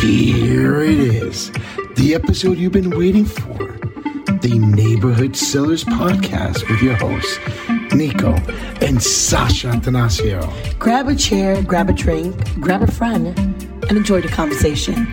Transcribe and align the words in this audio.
Here 0.00 0.80
it 0.80 0.98
is, 0.98 1.50
the 1.96 2.14
episode 2.14 2.56
you've 2.56 2.72
been 2.72 2.96
waiting 2.96 3.26
for. 3.26 3.58
The 4.38 4.58
Neighborhood 4.58 5.36
Sellers 5.36 5.84
Podcast 5.84 6.66
with 6.70 6.80
your 6.80 6.94
hosts, 6.94 7.38
Nico 7.94 8.32
and 8.80 9.02
Sasha 9.02 9.66
Atanasio. 9.66 10.78
Grab 10.78 11.08
a 11.08 11.14
chair, 11.14 11.62
grab 11.62 11.90
a 11.90 11.92
drink, 11.92 12.34
grab 12.60 12.80
a 12.80 12.90
friend, 12.90 13.26
and 13.36 13.92
enjoy 13.92 14.22
the 14.22 14.28
conversation. 14.28 15.06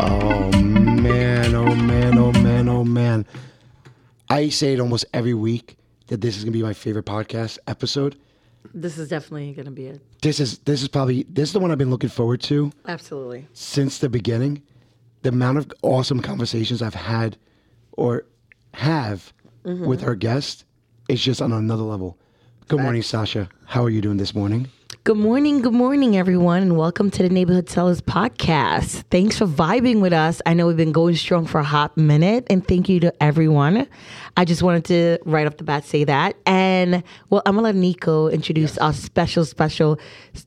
Oh 0.00 0.50
man, 0.50 1.54
oh 1.54 1.76
man, 1.76 2.18
oh 2.18 2.32
man, 2.32 2.68
oh 2.68 2.82
man. 2.82 3.24
I 4.28 4.48
say 4.48 4.72
it 4.72 4.80
almost 4.80 5.04
every 5.14 5.34
week 5.34 5.76
that 6.08 6.20
this 6.20 6.36
is 6.36 6.42
gonna 6.42 6.50
be 6.50 6.64
my 6.64 6.74
favorite 6.74 7.06
podcast 7.06 7.58
episode. 7.68 8.16
This 8.74 8.98
is 8.98 9.08
definitely 9.08 9.52
going 9.52 9.66
to 9.66 9.70
be 9.70 9.86
it. 9.86 10.00
This 10.22 10.40
is 10.40 10.58
this 10.58 10.82
is 10.82 10.88
probably 10.88 11.24
this 11.28 11.48
is 11.48 11.52
the 11.52 11.60
one 11.60 11.70
I've 11.70 11.78
been 11.78 11.90
looking 11.90 12.10
forward 12.10 12.40
to 12.42 12.72
Absolutely. 12.86 13.46
since 13.52 13.98
the 13.98 14.08
beginning. 14.08 14.62
The 15.22 15.30
amount 15.30 15.58
of 15.58 15.72
awesome 15.82 16.20
conversations 16.20 16.80
I've 16.80 16.94
had 16.94 17.36
or 17.92 18.24
have 18.74 19.32
mm-hmm. 19.64 19.86
with 19.86 20.02
our 20.02 20.14
guest 20.14 20.64
is 21.08 21.22
just 21.22 21.42
on 21.42 21.52
another 21.52 21.82
level. 21.82 22.16
Good 22.68 22.80
morning, 22.80 23.02
Sasha. 23.02 23.48
How 23.66 23.84
are 23.84 23.90
you 23.90 24.00
doing 24.00 24.16
this 24.16 24.34
morning? 24.34 24.68
Good 25.02 25.16
morning, 25.16 25.62
good 25.62 25.72
morning, 25.72 26.18
everyone, 26.18 26.60
and 26.60 26.76
welcome 26.76 27.10
to 27.12 27.22
the 27.22 27.30
Neighborhood 27.30 27.70
Sellers 27.70 28.02
Podcast. 28.02 29.04
Thanks 29.10 29.38
for 29.38 29.46
vibing 29.46 30.02
with 30.02 30.12
us. 30.12 30.42
I 30.44 30.52
know 30.52 30.66
we've 30.66 30.76
been 30.76 30.92
going 30.92 31.16
strong 31.16 31.46
for 31.46 31.58
a 31.58 31.64
hot 31.64 31.96
minute, 31.96 32.46
and 32.50 32.68
thank 32.68 32.86
you 32.90 33.00
to 33.00 33.22
everyone. 33.22 33.88
I 34.36 34.44
just 34.44 34.62
wanted 34.62 34.84
to 34.84 35.18
right 35.24 35.46
off 35.46 35.56
the 35.56 35.64
bat 35.64 35.86
say 35.86 36.04
that. 36.04 36.36
And 36.44 37.02
well, 37.30 37.40
I'm 37.46 37.54
gonna 37.54 37.64
let 37.64 37.76
Nico 37.76 38.28
introduce 38.28 38.76
our 38.76 38.92
special, 38.92 39.46
special 39.46 39.98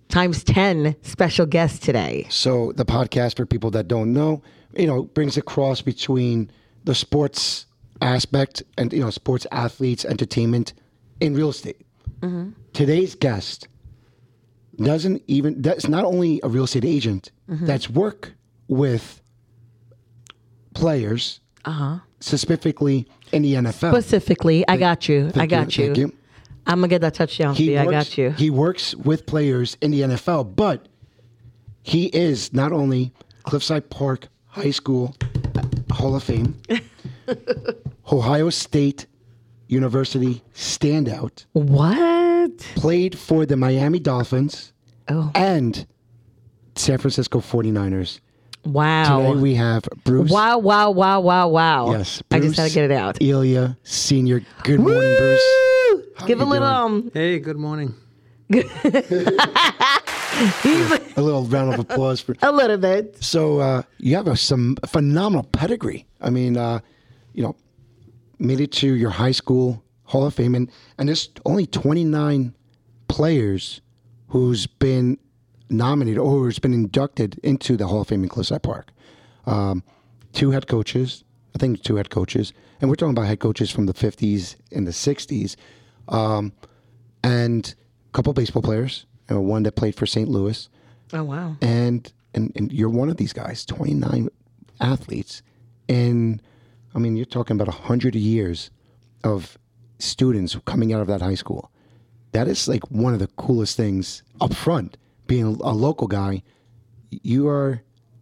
times 0.09 0.43
10 0.43 0.97
special 1.01 1.47
guest 1.47 1.81
today. 1.81 2.27
So 2.29 2.73
the 2.73 2.85
podcast, 2.85 3.37
for 3.37 3.47
people 3.47 3.71
that 3.71 3.87
don't 3.87 4.13
know, 4.13 4.43
you 4.77 4.85
know, 4.85 5.05
brings 5.05 5.35
a 5.35 5.41
cross 5.41 5.81
between 5.81 6.51
the 6.83 6.93
sports 6.93 7.65
aspect 8.01 8.61
and 8.77 8.93
you 8.93 8.99
know, 8.99 9.09
sports 9.09 9.47
athletes, 9.51 10.05
entertainment, 10.05 10.73
in 11.19 11.33
real 11.33 11.49
estate. 11.49 11.81
Mm-hmm. 12.21 12.51
Today's 12.73 13.15
guest 13.15 13.67
doesn't 14.77 15.21
even. 15.27 15.61
That's 15.61 15.87
not 15.87 16.05
only 16.05 16.39
a 16.43 16.49
real 16.49 16.63
estate 16.63 16.85
agent. 16.85 17.31
That's 17.47 17.89
work 17.89 18.33
with 18.67 19.21
players, 20.73 21.39
uh-huh. 21.65 21.99
specifically 22.19 23.07
in 23.31 23.43
the 23.43 23.53
NFL. 23.55 23.91
Specifically, 23.91 24.67
I 24.67 24.77
got 24.77 25.07
you. 25.07 25.31
I 25.35 25.45
got 25.45 25.77
you. 25.77 25.93
You. 25.93 26.13
I'm 26.65 26.79
gonna 26.79 26.87
get 26.87 27.01
that 27.01 27.13
touchdown 27.13 27.55
for 27.55 27.61
you. 27.61 27.77
I 27.77 27.85
got 27.85 28.17
you. 28.17 28.31
He 28.31 28.49
works 28.49 28.95
with 28.95 29.25
players 29.25 29.77
in 29.81 29.91
the 29.91 30.01
NFL, 30.01 30.55
but 30.55 30.87
he 31.83 32.05
is 32.07 32.53
not 32.53 32.71
only 32.71 33.13
Cliffside 33.43 33.89
Park 33.89 34.27
High 34.47 34.71
School 34.71 35.15
Hall 35.91 36.15
of 36.15 36.23
Fame, 36.23 36.57
Ohio 38.11 38.49
State 38.49 39.05
University 39.67 40.43
standout, 40.53 41.45
what? 41.53 42.57
played 42.75 43.17
for 43.17 43.45
the 43.45 43.55
Miami 43.55 43.99
Dolphins 43.99 44.73
Oh, 45.09 45.31
and 45.35 45.85
San 46.75 46.97
Francisco 46.97 47.39
49ers. 47.39 48.19
wow. 48.65 49.19
Today 49.31 49.39
we 49.41 49.55
have 49.55 49.83
Bruce. 50.03 50.29
Wow, 50.31 50.57
wow, 50.59 50.91
wow, 50.91 51.19
wow, 51.21 51.47
wow. 51.47 51.91
Yes, 51.91 52.21
I 52.31 52.39
just 52.39 52.57
had 52.57 52.69
to 52.69 52.73
get 52.73 52.85
it 52.85 52.91
out. 52.91 53.21
Elia 53.21 53.77
Senior. 53.83 54.41
Good 54.63 54.79
morning, 54.79 55.15
Bruce. 55.17 55.43
How 56.17 56.25
Give 56.27 56.39
a 56.41 56.45
little 56.45 56.67
um 56.67 57.11
Hey, 57.13 57.39
good 57.39 57.57
morning. 57.57 57.95
A 61.15 61.21
little 61.21 61.43
round 61.45 61.73
of 61.73 61.79
applause 61.79 62.19
for 62.19 62.35
a 62.41 62.51
little 62.51 62.77
bit. 62.77 63.23
So 63.23 63.59
uh, 63.59 63.83
you 63.99 64.15
have 64.15 64.27
a, 64.27 64.35
some 64.35 64.75
phenomenal 64.87 65.43
pedigree. 65.43 66.05
I 66.19 66.31
mean, 66.31 66.57
uh, 66.57 66.79
you 67.33 67.43
know, 67.43 67.55
made 68.43 68.59
it 68.59 68.71
to 68.73 68.93
your 68.93 69.09
high 69.11 69.31
school 69.31 69.83
Hall 70.05 70.25
of 70.25 70.33
Fame, 70.35 70.53
and, 70.53 70.69
and 70.97 71.07
there's 71.07 71.29
only 71.45 71.65
29 71.65 72.53
players 73.07 73.81
who's 74.27 74.67
been 74.67 75.17
nominated 75.69 76.19
or 76.19 76.31
who's 76.39 76.59
been 76.59 76.73
inducted 76.73 77.39
into 77.43 77.77
the 77.77 77.87
Hall 77.87 78.01
of 78.01 78.07
Fame 78.07 78.23
in 78.23 78.29
Cliffside 78.29 78.61
Park. 78.63 78.91
Um, 79.45 79.83
two 80.33 80.51
head 80.51 80.67
coaches, 80.67 81.23
I 81.55 81.59
think 81.59 81.81
two 81.83 81.95
head 81.95 82.09
coaches, 82.09 82.53
and 82.81 82.89
we're 82.89 82.95
talking 82.95 83.11
about 83.11 83.27
head 83.27 83.39
coaches 83.39 83.71
from 83.71 83.85
the 83.85 83.93
50s 83.93 84.55
and 84.71 84.85
the 84.85 84.91
60s, 84.91 85.55
um, 86.09 86.51
and 87.23 87.73
a 88.09 88.11
couple 88.11 88.33
baseball 88.33 88.61
players, 88.61 89.05
you 89.29 89.35
know, 89.35 89.41
one 89.41 89.63
that 89.63 89.75
played 89.75 89.95
for 89.95 90.05
St. 90.05 90.27
Louis 90.27 90.67
Oh 91.13 91.23
wow. 91.23 91.55
and 91.61 92.11
and 92.33 92.51
and 92.55 92.73
you're 92.73 92.89
one 92.89 93.09
of 93.09 93.17
these 93.17 93.31
guys 93.33 93.65
29 93.65 94.27
athletes 94.81 95.41
and 95.87 96.41
i 96.95 96.99
mean 96.99 97.15
you're 97.15 97.25
talking 97.25 97.55
about 97.55 97.67
100 97.67 98.15
years 98.15 98.69
of 99.23 99.57
students 99.99 100.57
coming 100.65 100.93
out 100.93 101.01
of 101.01 101.07
that 101.07 101.21
high 101.21 101.35
school 101.35 101.71
that 102.31 102.47
is 102.47 102.67
like 102.67 102.83
one 102.91 103.13
of 103.13 103.19
the 103.19 103.27
coolest 103.37 103.77
things 103.77 104.23
up 104.41 104.53
front 104.53 104.97
being 105.27 105.45
a 105.45 105.71
local 105.73 106.07
guy 106.07 106.41
you 107.21 107.47
are 107.47 107.81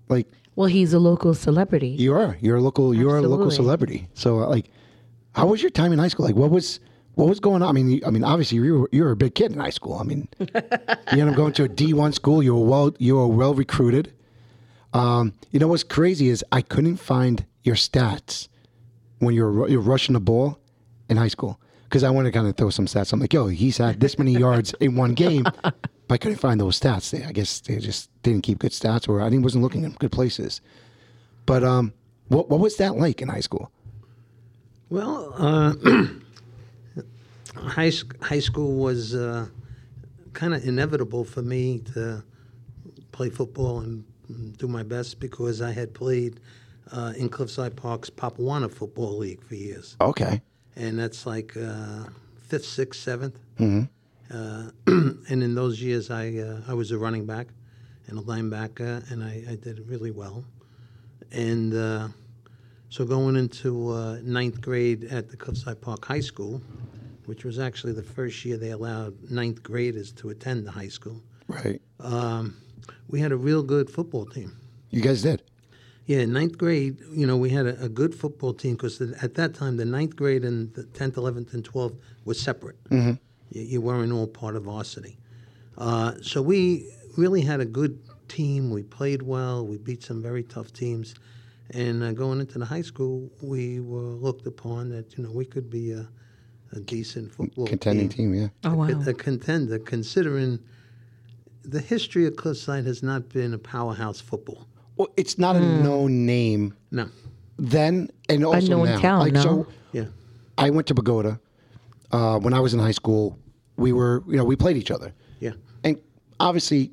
like 0.09 0.27
Well, 0.55 0.67
he's 0.67 0.93
a 0.93 0.99
local 0.99 1.33
celebrity. 1.33 1.89
you 1.89 2.13
are 2.13 2.37
you're 2.41 2.57
a 2.57 2.61
local 2.61 2.93
you're 2.93 3.17
a 3.17 3.21
local 3.21 3.51
celebrity 3.51 4.07
so 4.13 4.41
uh, 4.41 4.47
like 4.47 4.69
how 5.33 5.47
was 5.47 5.61
your 5.61 5.71
time 5.71 5.91
in 5.93 5.99
high 5.99 6.09
school 6.09 6.25
like 6.25 6.35
what 6.35 6.51
was 6.51 6.79
what 7.15 7.27
was 7.27 7.41
going 7.41 7.61
on? 7.61 7.67
I 7.67 7.71
mean, 7.73 7.89
you- 7.89 8.01
I 8.07 8.09
mean, 8.09 8.23
obviously 8.23 8.57
you 8.59 8.79
were 8.79 8.89
you 8.93 9.03
were 9.03 9.11
a 9.11 9.15
big 9.17 9.35
kid 9.35 9.51
in 9.51 9.59
high 9.59 9.69
school. 9.69 9.95
I 9.99 10.03
mean, 10.03 10.29
you 10.39 10.47
ended 11.11 11.27
up 11.27 11.35
going 11.35 11.51
to 11.53 11.63
a 11.65 11.67
D 11.67 11.93
one 11.93 12.13
school. 12.13 12.41
You 12.41 12.55
were 12.55 12.65
well 12.65 12.95
you 12.99 13.15
were 13.17 13.27
well 13.27 13.53
recruited. 13.53 14.13
Um, 14.93 15.33
you 15.51 15.59
know 15.59 15.67
what's 15.67 15.83
crazy 15.83 16.29
is 16.29 16.43
I 16.53 16.61
couldn't 16.61 16.97
find 16.97 17.45
your 17.63 17.75
stats 17.75 18.47
when 19.21 19.35
you 19.35 19.43
were 19.43 19.51
ru- 19.51 19.69
you're 19.69 19.81
rushing 19.81 20.13
the 20.13 20.19
ball 20.19 20.59
in 21.07 21.15
high 21.15 21.27
school 21.27 21.59
because 21.83 22.03
I 22.03 22.09
wanted 22.09 22.31
to 22.31 22.37
kind 22.37 22.47
of 22.47 22.57
throw 22.57 22.69
some 22.69 22.87
stats. 22.87 23.13
I'm 23.13 23.19
like, 23.19 23.33
yo, 23.33 23.47
he's 23.47 23.77
had 23.77 23.99
this 23.99 24.17
many 24.17 24.33
yards 24.33 24.73
in 24.79 24.95
one 24.95 25.13
game, 25.13 25.43
but 25.63 25.75
I 26.09 26.17
couldn't 26.17 26.39
find 26.39 26.59
those 26.59 26.79
stats. 26.79 27.11
They, 27.11 27.23
I 27.23 27.31
guess 27.31 27.59
they 27.59 27.77
just 27.77 28.09
didn't 28.23 28.41
keep 28.41 28.59
good 28.59 28.71
stats, 28.71 29.07
or 29.07 29.21
I 29.21 29.29
didn't 29.29 29.43
wasn't 29.43 29.63
looking 29.63 29.83
in 29.83 29.91
good 29.91 30.11
places. 30.11 30.59
But 31.45 31.63
um, 31.63 31.93
what 32.29 32.49
what 32.49 32.59
was 32.59 32.77
that 32.77 32.97
like 32.97 33.21
in 33.21 33.27
high 33.27 33.41
school? 33.41 33.71
Well, 34.89 35.33
uh, 35.37 35.73
high 37.55 37.91
high 38.21 38.39
school 38.39 38.75
was 38.75 39.13
uh, 39.13 39.47
kind 40.33 40.55
of 40.55 40.65
inevitable 40.65 41.25
for 41.25 41.43
me 41.43 41.79
to 41.93 42.23
play 43.11 43.29
football 43.29 43.81
and 43.81 44.03
do 44.57 44.67
my 44.67 44.81
best 44.81 45.19
because 45.19 45.61
I 45.61 45.71
had 45.71 45.93
played 45.93 46.39
uh, 46.91 47.13
in 47.17 47.29
Cliffside 47.29 47.75
Park's 47.75 48.09
Pop 48.09 48.37
Warner 48.39 48.69
Football 48.69 49.17
League 49.17 49.43
for 49.43 49.55
years, 49.55 49.95
Okay, 49.99 50.41
and 50.75 50.97
that's 50.97 51.25
like 51.25 51.55
uh, 51.57 52.05
fifth, 52.47 52.65
sixth, 52.65 53.05
7th 53.05 53.35
Uh, 54.31 54.71
and 54.87 55.43
in 55.43 55.55
those 55.55 55.81
years, 55.81 56.09
I 56.09 56.37
uh, 56.37 56.61
I 56.67 56.73
was 56.73 56.91
a 56.91 56.97
running 56.97 57.25
back 57.25 57.47
and 58.07 58.17
a 58.17 58.21
linebacker, 58.21 59.09
and 59.11 59.23
I, 59.23 59.43
I 59.49 59.55
did 59.55 59.87
really 59.87 60.11
well. 60.11 60.43
And 61.31 61.73
uh, 61.73 62.07
so 62.89 63.05
going 63.05 63.35
into 63.35 63.89
uh, 63.91 64.19
ninth 64.21 64.61
grade 64.61 65.05
at 65.05 65.29
the 65.29 65.37
Cliffside 65.37 65.81
Park 65.81 66.05
High 66.05 66.19
School, 66.19 66.61
which 67.25 67.45
was 67.45 67.59
actually 67.59 67.93
the 67.93 68.03
first 68.03 68.43
year 68.43 68.57
they 68.57 68.71
allowed 68.71 69.31
ninth 69.31 69.63
graders 69.63 70.11
to 70.13 70.29
attend 70.29 70.67
the 70.67 70.71
high 70.71 70.89
school, 70.89 71.21
right. 71.47 71.81
um, 71.99 72.57
we 73.07 73.19
had 73.19 73.31
a 73.31 73.37
real 73.37 73.63
good 73.63 73.89
football 73.89 74.25
team. 74.25 74.57
You 74.89 75.01
guys 75.01 75.21
did. 75.21 75.41
Yeah, 76.11 76.23
in 76.23 76.33
ninth 76.33 76.57
grade, 76.57 76.97
you 77.13 77.25
know, 77.25 77.37
we 77.37 77.51
had 77.51 77.65
a, 77.65 77.85
a 77.85 77.87
good 77.87 78.13
football 78.13 78.53
team 78.53 78.73
because 78.73 78.99
at 78.99 79.35
that 79.35 79.53
time, 79.53 79.77
the 79.77 79.85
ninth 79.85 80.17
grade 80.17 80.43
and 80.43 80.73
the 80.73 80.83
10th, 80.83 81.13
11th, 81.13 81.53
and 81.53 81.63
12th 81.63 81.95
were 82.25 82.33
separate. 82.33 82.75
You, 83.51 83.61
you 83.61 83.79
weren't 83.79 84.11
all 84.11 84.27
part 84.27 84.57
of 84.57 84.63
varsity. 84.63 85.17
Uh, 85.77 86.15
so 86.21 86.41
we 86.41 86.91
really 87.15 87.39
had 87.39 87.61
a 87.61 87.65
good 87.65 87.97
team. 88.27 88.71
We 88.71 88.83
played 88.83 89.21
well. 89.21 89.65
We 89.65 89.77
beat 89.77 90.03
some 90.03 90.21
very 90.21 90.43
tough 90.43 90.73
teams. 90.73 91.15
And 91.69 92.03
uh, 92.03 92.11
going 92.11 92.41
into 92.41 92.59
the 92.59 92.65
high 92.65 92.81
school, 92.81 93.29
we 93.41 93.79
were 93.79 94.01
looked 94.01 94.45
upon 94.47 94.89
that, 94.89 95.17
you 95.17 95.23
know, 95.23 95.31
we 95.31 95.45
could 95.45 95.69
be 95.69 95.93
a, 95.93 96.09
a 96.73 96.81
decent 96.81 97.31
football 97.31 97.67
Contending 97.67 98.09
team, 98.09 98.33
yeah. 98.33 98.49
Oh 98.65 98.73
wow. 98.73 99.01
a 99.07 99.13
contender, 99.13 99.79
considering 99.79 100.59
the 101.63 101.79
history 101.79 102.25
of 102.25 102.35
Cliffside 102.35 102.85
has 102.85 103.01
not 103.01 103.29
been 103.29 103.53
a 103.53 103.57
powerhouse 103.57 104.19
football. 104.19 104.67
Well, 105.01 105.13
it's 105.17 105.37
not 105.39 105.55
a 105.55 105.59
known 105.59 106.25
name 106.27 106.75
No. 106.91 107.07
then 107.57 108.09
and 108.29 108.45
also 108.45 108.57
Unknown 108.59 108.85
now. 108.85 108.99
town, 108.99 109.19
like 109.19 109.33
no? 109.33 109.41
so, 109.41 109.67
Yeah. 109.93 110.05
I 110.59 110.69
went 110.69 110.85
to 110.87 110.93
Bogota 110.93 111.37
uh, 112.11 112.37
when 112.39 112.53
I 112.53 112.59
was 112.59 112.73
in 112.75 112.79
high 112.79 112.91
school. 112.91 113.39
We 113.77 113.93
were, 113.93 114.23
you 114.27 114.37
know, 114.37 114.43
we 114.45 114.55
played 114.55 114.77
each 114.77 114.91
other, 114.91 115.11
Yeah. 115.39 115.53
and 115.83 115.97
obviously, 116.39 116.91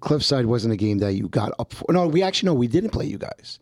Cliffside 0.00 0.46
wasn't 0.46 0.72
a 0.72 0.76
game 0.78 0.96
that 0.98 1.12
you 1.12 1.28
got 1.28 1.52
up 1.58 1.74
for. 1.74 1.84
No, 1.92 2.06
we 2.06 2.22
actually 2.22 2.46
no, 2.46 2.54
we 2.54 2.68
didn't 2.68 2.90
play 2.90 3.04
you 3.06 3.18
guys. 3.18 3.58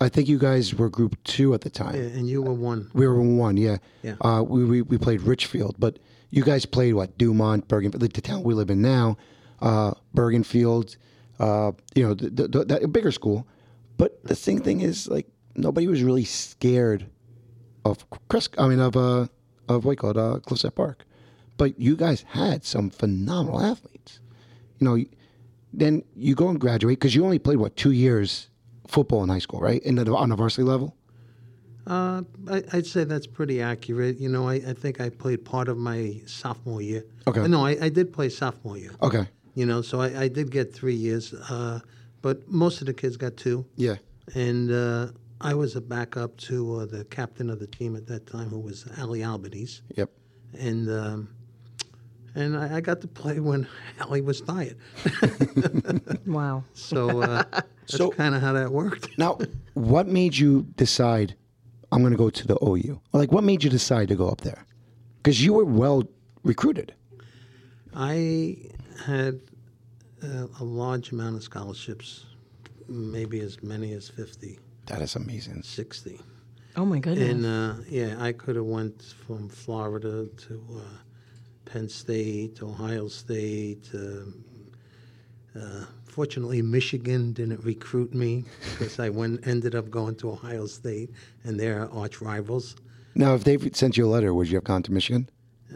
I 0.00 0.08
think 0.10 0.28
you 0.28 0.38
guys 0.38 0.74
were 0.74 0.90
Group 0.90 1.16
Two 1.24 1.54
at 1.54 1.62
the 1.62 1.70
time. 1.70 1.94
Yeah, 1.94 2.02
and 2.18 2.28
you 2.28 2.42
were 2.42 2.52
one. 2.52 2.90
We 2.92 3.06
were 3.06 3.20
one, 3.22 3.56
yeah. 3.56 3.78
Yeah. 4.02 4.16
Uh, 4.20 4.42
we, 4.46 4.64
we 4.64 4.82
we 4.82 4.98
played 4.98 5.22
Ridgefield, 5.22 5.76
but 5.78 5.98
you 6.30 6.42
guys 6.44 6.66
played 6.66 6.92
what 6.94 7.16
Dumont, 7.16 7.68
Bergen, 7.68 7.90
the, 7.92 8.08
the 8.08 8.20
town 8.20 8.42
we 8.42 8.52
live 8.54 8.68
in 8.70 8.82
now. 8.82 9.16
uh, 9.60 9.92
Bergenfield, 10.14 10.96
uh, 11.38 11.72
you 11.94 12.06
know, 12.06 12.14
the, 12.14 12.30
the, 12.30 12.48
the, 12.48 12.64
that 12.64 12.92
bigger 12.92 13.12
school. 13.12 13.46
But 13.96 14.22
the 14.24 14.36
thing 14.36 14.60
thing 14.60 14.80
is, 14.80 15.08
like, 15.08 15.26
nobody 15.56 15.86
was 15.86 16.02
really 16.02 16.24
scared 16.24 17.06
of 17.84 18.04
Chris. 18.28 18.48
I 18.56 18.68
mean, 18.68 18.80
of 18.80 18.96
uh, 18.96 19.26
of 19.68 19.84
what 19.84 19.92
you 19.92 19.96
call 19.96 20.10
it, 20.10 20.16
uh, 20.16 20.38
Cliffside 20.40 20.74
Park. 20.74 21.04
But 21.56 21.78
you 21.80 21.96
guys 21.96 22.24
had 22.28 22.64
some 22.64 22.90
phenomenal 22.90 23.60
athletes. 23.60 24.20
You 24.78 24.84
know, 24.84 25.04
then 25.72 26.04
you 26.14 26.34
go 26.34 26.48
and 26.48 26.60
graduate 26.60 26.98
because 26.98 27.14
you 27.14 27.24
only 27.24 27.40
played 27.40 27.58
what 27.58 27.76
two 27.76 27.90
years 27.90 28.48
football 28.86 29.22
in 29.24 29.28
high 29.28 29.40
school, 29.40 29.60
right? 29.60 29.82
In 29.82 29.96
the, 29.96 30.14
on 30.14 30.28
the 30.28 30.36
varsity 30.36 30.62
level. 30.62 30.96
Uh, 31.86 32.22
I, 32.48 32.62
I'd 32.72 32.86
say 32.86 33.04
that's 33.04 33.26
pretty 33.26 33.60
accurate. 33.60 34.18
You 34.18 34.28
know, 34.28 34.48
I, 34.48 34.54
I 34.54 34.72
think 34.74 35.00
I 35.00 35.08
played 35.08 35.44
part 35.44 35.68
of 35.68 35.78
my 35.78 36.20
sophomore 36.26 36.82
year. 36.82 37.04
Okay. 37.26 37.48
No, 37.48 37.66
I, 37.66 37.76
I 37.82 37.88
did 37.88 38.12
play 38.12 38.28
sophomore 38.28 38.76
year. 38.78 38.92
Okay. 39.02 39.26
You 39.58 39.66
know, 39.66 39.82
so 39.82 40.00
I, 40.00 40.08
I 40.24 40.28
did 40.28 40.52
get 40.52 40.72
three 40.72 40.94
years, 40.94 41.34
uh, 41.34 41.80
but 42.22 42.48
most 42.48 42.80
of 42.80 42.86
the 42.86 42.94
kids 42.94 43.16
got 43.16 43.36
two. 43.36 43.66
Yeah. 43.74 43.96
And 44.36 44.70
uh, 44.70 45.08
I 45.40 45.52
was 45.54 45.74
a 45.74 45.80
backup 45.80 46.36
to 46.48 46.76
uh, 46.76 46.86
the 46.86 47.04
captain 47.06 47.50
of 47.50 47.58
the 47.58 47.66
team 47.66 47.96
at 47.96 48.06
that 48.06 48.24
time, 48.28 48.50
who 48.50 48.60
was 48.60 48.86
Ali 49.00 49.24
Albanese. 49.24 49.80
Yep. 49.96 50.10
And 50.60 50.88
um, 50.88 51.28
and 52.36 52.56
I, 52.56 52.76
I 52.76 52.80
got 52.80 53.00
to 53.00 53.08
play 53.08 53.40
when 53.50 53.66
Ali 54.00 54.20
was 54.20 54.40
tired. 54.42 54.76
Wow. 56.26 56.62
So 56.74 57.20
uh, 57.22 57.42
that's 57.50 57.96
So- 57.96 58.10
kind 58.12 58.36
of 58.36 58.40
how 58.42 58.52
that 58.52 58.70
worked. 58.70 59.18
Now, 59.18 59.38
what 59.74 60.06
made 60.06 60.36
you 60.36 60.66
decide 60.76 61.34
I'm 61.90 62.00
going 62.02 62.12
to 62.12 62.22
go 62.26 62.30
to 62.30 62.46
the 62.46 62.58
OU? 62.64 63.00
Like, 63.12 63.32
what 63.32 63.42
made 63.42 63.64
you 63.64 63.70
decide 63.70 64.06
to 64.08 64.14
go 64.14 64.28
up 64.28 64.42
there? 64.42 64.64
Because 65.16 65.44
you 65.44 65.52
were 65.54 65.64
well 65.64 66.04
recruited. 66.44 66.94
I 67.94 68.56
had 69.06 69.40
uh, 70.22 70.46
a 70.60 70.64
large 70.64 71.12
amount 71.12 71.36
of 71.36 71.42
scholarships, 71.42 72.26
maybe 72.88 73.40
as 73.40 73.62
many 73.62 73.92
as 73.92 74.08
50, 74.08 74.58
That 74.86 75.02
is 75.02 75.16
amazing. 75.16 75.62
60. 75.62 76.20
Oh 76.76 76.84
my 76.84 76.98
goodness. 76.98 77.28
And 77.28 77.44
uh, 77.46 77.74
yeah, 77.88 78.16
I 78.18 78.32
could 78.32 78.56
have 78.56 78.64
went 78.64 79.02
from 79.26 79.48
Florida 79.48 80.26
to 80.26 80.64
uh, 80.76 80.80
Penn 81.64 81.88
State, 81.88 82.62
Ohio 82.62 83.08
State. 83.08 83.90
Uh, 83.92 85.58
uh, 85.58 85.84
fortunately, 86.04 86.62
Michigan 86.62 87.32
didn't 87.32 87.64
recruit 87.64 88.14
me 88.14 88.44
because 88.78 89.00
I 89.00 89.08
went 89.08 89.46
ended 89.46 89.74
up 89.74 89.90
going 89.90 90.14
to 90.16 90.30
Ohio 90.30 90.66
State, 90.66 91.10
and 91.44 91.58
they're 91.58 91.90
arch 91.92 92.20
rivals. 92.20 92.76
Now, 93.14 93.34
if 93.34 93.42
they 93.42 93.58
sent 93.72 93.96
you 93.96 94.06
a 94.06 94.10
letter, 94.10 94.32
would 94.32 94.48
you 94.48 94.56
have 94.56 94.64
gone 94.64 94.82
to 94.84 94.92
Michigan? 94.92 95.28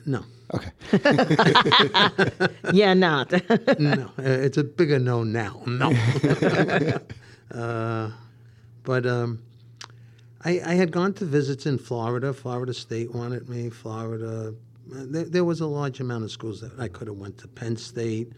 No, 0.06 0.25
Okay. 0.55 0.71
yeah, 2.73 2.93
not. 2.94 3.33
no, 3.79 4.11
uh, 4.19 4.23
it's 4.23 4.56
a 4.59 4.65
bigger 4.65 4.99
no 4.99 5.23
now. 5.23 5.62
No. 5.67 5.93
uh, 7.55 8.11
but 8.83 9.06
um, 9.06 9.43
I, 10.44 10.61
I 10.65 10.75
had 10.75 10.91
gone 10.93 11.15
to 11.15 11.25
visits 11.25 11.67
in 11.67 11.79
Florida. 11.79 12.33
Florida 12.33 12.75
State 12.75 13.15
wanted 13.15 13.49
me. 13.49 13.71
Florida. 13.71 14.55
uh, 14.94 15.05
There, 15.09 15.25
there 15.25 15.44
was 15.44 15.61
a 15.61 15.67
large 15.67 16.00
amount 16.00 16.25
of 16.25 16.31
schools 16.31 16.61
that 16.61 16.79
I 16.79 16.89
could 16.89 17.09
have 17.09 17.17
went 17.17 17.39
to. 17.39 17.49
Penn 17.49 17.77
State, 17.77 18.33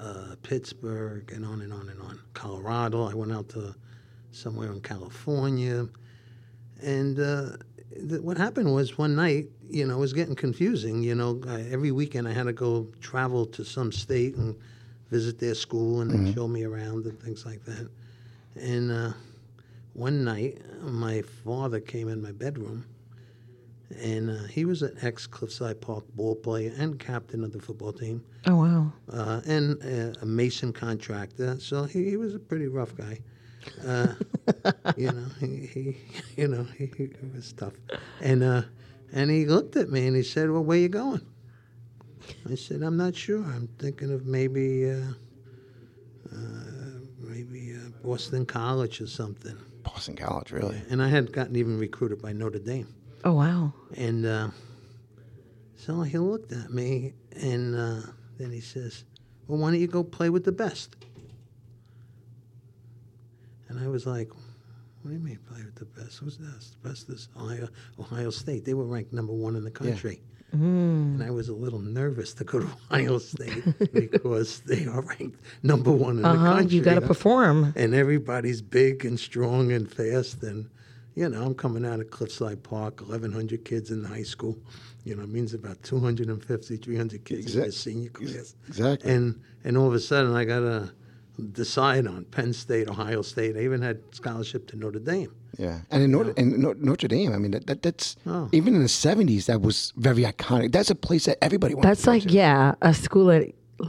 uh, 0.00 0.36
Pittsburgh, 0.42 1.32
and 1.32 1.44
on 1.44 1.62
and 1.62 1.72
on 1.72 1.88
and 1.88 2.00
on. 2.02 2.20
Colorado. 2.34 3.04
I 3.08 3.14
went 3.14 3.32
out 3.32 3.48
to 3.50 3.74
somewhere 4.32 4.70
in 4.70 4.80
California, 4.80 5.88
and 6.82 7.18
uh, 7.18 7.56
th- 7.94 8.20
what 8.20 8.36
happened 8.36 8.74
was 8.74 8.98
one 8.98 9.14
night, 9.16 9.46
you 9.68 9.86
know, 9.86 9.96
it 9.96 10.00
was 10.00 10.12
getting 10.12 10.34
confusing. 10.34 11.02
You 11.02 11.14
know, 11.14 11.40
I, 11.46 11.62
every 11.62 11.92
weekend 11.92 12.28
I 12.28 12.32
had 12.32 12.44
to 12.44 12.52
go 12.52 12.86
travel 13.00 13.46
to 13.46 13.64
some 13.64 13.92
state 13.92 14.36
and 14.36 14.54
visit 15.10 15.38
their 15.38 15.54
school 15.54 16.00
and 16.00 16.10
they'd 16.10 16.34
show 16.34 16.48
me 16.48 16.64
around 16.64 17.06
and 17.06 17.20
things 17.20 17.46
like 17.46 17.64
that. 17.64 17.88
And 18.56 18.90
uh, 18.90 19.12
one 19.92 20.24
night, 20.24 20.60
my 20.82 21.22
father 21.44 21.80
came 21.80 22.08
in 22.08 22.20
my 22.22 22.32
bedroom, 22.32 22.84
and 24.02 24.30
uh, 24.30 24.44
he 24.44 24.64
was 24.64 24.82
an 24.82 24.96
ex 25.02 25.26
Cliffside 25.26 25.80
Park 25.80 26.04
ball 26.14 26.34
player 26.34 26.72
and 26.76 26.98
captain 26.98 27.44
of 27.44 27.52
the 27.52 27.60
football 27.60 27.92
team, 27.92 28.24
oh 28.46 28.56
wow. 28.56 28.92
uh, 29.12 29.40
and 29.46 29.82
uh, 29.82 30.18
a 30.22 30.26
mason 30.26 30.72
contractor. 30.72 31.58
So 31.60 31.84
he, 31.84 32.10
he 32.10 32.16
was 32.16 32.34
a 32.34 32.38
pretty 32.38 32.66
rough 32.66 32.96
guy. 32.96 33.20
Uh, 33.84 34.14
you 34.96 35.12
know, 35.12 35.26
he, 35.40 35.66
he 35.66 35.96
you 36.36 36.48
know 36.48 36.64
he, 36.76 36.86
he 36.96 37.08
was 37.34 37.52
tough, 37.52 37.74
and 38.20 38.42
uh, 38.42 38.62
and 39.12 39.30
he 39.30 39.46
looked 39.46 39.76
at 39.76 39.90
me 39.90 40.06
and 40.06 40.16
he 40.16 40.22
said, 40.22 40.50
"Well, 40.50 40.64
where 40.64 40.78
you 40.78 40.88
going?" 40.88 41.26
I 42.50 42.54
said, 42.54 42.82
"I'm 42.82 42.96
not 42.96 43.14
sure. 43.14 43.42
I'm 43.42 43.68
thinking 43.78 44.12
of 44.12 44.26
maybe." 44.26 44.90
Uh, 44.90 45.12
uh, 46.32 46.38
maybe 47.18 47.74
uh, 47.74 47.88
Boston 48.02 48.46
College 48.46 49.00
or 49.00 49.06
something. 49.06 49.56
Boston 49.82 50.16
College, 50.16 50.52
really? 50.52 50.80
And 50.90 51.02
I 51.02 51.08
had 51.08 51.32
gotten 51.32 51.56
even 51.56 51.78
recruited 51.78 52.20
by 52.20 52.32
Notre 52.32 52.58
Dame. 52.58 52.92
Oh 53.24 53.34
wow. 53.34 53.72
And 53.96 54.26
uh, 54.26 54.48
so 55.76 56.02
he 56.02 56.18
looked 56.18 56.52
at 56.52 56.70
me 56.70 57.14
and 57.40 57.74
uh, 57.76 58.00
then 58.38 58.50
he 58.50 58.60
says, 58.60 59.04
Well, 59.46 59.58
why 59.58 59.70
don't 59.70 59.80
you 59.80 59.86
go 59.86 60.02
play 60.02 60.30
with 60.30 60.44
the 60.44 60.52
best? 60.52 60.96
And 63.68 63.78
I 63.78 63.88
was 63.88 64.06
like, 64.06 64.28
What 65.02 65.10
do 65.10 65.12
you 65.12 65.18
mean 65.20 65.38
play 65.50 65.62
with 65.64 65.74
the 65.76 65.84
best? 65.86 66.18
Who's 66.18 66.36
this? 66.38 66.76
The 66.82 66.88
best 66.88 67.08
is 67.08 67.28
Ohio, 67.36 67.68
Ohio 67.98 68.30
State. 68.30 68.64
They 68.64 68.74
were 68.74 68.84
ranked 68.86 69.12
number 69.12 69.32
one 69.32 69.56
in 69.56 69.64
the 69.64 69.70
country. 69.70 70.20
Yeah. 70.52 70.58
And 70.58 71.22
I 71.22 71.30
was 71.30 71.48
a 71.48 71.54
little 71.54 71.80
nervous 71.80 72.32
to 72.34 72.44
go 72.44 72.60
to 72.60 72.66
Ohio 72.90 73.18
State 73.18 73.64
because 73.92 74.60
they 74.60 74.86
are 74.86 75.02
ranked 75.02 75.40
number 75.62 75.90
one 75.90 76.18
in 76.18 76.24
Uh 76.24 76.32
the 76.32 76.38
country. 76.38 76.76
You 76.76 76.82
got 76.82 76.94
to 76.94 77.00
perform. 77.02 77.72
and 77.76 77.94
everybody's 77.94 78.62
big 78.62 79.04
and 79.04 79.18
strong 79.20 79.72
and 79.72 79.90
fast 79.92 80.42
and 80.42 80.70
you 81.14 81.28
know 81.28 81.42
i'm 81.42 81.54
coming 81.54 81.84
out 81.84 81.98
of 82.00 82.10
cliffside 82.10 82.62
park 82.62 83.00
1100 83.00 83.64
kids 83.64 83.90
in 83.90 84.02
the 84.02 84.08
high 84.08 84.22
school 84.22 84.56
you 85.04 85.14
know 85.16 85.22
it 85.22 85.30
means 85.30 85.52
about 85.54 85.82
250 85.82 86.76
300 86.76 87.24
kids 87.24 87.56
in 87.56 87.62
the 87.62 87.72
senior 87.72 88.10
class 88.10 88.54
exactly. 88.68 89.10
and 89.10 89.40
and 89.64 89.76
all 89.78 89.88
of 89.88 89.94
a 89.94 90.00
sudden 90.00 90.34
i 90.36 90.44
got 90.44 90.60
to 90.60 90.92
decide 91.52 92.06
on 92.06 92.24
penn 92.26 92.52
state 92.52 92.88
ohio 92.88 93.22
state 93.22 93.56
i 93.56 93.60
even 93.60 93.82
had 93.82 93.98
scholarship 94.12 94.66
to 94.68 94.76
notre 94.76 94.98
dame 95.00 95.32
Yeah. 95.58 95.80
And 95.90 96.02
in 96.02 96.10
Notre, 96.10 96.34
and 96.36 96.58
Notre, 96.58 96.80
Notre 96.84 97.08
Dame, 97.08 97.32
I 97.32 97.38
mean, 97.38 97.52
that, 97.52 97.66
that 97.66 97.80
that's 97.82 98.16
Oh. 98.26 98.48
even 98.52 98.74
in 98.74 98.82
the 98.82 98.88
70s, 99.06 99.46
that 99.46 99.62
was 99.62 99.94
very 99.96 100.22
iconic. 100.24 100.70
That's 100.76 100.90
a 100.90 100.94
place 100.94 101.24
that 101.28 101.38
everybody 101.42 101.72
wants 101.74 101.86
That's 101.86 102.02
to 102.02 102.06
go 102.06 102.12
like 102.12 102.22
to. 102.24 102.28
yeah, 102.28 102.74
a 102.82 102.92
school 102.92 103.26
that 103.32 103.42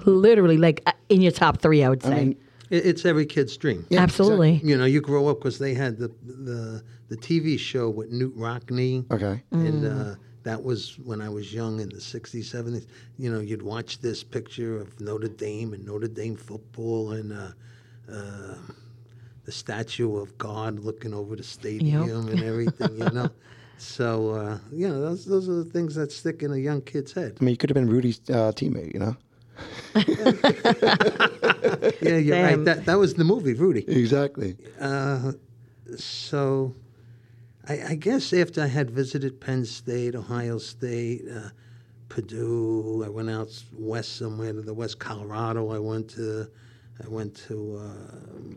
literally 0.06 0.56
like 0.58 0.82
uh, 0.86 0.94
in 1.10 1.20
your 1.22 1.34
top 1.34 1.60
three, 1.62 1.84
I 1.84 1.90
would 1.90 2.04
say. 2.04 2.12
I 2.12 2.24
mean, 2.24 2.36
it's 2.70 3.04
every 3.06 3.26
kid's 3.26 3.56
dream 3.58 3.86
yeah, 3.90 4.02
Absolutely. 4.02 4.60
you 4.64 4.76
know 4.78 4.84
you 4.86 5.00
grow 5.02 5.28
up 5.30 5.40
because 5.40 5.58
they 5.58 5.74
had 5.74 5.98
the 5.98 6.10
the 6.50 6.84
the 7.12 7.16
tv 7.18 7.58
show 7.58 7.90
with 7.90 8.12
Knute 8.12 8.36
Rockne 8.36 9.06
Okay. 9.12 9.42
And 9.52 9.86
uh, 9.86 10.16
that 10.48 10.64
was 10.64 10.98
when 11.04 11.22
I 11.22 11.28
was 11.28 11.54
young 11.54 11.82
in 11.82 11.90
the 11.90 11.98
60s, 11.98 12.46
70s. 12.46 12.86
You 13.20 13.30
know, 13.32 13.42
you'd 13.42 13.62
watch 13.62 14.00
this 14.00 14.24
picture 14.24 14.80
of 14.80 14.98
Notre 15.02 15.28
Dame 15.28 15.74
and 15.74 15.86
Notre 15.86 16.08
Dame 16.08 16.38
football 16.38 17.12
and 17.12 17.34
uh, 17.34 17.50
uh, 18.10 18.56
the 19.44 19.52
statue 19.52 20.16
of 20.18 20.38
God 20.38 20.80
looking 20.80 21.14
over 21.14 21.36
the 21.36 21.44
stadium 21.44 22.30
and 22.30 22.42
everything, 22.42 22.98
you 22.98 23.12
know. 23.12 23.30
So, 23.80 24.32
uh, 24.32 24.58
you 24.74 24.90
know, 24.90 25.00
those, 25.00 25.26
those 25.26 25.48
are 25.48 25.54
the 25.54 25.64
things 25.64 25.94
that 25.94 26.12
stick 26.12 26.42
in 26.42 26.52
a 26.52 26.58
young 26.58 26.82
kid's 26.82 27.14
head. 27.14 27.38
I 27.40 27.44
mean, 27.44 27.52
you 27.52 27.58
could 27.58 27.70
have 27.70 27.76
been 27.76 27.88
Rudy's 27.88 28.20
uh, 28.28 28.52
teammate, 28.52 28.92
you 28.92 29.00
know? 29.00 29.16
Yeah, 32.02 32.18
you're 32.18 32.38
Damn. 32.38 32.44
right. 32.44 32.66
That, 32.66 32.86
that 32.88 32.98
was 32.98 33.14
the 33.14 33.24
movie, 33.24 33.54
Rudy. 33.54 33.88
Exactly. 33.88 34.58
Uh, 34.80 35.34
so 35.96 36.74
I, 37.70 37.82
I 37.90 37.96
guess 37.96 38.34
after 38.34 38.62
I 38.62 38.68
had 38.68 38.90
visited 38.92 39.42
Penn 39.42 39.66
State, 39.66 40.16
Ohio 40.16 40.58
State, 40.58 41.24
uh, 41.34 41.50
Purdue, 42.10 43.04
I 43.06 43.10
went 43.10 43.30
out 43.30 43.50
west 43.74 44.18
somewhere 44.18 44.54
to 44.54 44.62
the 44.62 44.74
West 44.74 45.00
Colorado. 45.00 45.72
I 45.72 45.80
went 45.80 46.10
to 46.12 46.48
I 47.04 47.08
went 47.08 47.36
to 47.48 47.78
uh, 47.78 48.56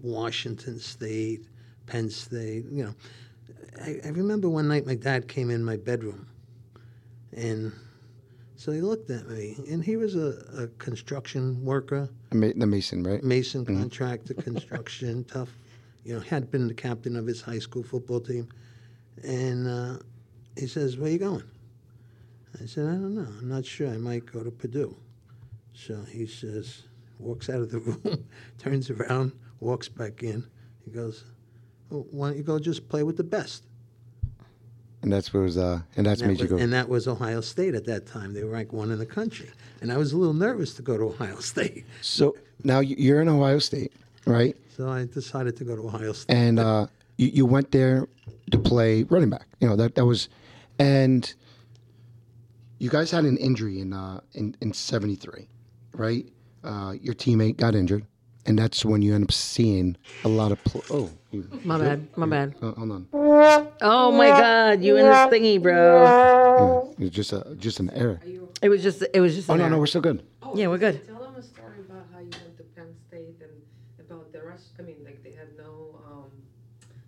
Washington 0.00 0.78
State, 0.78 1.46
Penn 1.86 2.08
State. 2.08 2.64
You 2.70 2.84
know, 2.84 2.94
I, 3.82 4.00
I 4.04 4.08
remember 4.10 4.48
one 4.48 4.68
night 4.68 4.86
my 4.86 4.94
dad 4.94 5.26
came 5.26 5.50
in 5.50 5.64
my 5.64 5.76
bedroom, 5.76 6.28
and 7.32 7.72
so 8.54 8.70
he 8.70 8.80
looked 8.80 9.10
at 9.10 9.28
me, 9.28 9.56
and 9.68 9.82
he 9.82 9.96
was 9.96 10.14
a, 10.14 10.36
a 10.56 10.66
construction 10.78 11.64
worker 11.64 12.08
The 12.30 12.36
Ma- 12.36 12.52
the 12.54 12.66
Mason, 12.66 13.02
right? 13.02 13.22
mason 13.24 13.66
contractor 13.66 14.34
construction 14.34 15.24
tough 15.28 15.50
you 16.04 16.14
know 16.14 16.20
had 16.20 16.50
been 16.50 16.68
the 16.68 16.74
captain 16.74 17.16
of 17.16 17.26
his 17.26 17.40
high 17.40 17.58
school 17.58 17.82
football 17.82 18.20
team. 18.20 18.48
And 19.22 19.68
uh, 19.68 19.98
he 20.56 20.66
says 20.66 20.96
where 20.96 21.10
you 21.10 21.18
going? 21.18 21.44
I 22.60 22.66
said 22.66 22.86
i 22.86 22.92
don't 22.92 23.14
know. 23.14 23.26
I'm 23.40 23.48
not 23.48 23.64
sure. 23.64 23.88
I 23.88 23.96
might 23.96 24.26
go 24.30 24.42
to 24.42 24.50
purdue. 24.50 24.96
So 25.74 26.02
he 26.10 26.26
says 26.26 26.82
walks 27.18 27.48
out 27.48 27.60
of 27.60 27.70
the 27.70 27.78
room 27.80 28.24
turns 28.58 28.90
around 28.90 29.32
walks 29.60 29.88
back 29.88 30.22
in. 30.22 30.44
He 30.84 30.90
goes 30.90 31.24
well, 31.90 32.06
why 32.10 32.28
don't 32.28 32.38
you 32.38 32.42
go 32.42 32.58
just 32.58 32.88
play 32.88 33.02
with 33.02 33.16
the 33.16 33.24
best? 33.24 33.64
And 35.02 35.12
that's 35.12 35.34
what 35.34 35.40
was 35.40 35.58
uh, 35.58 35.80
and 35.96 36.06
that's 36.06 36.20
And 36.20 36.30
made 36.30 36.38
that, 36.38 36.42
you 36.44 36.48
go. 36.48 36.54
was, 36.54 36.62
and 36.64 36.72
that 36.72 36.88
was 36.88 37.08
Ohio 37.08 37.40
State 37.40 37.74
at 37.74 37.84
that 37.86 38.06
time. 38.06 38.34
They 38.34 38.44
were 38.44 38.50
ranked 38.50 38.72
one 38.72 38.90
in 38.92 38.98
the 38.98 39.06
country, 39.06 39.50
and 39.80 39.92
I 39.92 39.96
was 39.96 40.12
a 40.12 40.16
little 40.16 40.34
nervous 40.34 40.74
to 40.74 40.82
go 40.82 40.96
to 40.96 41.04
Ohio 41.04 41.36
State, 41.40 41.84
so 42.00 42.36
now 42.62 42.78
you're 42.80 43.20
in 43.20 43.28
Ohio 43.28 43.58
State, 43.58 43.92
right? 44.26 44.56
So 44.76 44.88
I 44.88 45.04
decided 45.06 45.56
to 45.56 45.64
go 45.64 45.76
to 45.76 45.82
Ohio 45.86 46.12
State. 46.12 46.34
And 46.34 46.58
uh, 46.58 46.86
you, 47.16 47.28
you 47.28 47.46
went 47.46 47.70
there 47.72 48.08
to 48.50 48.58
play 48.58 49.02
running 49.04 49.30
back. 49.30 49.46
You 49.60 49.68
know 49.68 49.76
that 49.76 49.94
that 49.96 50.04
was, 50.06 50.28
and 50.78 51.32
you 52.78 52.90
guys 52.90 53.10
had 53.10 53.24
an 53.24 53.36
injury 53.36 53.80
in 53.80 53.92
uh, 53.92 54.20
in 54.34 54.56
in 54.60 54.72
'73, 54.72 55.48
right? 55.94 56.26
Uh, 56.64 56.94
your 57.00 57.14
teammate 57.14 57.56
got 57.56 57.74
injured, 57.74 58.06
and 58.46 58.58
that's 58.58 58.84
when 58.84 59.02
you 59.02 59.14
end 59.14 59.24
up 59.24 59.32
seeing 59.32 59.96
a 60.24 60.28
lot 60.28 60.52
of. 60.52 60.62
Pl- 60.64 60.84
oh, 60.90 61.10
you, 61.30 61.48
My 61.64 61.78
bad. 61.78 62.06
My 62.16 62.26
bad. 62.26 62.54
uh, 62.62 62.72
hold 62.72 62.90
on. 62.92 63.08
Oh 63.82 64.12
my 64.12 64.28
God, 64.28 64.82
you 64.82 64.96
in 64.96 65.04
this 65.06 65.16
thingy, 65.32 65.60
bro. 65.60 66.94
Yeah, 66.98 67.06
it's 67.06 67.14
just 67.16 67.32
a 67.32 67.54
just 67.58 67.80
an 67.80 67.90
error. 67.90 68.20
It 68.62 68.68
was 68.68 68.82
just. 68.82 69.02
It 69.12 69.20
was 69.20 69.34
just. 69.34 69.50
Oh 69.50 69.54
an 69.54 69.58
no, 69.58 69.64
no, 69.66 69.72
error. 69.72 69.80
we're 69.80 69.86
still 69.86 70.00
good. 70.00 70.22
Yeah, 70.54 70.68
we're 70.68 70.78
good. 70.78 71.04
Tell 71.06 71.18
them 71.18 71.34
a 71.36 71.42
story 71.42 71.80
about 71.88 72.06
how 72.12 72.18
you 72.20 72.30
went 72.30 72.56
to 72.58 72.62
Penn 72.76 72.94
State 73.08 73.36
and 73.40 73.50
about 74.06 74.30
the 74.32 74.42
rest. 74.42 74.66
I 74.78 74.82
mean, 74.82 74.98
like 75.04 75.22
they 75.24 75.32
had 75.32 75.48
no 75.58 75.98
um, 76.06 76.30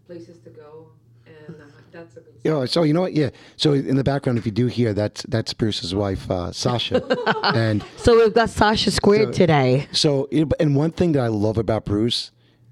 places 0.07 0.39
to 0.41 0.51
go, 0.51 0.89
and 1.27 1.55
uh, 1.57 1.65
that's 1.93 2.17
a 2.17 2.21
good. 2.21 2.35
Yeah, 2.45 2.65
so 2.67 2.83
you 2.83 2.93
know 2.93 3.01
what? 3.03 3.15
Yeah. 3.15 3.31
So 3.57 3.73
in 3.73 3.97
the 3.97 4.05
background, 4.05 4.39
if 4.39 4.45
you 4.47 4.53
do 4.53 4.67
hear, 4.67 4.93
that's 4.93 5.23
that's 5.25 5.53
Bruce's 5.55 5.95
wife, 5.95 6.31
uh, 6.31 6.53
Sasha, 6.53 7.03
and 7.55 7.85
So 7.97 8.17
we've 8.17 8.35
got 8.35 8.51
Sasha 8.51 8.91
squared 8.91 9.33
today. 9.33 9.89
So, 9.93 10.29
it- 10.31 10.53
and 10.61 10.77
one 10.77 10.91
thing 10.93 11.13
that 11.13 11.23
I 11.23 11.29
love 11.29 11.57
about 11.59 11.85
Bruce, 11.85 12.31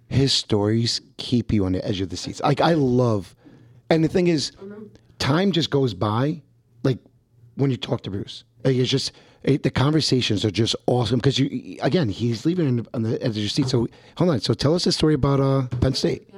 his 0.08 0.32
stories 0.32 1.00
keep 1.16 1.52
you 1.52 1.64
on 1.64 1.72
the 1.72 1.86
edge 1.86 2.00
of 2.00 2.10
the 2.10 2.16
seats. 2.16 2.40
Like 2.40 2.60
I 2.60 2.74
love, 2.74 3.34
and 3.90 4.04
the 4.04 4.08
thing 4.08 4.26
is, 4.28 4.52
time 5.18 5.52
just 5.52 5.70
goes 5.70 5.94
by, 5.94 6.42
like 6.82 6.98
when 7.56 7.70
you 7.70 7.76
talk 7.76 8.02
to 8.02 8.10
Bruce. 8.10 8.44
Like 8.64 8.76
it's 8.76 8.90
just 8.90 9.12
it, 9.42 9.62
the 9.64 9.70
conversations 9.70 10.44
are 10.44 10.50
just 10.50 10.76
awesome 10.86 11.18
because 11.18 11.36
you 11.38 11.76
again 11.82 12.08
he's 12.08 12.46
leaving 12.46 12.86
on 12.94 13.02
the 13.02 13.20
edge 13.22 13.30
of 13.30 13.36
your 13.38 13.48
seat. 13.48 13.68
So 13.68 13.88
hold 14.16 14.30
on. 14.30 14.40
So 14.40 14.54
tell 14.54 14.74
us 14.74 14.86
a 14.86 14.92
story 14.92 15.14
about 15.14 15.40
uh, 15.40 15.66
Penn 15.80 15.94
State. 15.94 15.94
Penn 15.94 15.94
State, 15.94 16.28
and 16.28 16.31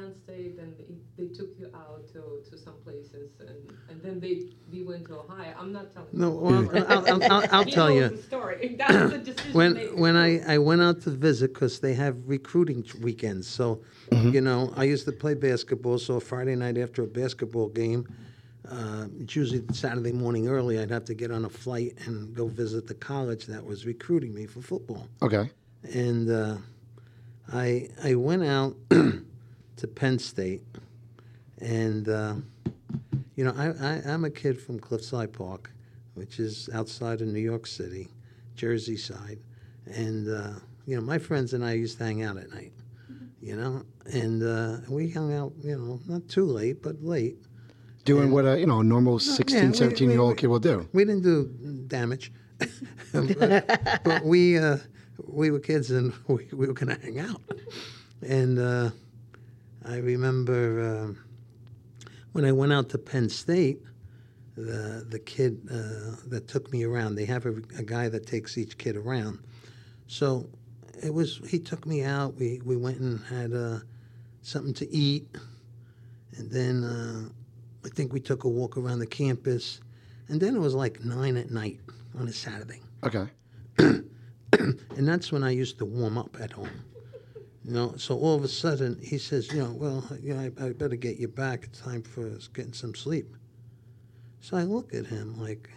they, 1.16 1.24
they 1.24 1.34
took 1.34 1.48
you 1.58 1.70
out 1.74 2.06
to, 2.12 2.42
to 2.50 2.58
some 2.58 2.74
places, 2.84 3.30
and, 3.40 3.76
and 3.88 4.02
then 4.02 4.20
they 4.20 4.44
we 4.72 4.82
went 4.82 5.06
to 5.06 5.18
Ohio. 5.18 5.54
I'm 5.58 5.72
not 5.72 5.92
telling. 5.92 6.08
No, 6.12 6.30
you. 6.30 6.68
well, 6.72 6.84
I'll, 6.88 7.06
I'll, 7.08 7.32
I'll, 7.32 7.48
I'll 7.52 7.64
tell 7.80 7.90
you. 7.90 8.08
the 8.08 8.22
story. 8.22 8.76
That's 8.78 9.12
the 9.12 9.18
decision. 9.18 9.52
when 9.52 9.74
maker. 9.74 9.96
when 9.96 10.16
I, 10.16 10.54
I 10.54 10.58
went 10.58 10.82
out 10.82 11.00
to 11.02 11.10
visit 11.10 11.54
because 11.54 11.80
they 11.80 11.94
have 11.94 12.16
recruiting 12.26 12.84
weekends. 13.00 13.48
So, 13.48 13.80
you 14.10 14.40
know, 14.40 14.72
I 14.76 14.84
used 14.84 15.04
to 15.06 15.12
play 15.12 15.34
basketball. 15.34 15.98
So 15.98 16.20
Friday 16.20 16.56
night 16.56 16.78
after 16.78 17.02
a 17.02 17.06
basketball 17.06 17.68
game, 17.68 18.06
uh, 18.70 19.06
it's 19.20 19.36
usually 19.36 19.62
Saturday 19.72 20.12
morning 20.12 20.48
early. 20.48 20.78
I'd 20.78 20.90
have 20.90 21.04
to 21.06 21.14
get 21.14 21.30
on 21.30 21.44
a 21.44 21.50
flight 21.50 21.94
and 22.06 22.34
go 22.34 22.46
visit 22.46 22.86
the 22.86 22.94
college 22.94 23.46
that 23.46 23.64
was 23.64 23.84
recruiting 23.86 24.34
me 24.34 24.46
for 24.46 24.60
football. 24.62 25.06
Okay. 25.22 25.50
And 25.92 26.30
uh, 26.30 26.56
I 27.52 27.90
I 28.02 28.14
went 28.14 28.44
out 28.44 28.76
to 28.90 29.86
Penn 29.94 30.18
State, 30.18 30.62
and 31.64 32.08
uh, 32.08 32.34
you 33.36 33.44
know 33.44 33.54
I, 33.56 33.68
I 33.68 34.02
I'm 34.12 34.24
a 34.24 34.30
kid 34.30 34.60
from 34.60 34.78
Cliffside 34.78 35.32
Park, 35.32 35.70
which 36.14 36.38
is 36.38 36.68
outside 36.74 37.20
of 37.22 37.28
New 37.28 37.40
York 37.40 37.66
City, 37.66 38.08
Jersey 38.54 38.96
side, 38.96 39.38
and 39.86 40.28
uh, 40.28 40.52
you 40.86 40.94
know 40.96 41.02
my 41.02 41.18
friends 41.18 41.54
and 41.54 41.64
I 41.64 41.72
used 41.72 41.98
to 41.98 42.04
hang 42.04 42.22
out 42.22 42.36
at 42.36 42.50
night, 42.52 42.72
you 43.40 43.56
know, 43.56 43.82
and 44.12 44.42
uh, 44.42 44.76
we 44.88 45.10
hung 45.10 45.32
out 45.34 45.52
you 45.62 45.76
know 45.76 46.00
not 46.06 46.28
too 46.28 46.44
late 46.44 46.82
but 46.82 47.02
late. 47.02 47.38
Doing 48.04 48.30
what 48.30 48.44
a 48.44 48.60
you 48.60 48.66
know 48.66 48.80
a 48.80 48.84
normal 48.84 49.18
16, 49.18 49.70
we- 49.70 49.76
17 49.76 50.10
year 50.10 50.18
we- 50.18 50.24
old 50.24 50.36
kid 50.36 50.48
will 50.48 50.58
do. 50.60 50.86
We 50.92 51.04
didn't 51.06 51.22
do 51.22 51.46
damage, 51.86 52.30
but, 53.12 54.02
but 54.04 54.24
we 54.24 54.58
uh, 54.58 54.76
we 55.26 55.50
were 55.50 55.60
kids 55.60 55.90
and 55.90 56.12
we, 56.28 56.46
we 56.52 56.66
were 56.66 56.74
gonna 56.74 56.98
hang 57.00 57.18
out. 57.20 57.40
And 58.20 58.58
uh, 58.58 58.90
I 59.86 59.96
remember 59.96 60.80
um 61.04 61.18
when 62.34 62.44
I 62.44 62.52
went 62.52 62.72
out 62.72 62.90
to 62.90 62.98
Penn 62.98 63.28
State, 63.30 63.80
the 64.56 65.06
the 65.08 65.18
kid 65.18 65.66
uh, 65.70 66.16
that 66.28 66.46
took 66.46 66.70
me 66.70 66.84
around. 66.84 67.14
They 67.14 67.24
have 67.24 67.46
a, 67.46 67.54
a 67.78 67.82
guy 67.82 68.08
that 68.10 68.26
takes 68.26 68.58
each 68.58 68.76
kid 68.76 68.96
around. 68.96 69.38
So 70.06 70.48
it 71.02 71.14
was 71.14 71.40
he 71.48 71.58
took 71.58 71.86
me 71.86 72.02
out. 72.02 72.34
We 72.36 72.60
we 72.64 72.76
went 72.76 72.98
and 72.98 73.20
had 73.24 73.52
uh, 73.54 73.78
something 74.42 74.74
to 74.74 74.90
eat, 74.92 75.26
and 76.36 76.50
then. 76.50 76.84
Uh, 76.84 77.28
I 77.84 77.90
think 77.90 78.14
we 78.14 78.20
took 78.20 78.44
a 78.44 78.48
walk 78.48 78.78
around 78.78 79.00
the 79.00 79.06
campus, 79.06 79.80
and 80.28 80.40
then 80.40 80.56
it 80.56 80.58
was 80.58 80.74
like 80.74 81.04
nine 81.04 81.36
at 81.36 81.50
night 81.50 81.80
on 82.18 82.26
a 82.26 82.32
Saturday, 82.32 82.80
Okay. 83.02 83.26
and 83.78 84.08
that's 84.96 85.30
when 85.30 85.42
I 85.42 85.50
used 85.50 85.76
to 85.80 85.84
warm 85.84 86.16
up 86.16 86.34
at 86.40 86.52
home. 86.52 86.70
You 87.64 87.72
know, 87.72 87.94
so 87.96 88.18
all 88.18 88.34
of 88.36 88.44
a 88.44 88.48
sudden 88.48 88.98
he 89.02 89.16
says, 89.18 89.50
you 89.52 89.58
know, 89.62 89.72
well, 89.72 90.04
you 90.22 90.34
know, 90.34 90.40
I, 90.60 90.66
I 90.66 90.72
better 90.72 90.96
get 90.96 91.16
you 91.18 91.28
back. 91.28 91.64
It's 91.64 91.80
time 91.80 92.02
for 92.02 92.28
us 92.28 92.46
getting 92.48 92.74
some 92.74 92.94
sleep. 92.94 93.34
So 94.40 94.56
I 94.58 94.64
look 94.64 94.92
at 94.94 95.06
him 95.06 95.40
like, 95.40 95.70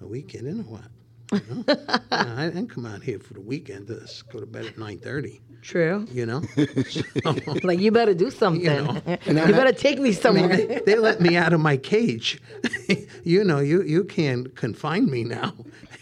are 0.00 0.06
we 0.06 0.22
kidding 0.22 0.60
or 0.60 0.62
what? 0.64 0.84
You 1.32 1.54
know? 1.54 1.64
Yeah, 2.12 2.34
I 2.36 2.46
didn't 2.46 2.68
come 2.68 2.84
out 2.86 3.02
here 3.02 3.18
for 3.18 3.34
the 3.34 3.40
weekend 3.40 3.86
to 3.88 4.02
s- 4.02 4.20
go 4.22 4.38
to 4.40 4.44
bed 4.46 4.66
at 4.66 4.78
nine 4.78 4.98
thirty. 4.98 5.40
True. 5.62 6.06
You 6.10 6.26
know, 6.26 6.42
so, 6.88 7.02
Like 7.62 7.78
you 7.78 7.90
better 7.90 8.12
do 8.14 8.30
something. 8.30 8.64
know. 8.64 9.00
you 9.26 9.34
better 9.34 9.72
take 9.72 9.98
me 9.98 10.08
I 10.10 10.12
mean, 10.12 10.20
somewhere. 10.20 10.56
they, 10.56 10.80
they 10.84 10.96
let 10.96 11.20
me 11.20 11.36
out 11.36 11.52
of 11.52 11.60
my 11.60 11.76
cage. 11.78 12.40
you 13.24 13.44
know, 13.44 13.60
you, 13.60 13.82
you 13.82 14.04
can't 14.04 14.54
confine 14.56 15.10
me 15.10 15.24
now 15.24 15.54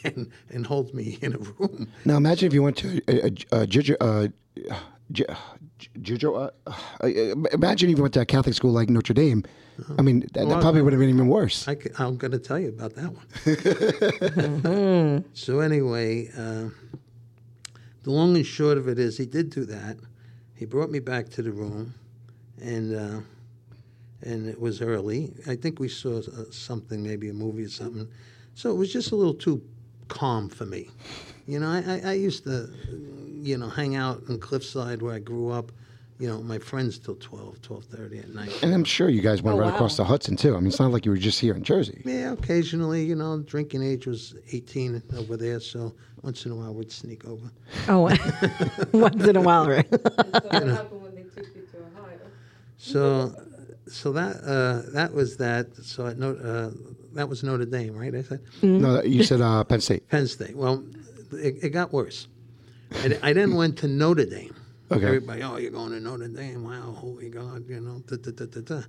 and, 0.05 0.31
and 0.51 0.67
hold 0.67 0.93
me 0.95 1.19
in 1.23 1.35
a 1.35 1.39
room. 1.39 1.89
Now 2.05 2.17
imagine 2.17 2.47
if 2.49 2.53
you 2.55 2.63
went 2.63 2.77
to 2.79 3.01
a, 3.09 3.27
a, 3.53 3.61
a, 3.63 3.67
Juju- 3.67 3.97
Ju- 5.13 5.25
Juju- 6.01 6.35
uh, 6.35 6.51
uh, 7.03 7.07
imagine 7.53 7.91
if 7.91 7.97
you 7.97 8.03
went 8.03 8.15
to 8.15 8.21
a 8.21 8.27
Catholic 8.27 8.55
school 8.55 8.73
like 8.73 8.91
Notre 8.91 9.15
Dame. 9.15 9.45
I 9.99 10.03
mean, 10.03 10.21
that, 10.35 10.47
that 10.47 10.61
probably 10.61 10.83
would 10.83 10.93
have 10.93 11.01
been 11.01 11.09
even 11.09 11.29
worse. 11.29 11.67
I, 11.67 11.77
am 11.99 12.19
going 12.19 12.33
to 12.33 12.39
tell 12.39 12.59
you 12.59 12.69
about 12.69 12.95
that 12.97 13.15
one. 14.75 15.25
so, 15.35 15.61
anyway, 15.61 16.29
uh, 16.37 16.69
the 18.03 18.11
long 18.11 18.37
and 18.37 18.45
short 18.45 18.77
of 18.77 18.89
it 18.89 18.99
is 18.99 19.17
he 19.17 19.25
did 19.25 19.49
do 19.49 19.65
that. 19.65 19.97
He 20.55 20.67
brought 20.67 20.91
me 20.91 20.99
back 20.99 21.31
to 21.31 21.43
the 21.43 21.51
room, 21.51 21.95
and 22.61 22.95
uh, 22.95 23.21
and 24.23 24.47
it 24.47 24.61
was 24.61 24.83
early. 24.83 25.33
I 25.47 25.57
think 25.57 25.79
we 25.79 25.89
saw 25.89 26.19
uh, 26.19 26.51
something, 26.51 27.03
maybe 27.03 27.31
a 27.31 27.33
movie 27.33 27.65
or 27.65 27.71
something. 27.71 28.07
So 28.55 28.71
it 28.71 28.75
was 28.75 28.93
just 28.93 29.13
a 29.13 29.17
little 29.17 29.33
too 29.35 29.63
calm 30.09 30.49
for 30.49 30.67
me. 30.67 30.91
You 31.47 31.61
know, 31.61 31.69
I, 31.69 32.01
I, 32.07 32.11
I 32.11 32.13
used 32.13 32.45
to, 32.45 32.69
you 33.43 33.57
know, 33.59 33.69
hang 33.69 33.97
out 33.97 34.23
in 34.29 34.39
Cliffside 34.39 35.03
where 35.03 35.15
I 35.15 35.19
grew 35.19 35.51
up. 35.51 35.73
You 36.19 36.29
know, 36.29 36.43
my 36.43 36.59
friends 36.59 36.99
till 36.99 37.15
12, 37.15 37.63
12.30 37.63 38.19
at 38.19 38.35
night. 38.35 38.63
And 38.63 38.75
I'm 38.75 38.85
sure 38.85 39.09
you 39.09 39.23
guys 39.23 39.41
went 39.41 39.59
right 39.59 39.73
across 39.73 39.97
the 39.97 40.05
Hudson 40.05 40.37
too. 40.37 40.55
I 40.55 40.59
mean, 40.59 40.67
it's 40.67 40.79
not 40.79 40.93
like 40.93 41.07
you 41.07 41.13
were 41.13 41.17
just 41.17 41.41
here 41.41 41.55
in 41.55 41.63
Jersey. 41.65 42.03
Yeah, 42.05 42.33
occasionally, 42.33 43.03
you 43.05 43.15
know, 43.15 43.39
drinking 43.39 43.83
age 43.83 44.07
was 44.07 44.35
18 44.53 45.03
over 45.17 45.39
there, 45.39 45.61
so 45.61 45.95
once 46.21 46.45
in 46.45 46.53
a 46.53 46.55
while 46.55 46.75
we'd 46.75 46.93
sneak 46.93 47.25
over. 47.25 47.51
Oh, 47.89 48.03
once 48.93 49.25
in 49.27 49.37
a 49.37 49.41
while, 49.41 49.67
right? 49.67 49.89
So 49.91 49.97
what 50.03 50.69
happened 50.69 51.03
when 51.03 51.15
they 51.15 51.23
took 51.23 51.47
you 51.57 51.63
to 51.73 51.79
Ohio? 51.99 52.19
So, 52.77 53.35
so 53.89 54.13
that 54.13 54.37
uh, 54.45 54.91
that 54.93 55.15
was 55.15 55.39
that. 55.39 55.75
So 55.77 56.07
at 56.07 56.19
Notre, 56.19 56.47
uh, 56.47 56.71
that 57.15 57.31
was 57.31 57.43
Notre 57.43 57.65
Dame, 57.65 57.97
right? 57.97 58.15
I 58.15 58.21
said 58.23 58.41
No, 58.61 59.03
you 59.03 59.23
said 59.25 59.41
uh, 59.41 59.65
Penn 59.65 59.81
State. 59.81 60.07
Penn 60.11 60.27
State. 60.27 60.55
Well, 60.55 60.85
it, 61.33 61.57
it 61.63 61.71
got 61.71 61.95
worse. 61.95 62.29
I, 62.93 63.19
I 63.23 63.33
then 63.33 63.55
went 63.55 63.79
to 63.79 63.89
Notre 63.89 64.25
Dame. 64.25 64.55
Okay. 64.91 65.07
Everybody, 65.07 65.43
oh, 65.43 65.57
you're 65.57 65.71
going 65.71 65.93
to 65.93 66.01
Notre 66.01 66.29
Dame? 66.29 66.65
Wow, 66.65 66.93
holy 66.93 67.31
God, 67.31 67.69
you 67.69 67.81
know. 67.81 68.03
Da, 68.07 68.17
da, 68.17 68.31
da, 68.33 68.47
da, 68.47 68.61
da. 68.61 68.83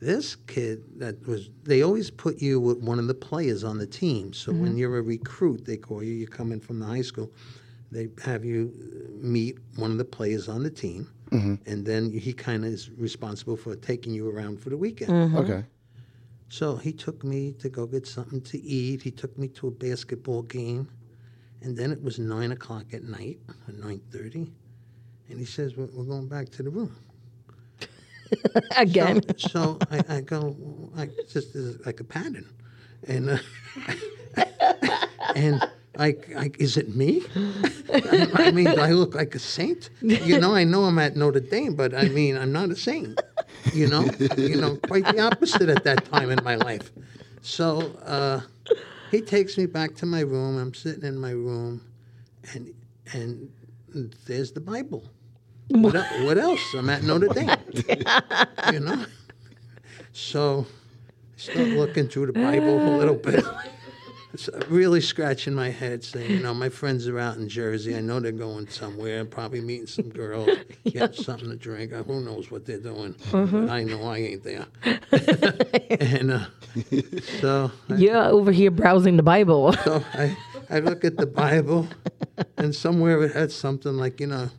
This 0.00 0.36
kid 0.36 0.82
that 0.98 1.26
was, 1.26 1.48
they 1.62 1.82
always 1.82 2.10
put 2.10 2.42
you 2.42 2.60
with 2.60 2.78
one 2.78 2.98
of 2.98 3.06
the 3.06 3.14
players 3.14 3.64
on 3.64 3.78
the 3.78 3.86
team. 3.86 4.32
So 4.32 4.52
when 4.52 4.70
mm-hmm. 4.70 4.78
you're 4.78 4.98
a 4.98 5.02
recruit, 5.02 5.64
they 5.64 5.76
call 5.76 6.02
you, 6.02 6.12
you 6.12 6.26
come 6.26 6.52
in 6.52 6.60
from 6.60 6.80
the 6.80 6.86
high 6.86 7.02
school, 7.02 7.30
they 7.90 8.08
have 8.24 8.44
you 8.44 8.72
uh, 8.74 9.26
meet 9.26 9.58
one 9.76 9.90
of 9.90 9.98
the 9.98 10.04
players 10.04 10.48
on 10.48 10.62
the 10.62 10.70
team. 10.70 11.08
Mm-hmm. 11.30 11.70
And 11.70 11.86
then 11.86 12.12
he 12.12 12.32
kind 12.32 12.64
of 12.64 12.72
is 12.72 12.90
responsible 12.90 13.56
for 13.56 13.74
taking 13.74 14.12
you 14.12 14.28
around 14.28 14.60
for 14.60 14.70
the 14.70 14.76
weekend. 14.76 15.10
Mm-hmm. 15.10 15.36
Okay. 15.36 15.64
So 16.48 16.76
he 16.76 16.92
took 16.92 17.24
me 17.24 17.52
to 17.58 17.68
go 17.68 17.86
get 17.86 18.06
something 18.06 18.40
to 18.42 18.62
eat. 18.62 19.02
He 19.02 19.10
took 19.10 19.36
me 19.38 19.48
to 19.48 19.68
a 19.68 19.70
basketball 19.70 20.42
game, 20.42 20.88
and 21.62 21.76
then 21.76 21.90
it 21.92 22.02
was 22.02 22.18
nine 22.18 22.52
o'clock 22.52 22.84
at 22.92 23.04
night, 23.04 23.38
or 23.66 23.74
nine 23.74 24.00
thirty, 24.10 24.50
and 25.28 25.38
he 25.38 25.44
says, 25.44 25.76
"We're, 25.76 25.86
we're 25.86 26.04
going 26.04 26.28
back 26.28 26.50
to 26.50 26.62
the 26.62 26.70
room." 26.70 26.94
Again. 28.76 29.22
So, 29.38 29.48
so 29.48 29.78
I, 29.90 30.16
I 30.16 30.20
go, 30.20 30.56
I 30.96 31.08
just 31.30 31.54
is 31.54 31.84
like 31.86 32.00
a 32.00 32.04
pattern, 32.04 32.46
and 33.06 33.30
uh, 33.30 33.38
and 35.34 35.62
I, 35.98 36.16
I, 36.36 36.50
is 36.58 36.76
it 36.76 36.94
me? 36.94 37.22
I, 37.92 38.28
I 38.34 38.50
mean, 38.50 38.66
do 38.66 38.80
I 38.80 38.90
look 38.90 39.14
like 39.14 39.34
a 39.34 39.38
saint? 39.38 39.90
You 40.00 40.38
know, 40.38 40.54
I 40.54 40.64
know 40.64 40.84
I'm 40.84 40.98
at 40.98 41.16
Notre 41.16 41.40
Dame, 41.40 41.74
but 41.74 41.94
I 41.94 42.08
mean, 42.08 42.36
I'm 42.36 42.52
not 42.52 42.70
a 42.70 42.76
saint. 42.76 43.20
You 43.72 43.88
know, 43.88 44.08
you 44.36 44.60
know, 44.60 44.76
quite 44.76 45.04
the 45.06 45.20
opposite 45.20 45.68
at 45.68 45.84
that 45.84 46.04
time 46.06 46.30
in 46.30 46.42
my 46.44 46.56
life. 46.56 46.90
So 47.42 47.92
uh, 48.04 48.40
he 49.10 49.20
takes 49.20 49.56
me 49.58 49.66
back 49.66 49.94
to 49.96 50.06
my 50.06 50.20
room. 50.20 50.58
I'm 50.58 50.74
sitting 50.74 51.04
in 51.04 51.18
my 51.18 51.30
room, 51.30 51.82
and 52.52 52.72
and 53.12 53.50
there's 54.26 54.52
the 54.52 54.60
Bible. 54.60 55.04
What, 55.68 55.94
what 56.22 56.38
else? 56.38 56.60
I'm 56.74 56.88
at 56.90 57.02
Notre 57.02 57.28
Dame. 57.28 57.50
you 58.72 58.80
know. 58.80 59.04
So 60.12 60.66
I 61.36 61.40
start 61.40 61.68
looking 61.68 62.08
through 62.08 62.26
the 62.26 62.32
Bible 62.32 62.78
a 62.78 62.96
little 62.96 63.16
bit. 63.16 63.44
Really 64.68 65.00
scratching 65.00 65.54
my 65.54 65.70
head, 65.70 66.04
saying, 66.04 66.30
you 66.30 66.40
know, 66.40 66.54
my 66.54 66.68
friends 66.68 67.06
are 67.08 67.18
out 67.18 67.36
in 67.36 67.48
Jersey. 67.48 67.96
I 67.96 68.00
know 68.00 68.20
they're 68.20 68.32
going 68.32 68.68
somewhere, 68.68 69.24
probably 69.24 69.60
meeting 69.60 69.86
some 69.86 70.08
girls, 70.08 70.48
getting 70.84 71.22
something 71.22 71.48
to 71.48 71.56
drink. 71.56 71.92
Uh, 71.92 72.02
Who 72.02 72.20
knows 72.20 72.50
what 72.50 72.66
they're 72.66 72.78
doing? 72.78 73.14
But 73.30 73.70
I 73.70 73.84
know 73.84 74.02
I 74.04 74.18
ain't 74.18 74.44
there. 74.44 74.66
and 76.00 76.32
uh, 76.32 76.46
so, 77.40 77.70
I, 77.88 77.94
You're 77.96 78.24
over 78.24 78.52
here 78.52 78.70
browsing 78.70 79.16
the 79.16 79.22
Bible. 79.22 79.72
so 79.72 80.02
I, 80.14 80.36
I 80.70 80.78
look 80.80 81.04
at 81.04 81.16
the 81.16 81.26
Bible, 81.26 81.88
and 82.56 82.74
somewhere 82.74 83.22
it 83.22 83.32
had 83.34 83.52
something 83.52 83.96
like, 83.96 84.20
you 84.20 84.26
know, 84.28 84.50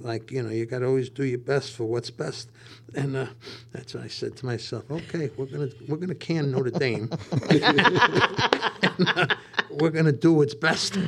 like 0.00 0.30
you 0.30 0.42
know, 0.42 0.50
you 0.50 0.66
got 0.66 0.80
to 0.80 0.86
always 0.86 1.10
do 1.10 1.24
your 1.24 1.38
best 1.38 1.72
for 1.72 1.84
what's 1.84 2.10
best, 2.10 2.50
and 2.94 3.16
uh, 3.16 3.26
that's 3.72 3.94
what 3.94 4.04
I 4.04 4.08
said 4.08 4.36
to 4.36 4.46
myself. 4.46 4.84
Okay, 4.90 5.30
we're 5.36 5.46
gonna 5.46 5.68
we're 5.88 5.96
gonna 5.96 6.14
can 6.14 6.50
Notre 6.50 6.70
Dame, 6.70 7.10
and, 7.50 9.08
uh, 9.08 9.26
we're 9.70 9.90
gonna 9.90 10.12
do 10.12 10.32
what's 10.32 10.54
best. 10.54 10.94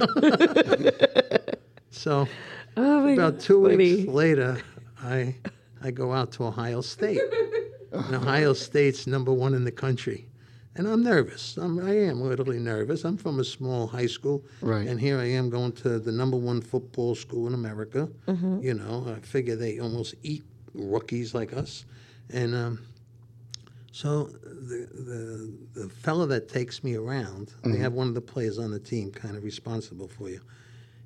so 1.90 2.26
Oh 2.76 3.12
about 3.12 3.35
God, 3.35 3.40
two 3.40 3.62
funny. 3.64 3.76
weeks 3.76 4.08
later, 4.08 4.61
I 5.02 5.35
I 5.82 5.90
go 5.90 6.12
out 6.12 6.32
to 6.32 6.44
Ohio 6.44 6.80
State. 6.80 7.20
And 7.90 8.14
Ohio 8.14 8.52
State's 8.52 9.06
number 9.06 9.32
one 9.32 9.54
in 9.54 9.64
the 9.64 9.73
country. 9.73 10.27
And 10.78 10.87
I'm 10.87 11.02
nervous. 11.02 11.56
I'm, 11.56 11.85
I 11.85 11.92
am 11.92 12.20
literally 12.20 12.61
nervous. 12.61 13.04
I'm 13.04 13.16
from 13.16 13.40
a 13.40 13.44
small 13.44 13.88
high 13.88 14.06
school. 14.06 14.44
Right. 14.61 14.87
And 14.87 15.00
here 15.00 15.18
I 15.18 15.25
am 15.25 15.50
going 15.50 15.73
to 15.73 15.99
the 15.99 16.12
number 16.12 16.37
one 16.37 16.61
football 16.61 17.16
school 17.16 17.49
in 17.49 17.54
America. 17.54 18.08
You 18.62 18.75
know, 18.75 19.12
I 19.14 19.20
figure 19.20 19.56
they 19.56 19.80
almost 19.80 20.14
eat 20.23 20.44
rookies 20.75 21.35
like 21.35 21.52
us. 21.52 21.85
And 22.30 22.54
um, 22.54 22.78
so 23.90 24.26
the, 24.26 24.88
the, 25.75 25.80
the 25.80 25.88
fellow 25.88 26.26
that 26.26 26.49
takes 26.49 26.85
me 26.85 26.94
around, 26.94 27.52
they 27.64 27.78
have 27.78 27.92
one 27.92 28.06
of 28.06 28.14
the 28.14 28.20
players 28.20 28.61
on 28.61 28.70
the 28.70 28.78
team 28.78 29.11
kind 29.11 29.37
of 29.37 29.42
responsible 29.42 30.06
for 30.06 30.30
you 30.30 30.40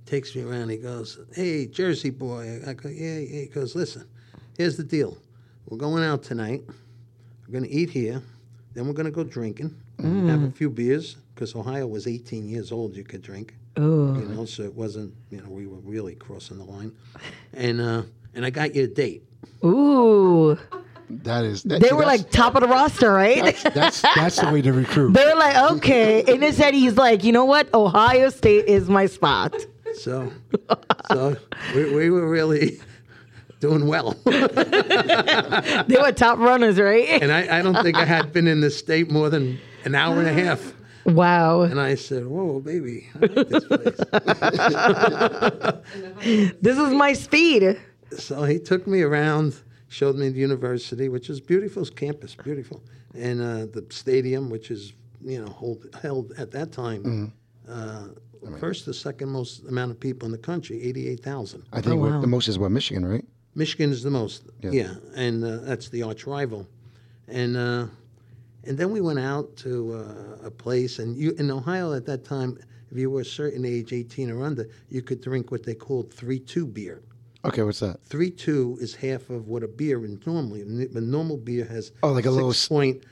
takes 0.04 0.34
me 0.34 0.42
around. 0.42 0.68
He 0.68 0.78
goes, 0.78 1.18
"Hey, 1.32 1.66
Jersey 1.66 2.10
boy." 2.10 2.60
I 2.66 2.72
go, 2.74 2.88
"Yeah." 2.88 3.18
yeah." 3.18 3.40
He 3.42 3.46
goes, 3.46 3.74
"Listen, 3.74 4.04
here's 4.58 4.76
the 4.76 4.84
deal. 4.84 5.16
We're 5.68 5.78
going 5.78 6.02
out 6.02 6.22
tonight. 6.22 6.62
We're 7.46 7.52
going 7.52 7.64
to 7.64 7.70
eat 7.70 7.90
here. 7.90 8.20
Then 8.74 8.86
we're 8.86 8.94
going 8.94 9.06
to 9.06 9.12
go 9.12 9.24
drinking, 9.24 9.74
have 9.98 10.42
a 10.42 10.50
few 10.50 10.70
beers, 10.70 11.16
because 11.34 11.54
Ohio 11.54 11.86
was 11.86 12.06
18 12.06 12.48
years 12.48 12.72
old. 12.72 12.96
You 12.96 13.04
could 13.04 13.22
drink. 13.22 13.54
Oh. 13.76 14.14
You 14.14 14.24
know, 14.26 14.44
so 14.44 14.62
it 14.62 14.74
wasn't. 14.74 15.14
You 15.30 15.42
know, 15.42 15.48
we 15.50 15.66
were 15.66 15.78
really 15.78 16.14
crossing 16.14 16.58
the 16.58 16.64
line. 16.64 16.92
And 17.52 17.80
uh, 17.80 18.02
and 18.34 18.44
I 18.44 18.50
got 18.50 18.74
you 18.74 18.84
a 18.84 18.86
date. 18.86 19.24
Ooh. 19.64 20.58
That 21.10 21.44
is. 21.44 21.62
That, 21.64 21.82
They 21.82 21.92
were 21.92 22.04
like 22.04 22.30
top 22.30 22.54
of 22.54 22.62
the 22.62 22.68
roster, 22.68 23.12
right? 23.12 23.56
That's 23.74 24.00
that's 24.00 24.40
the 24.40 24.50
way 24.50 24.62
to 24.62 24.72
recruit. 24.72 25.12
They're 25.14 25.36
like, 25.36 25.72
okay. 25.72 26.22
And 26.24 26.42
his 26.42 26.56
head, 26.56 26.74
he's 26.74 26.96
like, 26.96 27.24
you 27.24 27.32
know 27.32 27.44
what? 27.44 27.72
Ohio 27.74 28.30
State 28.30 28.66
is 28.66 28.88
my 28.88 29.06
spot. 29.06 29.54
So, 29.94 30.32
so 31.08 31.36
we, 31.74 31.94
we 31.94 32.10
were 32.10 32.28
really 32.28 32.80
doing 33.62 33.86
well. 33.86 34.14
They 35.88 35.96
were 36.00 36.12
top 36.12 36.38
runners, 36.38 36.78
right? 36.78 37.08
and 37.22 37.30
I, 37.32 37.58
I 37.58 37.62
don't 37.62 37.80
think 37.82 37.96
I 37.96 38.04
had 38.04 38.32
been 38.32 38.46
in 38.46 38.60
the 38.60 38.70
state 38.70 39.10
more 39.10 39.30
than 39.30 39.58
an 39.84 39.94
hour 39.94 40.18
and 40.18 40.28
a 40.28 40.32
half. 40.44 40.74
Wow. 41.06 41.62
And 41.62 41.80
I 41.80 41.94
said, 41.96 42.26
"Whoa, 42.26 42.60
baby, 42.60 43.08
I 43.14 43.18
like 43.26 43.48
this 43.48 43.64
place." 43.64 43.98
This 46.60 46.78
is 46.78 46.92
my 47.04 47.12
speed. 47.12 47.62
so 48.16 48.44
he 48.44 48.58
took 48.58 48.86
me 48.86 49.02
around, 49.02 49.54
showed 49.88 50.16
me 50.16 50.28
the 50.28 50.38
university, 50.38 51.08
which 51.08 51.28
is 51.30 51.40
beautiful 51.40 51.84
campus, 51.86 52.34
beautiful, 52.34 52.78
and 53.14 53.40
uh, 53.40 53.66
the 53.76 53.84
stadium, 53.90 54.50
which 54.50 54.70
is 54.70 54.92
you 55.24 55.40
know 55.44 55.50
hold, 55.50 55.86
held 56.02 56.32
at 56.38 56.50
that 56.52 56.72
time. 56.72 57.32
Uh, 57.68 58.08
First 58.58 58.86
the 58.86 58.94
second 58.94 59.28
most 59.28 59.62
amount 59.68 59.92
of 59.92 60.00
people 60.00 60.26
in 60.26 60.32
the 60.32 60.44
country, 60.52 60.76
eighty-eight 60.82 61.20
thousand. 61.30 61.62
I 61.72 61.80
think 61.80 61.94
Oh, 62.00 62.10
wow. 62.10 62.20
the 62.20 62.26
most 62.36 62.48
is 62.48 62.58
what 62.58 62.70
Michigan, 62.72 63.04
right? 63.06 63.24
Michigan 63.54 63.92
is 63.92 64.02
the 64.02 64.10
most, 64.10 64.44
Yeah. 64.62 64.70
yeah, 64.70 64.94
and 65.14 65.44
uh, 65.44 65.56
that's 65.58 65.88
the 65.90 66.02
arch 66.02 66.26
rival, 66.26 66.66
and 67.28 67.56
uh, 67.56 67.86
and 68.64 68.78
then 68.78 68.90
we 68.90 69.00
went 69.00 69.18
out 69.18 69.56
to 69.58 69.94
uh, 69.94 70.46
a 70.46 70.50
place, 70.50 70.98
and 70.98 71.16
you 71.16 71.32
in 71.38 71.50
Ohio 71.50 71.92
at 71.92 72.06
that 72.06 72.24
time, 72.24 72.58
if 72.90 72.96
you 72.98 73.10
were 73.10 73.20
a 73.20 73.24
certain 73.24 73.64
age, 73.64 73.92
eighteen 73.92 74.30
or 74.30 74.42
under, 74.42 74.68
you 74.88 75.02
could 75.02 75.20
drink 75.20 75.50
what 75.50 75.64
they 75.64 75.74
called 75.74 76.12
three-two 76.12 76.66
beer. 76.66 77.02
Okay, 77.44 77.62
what's 77.62 77.80
that? 77.80 78.00
Three-two 78.04 78.78
is 78.80 78.94
half 78.94 79.28
of 79.28 79.48
what 79.48 79.62
a 79.64 79.68
beer 79.68 80.02
is 80.04 80.16
normally. 80.24 80.62
The 80.62 81.00
normal 81.00 81.36
beer 81.36 81.64
has 81.66 81.90
Oh, 82.02 82.12
like 82.12 82.24
a 82.26 82.30
little 82.30 82.54
point 82.68 83.02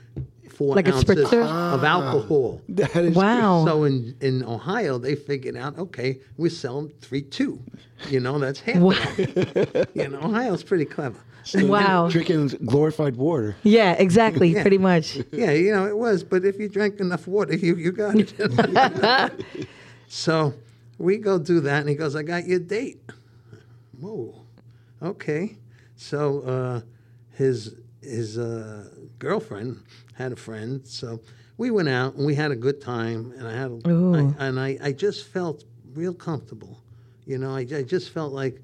four 0.51 0.75
Like 0.75 0.89
a 0.89 0.95
ounces 0.95 1.05
spritzer? 1.05 1.43
of 1.75 1.85
alcohol. 1.85 2.61
That 2.69 2.95
is 2.97 3.15
Wow. 3.15 3.65
So 3.65 3.85
in, 3.85 4.15
in 4.21 4.45
Ohio, 4.45 4.99
they 4.99 5.15
figured 5.15 5.57
out, 5.57 5.79
okay, 5.79 6.19
we're 6.37 6.51
selling 6.51 6.91
three 7.01 7.23
two. 7.23 7.61
You 8.09 8.21
know, 8.21 8.39
that's 8.39 8.61
half. 8.61 8.77
Wow. 8.77 8.97
You 9.95 10.09
know, 10.09 10.21
Ohio's 10.23 10.63
pretty 10.63 10.85
clever. 10.87 11.19
Wow. 11.55 12.09
drinking 12.11 12.49
glorified 12.67 13.17
water. 13.17 13.57
Yeah, 13.63 13.93
exactly. 13.93 14.55
Pretty 14.55 14.79
much. 14.79 15.19
Yeah, 15.33 15.53
you 15.53 15.73
know, 15.73 15.87
it 15.87 15.97
was. 15.97 16.23
But 16.23 16.45
if 16.45 16.59
you 16.59 16.69
drank 16.69 17.01
enough 17.01 17.27
water, 17.27 17.55
you, 17.57 17.77
you 17.77 17.93
got 17.93 18.15
it. 18.17 19.33
so 20.09 20.53
we 20.99 21.17
go 21.17 21.39
do 21.39 21.61
that, 21.61 21.81
and 21.81 21.89
he 21.89 21.95
goes, 21.95 22.15
I 22.15 22.23
got 22.23 22.47
you 22.47 22.57
a 22.57 22.59
date. 22.61 23.01
Whoa. 23.99 24.35
Okay. 25.03 25.57
So 25.97 26.41
uh, 26.41 26.81
his 27.37 27.75
his 28.03 28.39
uh, 28.39 28.89
girlfriend 29.21 29.79
had 30.15 30.33
a 30.33 30.37
friend, 30.37 30.85
so 30.85 31.21
we 31.57 31.71
went 31.71 31.89
out 31.89 32.15
and 32.17 32.27
we 32.27 32.35
had 32.35 32.51
a 32.51 32.57
good 32.57 32.81
time, 32.81 33.33
and 33.39 33.47
I 33.47 33.53
had, 33.53 33.71
a, 33.71 33.81
and 34.39 34.59
I, 34.59 34.77
I 34.83 34.91
just 34.93 35.27
felt 35.29 35.65
real 35.95 36.13
comfortable. 36.15 36.83
You 37.27 37.39
know, 37.39 37.55
I, 37.55 37.61
I 37.61 37.83
just 37.85 38.11
felt 38.11 38.33
like, 38.33 38.61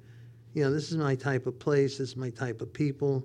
you 0.55 0.65
know, 0.65 0.73
this 0.73 0.91
is 0.91 0.97
my 0.97 1.15
type 1.15 1.47
of 1.47 1.59
place, 1.59 1.99
this 1.99 2.11
is 2.11 2.17
my 2.17 2.31
type 2.31 2.61
of 2.61 2.73
people. 2.73 3.23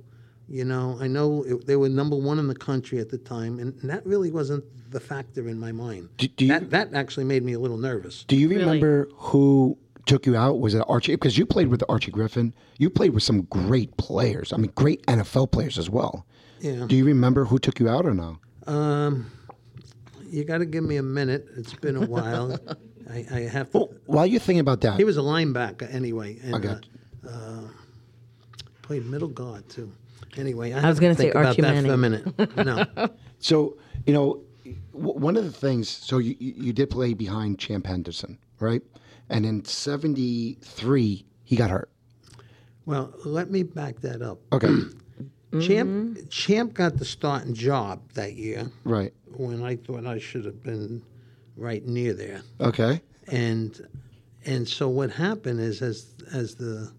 You 0.47 0.65
know, 0.65 0.97
I 0.99 1.07
know 1.07 1.43
it, 1.43 1.65
they 1.65 1.77
were 1.77 1.87
number 1.89 2.15
one 2.17 2.37
in 2.37 2.47
the 2.47 2.55
country 2.55 2.99
at 2.99 3.09
the 3.09 3.17
time, 3.17 3.57
and 3.59 3.73
that 3.89 4.05
really 4.05 4.31
wasn't 4.31 4.63
the 4.91 4.99
factor 4.99 5.47
in 5.47 5.57
my 5.57 5.71
mind. 5.71 6.09
Do- 6.17 6.27
do 6.27 6.45
you- 6.45 6.51
that, 6.51 6.69
that 6.71 6.93
actually 6.93 7.23
made 7.23 7.43
me 7.43 7.53
a 7.53 7.59
little 7.59 7.77
nervous. 7.77 8.25
Do 8.25 8.35
you 8.35 8.49
remember 8.49 9.07
who 9.15 9.77
took 10.05 10.25
you 10.25 10.35
out? 10.35 10.59
Was 10.59 10.73
it 10.73 10.83
Archie? 10.89 11.13
Because 11.15 11.37
you 11.37 11.45
played 11.45 11.67
with 11.69 11.81
Archie 11.87 12.11
Griffin. 12.11 12.53
You 12.77 12.89
played 12.89 13.13
with 13.13 13.23
some 13.23 13.43
great 13.43 13.95
players. 13.95 14.51
I 14.51 14.57
mean, 14.57 14.71
great 14.75 15.05
NFL 15.05 15.51
players 15.51 15.77
as 15.77 15.89
well. 15.89 16.25
Yeah. 16.61 16.85
Do 16.87 16.95
you 16.95 17.05
remember 17.05 17.45
who 17.45 17.57
took 17.59 17.79
you 17.79 17.89
out 17.89 18.05
or 18.05 18.13
no? 18.13 18.37
Um, 18.67 19.31
you 20.29 20.43
got 20.45 20.59
to 20.59 20.65
give 20.65 20.83
me 20.83 20.97
a 20.97 21.03
minute. 21.03 21.47
It's 21.57 21.73
been 21.73 21.95
a 21.95 22.05
while. 22.05 22.57
I, 23.09 23.25
I 23.31 23.39
have 23.41 23.71
to. 23.71 23.77
Well, 23.79 23.89
while 24.05 24.25
you're 24.25 24.39
thinking 24.39 24.59
about 24.61 24.81
that, 24.81 24.97
He 24.97 25.03
was 25.03 25.17
a 25.17 25.21
linebacker 25.21 25.93
anyway, 25.93 26.37
and 26.43 26.55
I 26.55 26.59
got 26.59 26.85
uh, 27.27 27.61
played 28.83 29.05
middle 29.05 29.27
guard 29.27 29.67
too. 29.69 29.91
Anyway, 30.37 30.71
I, 30.71 30.87
was 30.87 30.99
gonna 30.99 31.13
to 31.15 31.17
say 31.17 31.23
think 31.31 31.35
about 31.35 31.45
Archie 31.47 31.61
that 31.63 31.83
for 31.83 31.91
a 31.91 31.97
Manning. 31.97 32.33
minute. 32.37 32.65
No, 32.97 33.09
So, 33.39 33.77
you 34.05 34.13
know, 34.13 34.41
w- 34.93 35.19
one 35.19 35.35
of 35.35 35.43
the 35.43 35.51
things, 35.51 35.89
so 35.89 36.19
you, 36.19 36.35
you 36.39 36.53
you 36.57 36.73
did 36.73 36.89
play 36.89 37.13
behind 37.13 37.59
Champ 37.59 37.85
Henderson, 37.85 38.37
right? 38.61 38.81
And 39.29 39.45
in 39.45 39.65
73, 39.65 41.25
he 41.43 41.55
got 41.57 41.69
hurt. 41.69 41.89
well, 42.85 43.13
let 43.25 43.49
me 43.51 43.63
back 43.63 43.99
that 44.01 44.21
up. 44.21 44.39
Okay. 44.53 44.69
Champ 45.59 45.89
mm-hmm. 45.89 46.27
Champ 46.29 46.73
got 46.73 46.97
the 46.97 47.05
starting 47.05 47.53
job 47.53 48.01
that 48.13 48.33
year. 48.33 48.71
Right. 48.85 49.13
when 49.35 49.63
I 49.63 49.75
thought 49.75 50.05
I 50.05 50.19
should 50.19 50.45
have 50.45 50.63
been 50.63 51.01
right 51.57 51.85
near 51.85 52.13
there. 52.13 52.41
Okay. 52.59 53.01
and 53.27 53.87
and 54.45 54.67
so 54.67 54.89
what 54.89 55.11
happened 55.11 55.59
is 55.59 55.81
as 55.81 56.07
as 56.33 56.55
the 56.55 56.91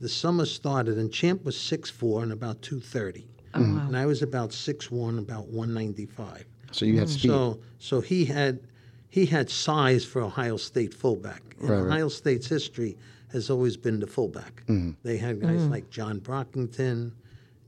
the 0.00 0.08
summer 0.08 0.44
started 0.44 0.98
and 0.98 1.12
champ 1.12 1.44
was 1.44 1.56
6'4 1.56 2.24
and 2.24 2.32
about 2.32 2.60
230 2.62 3.28
mm-hmm. 3.54 3.78
and 3.78 3.96
i 3.96 4.04
was 4.04 4.22
about 4.22 4.50
6'1 4.50 5.18
about 5.18 5.46
195 5.46 6.44
So 6.72 6.84
you 6.86 6.98
had 6.98 7.06
mm-hmm. 7.06 7.16
speed. 7.16 7.28
so 7.28 7.60
so 7.78 8.00
he 8.00 8.24
had 8.24 8.60
he 9.08 9.26
had 9.26 9.48
size 9.50 10.04
for 10.04 10.22
ohio 10.22 10.56
state 10.56 10.94
fullback. 10.94 11.42
And 11.60 11.68
Right, 11.70 11.78
right. 11.78 11.86
ohio 11.86 12.08
state's 12.08 12.48
history 12.48 12.96
has 13.30 13.48
always 13.50 13.76
been 13.76 14.00
the 14.00 14.06
fullback. 14.06 14.62
They 15.02 15.16
had 15.18 15.40
guys 15.40 15.64
like 15.66 15.88
john 15.90 16.20
brockington 16.20 17.12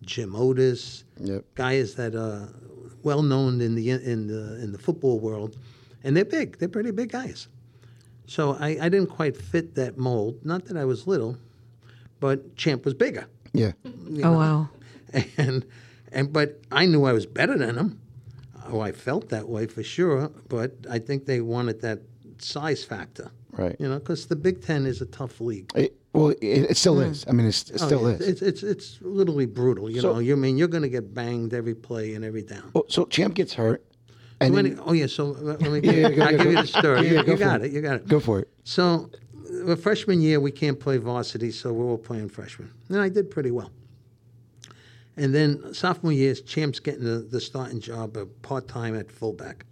jim 0.07 0.35
otis 0.37 1.05
Yep. 1.21 1.45
guys 1.55 1.95
that 1.95 2.14
are 2.14 2.49
well 3.03 3.23
known 3.23 3.61
in 3.61 3.75
the 3.75 3.90
in 3.90 4.27
the 4.27 4.61
in 4.62 4.73
the 4.73 4.79
football 4.79 5.21
world, 5.21 5.57
and 6.03 6.17
they're 6.17 6.25
big. 6.25 6.59
They're 6.59 6.69
pretty 6.69 6.90
big 6.90 7.11
guys. 7.12 7.49
So 8.27 8.57
I, 8.59 8.79
I 8.81 8.88
didn't 8.88 9.09
quite 9.11 9.37
fit 9.37 9.75
that 9.75 9.99
mold. 9.99 10.45
Not 10.45 10.64
that 10.67 10.77
I 10.79 10.85
was 10.87 11.07
little, 11.07 11.37
but 12.21 12.57
Champ 12.57 12.85
was 12.85 12.95
bigger. 12.95 13.27
Yeah. 13.53 13.73
Oh 14.25 14.33
wow. 14.33 14.69
and 15.37 15.64
and 16.11 16.33
but 16.33 16.61
I 16.73 16.87
knew 16.87 17.05
I 17.05 17.12
was 17.12 17.27
better 17.27 17.57
than 17.59 17.77
them. 17.77 18.01
Oh, 18.67 18.81
I 18.81 18.93
felt 18.93 19.29
that 19.29 19.49
way 19.49 19.67
for 19.67 19.83
sure. 19.83 20.31
But 20.49 20.73
I 20.90 20.99
think 20.99 21.27
they 21.27 21.40
wanted 21.43 21.83
that 21.83 22.01
size 22.38 22.83
factor, 22.83 23.31
Right. 23.53 23.77
You 23.79 23.88
know, 23.88 23.99
because 23.99 24.27
the 24.27 24.37
Big 24.37 24.62
Ten 24.62 24.87
is 24.87 25.01
a 25.03 25.07
tough 25.07 25.40
league. 25.40 25.71
It, 25.77 25.95
well, 26.14 26.29
it, 26.31 26.42
it 26.42 26.77
still 26.77 26.94
hmm. 26.96 27.11
is. 27.11 27.24
I 27.29 27.33
mean, 27.33 27.46
it's, 27.46 27.68
it 27.70 27.83
Oh, 27.83 27.87
still 27.87 28.09
yeah, 28.11 28.16
is. 28.16 28.20
It's 28.29 28.42
it's 28.42 28.62
it's 28.62 28.98
literally 29.03 29.46
brutal. 29.46 29.90
You 29.90 30.00
So- 30.00 30.14
know, 30.14 30.18
you 30.20 30.37
mean 30.37 30.57
you're 30.57 30.68
going 30.68 30.83
to 30.85 30.88
get 30.88 31.12
banged 31.12 31.53
every 31.53 31.74
play 31.74 32.14
and 32.14 32.24
every 32.24 32.42
down. 32.42 32.70
Well, 32.72 32.85
so 32.88 33.05
Champ 33.07 33.35
gets 33.35 33.53
hurt, 33.55 33.85
and 34.40 34.57
then, 34.57 34.81
oh 34.85 34.92
yeah, 34.92 35.07
so 35.07 35.27
let 35.27 35.61
let 35.61 35.70
me. 35.72 35.81
Yeah, 36.00 36.11
go- 36.11 36.22
I'll 36.22 36.31
go- 36.31 36.38
give 36.44 36.53
you 36.53 36.61
the 36.62 36.66
story. 36.66 37.07
yeah, 37.09 37.12
you 37.20 37.24
go 37.24 37.33
you 37.33 37.38
got 37.38 37.61
it. 37.61 37.66
it. 37.66 37.72
You 37.72 37.83
got 37.83 37.96
it. 37.96 38.09
go 38.09 38.20
for 38.20 38.40
it. 38.40 38.48
So, 38.64 39.11
the 39.66 39.77
freshman 39.77 40.20
year 40.22 40.40
we 40.40 40.50
can't 40.50 40.79
play 40.81 40.96
varsity, 40.96 41.50
so 41.50 41.72
we're 41.72 41.85
all 41.87 41.98
playing 41.98 42.29
freshmen, 42.31 42.70
and 42.88 43.00
I 43.00 43.09
did 43.09 43.31
pretty 43.31 43.50
well. 43.50 43.70
And 45.16 45.33
then 45.35 45.72
sophomore 45.74 46.12
year, 46.12 46.35
Champ's 46.35 46.81
getting 46.81 47.05
the, 47.05 47.18
the 47.18 47.40
starting 47.40 47.81
job 47.81 48.16
of 48.16 48.42
part 48.42 48.66
time 48.66 48.96
at 48.96 49.12
fullback. 49.12 49.64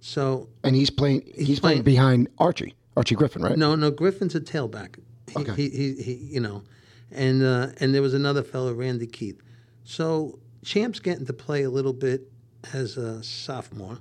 So 0.00 0.48
And 0.64 0.74
he's 0.74 0.90
playing. 0.90 1.22
He's, 1.36 1.60
playing- 1.60 1.82
playing, 1.82 1.82
behind 1.82 2.28
Archie, 2.38 2.74
Archie 2.96 3.14
Griffin, 3.14 3.42
right? 3.42 3.56
no, 3.56 3.74
no, 3.76 3.90
Griffin's 3.90 4.34
a 4.34 4.40
tailback. 4.40 4.98
He, 5.28 5.38
Okay. 5.40 5.54
he, 5.54 5.68
he, 5.70 5.94
he, 6.02 6.12
you 6.14 6.40
know, 6.40 6.62
and 7.10 7.42
uh, 7.42 7.68
and 7.80 7.94
there 7.94 8.02
was 8.02 8.14
another 8.14 8.42
fellow, 8.42 8.72
Randy 8.72 9.06
Keith. 9.06 9.40
So 9.84 10.38
Champ's 10.64 10.98
getting 11.00 11.26
to 11.26 11.32
play 11.32 11.62
a 11.64 11.70
little 11.70 11.92
bit 11.92 12.30
as 12.72 12.96
a 12.96 13.22
sophomore. 13.22 13.98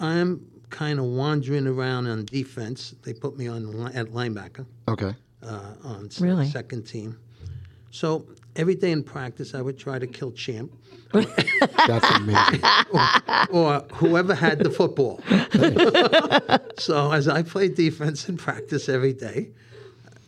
I'm 0.00 0.46
kind 0.70 0.98
of 0.98 1.06
wandering 1.06 1.66
around 1.66 2.06
on 2.06 2.24
defense. 2.26 2.94
They 3.02 3.12
put 3.14 3.36
me 3.38 3.46
on 3.48 3.84
li- 3.84 3.92
at 3.94 4.08
linebacker 4.08 4.66
Okay. 4.88 5.14
uh, 5.42 5.74
on 5.84 6.06
s- 6.06 6.20
Really? 6.20 6.48
second 6.50 6.82
team. 6.86 7.18
So 7.90 8.26
every 8.56 8.74
day 8.74 8.90
in 8.92 9.02
practice, 9.02 9.54
I 9.54 9.62
would 9.62 9.78
try 9.78 9.98
to 9.98 10.06
kill 10.06 10.32
Champ 10.32 10.70
That's 11.12 12.10
amazing. 12.16 12.60
or 13.50 13.80
whoever 13.94 14.34
had 14.34 14.58
the 14.58 14.70
football. 14.70 15.20
so 16.78 17.12
as 17.12 17.28
I 17.28 17.42
played 17.42 17.74
defense 17.74 18.28
in 18.28 18.36
practice 18.36 18.88
every 18.90 19.12
day, 19.14 19.50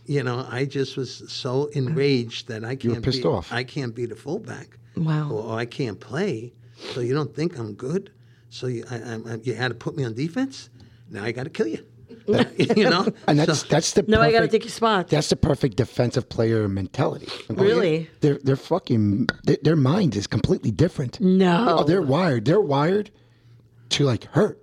you 0.09 0.23
know, 0.23 0.47
I 0.51 0.65
just 0.65 0.97
was 0.97 1.23
so 1.31 1.67
enraged 1.67 2.49
that 2.49 2.65
I 2.65 2.75
can't 2.75 2.97
were 2.97 3.01
pissed 3.03 3.23
be, 3.23 3.29
off. 3.29 3.53
I 3.53 3.63
can't 3.63 3.95
be 3.95 4.07
the 4.07 4.17
fullback. 4.17 4.79
Wow. 4.97 5.31
Or, 5.31 5.59
I 5.59 5.67
can't 5.67 6.01
play. 6.01 6.53
So 6.95 7.01
you 7.01 7.15
don't 7.15 7.35
think 7.35 7.59
I'm 7.59 7.75
good? 7.75 8.11
So 8.51 8.67
you, 8.67 8.85
I, 8.91 8.97
I, 8.97 9.15
I- 9.35 9.41
you 9.43 9.55
had 9.55 9.69
to 9.69 9.75
put 9.75 9.97
me 9.97 10.05
on 10.05 10.15
defense. 10.15 10.71
Now 11.11 11.23
I 11.25 11.33
got 11.33 11.45
to 11.45 11.51
kill 11.51 11.69
you. 11.69 11.85
Uh, 12.29 12.45
you 12.77 12.85
know, 12.91 13.07
And 13.27 13.39
that's 13.39 13.61
So- 13.61 13.67
that's 13.69 13.93
the 13.95 14.03
No, 14.07 14.21
I 14.21 14.31
got 14.33 14.41
to 14.41 14.49
take 14.49 14.65
your 14.65 14.71
spot. 14.71 15.09
That's 15.09 15.31
the 15.31 15.37
perfect 15.37 15.79
defensive 15.79 16.29
player 16.29 16.69
mentality. 16.69 17.29
Really? 17.49 18.11
They're 18.21 18.39
they're 18.45 18.57
fucking 18.57 19.29
their, 19.45 19.57
their 19.63 19.77
mind 19.77 20.15
is 20.15 20.27
completely 20.27 20.71
different. 20.71 21.19
No. 21.23 21.79
Oh, 21.79 21.85
they're 21.85 22.03
wired. 22.03 22.45
They're 22.45 22.61
wired 22.61 23.11
to 23.91 24.05
like 24.05 24.25
hurt. 24.25 24.63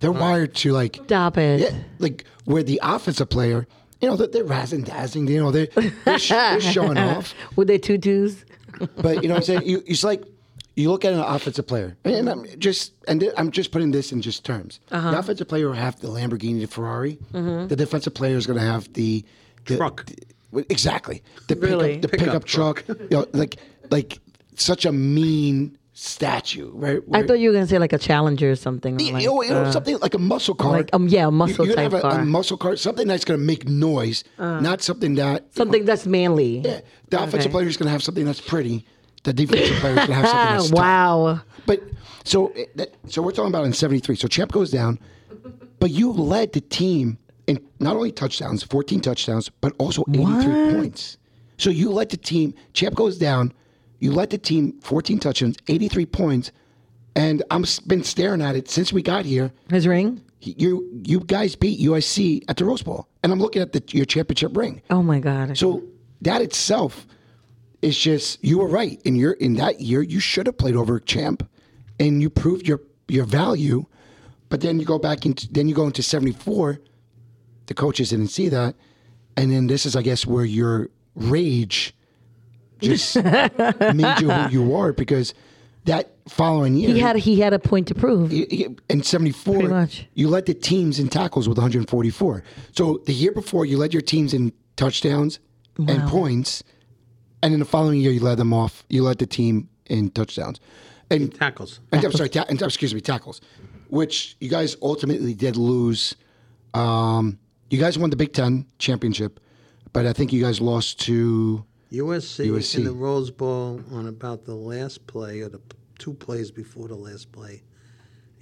They're 0.00 0.10
wired 0.10 0.54
to 0.56 0.72
like 0.72 1.00
Stop 1.04 1.38
it. 1.38 1.60
yeah, 1.60 1.76
like 2.00 2.24
where 2.46 2.64
the 2.64 2.80
offensive 2.82 3.28
player, 3.30 3.68
you 4.04 4.10
know, 4.10 4.16
they're, 4.16 4.26
they're 4.28 4.44
razzing 4.44 4.84
dazzling. 4.84 5.26
You 5.28 5.40
know, 5.42 5.50
they're 5.50 5.68
they're, 6.04 6.18
sh- 6.18 6.28
they're 6.30 6.60
showing 6.76 6.98
off. 6.98 7.34
With 7.56 7.68
their 7.68 7.78
tutus. 7.78 8.44
But 8.96 9.22
you 9.22 9.28
know 9.28 9.34
what 9.34 9.36
I'm 9.38 9.42
saying? 9.42 9.62
You, 9.66 9.82
it's 9.86 10.04
like 10.04 10.24
you 10.76 10.90
look 10.90 11.04
at 11.04 11.12
an 11.12 11.20
offensive 11.20 11.66
player, 11.66 11.96
and 12.04 12.28
I'm 12.28 12.44
just 12.58 12.92
and 13.08 13.20
th- 13.20 13.32
I'm 13.36 13.50
just 13.50 13.70
putting 13.70 13.92
this 13.92 14.12
in 14.12 14.20
just 14.20 14.44
terms. 14.44 14.80
Uh-huh. 14.90 15.10
The 15.12 15.18
offensive 15.18 15.48
player 15.48 15.66
will 15.68 15.74
have 15.74 16.00
the 16.00 16.08
Lamborghini, 16.08 16.60
the 16.60 16.66
Ferrari. 16.66 17.18
Mm-hmm. 17.32 17.68
The 17.68 17.76
defensive 17.76 18.14
player 18.14 18.36
is 18.36 18.46
going 18.46 18.58
to 18.58 18.64
have 18.64 18.92
the, 18.92 19.24
the 19.66 19.76
Truck. 19.76 20.04
the- 20.06 20.66
exactly. 20.68 21.22
The 21.48 21.56
Really? 21.56 21.98
pickup, 21.98 22.02
the 22.02 22.08
Pickup 22.08 22.26
pickup, 22.26 22.44
truck. 22.44 22.84
you 22.88 23.08
know, 23.10 23.26
like 23.32 23.56
like 23.90 24.18
such 24.56 24.84
a 24.84 24.92
mean 24.92 25.78
statue, 25.94 26.70
right? 26.74 27.00
I 27.12 27.22
thought 27.22 27.38
you 27.38 27.48
were 27.48 27.54
gonna 27.54 27.66
say 27.68 27.78
like 27.78 27.92
a 27.92 27.98
Challenger 27.98 28.50
or 28.50 28.56
something. 28.56 28.94
or 29.00 29.12
like, 29.12 29.22
you 29.22 29.28
know, 29.28 29.42
uh, 29.42 29.70
something 29.72 29.96
like 30.00 30.14
a 30.14 30.18
muscle 30.18 30.54
car. 30.54 30.72
like, 30.72 30.90
um, 30.92 31.06
yeah, 31.08 31.28
a 31.28 31.30
muscle 31.30 31.64
you, 31.64 31.70
you 31.70 31.76
type 31.76 31.92
have 31.92 31.94
a, 31.94 32.00
car. 32.02 32.20
a 32.20 32.24
muscle 32.24 32.56
car, 32.56 32.76
something 32.76 33.06
that's 33.06 33.24
going 33.24 33.38
to 33.38 33.44
make 33.46 33.68
noise, 33.68 34.24
not 34.38 34.82
something 34.82 35.14
that 35.14 35.54
something 35.54 35.84
that's 35.84 36.04
manly. 36.06 36.58
Yeah, 36.58 36.80
the 37.10 37.22
offensive 37.22 37.52
player 37.52 37.66
is 37.68 37.76
going 37.76 37.86
to 37.86 37.92
have 37.92 38.02
something 38.02 38.24
that's 38.24 38.40
pretty. 38.40 38.84
The 39.22 39.32
defensive 39.32 39.76
player 39.78 39.98
is 40.00 40.06
to 40.06 40.12
have 40.14 40.26
something 40.28 40.56
that's 40.56 40.70
tough. 40.70 40.78
wow. 40.78 41.40
But 41.64 41.82
so 42.24 42.52
that, 42.74 42.94
so 43.08 43.22
we're 43.22 43.30
talking 43.30 43.48
about 43.50 43.64
in 43.64 43.72
'73. 43.72 44.16
So 44.16 44.26
Champ 44.28 44.50
goes 44.52 44.70
down, 44.70 44.98
but 45.78 45.90
you 45.92 46.10
led 46.12 46.52
the 46.52 46.60
team 46.60 47.18
in 47.46 47.64
not 47.78 47.94
only 47.94 48.10
touchdowns, 48.10 48.62
14 48.64 49.00
touchdowns, 49.00 49.48
but 49.48 49.74
also 49.78 50.02
83 50.08 50.24
What? 50.24 50.74
points. 50.74 51.18
So 51.56 51.70
you 51.70 51.90
led 51.90 52.10
the 52.10 52.16
team. 52.16 52.52
Champ 52.72 52.94
goes 52.96 53.16
down. 53.16 53.52
You 54.04 54.12
led 54.12 54.28
the 54.28 54.36
team 54.36 54.78
14 54.82 55.18
touchdowns, 55.18 55.56
83 55.66 56.04
points, 56.04 56.52
and 57.16 57.42
I'm 57.50 57.64
been 57.86 58.04
staring 58.04 58.42
at 58.42 58.54
it 58.54 58.68
since 58.68 58.92
we 58.92 59.00
got 59.00 59.24
here. 59.24 59.50
His 59.70 59.86
ring. 59.86 60.20
You 60.42 61.00
you 61.06 61.20
guys 61.20 61.56
beat 61.56 61.80
USC 61.80 62.44
at 62.46 62.58
the 62.58 62.66
Rose 62.66 62.82
Bowl, 62.82 63.08
and 63.22 63.32
I'm 63.32 63.40
looking 63.40 63.62
at 63.62 63.72
the, 63.72 63.82
your 63.96 64.04
championship 64.04 64.54
ring. 64.54 64.82
Oh 64.90 65.02
my 65.02 65.20
god. 65.20 65.56
So 65.56 65.84
that 66.20 66.42
itself 66.42 67.06
is 67.80 67.96
just 67.96 68.44
you 68.44 68.58
were 68.58 68.68
right. 68.68 69.00
In 69.06 69.16
your 69.16 69.32
in 69.32 69.54
that 69.54 69.80
year, 69.80 70.02
you 70.02 70.20
should 70.20 70.48
have 70.48 70.58
played 70.58 70.76
over 70.76 71.00
champ, 71.00 71.48
and 71.98 72.20
you 72.20 72.28
proved 72.28 72.68
your 72.68 72.82
your 73.08 73.24
value. 73.24 73.86
But 74.50 74.60
then 74.60 74.78
you 74.78 74.84
go 74.84 74.98
back 74.98 75.24
into 75.24 75.50
then 75.50 75.66
you 75.66 75.74
go 75.74 75.86
into 75.86 76.02
seventy 76.02 76.32
four. 76.32 76.78
The 77.68 77.74
coaches 77.74 78.10
didn't 78.10 78.28
see 78.28 78.50
that, 78.50 78.74
and 79.34 79.50
then 79.50 79.66
this 79.66 79.86
is, 79.86 79.96
I 79.96 80.02
guess, 80.02 80.26
where 80.26 80.44
your 80.44 80.90
rage 81.14 81.94
just 82.80 83.16
made 83.24 84.20
you 84.20 84.30
who 84.30 84.50
you 84.50 84.74
are 84.76 84.92
because 84.92 85.34
that 85.84 86.10
following 86.28 86.74
year 86.76 86.92
he 86.94 86.98
had 87.00 87.16
he 87.16 87.40
had 87.40 87.52
a 87.52 87.58
point 87.58 87.86
to 87.88 87.94
prove. 87.94 88.32
y- 88.32 88.46
y- 88.50 88.66
in 88.88 89.02
74 89.02 89.54
Pretty 89.54 89.68
much. 89.68 90.06
you 90.14 90.28
led 90.28 90.46
the 90.46 90.54
teams 90.54 90.98
in 90.98 91.08
tackles 91.08 91.48
with 91.48 91.58
144 91.58 92.42
so 92.72 93.02
the 93.06 93.12
year 93.12 93.32
before 93.32 93.66
you 93.66 93.76
led 93.76 93.92
your 93.92 94.00
teams 94.02 94.32
in 94.32 94.52
touchdowns 94.76 95.38
and 95.76 96.02
points 96.08 96.62
and 97.42 97.52
in 97.52 97.60
the 97.60 97.66
following 97.66 98.00
year 98.00 98.12
you 98.12 98.20
led 98.20 98.38
them 98.38 98.52
off 98.54 98.84
you 98.88 99.02
led 99.02 99.18
the 99.18 99.26
team 99.26 99.68
in 99.86 100.08
touchdowns 100.10 100.58
and, 101.10 101.34
tackles. 101.34 101.80
and 101.92 102.02
I'm 102.04 102.12
sorry 102.12 102.30
ta- 102.30 102.46
and, 102.48 102.60
excuse 102.62 102.94
me 102.94 103.00
tackles 103.02 103.40
which 103.88 104.36
you 104.40 104.48
guys 104.48 104.76
ultimately 104.80 105.34
did 105.34 105.56
lose 105.56 106.14
um, 106.72 107.38
you 107.70 107.78
guys 107.78 107.98
won 107.98 108.08
the 108.10 108.16
Big 108.16 108.32
Ten 108.32 108.66
championship 108.78 109.38
but 109.92 110.06
I 110.06 110.12
think 110.14 110.32
you 110.32 110.42
guys 110.42 110.60
lost 110.60 111.00
to 111.02 111.64
USC, 111.98 112.46
USC. 112.48 112.76
in 112.76 112.84
the 112.84 112.92
Rose 112.92 113.30
Bowl 113.30 113.80
on 113.90 114.06
about 114.06 114.44
the 114.44 114.54
last 114.54 115.06
play 115.06 115.40
or 115.40 115.48
the 115.48 115.60
two 115.98 116.14
plays 116.14 116.50
before 116.50 116.88
the 116.88 116.94
last 116.96 117.30
play. 117.32 117.62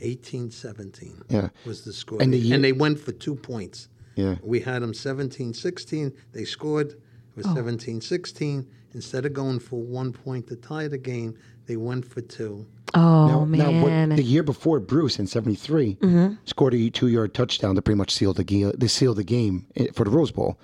18-17 0.00 1.22
Yeah. 1.28 1.48
was 1.64 1.82
the 1.84 1.92
score. 1.92 2.20
And 2.20 2.32
the 2.32 2.52
and, 2.52 2.64
they 2.64 2.72
went 2.72 2.98
for 2.98 3.12
two 3.12 3.34
points. 3.36 3.88
Yeah. 4.16 4.36
We 4.42 4.60
had 4.60 4.82
them 4.82 4.92
17-16. 4.92 6.12
They 6.32 6.44
scored. 6.44 6.90
It 6.90 6.96
was 7.36 7.46
17-16. 7.46 8.66
Instead 8.94 9.24
of 9.24 9.32
going 9.32 9.58
for 9.58 9.80
one 9.80 10.12
point 10.12 10.48
to 10.48 10.56
tie 10.56 10.86
the 10.88 10.98
game, 10.98 11.34
they 11.66 11.76
went 11.76 12.04
for 12.04 12.20
two. 12.20 12.66
Oh 12.94 13.44
Now, 13.46 13.70
man. 13.70 14.10
what, 14.10 14.16
the 14.16 14.22
year 14.22 14.42
before, 14.42 14.78
Bruce 14.80 15.18
in 15.18 15.26
'73 15.26 15.96
scored 16.44 16.74
a 16.74 16.90
two-yard 16.90 17.32
touchdown 17.32 17.74
to 17.76 17.80
pretty 17.80 17.96
much 17.96 18.10
seal 18.10 18.34
the 18.34 18.44
game. 18.44 18.70
They 18.76 18.86
sealed 18.88 19.16
the 19.16 19.24
game 19.24 19.64
eh, 19.76 19.86
for 19.94 20.04
the 20.04 20.10
Rose 20.10 20.30
Bowl. 20.30 20.58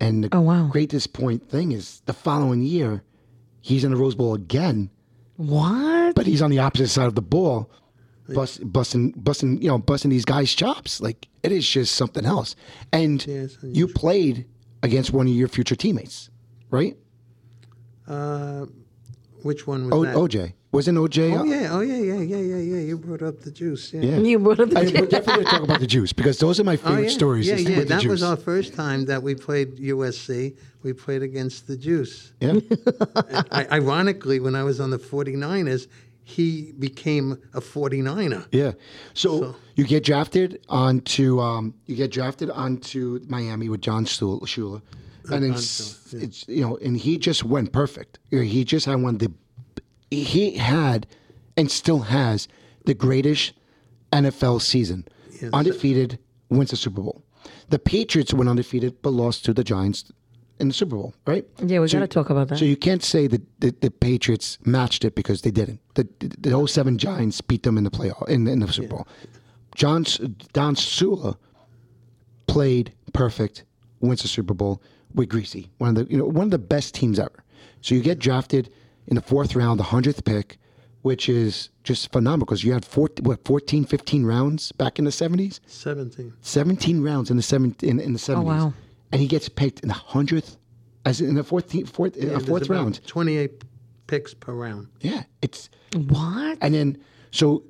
And 0.00 0.24
the 0.24 0.28
Oh, 0.32 0.40
wow. 0.40 0.68
greatest 0.70 1.12
point 1.12 1.48
thing 1.48 1.72
is 1.72 2.02
the 2.06 2.12
following 2.12 2.62
year, 2.62 3.02
he's 3.60 3.82
in 3.84 3.90
the 3.92 3.96
Rose 3.96 4.14
Bowl 4.14 4.34
again, 4.34 4.90
what? 5.36 6.14
but 6.14 6.26
he's 6.26 6.42
on 6.42 6.50
the 6.50 6.58
opposite 6.58 6.88
side 6.88 7.06
of 7.06 7.14
the 7.14 7.22
ball, 7.22 7.70
bust, 8.34 8.60
busting, 8.72 9.12
busting, 9.12 9.60
you 9.62 9.68
know, 9.68 9.78
busting 9.78 10.10
these 10.10 10.24
guys' 10.24 10.54
chops. 10.54 11.00
Like 11.00 11.28
it 11.42 11.52
is 11.52 11.66
just 11.68 11.94
something 11.94 12.24
else. 12.26 12.56
And 12.92 13.24
Yes, 13.26 13.56
you 13.62 13.88
played 13.88 14.46
against 14.82 15.12
one 15.12 15.26
of 15.26 15.32
your 15.32 15.48
future 15.48 15.76
teammates, 15.76 16.28
right? 16.70 16.96
Uh, 18.06 18.66
which 19.46 19.66
one 19.66 19.88
was 19.88 19.94
O- 19.94 20.04
that? 20.04 20.14
OJ 20.16 20.52
wasn't 20.72 20.98
OJ? 20.98 21.18
Oh, 21.40 21.44
yeah. 21.44 21.68
Oh, 21.72 21.80
yeah, 21.80 21.96
yeah, 21.96 22.20
yeah, 22.20 22.36
yeah, 22.36 22.56
yeah. 22.56 22.80
You 22.80 22.98
brought 22.98 23.22
up 23.22 23.40
the 23.40 23.50
juice. 23.50 23.94
Yeah. 23.94 24.02
Yeah. 24.02 24.16
You 24.18 24.38
brought 24.38 24.60
up 24.60 24.68
the 24.68 24.78
I, 24.78 24.82
we're 24.82 25.06
definitely 25.06 25.44
going 25.44 25.44
to 25.46 25.50
talk 25.50 25.62
about 25.62 25.80
the 25.80 25.86
juice 25.86 26.12
because 26.12 26.38
those 26.38 26.60
are 26.60 26.64
my 26.64 26.74
Oh, 26.74 26.76
favorite 26.76 27.04
yeah. 27.04 27.08
stories. 27.20 27.46
Yeah, 27.48 27.56
yeah. 27.56 27.78
with 27.78 27.88
the 27.88 27.94
That 27.94 28.04
was 28.04 28.22
our 28.22 28.36
first 28.36 28.74
time 28.74 29.06
that 29.06 29.22
we 29.22 29.34
played 29.34 29.78
USC. 29.78 30.54
We 30.82 30.92
played 30.92 31.22
against 31.22 31.66
the 31.66 31.76
Juice. 31.78 32.32
Yeah. 32.40 32.60
I, 33.50 33.66
ironically, 33.72 34.38
when 34.38 34.54
I 34.54 34.62
was 34.64 34.78
on 34.78 34.90
the 34.90 34.98
49ers, 34.98 35.86
he 36.24 36.72
became 36.78 37.38
a 37.54 37.60
49er. 37.60 38.46
Yeah. 38.52 38.72
So, 39.14 39.56
you 39.76 39.84
get 39.84 40.04
drafted 40.04 40.60
onto 40.68 41.40
um, 41.40 41.74
you 41.86 41.96
get 41.96 42.10
drafted 42.10 42.50
onto 42.50 43.20
Miami 43.28 43.68
with 43.68 43.80
John 43.80 44.04
Stu- 44.06 44.40
Shula, 44.44 44.82
and 45.30 45.44
it's, 45.44 46.12
it's 46.14 46.46
you 46.48 46.60
know, 46.62 46.76
and 46.78 46.96
he 46.96 47.18
just 47.18 47.44
went 47.44 47.72
perfect. 47.72 48.18
He 48.30 48.64
just 48.64 48.86
had 48.86 48.96
one 49.02 49.18
the 49.18 49.32
he 50.10 50.52
had 50.56 51.06
and 51.56 51.70
still 51.70 52.00
has 52.00 52.48
the 52.84 52.94
greatest 52.94 53.52
NFL 54.12 54.60
season, 54.62 55.06
undefeated, 55.52 56.18
wins 56.48 56.70
the 56.70 56.76
Super 56.76 57.00
Bowl. 57.02 57.22
The 57.70 57.78
Patriots 57.78 58.32
went 58.32 58.48
undefeated 58.48 59.02
but 59.02 59.10
lost 59.10 59.44
to 59.46 59.52
the 59.52 59.64
Giants 59.64 60.10
in 60.60 60.68
the 60.68 60.74
Super 60.74 60.96
Bowl, 60.96 61.12
right? 61.26 61.44
Yeah, 61.64 61.80
we 61.80 61.88
So- 61.88 61.98
gotta 61.98 62.06
talk 62.08 62.30
about 62.30 62.48
that. 62.48 62.58
So 62.58 62.64
you 62.64 62.76
can't 62.76 63.02
say 63.02 63.26
that 63.26 63.42
the, 63.60 63.74
the 63.80 63.90
Patriots 63.90 64.58
matched 64.64 65.04
it 65.04 65.14
because 65.14 65.42
they 65.42 65.50
didn't. 65.50 65.80
The, 65.94 66.06
the, 66.20 66.50
the 66.50 66.66
07 66.68 66.98
Giants 66.98 67.40
beat 67.40 67.62
them 67.64 67.76
in 67.76 67.84
the 67.84 67.90
playoff 67.90 68.28
in, 68.28 68.46
in 68.46 68.60
the 68.60 68.72
Super 68.72 68.88
Bowl. 68.88 69.08
John 69.74 70.02
S- 70.06 70.18
Don 70.52 70.74
Shula 70.76 71.36
played 72.46 72.92
perfect, 73.12 73.64
wins 74.00 74.22
the 74.22 74.28
Super 74.28 74.54
Bowl 74.54 74.80
with 75.16 75.28
Griese, 75.30 75.68
one 75.78 75.90
of 75.90 75.96
the 75.96 76.12
you 76.12 76.16
know 76.18 76.24
one 76.26 76.44
of 76.44 76.50
the 76.52 76.58
best 76.58 76.94
teams 76.94 77.18
ever. 77.18 77.42
So 77.80 77.94
you 77.94 78.02
get 78.02 78.18
drafted 78.20 78.70
in 79.08 79.16
the 79.16 79.22
fourth 79.22 79.56
round, 79.56 79.80
the 79.80 79.84
hundredth 79.84 80.24
pick, 80.24 80.58
which 81.02 81.28
is 81.28 81.70
just 81.84 82.12
phenomenal 82.12 82.46
because 82.46 82.62
you 82.64 82.72
had 82.72 82.84
four, 82.84 83.08
what 83.22 83.44
14, 83.44 83.84
15 83.84 84.24
rounds 84.24 84.72
back 84.72 84.98
in 84.98 85.04
the 85.04 85.12
seventies. 85.12 85.60
17. 85.66 86.32
17 86.40 87.02
rounds 87.02 87.30
in 87.30 87.36
the 87.36 87.42
seven 87.42 87.74
in, 87.82 87.98
in 88.00 88.12
the 88.12 88.18
70s. 88.18 88.36
Oh 88.36 88.42
wow. 88.42 88.72
And 89.12 89.20
he 89.20 89.26
gets 89.28 89.48
picked 89.48 89.80
in 89.80 89.88
the 89.88 89.94
100th 89.94 90.56
as 91.04 91.20
in 91.20 91.34
the 91.36 91.42
14th 91.44 91.88
fourth 91.88 92.16
uh, 92.16 92.26
Yeah, 92.26 92.32
a 92.34 92.40
fourth 92.40 92.64
about 92.66 92.74
round. 92.76 93.06
28 93.06 93.64
picks 94.08 94.34
per 94.34 94.52
round. 94.52 94.88
Yeah, 95.00 95.22
it's 95.42 95.70
What? 95.94 96.58
and 96.60 96.74
then 96.74 96.98
so 97.30 97.62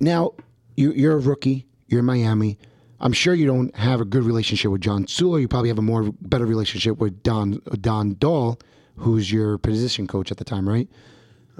now 0.00 0.32
you 0.76 0.92
you're 0.92 1.16
a 1.16 1.20
rookie, 1.20 1.66
you're 1.88 2.00
in 2.00 2.06
Miami. 2.06 2.58
I'm 3.00 3.12
sure 3.12 3.34
you 3.34 3.46
don't 3.46 3.74
have 3.76 4.00
a 4.00 4.04
good 4.04 4.24
relationship 4.24 4.70
with 4.70 4.80
John 4.82 5.04
Shula. 5.06 5.40
You 5.40 5.48
probably 5.48 5.68
have 5.68 5.78
a 5.78 5.82
more 5.82 6.12
better 6.20 6.44
relationship 6.46 6.98
with 6.98 7.22
Don 7.22 7.60
Don 7.80 8.16
Dahl, 8.18 8.58
who's 8.96 9.32
your 9.32 9.58
position 9.58 10.06
coach 10.06 10.30
at 10.30 10.36
the 10.36 10.44
time, 10.44 10.68
right? 10.68 10.88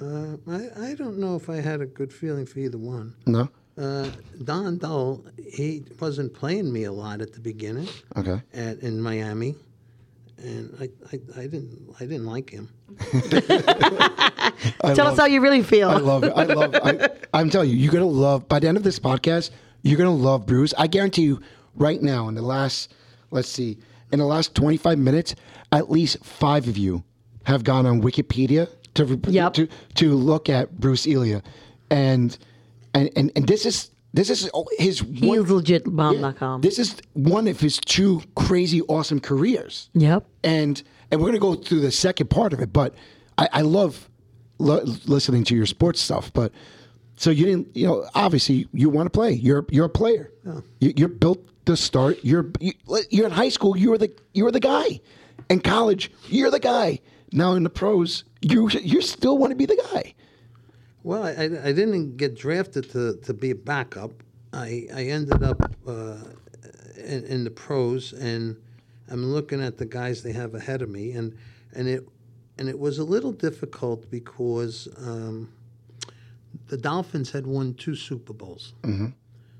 Uh, 0.00 0.36
I, 0.48 0.90
I 0.90 0.94
don't 0.94 1.18
know 1.18 1.36
if 1.36 1.48
I 1.50 1.56
had 1.60 1.80
a 1.80 1.86
good 1.86 2.12
feeling 2.12 2.46
for 2.46 2.58
either 2.58 2.78
one. 2.78 3.14
No. 3.26 3.48
Uh, 3.78 4.08
Don 4.44 4.78
Dull, 4.78 5.24
he 5.52 5.84
wasn't 6.00 6.34
playing 6.34 6.70
me 6.72 6.84
a 6.84 6.92
lot 6.92 7.20
at 7.22 7.32
the 7.32 7.40
beginning 7.40 7.88
Okay. 8.16 8.42
at, 8.52 8.78
in 8.80 9.00
Miami, 9.00 9.54
and 10.38 10.74
I, 10.80 10.90
I, 11.12 11.20
I 11.40 11.46
didn't 11.46 11.94
I 11.98 12.04
didn't 12.04 12.26
like 12.26 12.50
him. 12.50 12.68
Tell 14.82 15.06
us 15.06 15.18
how 15.18 15.26
you 15.26 15.40
really 15.40 15.62
feel. 15.62 15.88
I 15.90 15.96
love 15.96 16.24
it. 16.24 16.32
I 16.36 16.44
love. 16.44 16.74
I, 16.82 17.08
I'm 17.32 17.48
telling 17.50 17.70
you, 17.70 17.76
you're 17.76 17.92
gonna 17.92 18.04
love. 18.06 18.48
By 18.48 18.58
the 18.60 18.68
end 18.68 18.76
of 18.76 18.82
this 18.82 18.98
podcast, 18.98 19.50
you're 19.82 19.98
gonna 19.98 20.14
love 20.14 20.46
Bruce. 20.46 20.74
I 20.78 20.86
guarantee 20.86 21.22
you, 21.22 21.40
right 21.74 22.00
now, 22.02 22.28
in 22.28 22.34
the 22.34 22.42
last, 22.42 22.92
let's 23.30 23.48
see, 23.48 23.78
in 24.12 24.18
the 24.18 24.26
last 24.26 24.54
25 24.54 24.98
minutes, 24.98 25.34
at 25.72 25.90
least 25.90 26.24
five 26.24 26.66
of 26.68 26.76
you 26.76 27.04
have 27.44 27.64
gone 27.64 27.86
on 27.86 28.02
Wikipedia 28.02 28.68
to 28.94 29.20
Yep. 29.28 29.54
to 29.54 29.68
to 29.96 30.14
look 30.14 30.48
at 30.48 30.78
Bruce 30.78 31.06
Elia, 31.06 31.42
and 31.90 32.36
and 32.94 33.10
and, 33.16 33.30
and 33.36 33.46
this 33.46 33.64
is 33.66 33.90
this 34.12 34.28
is 34.30 34.50
his 34.78 35.00
He 35.00 35.28
one, 35.28 35.42
legit 35.44 35.84
bomb.com. 35.84 36.60
This 36.62 36.78
is 36.80 36.96
one 37.12 37.46
of 37.46 37.60
his 37.60 37.78
two 37.78 38.22
crazy 38.34 38.82
awesome 38.82 39.20
careers 39.20 39.88
Yep. 39.94 40.26
and 40.42 40.82
and 41.12 41.20
we're 41.20 41.28
gonna 41.28 41.38
go 41.38 41.54
through 41.54 41.80
the 41.80 41.92
second 41.92 42.28
part 42.30 42.52
of 42.52 42.60
it. 42.60 42.72
But 42.72 42.94
I, 43.38 43.48
I 43.52 43.60
love 43.62 44.10
lo- 44.58 44.82
listening 45.06 45.44
to 45.44 45.54
your 45.54 45.66
sports 45.66 46.00
stuff. 46.00 46.32
But 46.32 46.52
so 47.20 47.28
you 47.28 47.44
didn't, 47.44 47.76
you 47.76 47.86
know, 47.86 48.08
obviously 48.14 48.66
you 48.72 48.88
want 48.88 49.04
to 49.04 49.10
play. 49.10 49.32
You're 49.32 49.66
you're 49.68 49.84
a 49.84 49.90
player. 49.90 50.32
You, 50.78 50.94
you're 50.96 51.08
built 51.10 51.46
to 51.66 51.76
start. 51.76 52.18
You're 52.22 52.50
you, 52.60 52.72
you're 53.10 53.26
in 53.26 53.30
high 53.30 53.50
school. 53.50 53.76
You 53.76 53.90
were 53.90 53.98
the 53.98 54.10
you 54.32 54.44
were 54.44 54.50
the 54.50 54.58
guy. 54.58 55.00
In 55.50 55.60
college, 55.60 56.10
you're 56.28 56.50
the 56.50 56.58
guy. 56.58 57.00
Now 57.30 57.52
in 57.52 57.62
the 57.62 57.68
pros, 57.68 58.24
you 58.40 58.70
you 58.70 59.02
still 59.02 59.36
want 59.36 59.50
to 59.50 59.54
be 59.54 59.66
the 59.66 59.76
guy. 59.92 60.14
Well, 61.02 61.24
I, 61.24 61.32
I 61.32 61.68
I 61.68 61.72
didn't 61.72 62.16
get 62.16 62.38
drafted 62.38 62.90
to, 62.92 63.18
to 63.18 63.34
be 63.34 63.50
a 63.50 63.54
backup. 63.54 64.12
I, 64.54 64.86
I 64.94 65.04
ended 65.04 65.42
up 65.42 65.60
uh, 65.86 66.16
in, 66.96 67.26
in 67.26 67.44
the 67.44 67.50
pros, 67.50 68.14
and 68.14 68.56
I'm 69.10 69.26
looking 69.26 69.62
at 69.62 69.76
the 69.76 69.84
guys 69.84 70.22
they 70.22 70.32
have 70.32 70.54
ahead 70.54 70.80
of 70.80 70.88
me, 70.88 71.12
and 71.12 71.36
and 71.74 71.86
it 71.86 72.08
and 72.56 72.66
it 72.66 72.78
was 72.78 72.98
a 72.98 73.04
little 73.04 73.32
difficult 73.32 74.10
because 74.10 74.88
um, 74.96 75.50
the 76.70 76.76
Dolphins 76.78 77.30
had 77.30 77.46
won 77.46 77.74
two 77.74 77.94
Super 77.94 78.32
Bowls. 78.32 78.72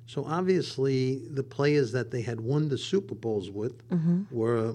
So 0.06 0.24
obviously, 0.24 1.18
the 1.30 1.42
players 1.44 1.92
that 1.92 2.10
they 2.10 2.22
had 2.22 2.40
won 2.40 2.68
the 2.68 2.78
Super 2.78 3.14
Bowls 3.14 3.50
with 3.50 3.74
were, 4.30 4.74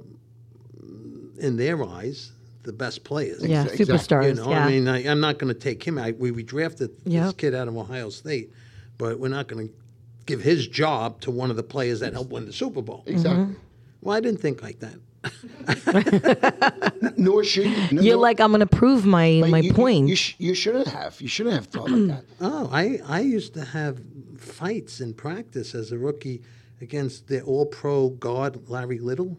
mm, 0.82 1.38
in 1.40 1.58
their 1.58 1.84
eyes, 1.84 2.32
the 2.64 2.72
best 2.74 3.04
players. 3.04 3.46
Yeah, 3.46 3.64
Exactly. 3.64 3.86
superstars. 3.86 4.28
You 4.28 4.34
know, 4.36 4.50
yeah. 4.50 4.66
I 4.66 4.70
mean, 4.70 4.88
I, 4.88 5.08
I'm 5.10 5.20
not 5.20 5.38
going 5.38 5.54
to 5.54 5.60
take 5.60 5.84
him. 5.84 5.98
I, 5.98 6.12
we, 6.14 6.32
we 6.32 6.42
drafted 6.44 6.92
this 7.06 7.34
kid 7.34 7.54
out 7.54 7.68
of 7.68 7.76
Ohio 7.78 8.10
State, 8.10 8.52
but 8.98 9.20
we're 9.20 9.28
not 9.28 9.48
going 9.48 9.68
to 9.68 9.74
give 10.26 10.42
his 10.42 10.68
job 10.68 11.20
to 11.22 11.32
one 11.32 11.50
of 11.50 11.58
the 11.58 11.64
players 11.64 12.00
that 12.00 12.14
helped 12.14 12.32
win 12.32 12.46
the 12.46 12.54
Super 12.54 12.82
Bowl. 12.82 13.04
Exactly. 13.06 13.56
Well, 14.02 14.16
I 14.16 14.20
didn't 14.22 14.40
think 14.42 14.62
like 14.64 14.80
that. 14.80 14.96
Nor 17.18 17.44
should 17.44 17.66
you. 17.66 17.78
no- 17.92 18.02
You're 18.02 18.16
no- 18.16 18.22
like, 18.22 18.40
I'm 18.40 18.52
going 18.52 18.60
to 18.60 18.66
prove 18.66 19.06
my, 19.06 19.40
but 19.42 19.50
my 19.50 19.60
you, 19.60 19.74
point. 19.74 20.02
You, 20.04 20.10
you, 20.10 20.16
sh- 20.16 20.36
you 20.38 20.54
shouldn't 20.54 20.88
have. 20.88 21.20
You 21.22 21.28
shouldn't 21.28 21.56
have 21.56 21.68
thought 21.68 21.90
like 21.90 22.08
that. 22.08 22.26
Oh, 22.42 22.70
I, 22.72 23.00
I 23.08 23.20
used 23.22 23.54
to 23.56 23.64
have 23.66 24.02
fights 24.38 25.02
in 25.02 25.14
practice 25.14 25.74
as 25.74 25.92
a 25.92 25.98
rookie 25.98 26.42
against 26.82 27.28
the 27.28 27.42
all 27.42 27.66
pro 27.66 28.10
guard, 28.10 28.70
Larry 28.70 29.00
Little. 29.00 29.38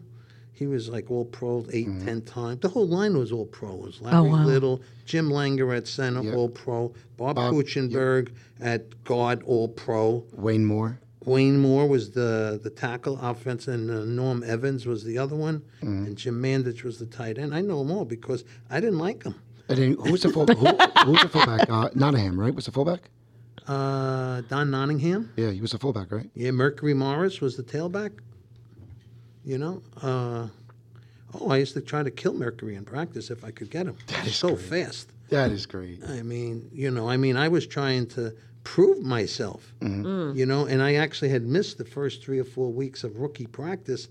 He 0.51 0.65
was 0.65 0.89
like 0.89 1.11
all 1.11 1.25
pro 1.25 1.63
8, 1.71 1.87
mm-hmm. 1.87 2.05
10 2.05 2.21
times. 2.23 2.59
The 2.61 2.69
whole 2.69 2.87
line 2.87 3.15
was 3.15 3.31
all 3.31 3.45
pro. 3.45 3.73
It 3.75 3.81
was 3.81 3.99
oh, 4.01 4.05
Larry 4.05 4.29
wow. 4.31 4.45
Little, 4.45 4.81
Jim 5.05 5.29
Langer 5.29 5.77
at 5.77 5.87
center, 5.87 6.23
Yep. 6.23 6.33
all 6.35 6.49
pro, 6.49 6.93
Bob, 7.15 7.35
Bob, 7.35 7.53
Kuechenberg 7.53 8.31
at 8.59 9.03
guard, 9.03 9.43
all 9.43 9.67
pro. 9.67 10.25
Wayne 10.33 10.65
Moore. 10.65 10.99
Wayne 11.27 11.59
Moore 11.59 11.87
was 11.87 12.11
the, 12.11 12.57
the 12.63 12.69
tackle 12.69 13.19
offense, 13.21 13.67
and 13.67 13.91
uh, 13.91 14.05
Norm 14.05 14.43
Evans 14.45 14.85
was 14.85 15.03
the 15.03 15.17
other 15.17 15.35
one, 15.35 15.61
and 15.81 16.15
Jim 16.17 16.41
Mandich 16.41 16.83
was 16.83 16.99
the 16.99 17.05
tight 17.05 17.37
end. 17.37 17.53
I 17.53 17.59
know 17.61 17.79
them 17.79 17.91
all 17.91 18.05
because 18.05 18.45
I 18.69 18.79
didn't 18.79 18.99
like 18.99 19.23
them. 19.25 19.35
Who's 19.67 20.23
the 20.23 20.29
full, 20.29 20.47
who, 20.47 20.65
who's 21.11 21.21
the 21.21 21.27
fullback? 21.29 21.69
Uh, 21.69 21.89
Nottingham, 21.93 22.39
right? 22.39 22.55
Was 22.55 22.65
the 22.65 22.71
fullback? 22.71 23.09
Uh, 23.67 24.39
Don 24.47 24.71
Nottingham, 24.71 25.33
Yeah, 25.35 25.51
he 25.51 25.59
was 25.59 25.71
the 25.71 25.77
fullback, 25.79 26.09
right? 26.13 26.29
yeah, 26.33 26.51
Mercury 26.51 26.93
Morris 26.93 27.41
was 27.41 27.57
the 27.57 27.63
tailback. 27.63 28.11
You 29.43 29.57
know, 29.57 29.81
uh, 30.01 30.47
oh, 31.33 31.49
I 31.49 31.57
used 31.57 31.73
to 31.73 31.81
try 31.81 32.03
to 32.03 32.11
kill 32.11 32.33
Mercury 32.33 32.75
in 32.75 32.85
practice 32.85 33.29
if 33.29 33.43
I 33.43 33.51
could 33.51 33.69
get 33.69 33.85
him. 33.85 33.97
That 34.07 34.25
is 34.27 34.35
so 34.37 34.49
great. 34.55 34.59
fast. 34.61 35.09
That 35.29 35.51
is 35.51 35.65
great. 35.65 36.01
I 36.07 36.21
mean, 36.21 36.69
you 36.71 36.89
know, 36.89 37.09
I 37.09 37.17
mean, 37.17 37.35
I 37.35 37.49
was 37.49 37.67
trying 37.67 38.07
to 38.07 38.33
prove 38.67 39.01
myself, 39.01 39.73
mm-hmm. 39.79 40.05
mm. 40.05 40.35
you 40.35 40.45
know, 40.45 40.65
and 40.65 40.83
I 40.83 40.95
actually 40.95 41.29
had 41.29 41.43
missed 41.43 41.77
the 41.77 41.85
first 41.85 42.21
three 42.21 42.37
or 42.37 42.43
four 42.43 42.69
weeks 42.69 43.05
of 43.05 43.17
rookie 43.17 43.47
practice 43.47 44.09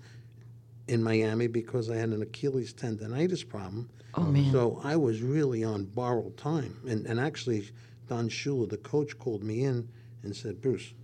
in 0.89 1.03
Miami 1.03 1.47
because 1.47 1.91
I 1.91 1.97
had 1.97 2.09
an 2.09 2.23
Achilles 2.23 2.73
tendonitis 2.73 3.47
problem. 3.47 3.91
oh, 4.15 4.23
man. 4.23 4.51
So 4.51 4.81
I 4.83 4.97
was 4.97 5.21
really 5.21 5.63
on 5.63 5.85
borrowed 5.85 6.39
time. 6.39 6.75
And, 6.89 7.05
and 7.05 7.21
actually, 7.21 7.69
Don 8.09 8.31
Shula, 8.31 8.67
the 8.67 8.79
coach, 8.79 9.19
called 9.19 9.45
me 9.45 9.65
in 9.65 9.87
and 10.23 10.35
said, 10.35 10.63
Bruce, 10.63 10.95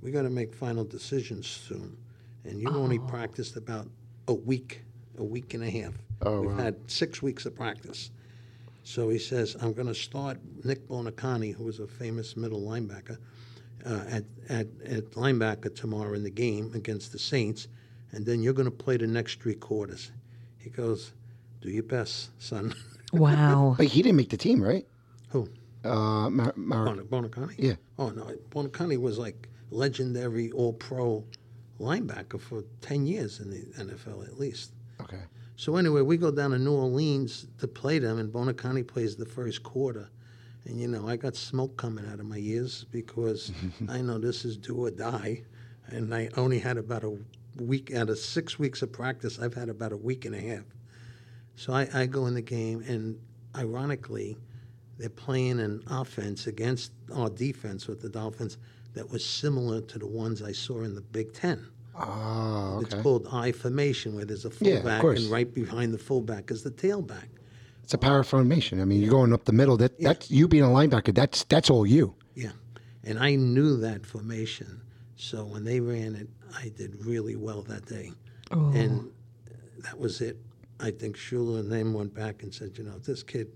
we 0.00 0.10
got 0.10 0.22
to 0.22 0.30
make 0.30 0.54
final 0.54 0.82
decisions 0.82 1.46
soon. 1.46 1.94
And 2.44 2.62
you've 2.62 2.74
only 2.74 2.98
oh. 2.98 3.06
practiced 3.08 3.56
about 3.56 3.88
a 4.26 4.34
week, 4.34 4.84
a 5.18 5.24
week 5.24 5.52
and 5.52 5.62
a 5.62 5.70
half. 5.70 5.92
Oh, 6.22 6.40
We've 6.40 6.50
wow. 6.52 6.56
had 6.56 6.90
six 6.90 7.20
weeks 7.20 7.44
of 7.44 7.54
practice. 7.54 8.10
So 8.84 9.08
he 9.08 9.18
says, 9.18 9.56
I'm 9.60 9.72
going 9.72 9.86
to 9.86 9.94
start 9.94 10.38
Nick 10.64 10.88
Buoniconti, 10.88 11.54
who 11.54 11.64
was 11.64 11.78
a 11.78 11.86
famous 11.86 12.36
middle 12.36 12.60
linebacker, 12.60 13.18
uh, 13.86 14.00
at, 14.08 14.24
at, 14.48 14.66
at 14.84 15.10
linebacker 15.12 15.74
tomorrow 15.74 16.14
in 16.14 16.22
the 16.22 16.30
game 16.30 16.72
against 16.74 17.12
the 17.12 17.18
Saints, 17.18 17.68
and 18.12 18.26
then 18.26 18.42
you're 18.42 18.52
going 18.52 18.70
to 18.70 18.76
play 18.76 18.96
the 18.96 19.06
next 19.06 19.40
three 19.40 19.54
quarters. 19.54 20.10
He 20.58 20.70
goes, 20.70 21.12
Do 21.60 21.70
your 21.70 21.82
best, 21.84 22.30
son. 22.42 22.74
Wow. 23.14 23.74
But 23.76 23.88
he 23.88 24.00
didn't 24.00 24.16
make 24.16 24.30
the 24.30 24.38
team, 24.38 24.62
right? 24.62 24.86
Who? 25.28 25.46
Uh, 25.84 26.30
Mar- 26.30 26.54
Mar- 26.56 26.96
Buoniconti? 26.96 27.56
Yeah. 27.58 27.74
Oh, 27.98 28.08
no. 28.08 28.30
Buoniconti 28.48 28.98
was 28.98 29.18
like 29.18 29.50
legendary 29.70 30.50
all 30.52 30.72
pro 30.72 31.22
linebacker 31.78 32.40
for 32.40 32.64
10 32.80 33.04
years 33.04 33.38
in 33.38 33.50
the 33.50 33.58
NFL 33.84 34.26
at 34.26 34.38
least. 34.40 34.72
okay. 35.02 35.20
So 35.62 35.76
anyway, 35.76 36.00
we 36.00 36.16
go 36.16 36.32
down 36.32 36.50
to 36.50 36.58
New 36.58 36.74
Orleans 36.74 37.46
to 37.58 37.68
play 37.68 38.00
them, 38.00 38.18
and 38.18 38.32
Buoniconti 38.32 38.84
plays 38.84 39.14
the 39.14 39.24
first 39.24 39.62
quarter. 39.62 40.08
And 40.64 40.80
you 40.80 40.88
know, 40.88 41.08
I 41.08 41.14
got 41.14 41.36
smoke 41.36 41.76
coming 41.76 42.04
out 42.04 42.18
of 42.18 42.26
my 42.26 42.38
ears 42.38 42.84
because 42.90 43.52
I 43.88 44.00
know 44.00 44.18
this 44.18 44.44
is 44.44 44.56
do 44.56 44.74
or 44.74 44.90
die. 44.90 45.42
And 45.86 46.12
I 46.12 46.30
only 46.36 46.58
had 46.58 46.78
about 46.78 47.04
a 47.04 47.16
week 47.60 47.94
out 47.94 48.10
of 48.10 48.18
six 48.18 48.58
weeks 48.58 48.82
of 48.82 48.90
practice. 48.90 49.38
I've 49.38 49.54
had 49.54 49.68
about 49.68 49.92
a 49.92 49.96
week 49.96 50.24
and 50.24 50.34
a 50.34 50.40
half. 50.40 50.64
So 51.54 51.72
I, 51.72 51.88
I 51.94 52.06
go 52.06 52.26
in 52.26 52.34
the 52.34 52.42
game, 52.42 52.82
and 52.88 53.16
ironically, 53.56 54.36
they're 54.98 55.10
playing 55.10 55.60
an 55.60 55.84
offense 55.86 56.48
against 56.48 56.90
our 57.14 57.30
defense 57.30 57.86
with 57.86 58.02
the 58.02 58.08
Dolphins 58.08 58.58
that 58.94 59.08
was 59.08 59.24
similar 59.24 59.80
to 59.80 60.00
the 60.00 60.08
ones 60.08 60.42
I 60.42 60.50
saw 60.50 60.82
in 60.82 60.96
the 60.96 61.02
Big 61.02 61.32
Ten. 61.32 61.68
Oh, 61.94 62.80
It's 62.82 62.94
called 62.94 63.28
I 63.30 63.52
formation, 63.52 64.14
where 64.14 64.24
there's 64.24 64.44
a 64.44 64.50
fullback, 64.50 65.00
course. 65.00 65.20
and 65.22 65.30
right 65.30 65.52
behind 65.52 65.92
the 65.92 65.98
fullback 65.98 66.50
is 66.50 66.62
the 66.62 66.70
tailback. 66.70 67.26
It's 67.82 67.92
a 67.94 67.98
power 67.98 68.22
formation. 68.22 68.80
I 68.80 68.84
mean, 68.84 69.00
you're 69.02 69.10
going 69.10 69.32
up 69.32 69.44
the 69.44 69.52
middle. 69.52 69.76
That 69.76 69.98
that's 70.00 70.30
you 70.30 70.48
being 70.48 70.64
a 70.64 70.68
linebacker. 70.68 71.14
That's 71.14 71.44
that's 71.44 71.68
all 71.68 71.84
you. 71.86 72.14
Yeah, 72.34 72.52
and 73.04 73.18
I 73.18 73.34
knew 73.34 73.76
that 73.78 74.06
formation, 74.06 74.80
so 75.16 75.44
when 75.44 75.64
they 75.64 75.80
ran 75.80 76.14
it, 76.14 76.28
I 76.56 76.70
did 76.74 77.04
really 77.04 77.36
well 77.36 77.62
that 77.62 77.84
day, 77.86 78.12
Oh. 78.50 78.70
and 78.72 79.10
that 79.80 79.98
was 79.98 80.20
it. 80.20 80.38
I 80.80 80.90
think 80.92 81.16
Shula 81.16 81.60
and 81.60 81.70
them 81.70 81.92
went 81.92 82.14
back 82.14 82.42
and 82.42 82.54
said, 82.54 82.78
you 82.78 82.84
know, 82.84 82.94
if 82.96 83.04
this 83.04 83.22
kid 83.22 83.48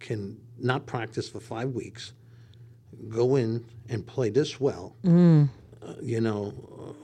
can 0.00 0.38
not 0.58 0.86
practice 0.86 1.28
for 1.28 1.40
five 1.40 1.70
weeks, 1.72 2.12
go 3.08 3.36
in 3.36 3.64
and 3.88 4.06
play 4.06 4.30
this 4.30 4.58
well, 4.60 4.96
uh, 5.06 5.44
you 6.02 6.20
know, 6.20 6.52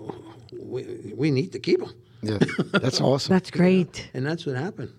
uh, 0.08 0.12
we, 0.52 1.12
we 1.16 1.30
need 1.30 1.52
to 1.52 1.58
keep 1.58 1.80
them. 1.80 1.94
Yeah, 2.22 2.38
that's 2.72 3.00
awesome. 3.08 3.32
That's 3.32 3.50
great. 3.50 4.10
And 4.14 4.26
that's 4.26 4.46
what 4.46 4.56
happened. 4.56 4.92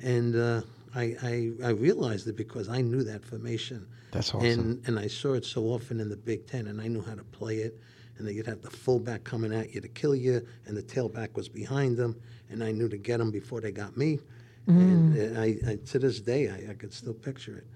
And 0.00 0.36
uh, 0.36 0.62
I, 0.94 1.16
I, 1.22 1.52
I 1.64 1.70
realized 1.70 2.26
it 2.28 2.36
because 2.36 2.68
I 2.68 2.80
knew 2.80 3.02
that 3.04 3.24
formation. 3.24 3.86
That's 4.12 4.34
awesome. 4.34 4.48
And, 4.48 4.86
and 4.86 4.98
I 4.98 5.06
saw 5.06 5.34
it 5.34 5.44
so 5.44 5.64
often 5.64 6.00
in 6.00 6.08
the 6.08 6.16
Big 6.16 6.46
Ten, 6.46 6.66
and 6.66 6.80
I 6.80 6.88
knew 6.88 7.02
how 7.02 7.14
to 7.14 7.24
play 7.24 7.56
it. 7.56 7.78
And 8.18 8.26
then 8.26 8.34
you'd 8.34 8.46
have 8.46 8.62
the 8.62 8.70
fullback 8.70 9.24
coming 9.24 9.52
at 9.52 9.74
you 9.74 9.80
to 9.80 9.88
kill 9.88 10.14
you, 10.14 10.46
and 10.66 10.76
the 10.76 10.82
tailback 10.82 11.34
was 11.34 11.48
behind 11.48 11.98
them, 11.98 12.16
and 12.48 12.64
I 12.64 12.72
knew 12.72 12.88
to 12.88 12.96
get 12.96 13.18
them 13.18 13.30
before 13.30 13.60
they 13.60 13.72
got 13.72 13.96
me. 13.96 14.20
And 14.68 15.36
uh, 15.36 15.40
I, 15.40 15.56
I, 15.66 15.76
to 15.76 15.98
this 15.98 16.20
day, 16.20 16.48
I, 16.48 16.70
I 16.70 16.74
could 16.74 16.92
still 16.92 17.14
picture 17.14 17.58
it. 17.58 17.66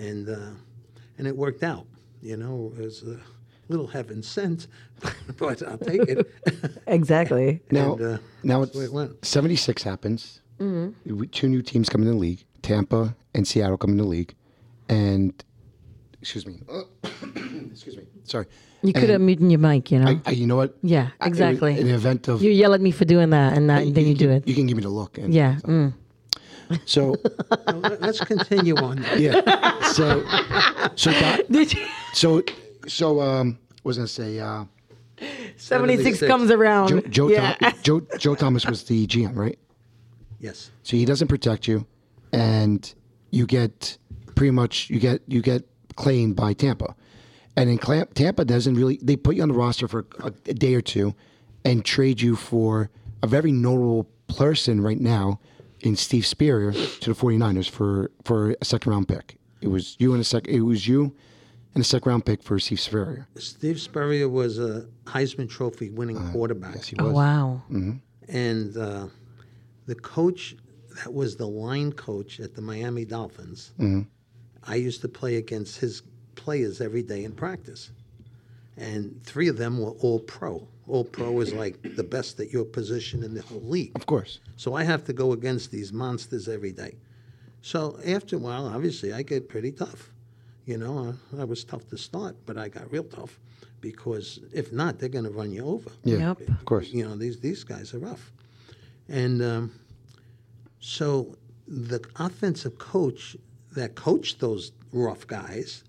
And, 0.00 0.28
uh, 0.28 0.50
and 1.18 1.26
it 1.26 1.36
worked 1.36 1.62
out. 1.62 1.86
You 2.22 2.36
know, 2.36 2.72
it 2.78 2.82
was 2.82 3.02
a 3.02 3.20
little 3.68 3.86
heaven 3.86 4.22
sent, 4.22 4.66
but 5.38 5.62
I'll 5.62 5.78
take 5.78 6.02
it. 6.08 6.30
Exactly. 6.86 7.60
Now, 7.70 7.94
And, 7.94 8.02
uh, 8.02 8.18
now 8.42 8.62
it's 8.62 8.76
it 8.76 8.92
went. 8.92 9.24
76 9.24 9.82
happens. 9.82 10.40
We- 10.58 11.26
Two 11.28 11.48
new 11.48 11.62
teams 11.62 11.88
come 11.88 12.02
in 12.02 12.08
the 12.08 12.14
league. 12.14 12.44
Tampa 12.62 13.14
and 13.34 13.46
Seattle 13.46 13.76
come 13.78 13.90
in 13.90 13.96
the 13.98 14.04
league. 14.04 14.34
And, 14.88 15.32
excuse 16.20 16.46
me. 16.46 16.60
excuse 17.70 17.96
me. 17.96 18.04
Sorry. 18.24 18.46
You 18.82 18.92
could 18.92 19.10
have 19.10 19.20
muted 19.20 19.50
your 19.50 19.58
mic, 19.58 19.90
you 19.90 19.98
know? 19.98 20.06
I, 20.08 20.20
I, 20.26 20.30
you 20.30 20.46
know 20.46 20.56
what? 20.56 20.76
yeah, 20.82 21.08
exactly. 21.20 21.78
in 21.78 21.88
the 21.88 21.94
event 21.94 22.28
of. 22.28 22.40
you 22.42 22.50
yell 22.52 22.74
at 22.74 22.80
me 22.80 22.92
for 22.92 23.04
doing 23.04 23.30
that, 23.30 23.56
and 23.56 23.68
that, 23.70 23.92
then 23.92 24.06
you 24.06 24.14
do 24.14 24.30
it. 24.30 24.46
You 24.46 24.54
can 24.54 24.66
give 24.68 24.76
me 24.76 24.82
the 24.84 24.88
look. 24.88 25.18
And, 25.18 25.34
Yeah. 25.34 25.56
Mm. 25.64 25.92
So, 26.84 27.16
Well, 27.66 27.78
let- 27.80 28.00
let's 28.02 28.20
continue 28.20 28.76
on. 28.76 29.04
yeah. 29.16 29.80
So, 29.92 30.24
so, 30.96 31.10
Doc- 31.12 31.40
Did 31.50 31.72
you? 31.74 31.86
so, 32.12 32.42
so, 32.88 33.20
um, 33.20 33.58
was 33.84 33.96
going 33.96 34.06
to 34.06 34.12
say, 34.12 34.38
uh, 34.40 34.64
76 35.56 36.18
76. 36.20 36.26
comes 36.28 36.50
around. 36.50 36.88
Joe, 36.88 37.00
Joe, 37.00 37.28
yeah. 37.28 37.54
Thom- 37.54 37.72
Joe, 37.82 38.00
Joe 38.18 38.34
Thomas 38.34 38.66
was 38.66 38.84
the 38.84 39.06
GM, 39.06 39.36
right? 39.36 39.58
Yes. 40.40 40.70
So 40.82 40.96
he 40.96 41.04
doesn't 41.04 41.28
protect 41.28 41.66
you, 41.66 41.86
and 42.32 42.92
you 43.30 43.46
get 43.46 43.98
pretty 44.36 44.52
much 44.52 44.88
you 44.88 45.00
get 45.00 45.20
you 45.26 45.42
get 45.42 45.64
claimed 45.96 46.36
by 46.36 46.52
Tampa, 46.52 46.94
and 47.56 47.68
in 47.68 47.78
Clam- 47.78 48.06
Tampa 48.14 48.44
doesn't 48.44 48.74
really 48.74 48.98
they 49.02 49.16
put 49.16 49.34
you 49.34 49.42
on 49.42 49.48
the 49.48 49.54
roster 49.54 49.88
for 49.88 50.06
a, 50.20 50.26
a 50.46 50.54
day 50.54 50.74
or 50.74 50.80
two, 50.80 51.14
and 51.64 51.84
trade 51.84 52.20
you 52.20 52.36
for 52.36 52.90
a 53.22 53.26
very 53.26 53.50
notable 53.50 54.08
person 54.28 54.80
right 54.80 55.00
now 55.00 55.40
in 55.80 55.96
Steve 55.96 56.24
Spurrier 56.26 56.72
to 56.72 57.12
the 57.12 57.18
49ers 57.20 57.68
for 57.68 58.12
for 58.24 58.54
a 58.60 58.64
second 58.64 58.92
round 58.92 59.08
pick. 59.08 59.36
It 59.60 59.68
was 59.68 59.96
you 59.98 60.12
and 60.12 60.20
a 60.20 60.24
sec. 60.24 60.46
It 60.46 60.60
was 60.60 60.86
you 60.86 61.16
and 61.78 61.84
a 61.84 61.88
second 61.88 62.10
round 62.10 62.26
pick 62.26 62.42
for 62.42 62.58
Steve 62.58 62.80
Spurrier. 62.80 63.28
Steve 63.36 63.80
Spurrier 63.80 64.28
was 64.28 64.58
a 64.58 64.86
Heisman 65.04 65.48
Trophy 65.48 65.90
winning 65.90 66.18
uh, 66.18 66.32
quarterback. 66.32 66.74
Yes, 66.74 66.88
he 66.88 66.96
Oh, 66.98 67.04
was. 67.04 67.14
wow. 67.14 67.62
Mm-hmm. 67.70 67.92
And 68.28 68.76
uh, 68.76 69.06
the 69.86 69.94
coach 69.94 70.56
that 71.04 71.14
was 71.14 71.36
the 71.36 71.46
line 71.46 71.92
coach 71.92 72.40
at 72.40 72.56
the 72.56 72.62
Miami 72.62 73.04
Dolphins, 73.04 73.72
mm-hmm. 73.78 74.00
I 74.64 74.74
used 74.74 75.00
to 75.02 75.08
play 75.08 75.36
against 75.36 75.78
his 75.78 76.02
players 76.34 76.80
every 76.80 77.02
day 77.04 77.22
in 77.22 77.30
practice. 77.32 77.92
And 78.76 79.22
three 79.22 79.46
of 79.46 79.56
them 79.56 79.78
were 79.78 79.92
all 79.92 80.18
pro. 80.18 80.66
All 80.88 81.04
pro 81.04 81.38
is 81.40 81.52
like 81.54 81.80
the 81.96 82.02
best 82.02 82.40
at 82.40 82.50
your 82.50 82.64
position 82.64 83.22
in 83.22 83.34
the 83.34 83.42
whole 83.42 83.62
league. 83.62 83.92
Of 83.94 84.06
course. 84.06 84.40
So 84.56 84.74
I 84.74 84.82
have 84.82 85.04
to 85.04 85.12
go 85.12 85.32
against 85.32 85.70
these 85.70 85.92
monsters 85.92 86.48
every 86.48 86.72
day. 86.72 86.96
So 87.62 88.00
after 88.04 88.34
a 88.36 88.38
while, 88.40 88.66
obviously, 88.66 89.12
I 89.12 89.22
get 89.22 89.48
pretty 89.48 89.70
tough. 89.70 90.10
You 90.68 90.76
know, 90.76 91.14
I, 91.34 91.40
I 91.40 91.44
was 91.44 91.64
tough 91.64 91.88
to 91.88 91.96
start, 91.96 92.36
but 92.44 92.58
I 92.58 92.68
got 92.68 92.92
real 92.92 93.04
tough 93.04 93.40
because 93.80 94.38
if 94.52 94.70
not, 94.70 94.98
they're 94.98 95.08
going 95.08 95.24
to 95.24 95.30
run 95.30 95.50
you 95.50 95.64
over. 95.64 95.90
Yeah. 96.04 96.18
Yep. 96.18 96.48
Of 96.50 96.64
course. 96.66 96.88
You 96.90 97.08
know, 97.08 97.16
these 97.16 97.40
these 97.40 97.64
guys 97.64 97.94
are 97.94 97.98
rough. 97.98 98.30
And 99.08 99.40
um, 99.42 99.72
so 100.78 101.38
the 101.66 102.04
offensive 102.16 102.76
coach 102.76 103.34
that 103.72 103.94
coached 103.94 104.40
those 104.40 104.72
rough 104.92 105.26
guys 105.26 105.84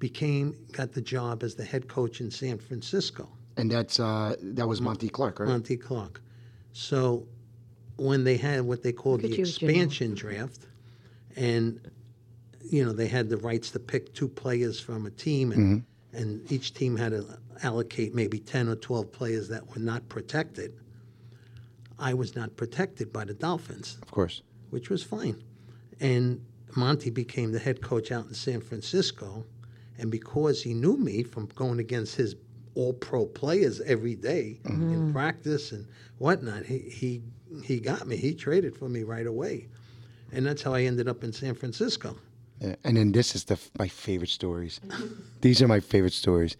became 0.00 0.56
got 0.72 0.92
the 0.92 1.00
job 1.00 1.44
as 1.44 1.54
the 1.54 1.64
head 1.64 1.86
coach 1.86 2.20
in 2.20 2.28
San 2.32 2.58
Francisco. 2.58 3.28
And 3.56 3.70
that's 3.70 4.00
uh, 4.00 4.34
that 4.42 4.66
was 4.66 4.80
Monty 4.80 5.08
Clark, 5.08 5.38
right? 5.38 5.48
Monty 5.48 5.76
Clark. 5.76 6.20
So 6.72 7.24
when 7.98 8.24
they 8.24 8.36
had 8.36 8.62
what 8.62 8.82
they 8.82 8.92
called 8.92 9.22
Look 9.22 9.30
the 9.30 9.34
at 9.34 9.38
you, 9.38 9.44
Jimmy. 9.46 9.74
expansion 9.74 10.14
draft, 10.14 10.66
and 11.36 11.80
you 12.62 12.84
know 12.84 12.92
they 12.92 13.08
had 13.08 13.28
the 13.28 13.36
rights 13.36 13.70
to 13.72 13.78
pick 13.78 14.14
two 14.14 14.28
players 14.28 14.80
from 14.80 15.06
a 15.06 15.10
team, 15.10 15.52
and 15.52 15.82
mm-hmm. 15.82 16.16
and 16.16 16.52
each 16.52 16.74
team 16.74 16.96
had 16.96 17.12
to 17.12 17.38
allocate 17.62 18.14
maybe 18.14 18.38
ten 18.38 18.68
or 18.68 18.76
twelve 18.76 19.12
players 19.12 19.48
that 19.48 19.66
were 19.68 19.82
not 19.82 20.08
protected. 20.08 20.74
I 21.98 22.14
was 22.14 22.34
not 22.34 22.56
protected 22.56 23.12
by 23.12 23.24
the 23.26 23.34
Dolphins 23.34 23.98
Of 24.02 24.10
course. 24.10 24.42
which 24.70 24.88
was 24.88 25.02
fine. 25.02 25.42
And 26.00 26.42
Monty 26.74 27.10
became 27.10 27.52
the 27.52 27.58
head 27.58 27.82
coach 27.82 28.10
out 28.10 28.26
in 28.26 28.34
San 28.34 28.60
Francisco. 28.62 29.44
And 29.98 30.10
because 30.10 30.62
he 30.62 30.72
knew 30.72 30.96
me 30.96 31.22
from 31.22 31.46
going 31.54 31.78
against 31.78 32.16
his 32.16 32.36
all 32.74 32.94
pro 32.94 33.26
players 33.26 33.80
every 33.82 34.14
day 34.14 34.60
mm-hmm. 34.62 34.94
in 34.94 35.12
practice 35.12 35.72
and 35.72 35.86
whatnot, 36.16 36.64
he, 36.64 36.78
he, 36.78 37.22
he 37.62 37.80
got 37.80 38.06
me. 38.06 38.16
He 38.16 38.32
traded 38.32 38.76
for 38.76 38.88
me 38.88 39.02
right 39.02 39.26
away. 39.26 39.68
And 40.32 40.46
that's 40.46 40.62
how 40.62 40.72
I 40.72 40.84
ended 40.84 41.06
up 41.08 41.22
in 41.22 41.32
San 41.32 41.54
Francisco. 41.54 42.16
Yeah, 42.60 42.74
and 42.84 42.96
then 42.96 43.12
this 43.12 43.34
is 43.34 43.44
the 43.44 43.58
my 43.78 43.88
favorite 43.88 44.30
stories. 44.30 44.80
These 45.40 45.62
are 45.62 45.68
my 45.68 45.80
favorite 45.80 46.12
stories. 46.12 46.56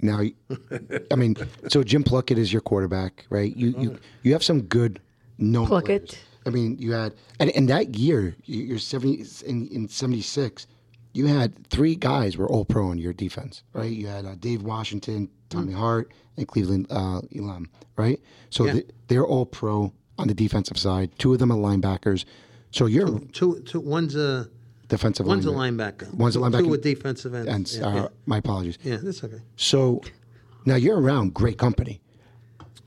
Now, 0.00 0.20
I 1.10 1.14
mean, 1.16 1.34
so 1.68 1.82
Jim 1.82 2.04
Plunkett 2.04 2.38
is 2.38 2.52
your 2.52 2.62
quarterback, 2.62 3.26
right? 3.30 3.54
You 3.56 3.74
you 3.78 3.98
you 4.22 4.32
have 4.32 4.44
some 4.44 4.62
good 4.62 5.00
known 5.38 5.66
Plunkett. 5.66 6.08
players. 6.08 6.24
I 6.46 6.50
mean, 6.50 6.76
you 6.78 6.92
had 6.92 7.14
and, 7.40 7.50
and 7.50 7.68
that 7.68 7.96
year, 7.96 8.36
you- 8.44 8.62
you're 8.62 8.78
seventy 8.78 9.24
in, 9.44 9.66
in 9.68 9.88
seventy 9.88 10.22
six. 10.22 10.66
You 11.14 11.26
had 11.26 11.66
three 11.68 11.96
guys 11.96 12.36
were 12.36 12.48
all 12.48 12.64
pro 12.64 12.88
on 12.90 12.98
your 12.98 13.12
defense, 13.12 13.64
right? 13.72 13.90
You 13.90 14.06
had 14.06 14.24
uh, 14.24 14.36
Dave 14.36 14.62
Washington, 14.62 15.28
Tommy 15.48 15.72
Hart, 15.72 16.12
and 16.36 16.46
Cleveland 16.46 16.86
uh, 16.90 17.22
Elam, 17.36 17.68
right? 17.96 18.20
So 18.50 18.66
Yeah. 18.66 18.72
they, 18.74 18.84
they're 19.08 19.26
all 19.26 19.46
pro 19.46 19.92
on 20.16 20.28
the 20.28 20.34
defensive 20.34 20.78
side. 20.78 21.10
Two 21.18 21.32
of 21.32 21.40
them 21.40 21.50
are 21.50 21.56
linebackers. 21.58 22.24
So 22.70 22.86
you're 22.86 23.18
Two, 23.32 23.60
two, 23.66 23.80
one's 23.80 24.14
a 24.14 24.48
defensive 24.88 25.26
one's 25.26 25.46
a 25.46 25.50
linebacker. 25.50 26.12
One's 26.14 26.36
a 26.36 26.38
linebacker. 26.38 26.64
Two 26.64 26.72
are 26.74 26.76
defensive 26.78 27.34
ends. 27.34 27.48
And 27.48 27.68
yeah, 27.82 27.86
uh, 27.86 27.94
yeah. 28.02 28.08
my 28.26 28.38
apologies. 28.38 28.78
yeah, 28.82 28.96
that's 29.02 29.22
okay. 29.24 29.40
So 29.56 30.02
now 30.64 30.74
you're 30.76 31.00
around 31.00 31.34
great 31.34 31.58
company, 31.58 32.00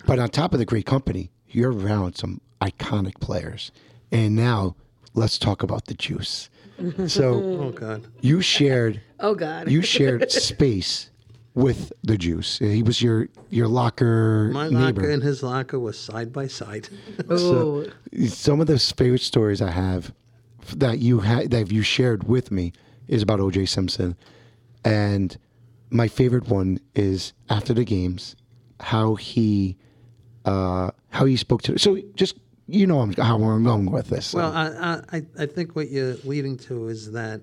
but 0.06 0.20
on 0.20 0.30
top 0.30 0.54
of 0.54 0.60
the 0.60 0.66
great 0.66 0.86
company, 0.86 1.32
you're 1.48 1.72
around 1.72 2.16
some 2.18 2.42
iconic 2.62 3.20
players. 3.20 3.72
And 4.12 4.36
now 4.36 4.76
let's 5.14 5.38
talk 5.38 5.64
about 5.64 5.86
the 5.86 5.94
juice. 5.94 6.50
So 7.08 7.34
Oh 7.34 7.70
God. 7.72 8.08
you 8.22 8.42
shared 8.42 9.02
Oh, 9.20 9.36
God. 9.36 9.70
you 9.70 9.84
shared 9.84 10.32
space 10.50 11.12
with 11.54 11.92
the 12.04 12.18
juice. 12.18 12.58
He 12.58 12.82
was 12.82 13.04
your 13.04 13.28
your 13.52 13.68
locker 13.68 14.50
My 14.52 14.68
neighbor. 14.68 15.02
locker 15.02 15.10
and 15.12 15.22
his 15.22 15.44
locker 15.44 15.78
was 15.80 16.00
side 16.00 16.34
by 16.34 16.48
side. 16.48 16.90
Oh, 17.30 17.86
Some 18.28 18.62
of 18.62 18.66
the 18.68 18.80
favorite 18.80 19.22
stories 19.22 19.62
I 19.62 19.70
have 19.70 20.12
that 20.78 21.00
you 21.00 21.20
had 21.20 21.52
that 21.52 21.72
you 21.72 21.82
shared 21.82 22.24
with 22.24 22.52
me 22.52 22.74
is 23.08 23.22
about 23.22 23.40
OJ 23.40 23.68
Simpson, 23.68 24.16
and 24.84 25.38
my 25.90 26.08
favorite 26.08 26.48
one 26.48 26.80
is 26.96 27.34
after 27.50 27.74
the 27.74 27.84
games, 27.84 28.36
how 28.80 29.16
he, 29.16 29.78
uh, 30.46 30.92
how 31.10 31.26
he 31.26 31.36
spoke 31.36 31.62
to. 31.64 31.78
So 31.78 32.00
just 32.16 32.38
you 32.68 32.88
know 32.88 33.02
I'm, 33.02 33.14
how 33.14 33.36
I'm 33.42 33.64
going 33.64 33.92
with 33.92 34.10
this. 34.10 34.34
Well, 34.34 34.52
I, 34.54 35.02
I, 35.12 35.22
I 35.38 35.46
think 35.46 35.76
what 35.76 35.90
you're 35.90 36.16
leading 36.24 36.58
to 36.60 36.88
is 36.88 37.12
that 37.12 37.42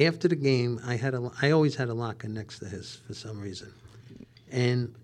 after 0.00 0.28
the 0.28 0.36
game, 0.36 0.80
I 0.84 0.96
had 0.96 1.14
a, 1.14 1.30
I 1.40 1.52
always 1.52 1.76
had 1.76 1.88
a 1.88 1.94
locker 1.94 2.28
next 2.28 2.58
to 2.58 2.66
his 2.66 2.96
for 3.06 3.14
some 3.14 3.40
reason, 3.40 3.72
and 4.50 4.94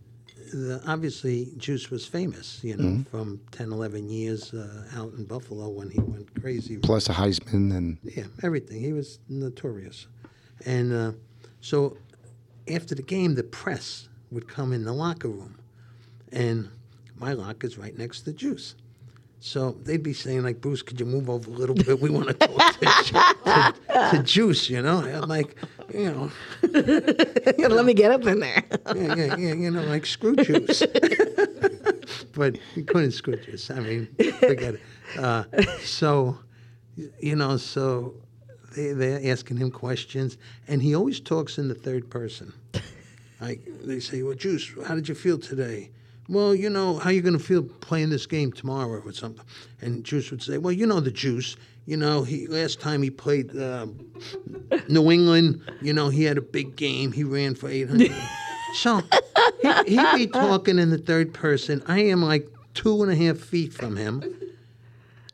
the, 0.52 0.82
obviously 0.86 1.52
Juice 1.56 1.90
was 1.90 2.06
famous, 2.06 2.60
you 2.62 2.76
know, 2.76 3.04
from 3.10 3.40
10, 3.52 3.72
11 3.72 4.08
years 4.08 4.52
uh, 4.54 4.84
out 4.96 5.12
in 5.14 5.24
Buffalo 5.24 5.68
when 5.68 5.90
he 5.90 6.00
went 6.00 6.28
crazy. 6.40 6.76
plus 6.78 7.08
a 7.08 7.12
Heisman 7.12 7.76
and 7.76 7.98
Yeah, 8.02 8.24
everything. 8.42 8.80
He 8.80 8.92
was 8.92 9.18
notorious, 9.28 10.06
and 10.66 10.92
uh, 10.92 11.12
so 11.60 11.96
after 12.72 12.94
the 12.94 13.02
game, 13.02 13.34
the 13.34 13.42
press 13.42 14.08
would 14.30 14.48
come 14.48 14.72
in 14.72 14.84
the 14.84 14.92
locker 14.92 15.28
room, 15.28 15.58
and 16.32 16.68
my 17.16 17.32
locker's 17.32 17.76
right 17.78 17.96
next 17.96 18.22
to 18.22 18.32
Juice. 18.32 18.74
So 19.42 19.72
they'd 19.84 20.02
be 20.02 20.12
saying 20.12 20.42
like, 20.42 20.60
Bruce, 20.60 20.82
could 20.82 21.00
you 21.00 21.06
move 21.06 21.30
over 21.30 21.50
a 21.50 21.54
little 21.54 21.74
bit? 21.74 21.98
We 22.00 22.10
want 22.10 22.28
to 22.28 22.34
talk 22.34 22.78
to, 22.78 22.84
to, 23.88 24.16
to 24.16 24.22
Juice, 24.22 24.68
you 24.68 24.82
know. 24.82 24.98
I'm 24.98 25.28
like, 25.30 25.56
you 25.94 26.10
know, 26.10 26.30
let 27.68 27.84
me 27.84 27.94
get 27.94 28.10
up 28.10 28.26
in 28.26 28.40
there. 28.40 28.64
yeah, 28.94 29.14
yeah, 29.14 29.36
yeah, 29.36 29.54
you 29.54 29.70
know, 29.70 29.82
like 29.82 30.06
screw 30.06 30.36
Juice. 30.36 30.82
but 32.34 32.58
he 32.74 32.82
couldn't 32.82 33.12
screw 33.12 33.36
Juice. 33.36 33.70
I 33.70 33.80
mean, 33.80 34.08
forget 34.38 34.74
it. 34.74 34.80
Uh, 35.18 35.44
so, 35.82 36.38
you 37.20 37.36
know, 37.36 37.56
so 37.56 38.14
they, 38.74 38.92
they're 38.92 39.32
asking 39.32 39.56
him 39.56 39.70
questions, 39.70 40.38
and 40.68 40.82
he 40.82 40.94
always 40.94 41.20
talks 41.20 41.58
in 41.58 41.68
the 41.68 41.74
third 41.74 42.10
person. 42.10 42.52
Like 43.40 43.60
they 43.82 44.00
say, 44.00 44.22
"Well, 44.22 44.34
Juice, 44.34 44.70
how 44.86 44.94
did 44.94 45.08
you 45.08 45.14
feel 45.14 45.38
today?" 45.38 45.90
Well, 46.28 46.54
you 46.54 46.70
know, 46.70 46.98
how 46.98 47.10
you 47.10 47.22
going 47.22 47.36
to 47.36 47.42
feel 47.42 47.62
playing 47.62 48.10
this 48.10 48.26
game 48.26 48.52
tomorrow 48.52 49.00
or 49.00 49.12
something? 49.12 49.44
And 49.80 50.04
Juice 50.04 50.30
would 50.30 50.42
say, 50.42 50.58
"Well, 50.58 50.72
you 50.72 50.86
know 50.86 51.00
the 51.00 51.10
Juice. 51.10 51.56
You 51.86 51.96
know, 51.96 52.22
he 52.22 52.46
last 52.46 52.80
time 52.80 53.02
he 53.02 53.10
played 53.10 53.56
uh, 53.56 53.86
New 54.88 55.10
England. 55.10 55.62
You 55.82 55.92
know, 55.92 56.08
he 56.08 56.24
had 56.24 56.38
a 56.38 56.42
big 56.42 56.76
game. 56.76 57.12
He 57.12 57.24
ran 57.24 57.54
for 57.54 57.68
800. 57.68 58.12
so 58.74 59.02
he, 59.62 59.96
he'd 59.96 60.14
be 60.14 60.26
talking 60.26 60.78
in 60.78 60.90
the 60.90 60.98
third 60.98 61.34
person. 61.34 61.82
I 61.86 62.00
am 62.00 62.22
like 62.22 62.48
two 62.74 63.02
and 63.02 63.10
a 63.10 63.16
half 63.16 63.38
feet 63.38 63.72
from 63.72 63.96
him, 63.96 64.22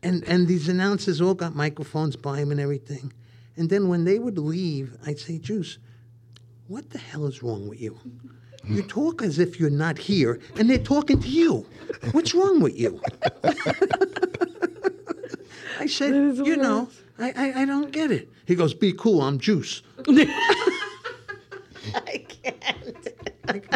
and 0.02 0.24
and 0.24 0.48
these 0.48 0.68
announcers 0.68 1.20
all 1.20 1.34
got 1.34 1.54
microphones 1.54 2.16
by 2.16 2.38
him 2.38 2.50
and 2.50 2.60
everything. 2.60 3.12
And 3.56 3.70
then 3.70 3.88
when 3.88 4.04
they 4.04 4.18
would 4.18 4.38
leave, 4.38 4.96
I'd 5.06 5.18
say, 5.18 5.38
Juice, 5.38 5.78
what 6.68 6.90
the 6.90 6.98
hell 6.98 7.26
is 7.26 7.42
wrong 7.42 7.68
with 7.68 7.80
you? 7.80 7.98
You 8.68 8.82
talk 8.82 9.22
as 9.22 9.38
if 9.38 9.60
you're 9.60 9.70
not 9.70 9.96
here, 9.96 10.40
and 10.58 10.68
they're 10.68 10.78
talking 10.78 11.20
to 11.20 11.28
you. 11.28 11.64
What's 12.10 12.34
wrong 12.34 12.60
with 12.60 12.76
you? 12.76 13.00
I 15.78 15.86
said, 15.86 16.12
you 16.36 16.56
know, 16.56 16.88
I, 17.18 17.32
I, 17.36 17.62
I 17.62 17.64
don't 17.64 17.92
get 17.92 18.10
it. 18.10 18.28
He 18.46 18.54
goes, 18.54 18.74
be 18.74 18.92
cool, 18.92 19.22
I'm 19.22 19.38
Juice. 19.38 19.82
I 21.94 22.24
can't. 22.42 23.08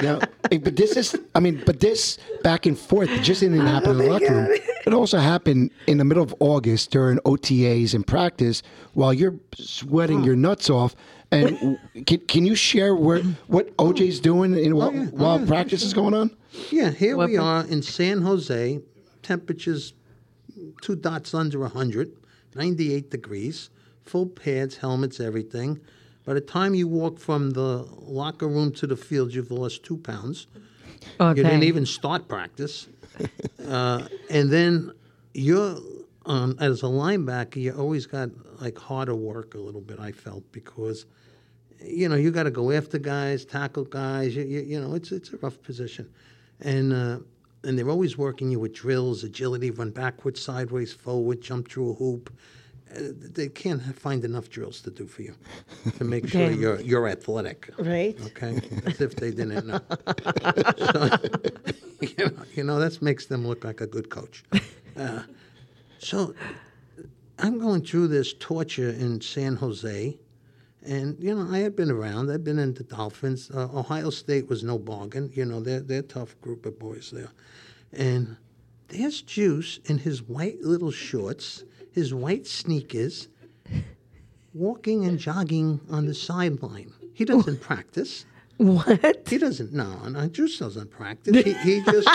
Now, 0.03 0.21
but 0.43 0.77
this 0.77 0.97
is, 0.97 1.17
I 1.35 1.41
mean, 1.41 1.63
but 1.65 1.81
this 1.81 2.19
back 2.43 2.67
and 2.67 2.79
forth 2.79 3.09
just 3.23 3.41
didn't 3.41 3.61
oh 3.61 3.65
happen 3.65 3.91
in 3.93 3.99
the 3.99 4.11
locker 4.11 4.35
room. 4.35 4.59
It 4.87 4.95
also 4.95 5.19
happened 5.19 5.71
in 5.87 5.99
the 5.99 6.05
middle 6.05 6.23
of 6.23 6.35
August 6.41 6.91
during 6.91 7.19
OTAs 7.19 7.95
and 7.95 8.07
practice 8.07 8.63
while 8.95 9.13
you're 9.13 9.35
sweating 9.55 10.25
your 10.25 10.37
nuts 10.37 10.71
off. 10.71 10.97
And 11.31 11.79
can, 12.07 12.19
can 12.21 12.47
you 12.47 12.55
share 12.55 12.95
where, 12.95 13.23
what 13.47 13.77
OJ's 13.77 14.19
oh. 14.19 14.23
doing 14.23 14.59
in, 14.59 14.75
while, 14.75 14.89
oh, 14.89 14.93
yeah. 14.93 15.07
Oh, 15.13 15.17
while 15.17 15.41
yeah, 15.41 15.47
practice 15.47 15.83
is 15.83 15.95
going 15.95 16.15
on? 16.15 16.37
Yeah, 16.71 16.91
here 16.91 17.17
we 17.17 17.37
are 17.37 17.65
in 17.67 17.83
San 17.83 18.23
Jose, 18.23 18.81
temperatures 19.23 19.93
two 20.81 20.97
dots 20.97 21.35
under 21.35 21.61
100, 21.61 22.13
98 22.55 23.11
degrees, 23.11 23.71
full 24.03 24.27
pads, 24.27 24.77
helmets, 24.79 25.21
everything. 25.21 25.81
By 26.25 26.35
the 26.35 26.41
time 26.41 26.75
you 26.75 26.87
walk 26.87 27.19
from 27.19 27.51
the 27.51 27.87
locker 27.99 28.47
room 28.47 28.73
to 28.73 28.87
the 28.87 28.97
field, 28.97 29.33
you've 29.33 29.51
lost 29.51 29.83
two 29.83 29.97
pounds. 29.97 30.47
Okay. 31.19 31.41
You 31.41 31.45
didn't 31.45 31.65
even 31.65 31.87
start 31.87 32.29
practice. 32.29 32.89
uh, 33.67 34.07
and 34.29 34.51
then 34.51 34.93
you're, 35.35 35.79
um, 36.27 36.57
as 36.61 36.83
a 36.83 36.87
linebacker, 36.87 37.57
you 37.57 37.73
always 37.73 38.07
got 38.07 38.31
like 38.61 38.79
harder 38.79 39.15
work 39.15 39.55
a 39.55 39.59
little 39.59 39.81
bit, 39.81 39.99
I 39.99 40.13
felt, 40.13 40.51
because, 40.53 41.07
you 41.83 42.09
know, 42.09 42.17
you 42.17 42.31
got 42.31 42.45
to 42.45 42.51
go 42.51 42.71
after 42.71 42.99
guys, 42.99 43.45
tackle 43.45 43.85
guys. 43.85 44.37
You, 44.37 44.45
you, 44.45 44.61
you 44.61 44.81
know, 44.81 44.95
it's, 44.95 45.13
it's 45.13 45.33
a 45.33 45.39
rough 45.39 45.61
position. 45.63 46.11
And, 46.61 46.93
uh, 46.93 47.19
and 47.65 47.79
they're 47.79 47.91
always 47.91 48.17
working 48.17 48.51
you 48.51 48.59
with 48.59 48.73
drills, 48.75 49.25
agility, 49.25 49.71
run 49.71 49.91
backwards, 49.91 50.41
sideways, 50.41 50.93
forward, 50.93 51.41
jump 51.41 51.71
through 51.71 51.91
a 51.91 51.95
hoop. 51.95 52.33
Uh, 52.95 53.01
they 53.37 53.49
can't 53.49 53.81
find 53.97 54.25
enough 54.25 54.51
drills 54.51 54.81
to 54.81 54.91
do 54.91 55.07
for 55.07 55.23
you 55.23 55.35
to 55.97 56.03
make 56.05 56.27
sure 56.27 56.49
Damn. 56.49 56.61
you're, 56.61 56.81
you're 56.81 57.07
athletic 57.07 57.71
Right? 57.79 58.19
okay? 58.27 58.61
As 58.85 59.01
if 59.01 59.15
they 59.15 59.31
didn't 59.31 59.65
know. 59.67 59.81
so, 60.77 61.09
you 62.01 62.15
know, 62.19 62.33
you 62.55 62.65
know, 62.65 62.81
that 62.81 63.01
makes 63.01 63.27
them 63.27 63.47
look 63.47 63.63
like 63.65 63.81
a 63.81 63.87
good 63.87 64.09
coach. 64.11 64.43
Uh, 64.97 65.23
so 65.99 66.35
I'm 67.39 67.61
going 67.61 67.83
through 67.85 68.09
this 68.09 68.35
torture 68.41 68.91
in 68.91 69.21
San 69.21 69.55
Jose, 69.57 70.19
and 70.83 71.17
you 71.21 71.35
know, 71.35 71.47
I 71.51 71.59
had 71.59 71.77
been 71.77 71.91
around. 71.91 72.31
I'd 72.31 72.45
been 72.45 72.59
in 72.59 72.75
the 72.75 72.85
Dolphins. 72.85 73.51
Uh, 73.51 73.69
Ohio 73.75 74.11
State 74.11 74.49
was 74.49 74.65
no 74.65 74.79
bargain. 74.79 75.31
You 75.35 75.45
know, 75.45 75.61
they're 75.61 75.81
they're 75.81 76.01
a 76.01 76.03
tough 76.03 76.41
group 76.41 76.67
of 76.67 76.79
boys 76.79 77.11
there, 77.11 77.31
and 77.93 78.37
there's 78.89 79.23
Juice 79.23 79.79
in 79.85 79.99
his 79.99 80.23
white 80.23 80.61
little 80.63 80.91
shorts, 80.91 81.65
his 81.93 82.15
white 82.15 82.47
sneakers, 82.47 83.29
walking 84.55 85.05
and 85.05 85.19
jogging 85.19 85.81
on 85.91 86.07
the 86.07 86.15
sideline. 86.15 86.93
He 87.13 87.25
doesn't 87.25 87.61
practice. 87.61 88.25
What? 88.61 89.27
He 89.27 89.39
doesn't. 89.39 89.73
No, 89.73 90.07
no, 90.07 90.27
Juice 90.27 90.59
doesn't 90.59 90.91
practice. 90.91 91.35
He, 91.45 91.55
he 91.55 91.83
just 91.83 92.09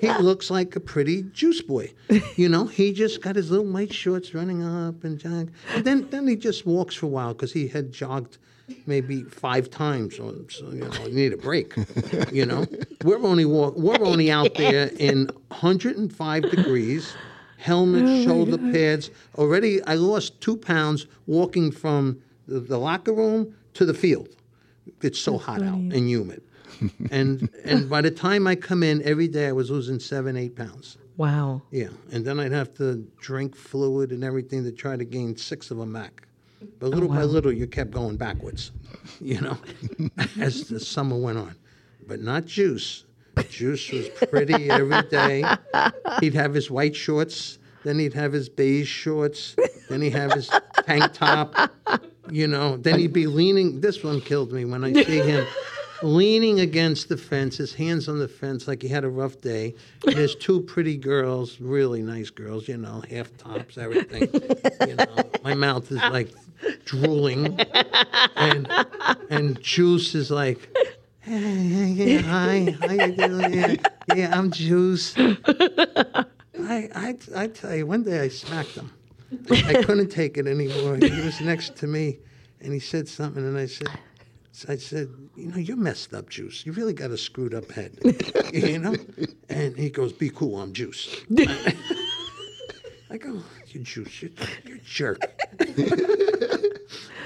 he 0.00 0.12
looks 0.20 0.48
like 0.48 0.76
a 0.76 0.80
pretty 0.80 1.24
juice 1.32 1.60
boy. 1.60 1.92
You 2.36 2.48
know, 2.48 2.66
he 2.66 2.92
just 2.92 3.20
got 3.20 3.34
his 3.34 3.50
little 3.50 3.66
white 3.66 3.92
shorts 3.92 4.32
running 4.32 4.62
up 4.62 5.02
and 5.02 5.18
jog. 5.18 5.50
And 5.74 5.84
then 5.84 6.08
then 6.10 6.28
he 6.28 6.36
just 6.36 6.64
walks 6.64 6.94
for 6.94 7.06
a 7.06 7.08
while 7.08 7.34
because 7.34 7.52
he 7.52 7.66
had 7.66 7.90
jogged 7.90 8.38
maybe 8.86 9.24
five 9.24 9.70
times. 9.70 10.16
So, 10.16 10.36
so 10.48 10.70
you 10.70 10.84
know, 10.84 10.92
you 11.04 11.12
need 11.12 11.32
a 11.32 11.36
break. 11.36 11.74
You 12.30 12.46
know, 12.46 12.64
we're 13.02 13.18
only 13.18 13.44
walk, 13.44 13.74
we're 13.76 14.00
only 14.04 14.30
out 14.38 14.54
there 14.54 14.90
in 15.00 15.28
105 15.48 16.42
degrees. 16.48 17.12
Helmet, 17.56 18.04
oh 18.06 18.24
shoulder 18.24 18.56
pads. 18.56 19.10
Already, 19.36 19.82
I 19.82 19.94
lost 19.94 20.40
two 20.40 20.56
pounds 20.56 21.08
walking 21.26 21.72
from 21.72 22.22
the, 22.46 22.60
the 22.60 22.78
locker 22.78 23.12
room 23.12 23.52
to 23.74 23.84
the 23.84 23.94
field. 23.94 24.28
It's 25.02 25.18
so 25.18 25.38
hot 25.38 25.62
out 25.62 25.78
and 25.78 26.08
humid. 26.08 26.42
and 27.10 27.48
and 27.64 27.88
by 27.88 28.00
the 28.00 28.10
time 28.10 28.46
I 28.46 28.54
come 28.54 28.82
in 28.82 29.02
every 29.02 29.28
day, 29.28 29.46
I 29.48 29.52
was 29.52 29.70
losing 29.70 29.98
seven, 29.98 30.36
eight 30.36 30.56
pounds. 30.56 30.98
Wow. 31.16 31.62
Yeah, 31.72 31.88
and 32.12 32.24
then 32.24 32.38
I'd 32.38 32.52
have 32.52 32.74
to 32.74 33.04
drink 33.18 33.56
fluid 33.56 34.12
and 34.12 34.22
everything 34.22 34.62
to 34.64 34.72
try 34.72 34.96
to 34.96 35.04
gain 35.04 35.36
six 35.36 35.70
of 35.70 35.78
them 35.78 35.92
back. 35.92 36.28
But 36.78 36.86
oh, 36.86 36.90
little 36.90 37.08
by 37.08 37.24
little, 37.24 37.52
you 37.52 37.66
kept 37.66 37.90
going 37.90 38.16
backwards, 38.16 38.72
you 39.20 39.40
know, 39.40 39.58
as 40.40 40.68
the 40.68 40.80
summer 40.80 41.16
went 41.16 41.38
on. 41.38 41.56
But 42.06 42.20
not 42.20 42.46
Juice. 42.46 43.04
Juice 43.50 43.90
was 43.92 44.08
pretty 44.28 44.70
every 44.70 45.02
day. 45.08 45.44
He'd 46.20 46.34
have 46.34 46.54
his 46.54 46.70
white 46.70 46.96
shorts, 46.96 47.58
then 47.84 47.98
he'd 47.98 48.14
have 48.14 48.32
his 48.32 48.48
beige 48.48 48.88
shorts, 48.88 49.54
then 49.88 50.02
he'd 50.02 50.12
have 50.12 50.32
his 50.32 50.50
tank 50.84 51.12
top, 51.12 51.54
you 52.30 52.46
know. 52.46 52.76
Then 52.76 52.98
he'd 52.98 53.12
be 53.12 53.26
leaning. 53.26 53.80
This 53.80 54.02
one 54.02 54.20
killed 54.20 54.52
me 54.52 54.64
when 54.64 54.84
I 54.84 54.92
see 54.92 55.18
him 55.30 55.46
leaning 56.02 56.60
against 56.60 57.08
the 57.08 57.16
fence, 57.16 57.56
his 57.56 57.74
hands 57.74 58.08
on 58.08 58.18
the 58.18 58.28
fence 58.28 58.68
like 58.68 58.82
he 58.82 58.88
had 58.88 59.04
a 59.04 59.08
rough 59.08 59.40
day. 59.40 59.74
And 60.06 60.16
there's 60.16 60.34
two 60.34 60.60
pretty 60.60 60.96
girls, 60.96 61.60
really 61.60 62.02
nice 62.02 62.30
girls, 62.30 62.68
you 62.68 62.76
know, 62.76 63.02
half 63.10 63.36
tops, 63.36 63.78
everything. 63.78 64.28
You 64.86 64.96
know, 64.96 65.30
my 65.42 65.54
mouth 65.54 65.90
is 65.90 65.98
like 65.98 66.30
drooling, 66.84 67.58
and 68.36 68.68
and 69.30 69.60
Juice 69.62 70.14
is 70.14 70.30
like. 70.30 70.68
Hey, 71.20 71.34
hey, 71.36 71.92
hey, 71.92 72.16
hi, 72.22 72.76
how 72.80 72.92
you 72.92 73.12
doing? 73.12 73.52
Yeah, 73.52 73.74
yeah, 74.14 74.38
I'm 74.38 74.50
Juice. 74.50 75.14
I, 75.18 76.24
I, 76.56 77.16
I 77.36 77.46
tell 77.48 77.74
you, 77.74 77.84
one 77.84 78.02
day 78.02 78.20
I 78.20 78.28
smacked 78.28 78.70
him. 78.70 78.90
I, 79.50 79.82
couldn't 79.82 80.08
take 80.08 80.38
it 80.38 80.46
anymore. 80.46 80.96
He 80.96 81.20
was 81.20 81.40
next 81.40 81.76
to 81.76 81.86
me, 81.86 82.18
and 82.60 82.72
he 82.72 82.80
said 82.80 83.08
something, 83.08 83.44
and 83.44 83.58
I 83.58 83.66
said, 83.66 83.88
I 84.68 84.76
said, 84.76 85.08
you 85.36 85.46
know, 85.48 85.58
you're 85.58 85.76
messed 85.76 86.14
up, 86.14 86.30
Juice. 86.30 86.64
You 86.66 86.72
really 86.72 86.94
got 86.94 87.10
a 87.10 87.18
screwed 87.18 87.54
up 87.54 87.70
head, 87.70 87.98
you 88.52 88.78
know. 88.78 88.96
And 89.48 89.76
he 89.76 89.90
goes, 89.90 90.12
"Be 90.12 90.30
cool, 90.30 90.60
I'm 90.60 90.72
Juice." 90.72 91.14
I 93.10 93.18
go, 93.18 93.42
"You 93.68 93.80
Juice, 93.80 94.22
you're, 94.22 94.30
you're 94.64 94.76
a 94.76 94.80
jerk." 94.80 95.20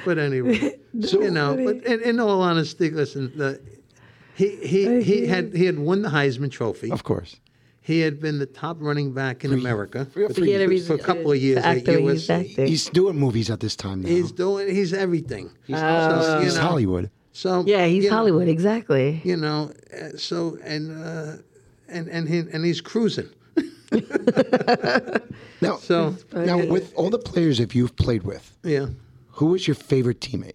but 0.05 0.19
anyway, 0.19 0.79
you 0.93 1.31
know. 1.31 1.57
But 1.57 1.85
in, 1.85 2.03
in 2.03 2.21
all 2.21 2.43
honesty, 2.43 2.91
listen, 2.91 3.33
the, 3.37 3.61
he 4.35 4.57
he 4.57 5.03
he 5.03 5.27
had 5.27 5.55
he 5.55 5.65
had 5.65 5.79
won 5.79 6.03
the 6.03 6.11
Heisman 6.11 6.51
Trophy. 6.51 6.91
Of 6.91 7.05
course. 7.05 7.37
He 7.85 7.99
had 7.99 8.21
been 8.21 8.39
the 8.39 8.47
top 8.47 8.77
running 8.81 9.13
back 9.13 9.45
in 9.45 9.53
America 9.53 10.05
for, 10.05 10.29
for 10.33 10.45
Yeah, 10.45 10.59
years. 10.59 10.87
for 10.87 10.95
a 10.95 10.99
couple 10.99 11.33
of 11.33 11.39
years 11.39 11.59
at 11.59 11.79
actor, 11.79 11.99
he's 11.99 12.29
USC. 12.29 12.69
He's 12.69 12.89
doing 12.91 13.19
movies 13.19 13.51
at 13.51 13.59
this 13.59 13.75
time 13.75 14.03
now. 14.03 14.09
He's 14.09 14.31
doing. 14.31 14.73
He's 14.73 14.93
everything. 14.93 15.51
He's, 15.67 15.77
Oh. 15.81 16.41
He's 16.43 16.57
Hollywood. 16.57 17.11
So 17.33 17.65
Yeah, 17.67 17.87
he's 17.87 18.05
you 18.05 18.11
know, 18.11 18.17
Hollywood, 18.17 18.47
exactly. 18.47 19.21
You 19.25 19.37
know, 19.37 19.73
uh, 20.01 20.11
so 20.17 20.59
and 20.63 20.93
uh, 21.05 21.37
and 21.89 22.07
and 22.09 22.29
he, 22.29 22.39
and 22.53 22.65
he's 22.65 22.81
cruising. 22.81 23.29
Now, 25.61 25.77
So 25.77 26.17
now 26.33 26.59
with 26.59 26.93
all 26.97 27.09
the 27.11 27.19
players 27.19 27.59
that 27.59 27.73
you've 27.75 27.95
played 27.97 28.23
with, 28.25 28.57
yeah, 28.65 28.87
who 29.33 29.47
was 29.47 29.67
your 29.69 29.77
favorite 29.77 30.21
teammate? 30.21 30.55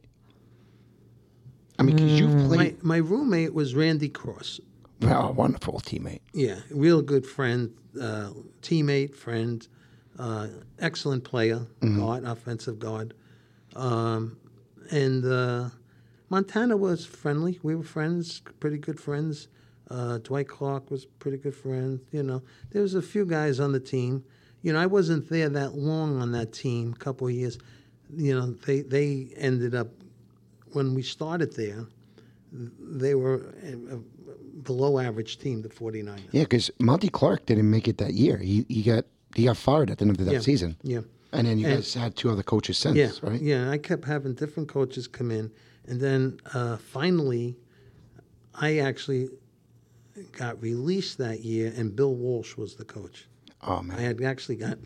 I 1.79 1.83
mean, 1.83 1.95
because 1.95 2.19
you've 2.19 2.35
my 2.49 2.55
played. 2.55 2.83
my 2.83 2.97
roommate 2.97 3.53
was 3.53 3.73
Randy 3.73 4.09
Cross. 4.09 4.59
Wow, 5.01 5.31
wonderful 5.31 5.79
teammate. 5.79 6.21
Yeah, 6.33 6.59
real 6.71 7.01
good 7.01 7.25
friend, 7.25 7.73
uh, 8.01 8.31
teammate, 8.61 9.15
friend, 9.15 9.67
uh, 10.17 10.47
excellent 10.79 11.23
player, 11.23 11.67
guard, 11.81 12.23
offensive 12.23 12.79
guard, 12.79 13.13
um, 13.75 14.37
and 14.89 15.23
uh, 15.23 15.69
Montana 16.29 16.75
was 16.75 17.05
friendly. 17.05 17.59
We 17.61 17.75
were 17.75 17.83
friends, 17.83 18.41
pretty 18.59 18.77
good 18.77 18.99
friends. 18.99 19.47
Uh, 19.89 20.17
Dwight 20.17 20.47
Clark 20.49 20.91
was 20.91 21.05
a 21.05 21.07
pretty 21.19 21.37
good 21.37 21.55
friend. 21.55 21.99
You 22.11 22.23
know, 22.23 22.41
there 22.71 22.81
was 22.81 22.95
a 22.95 23.01
few 23.01 23.25
guys 23.25 23.59
on 23.59 23.71
the 23.71 23.79
team. 23.79 24.23
You 24.61 24.73
know, 24.73 24.79
I 24.79 24.87
wasn't 24.87 25.29
there 25.29 25.47
that 25.49 25.75
long 25.75 26.21
on 26.21 26.31
that 26.33 26.51
team, 26.51 26.93
a 26.93 26.99
couple 26.99 27.27
of 27.27 27.33
years. 27.33 27.57
You 28.15 28.37
know, 28.37 28.51
they 28.51 28.81
they 28.81 29.29
ended 29.37 29.75
up 29.75 29.89
when 30.71 30.93
we 30.95 31.03
started 31.03 31.55
there. 31.55 31.85
They 32.51 33.15
were 33.15 33.53
a, 33.63 33.97
below 34.63 34.99
average 34.99 35.39
team, 35.39 35.61
the 35.61 35.69
49ers. 35.69 36.21
Yeah, 36.31 36.43
because 36.43 36.71
Monty 36.79 37.09
Clark 37.09 37.45
didn't 37.45 37.69
make 37.69 37.87
it 37.87 37.97
that 37.97 38.13
year. 38.13 38.37
He 38.37 38.65
he 38.69 38.83
got 38.83 39.05
he 39.35 39.45
got 39.45 39.57
fired 39.57 39.89
at 39.91 39.97
the 39.97 40.05
end 40.05 40.19
of 40.19 40.25
that 40.25 40.33
Yeah. 40.33 40.39
season. 40.39 40.77
Yeah. 40.83 41.01
And 41.33 41.45
then 41.45 41.59
you 41.59 41.67
And- 41.67 41.75
guys 41.77 41.93
had 41.93 42.15
two 42.15 42.29
other 42.29 42.43
coaches 42.43 42.77
since, 42.77 42.95
Yeah, 42.95 43.11
right? 43.21 43.41
yeah. 43.41 43.69
I 43.69 43.77
kept 43.77 44.05
having 44.05 44.33
different 44.33 44.69
coaches 44.69 45.07
come 45.07 45.29
in, 45.29 45.51
and 45.85 45.99
then 45.99 46.39
uh, 46.53 46.77
finally, 46.77 47.57
I 48.55 48.77
actually 48.79 49.29
got 50.31 50.59
released 50.61 51.17
that 51.17 51.43
year, 51.43 51.73
and 51.75 51.95
Bill 51.95 52.15
Walsh 52.15 52.55
was 52.55 52.75
the 52.75 52.85
coach. 52.85 53.27
Oh 53.61 53.81
man. 53.83 53.97
I 53.97 54.01
had 54.01 54.21
actually 54.23 54.55
got, 54.55 54.77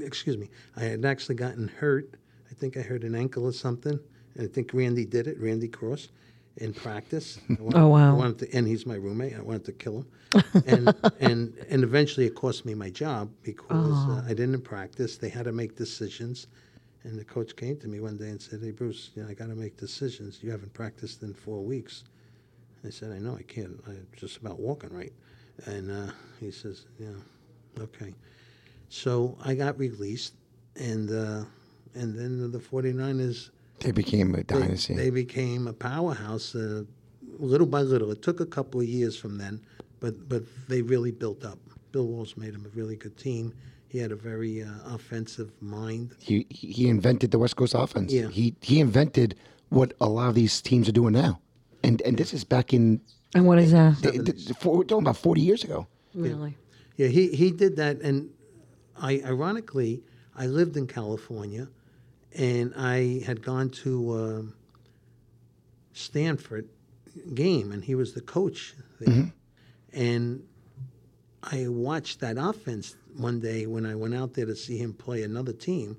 excuse 0.00 0.36
me, 0.36 0.50
I 0.76 0.80
had 0.84 1.04
actually 1.04 1.36
gotten 1.36 1.68
hurt. 1.68 2.14
I 2.50 2.54
think 2.54 2.76
I 2.76 2.80
hurt 2.80 3.04
an 3.04 3.14
ankle 3.14 3.44
or 3.46 3.52
something, 3.52 3.98
and 4.34 4.48
I 4.48 4.52
think 4.52 4.74
Randy 4.74 5.06
did 5.06 5.26
it, 5.28 5.38
Randy 5.38 5.68
Cross, 5.68 6.08
in 6.56 6.72
practice. 6.74 7.38
I 7.58 7.62
wanted, 7.62 7.78
Oh, 7.78 7.88
wow. 7.88 8.10
I 8.10 8.14
wanted 8.14 8.38
to, 8.40 8.56
and 8.56 8.66
he's 8.66 8.86
my 8.86 8.96
roommate. 8.96 9.36
I 9.36 9.42
wanted 9.42 9.64
to 9.66 9.72
kill 9.72 9.98
him, 9.98 10.06
and 10.66 10.94
and 11.20 11.54
and 11.70 11.82
eventually 11.84 12.26
it 12.26 12.34
cost 12.34 12.64
me 12.64 12.74
my 12.74 12.90
job 12.90 13.30
because 13.42 14.08
uh, 14.08 14.22
I 14.26 14.34
didn't 14.34 14.62
practice. 14.62 15.16
They 15.18 15.28
had 15.28 15.44
to 15.44 15.52
make 15.52 15.76
decisions, 15.76 16.46
and 17.04 17.18
the 17.18 17.24
coach 17.24 17.56
came 17.56 17.76
to 17.78 17.88
me 17.88 18.00
one 18.00 18.16
day 18.16 18.28
and 18.30 18.40
said, 18.40 18.60
"Hey 18.62 18.70
Bruce, 18.72 19.10
you 19.14 19.22
know, 19.22 19.28
I 19.28 19.34
got 19.34 19.48
to 19.48 19.54
make 19.54 19.76
decisions. 19.76 20.42
You 20.42 20.50
haven't 20.50 20.72
practiced 20.74 21.22
in 21.22 21.34
four 21.34 21.62
weeks." 21.62 22.04
I 22.84 22.90
said, 22.90 23.12
"I 23.12 23.18
know 23.18 23.36
I 23.36 23.42
can't. 23.42 23.80
I'm 23.86 24.06
just 24.16 24.38
about 24.38 24.58
walking 24.60 24.90
right." 24.94 25.12
And 25.66 25.90
uh, 25.90 26.12
he 26.40 26.50
says, 26.50 26.86
"Yeah, 26.98 27.08
okay." 27.78 28.14
So 28.88 29.36
I 29.44 29.54
got 29.54 29.78
released, 29.78 30.34
and 30.76 31.10
uh, 31.10 31.44
and 31.94 32.18
then 32.18 32.50
the 32.50 32.58
49ers 32.58 33.50
They 33.80 33.92
became 33.92 34.34
a 34.34 34.42
dynasty. 34.42 34.94
they 34.94 35.10
became 35.10 35.66
a 35.66 35.72
powerhouse 35.72 36.54
uh, 36.54 36.84
little 37.38 37.66
by 37.66 37.82
little. 37.82 38.10
It 38.10 38.22
took 38.22 38.40
a 38.40 38.46
couple 38.46 38.80
of 38.80 38.86
years 38.86 39.16
from 39.16 39.38
then, 39.38 39.60
but 40.00 40.28
but 40.28 40.42
they 40.68 40.82
really 40.82 41.10
built 41.10 41.44
up. 41.44 41.58
Bill 41.92 42.06
Walsh 42.06 42.36
made 42.36 42.54
them 42.54 42.64
a 42.66 42.68
really 42.76 42.96
good 42.96 43.16
team. 43.16 43.52
He 43.88 43.98
had 43.98 44.12
a 44.12 44.16
very 44.16 44.62
uh, 44.62 44.68
offensive 44.94 45.50
mind. 45.60 46.14
he 46.18 46.46
he 46.50 46.88
invented 46.88 47.30
the 47.30 47.38
West 47.38 47.56
Coast 47.56 47.74
offense. 47.74 48.12
Yeah. 48.12 48.28
He 48.28 48.54
he 48.60 48.78
invented 48.80 49.34
what 49.70 49.92
a 50.00 50.08
lot 50.08 50.28
of 50.28 50.34
these 50.34 50.60
teams 50.60 50.88
are 50.88 50.92
doing 50.92 51.14
now. 51.14 51.40
And 51.82 52.00
and 52.02 52.16
this 52.16 52.32
is 52.34 52.44
back 52.44 52.72
in 52.72 53.00
And 53.34 53.46
what 53.46 53.58
is 53.58 53.72
that? 53.72 53.96
th- 54.02 54.24
th- 54.24 54.56
for, 54.58 54.76
we're 54.76 54.84
talking 54.84 55.04
about 55.04 55.16
40 55.16 55.40
years 55.40 55.64
ago. 55.64 55.86
Really? 56.14 56.56
Yeah, 56.96 57.06
he, 57.08 57.28
he 57.28 57.50
did 57.52 57.76
that, 57.76 58.00
and 58.02 58.28
I 59.00 59.22
ironically 59.24 60.02
I 60.36 60.46
lived 60.46 60.76
in 60.76 60.86
California, 60.86 61.68
and 62.36 62.72
I 62.76 63.22
had 63.26 63.42
gone 63.42 63.70
to 63.70 64.14
um 64.14 64.54
Stanford 65.92 66.68
game, 67.34 67.72
and 67.72 67.84
he 67.84 67.94
was 67.94 68.12
the 68.14 68.20
coach 68.20 68.74
there, 69.00 69.32
and 69.92 70.42
I 71.42 71.66
watched 71.68 72.20
that 72.20 72.36
offense 72.38 72.96
one 73.16 73.40
day 73.40 73.66
when 73.66 73.84
I 73.86 73.94
went 73.94 74.14
out 74.14 74.34
there 74.34 74.46
to 74.46 74.54
see 74.54 74.76
him 74.78 74.92
play 74.92 75.22
another 75.24 75.52
team, 75.52 75.96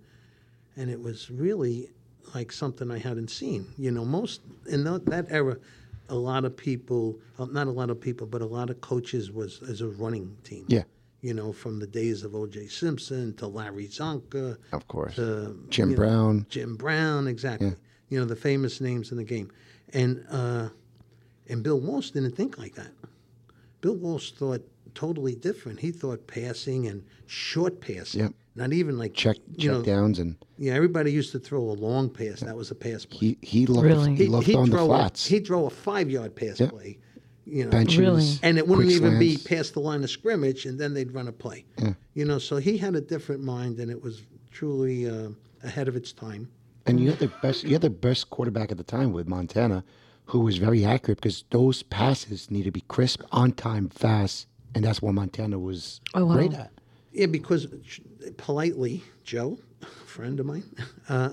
and 0.77 0.89
it 0.89 1.01
was 1.01 1.29
really 1.29 1.89
like 2.33 2.51
something 2.51 2.89
I 2.89 2.99
hadn't 2.99 3.29
seen. 3.29 3.67
You 3.77 3.91
know, 3.91 4.05
most 4.05 4.41
in 4.67 4.83
tho- 4.83 4.99
that 4.99 5.25
era, 5.29 5.57
a 6.09 6.15
lot 6.15 6.45
of 6.45 6.55
people, 6.55 7.19
not 7.37 7.67
a 7.67 7.71
lot 7.71 7.89
of 7.89 7.99
people, 7.99 8.25
but 8.27 8.41
a 8.41 8.45
lot 8.45 8.69
of 8.69 8.79
coaches 8.81 9.31
was 9.31 9.61
as 9.67 9.81
a 9.81 9.87
running 9.87 10.37
team. 10.43 10.65
Yeah. 10.67 10.83
You 11.21 11.35
know, 11.35 11.53
from 11.53 11.79
the 11.79 11.85
days 11.85 12.23
of 12.23 12.33
O.J. 12.33 12.67
Simpson 12.67 13.35
to 13.35 13.45
Larry 13.45 13.87
Csonka 13.87 14.57
Of 14.73 14.87
course. 14.87 15.15
to 15.15 15.55
Jim 15.69 15.91
you 15.91 15.95
know, 15.95 16.01
Brown. 16.01 16.45
Jim 16.49 16.75
Brown, 16.75 17.27
exactly. 17.27 17.73
You 18.09 18.19
know, 18.19 18.25
the 18.25 18.35
famous 18.35 18.81
names 18.81 19.11
in 19.11 19.17
the 19.17 19.23
game. 19.23 19.51
And 19.93 20.25
uh, 20.31 20.69
and 21.47 21.61
Bill 21.63 21.79
Walsh 21.79 22.09
didn't 22.11 22.35
think 22.35 22.57
like 22.57 22.73
that. 22.75 22.91
Bill 23.81 23.95
Walsh 23.95 24.31
thought 24.31 24.61
totally 24.95 25.35
different. 25.35 25.79
He 25.79 25.91
thought 25.91 26.25
passing 26.27 26.87
and 26.87 27.03
short 27.27 27.79
passing. 27.81 28.21
Yep. 28.21 28.33
Not 28.55 28.73
even 28.73 28.97
like 28.97 29.13
Check 29.13 29.37
you 29.55 29.69
check 29.69 29.71
know, 29.71 29.81
downs 29.83 30.17
and 30.19 30.35
Yeah, 30.57 30.73
everybody 30.73 31.11
used 31.11 31.31
to 31.33 31.39
throw 31.39 31.61
a 31.61 31.77
long 31.77 32.09
pass. 32.09 32.41
That 32.41 32.55
was 32.55 32.69
a 32.71 32.75
pass 32.75 33.05
play. 33.05 33.19
he 33.19 33.37
he 33.41 33.65
loved 33.67 33.85
Really? 33.85 34.15
he, 34.15 34.27
loved 34.27 34.47
he'd 34.47 34.53
throwing 34.53 34.71
the 34.71 34.77
flats. 34.77 35.27
A, 35.27 35.29
he'd 35.29 35.47
throw 35.47 35.65
a 35.67 35.69
five 35.69 36.09
yard 36.09 36.35
pass 36.35 36.59
Yep. 36.59 36.69
play. 36.71 36.97
You 37.51 37.65
know, 37.65 37.71
benches. 37.71 37.97
Really? 37.97 38.39
and 38.43 38.57
it 38.57 38.65
wouldn't 38.65 38.87
quick 38.87 38.95
even 38.95 39.19
be 39.19 39.37
past 39.37 39.73
the 39.73 39.81
line 39.81 40.03
of 40.05 40.09
scrimmage, 40.09 40.65
and 40.65 40.79
then 40.79 40.93
they'd 40.93 41.11
run 41.11 41.27
a 41.27 41.33
play. 41.33 41.65
You 42.13 42.23
know, 42.25 42.39
so 42.39 42.57
he 42.57 42.77
had 42.77 42.95
a 42.95 43.01
different 43.01 43.43
mind, 43.43 43.79
and 43.79 43.91
it 43.91 44.01
was 44.01 44.21
truly 44.51 45.09
uh, 45.09 45.29
ahead 45.63 45.87
of 45.89 45.95
its 45.97 46.13
time. 46.13 46.49
And 46.85 46.99
you 46.99 47.09
had 47.09 47.19
the 47.19 47.27
best 47.27 47.63
you 47.63 47.73
had 47.73 47.81
the 47.81 47.89
best 47.89 48.29
quarterback 48.29 48.71
at 48.71 48.77
the 48.77 48.83
time 48.83 49.11
with 49.11 49.27
Montana, 49.27 49.83
who 50.25 50.39
was 50.39 50.57
very 50.57 50.85
accurate 50.85 51.17
because 51.19 51.43
those 51.51 51.83
passes 51.83 52.49
need 52.49 52.63
to 52.63 52.71
be 52.71 52.81
crisp, 52.87 53.21
on 53.33 53.51
time, 53.51 53.89
fast, 53.89 54.47
and 54.73 54.85
that's 54.85 55.01
what 55.01 55.13
Montana 55.13 55.59
was 55.59 55.99
Oh, 56.13 56.25
wow. 56.25 56.33
great 56.33 56.53
at. 56.53 56.71
Yeah, 57.11 57.25
because 57.25 57.67
politely, 58.37 59.03
Joe, 59.25 59.59
a 59.81 59.85
friend 59.85 60.39
of 60.39 60.45
mine, 60.45 60.63
uh, 61.09 61.31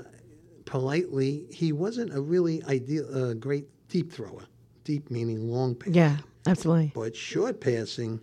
politely, 0.64 1.47
he 1.51 1.71
wasn't 1.73 2.12
a 2.12 2.21
really 2.21 2.62
ideal, 2.64 3.07
uh, 3.14 3.35
great 3.35 3.66
deep 3.89 4.12
thrower. 4.12 4.43
Deep 4.89 5.11
meaning 5.11 5.51
long 5.51 5.74
pass. 5.74 5.93
Yeah, 5.93 6.16
absolutely. 6.47 6.93
But 6.95 7.14
short 7.14 7.61
passing, 7.61 8.18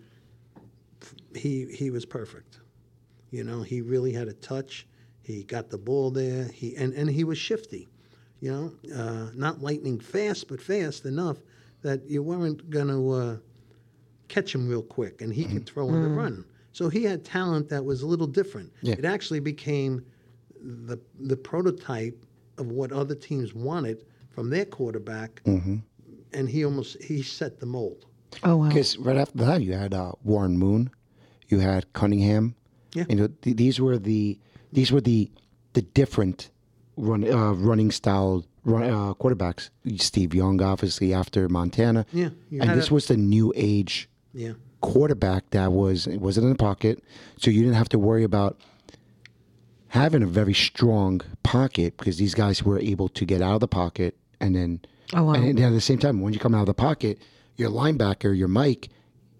he 1.32 1.66
he 1.66 1.90
was 1.90 2.04
perfect. 2.04 2.58
You 3.30 3.44
know, 3.44 3.62
he 3.62 3.82
really 3.82 4.12
had 4.12 4.26
a 4.26 4.32
touch. 4.32 4.84
He 5.22 5.44
got 5.44 5.70
the 5.70 5.78
ball 5.78 6.10
there. 6.10 6.48
He 6.48 6.74
and, 6.74 6.92
and 6.94 7.08
he 7.08 7.22
was 7.22 7.38
shifty. 7.38 7.86
You 8.40 8.50
know, 8.52 8.92
uh, 8.92 9.30
not 9.36 9.62
lightning 9.62 10.00
fast, 10.00 10.48
but 10.48 10.60
fast 10.60 11.06
enough 11.06 11.36
that 11.82 12.10
you 12.10 12.20
weren't 12.20 12.68
going 12.68 12.88
to 12.88 13.10
uh, 13.12 13.36
catch 14.26 14.52
him 14.52 14.68
real 14.68 14.82
quick, 14.82 15.22
and 15.22 15.32
he 15.32 15.44
could 15.44 15.66
throw 15.66 15.86
on 15.88 16.02
the 16.02 16.08
run. 16.08 16.44
So 16.72 16.88
he 16.88 17.04
had 17.04 17.24
talent 17.24 17.68
that 17.68 17.84
was 17.84 18.02
a 18.02 18.08
little 18.08 18.26
different. 18.26 18.72
Yeah. 18.82 18.96
It 18.98 19.04
actually 19.04 19.38
became 19.38 20.04
the 20.60 20.98
the 21.20 21.36
prototype 21.36 22.20
of 22.58 22.72
what 22.72 22.90
other 22.90 23.14
teams 23.14 23.54
wanted 23.54 24.04
from 24.30 24.50
their 24.50 24.64
quarterback, 24.64 25.42
and 26.36 26.48
he 26.48 26.64
almost 26.64 27.02
he 27.02 27.22
set 27.22 27.58
the 27.60 27.66
mold. 27.66 28.04
Oh 28.44 28.56
wow. 28.56 28.68
Because 28.68 28.96
right 28.98 29.16
after 29.16 29.38
that, 29.38 29.62
you 29.62 29.72
had 29.72 29.92
uh, 29.94 30.12
Warren 30.22 30.56
Moon, 30.58 30.90
you 31.48 31.58
had 31.60 31.92
Cunningham. 31.92 32.54
Yeah. 32.94 33.04
You 33.08 33.16
know, 33.16 33.28
th- 33.42 33.56
these 33.56 33.80
were 33.80 33.98
the 33.98 34.38
these 34.72 34.90
were 34.92 35.00
the 35.00 35.30
the 35.72 35.82
different 35.82 36.50
run 36.96 37.22
uh, 37.30 37.52
running 37.52 37.90
style 37.90 38.44
run, 38.64 38.82
uh, 38.84 39.14
quarterbacks. 39.14 39.70
Steve 39.98 40.34
Young, 40.34 40.60
obviously, 40.62 41.12
after 41.14 41.48
Montana. 41.48 42.04
Yeah, 42.12 42.30
and 42.60 42.70
this 42.78 42.90
a- 42.90 42.94
was 42.94 43.06
the 43.06 43.16
new 43.16 43.52
age 43.56 44.08
Yeah. 44.34 44.52
quarterback 44.80 45.50
that 45.50 45.72
was 45.72 46.06
it 46.06 46.20
wasn't 46.20 46.44
in 46.44 46.50
the 46.50 46.58
pocket, 46.70 47.02
so 47.38 47.50
you 47.50 47.60
didn't 47.62 47.76
have 47.82 47.88
to 47.90 47.98
worry 47.98 48.24
about 48.24 48.58
having 49.88 50.22
a 50.22 50.26
very 50.26 50.54
strong 50.54 51.20
pocket 51.42 51.96
because 51.96 52.18
these 52.18 52.34
guys 52.34 52.62
were 52.62 52.78
able 52.78 53.08
to 53.08 53.24
get 53.24 53.40
out 53.40 53.54
of 53.54 53.60
the 53.60 53.68
pocket 53.68 54.16
and 54.40 54.54
then 54.54 54.80
Oh, 55.14 55.24
wow. 55.24 55.34
and 55.34 55.58
at 55.60 55.70
the 55.70 55.80
same 55.80 55.98
time 55.98 56.20
when 56.20 56.32
you 56.32 56.38
come 56.38 56.54
out 56.54 56.60
of 56.60 56.66
the 56.66 56.74
pocket, 56.74 57.18
your 57.56 57.70
linebacker, 57.70 58.36
your 58.36 58.48
Mike, 58.48 58.88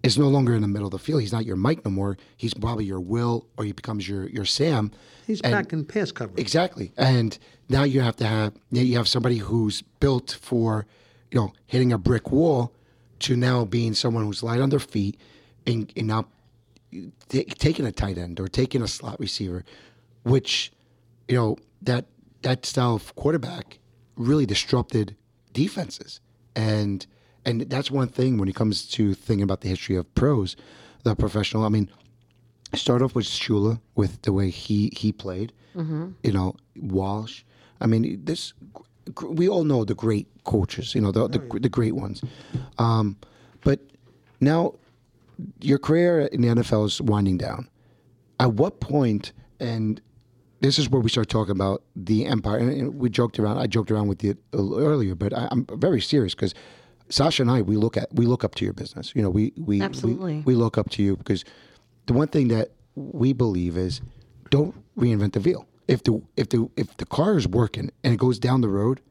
is 0.03 0.17
no 0.17 0.27
longer 0.29 0.55
in 0.55 0.61
the 0.61 0.67
middle 0.67 0.87
of 0.87 0.91
the 0.91 0.99
field. 0.99 1.21
He's 1.21 1.33
not 1.33 1.45
your 1.45 1.55
Mike 1.57 1.83
no 1.83 1.91
more. 1.91 2.17
He's 2.37 2.53
probably 2.53 2.85
your 2.85 2.99
Will 3.01 3.45
or 3.57 3.65
he 3.65 3.71
becomes 3.73 4.07
your 4.07 4.29
your 4.29 4.45
Sam. 4.45 4.91
He's 5.25 5.41
And- 5.41 5.51
back 5.51 5.73
in 5.73 5.83
pass 5.85 6.11
coverage. 6.11 6.39
Exactly. 6.39 6.91
And 6.97 7.37
now 7.69 7.83
you 7.83 7.99
have 8.01 8.15
to 8.17 8.25
have 8.27 8.53
you 8.71 8.95
have 8.97 9.07
somebody 9.07 9.37
who's 9.37 9.81
built 9.99 10.37
for, 10.39 10.85
you 11.31 11.39
know, 11.39 11.51
hitting 11.65 11.91
a 11.91 11.97
brick 11.97 12.31
wall 12.31 12.73
to 13.19 13.35
now 13.35 13.65
being 13.65 13.93
someone 13.93 14.23
who's 14.25 14.43
light 14.43 14.61
on 14.61 14.69
their 14.69 14.79
feet 14.79 15.19
and, 15.65 15.91
and 15.97 16.07
now 16.07 16.27
ta- 17.29 17.41
taking 17.57 17.85
a 17.85 17.91
tight 17.91 18.17
end 18.17 18.39
or 18.39 18.47
taking 18.47 18.81
a 18.81 18.87
slot 18.87 19.19
receiver, 19.19 19.65
which, 20.23 20.71
you 21.27 21.35
know, 21.35 21.57
that 21.81 22.05
that 22.43 22.65
style 22.65 22.95
of 22.95 23.13
quarterback 23.15 23.79
really 24.15 24.45
disrupted 24.45 25.15
defenses. 25.53 26.19
And 26.55 27.05
and 27.45 27.61
that's 27.61 27.89
one 27.89 28.09
thing 28.09 28.37
when 28.37 28.49
it 28.49 28.55
comes 28.55 28.87
to 28.89 29.13
thinking 29.13 29.43
about 29.43 29.61
the 29.61 29.69
history 29.69 29.95
of 29.95 30.13
pros, 30.15 30.55
the 31.03 31.15
professional. 31.15 31.63
I 31.63 31.69
mean, 31.69 31.89
start 32.73 33.01
off 33.01 33.15
with 33.15 33.25
Shula 33.25 33.79
with 33.95 34.21
the 34.23 34.33
way 34.33 34.49
he 34.49 34.91
he 34.95 35.11
played. 35.11 35.53
You 36.23 36.31
know, 36.31 36.55
Walsh. 36.75 37.43
I 37.79 37.85
mean, 37.87 38.21
this 38.25 38.53
we 39.23 39.47
all 39.47 39.63
know 39.63 39.85
the 39.85 39.95
great 39.95 40.27
coaches. 40.43 40.95
You 40.95 41.01
know, 41.01 41.11
the 41.11 41.27
the, 41.27 41.59
the 41.59 41.69
great 41.69 41.95
ones. 41.95 42.21
Um, 42.77 43.17
but 43.63 43.79
now 44.41 44.73
your 45.61 45.77
career 45.77 46.21
in 46.21 46.41
the 46.41 46.47
NFL 46.47 46.85
is 46.87 47.01
winding 47.01 47.37
down. 47.37 47.69
At 48.39 48.53
what 48.53 48.79
point, 48.79 49.33
and 49.59 50.01
this 50.59 50.79
is 50.79 50.89
where 50.89 51.01
we 51.01 51.09
start 51.09 51.29
talking 51.29 51.51
about 51.51 51.83
the 51.95 52.25
empire. 52.25 52.57
And, 52.57 52.69
and 52.69 52.95
we 52.95 53.09
joked 53.09 53.39
around. 53.39 53.57
I 53.57 53.67
joked 53.67 53.91
around 53.91 54.07
with 54.07 54.23
you 54.23 54.37
earlier, 54.53 55.15
but 55.15 55.33
I, 55.33 55.47
I'm 55.51 55.65
very 55.73 56.01
serious 56.01 56.33
because 56.33 56.53
Sasha 57.09 57.43
and 57.43 57.51
I, 57.51 57.61
we 57.61 57.77
look 57.77 57.97
at 57.97 58.13
we 58.13 58.25
look 58.25 58.43
up 58.43 58.55
to 58.55 58.65
your 58.65 58.73
business. 58.73 59.13
You 59.15 59.21
know, 59.21 59.29
we 59.29 59.53
we 59.57 59.81
Absolutely. 59.81 60.37
we, 60.37 60.41
we 60.41 60.55
look 60.55 60.77
up 60.77 60.89
to 60.91 61.03
you 61.03 61.15
because 61.15 61.45
the 62.07 62.13
one 62.13 62.27
thing 62.27 62.47
that 62.49 62.71
we 62.95 63.33
believe 63.33 63.77
is 63.77 64.01
don't 64.49 64.75
reinvent 64.97 65.33
the 65.33 65.39
wheel. 65.39 65.67
If 65.87 66.03
the 66.03 66.21
if 66.35 66.49
the 66.49 66.69
if 66.75 66.97
the 66.97 67.05
car 67.05 67.37
is 67.37 67.47
working 67.47 67.91
and 68.03 68.13
it 68.13 68.17
goes 68.17 68.39
down 68.39 68.61
the 68.61 68.69
road, 68.69 69.01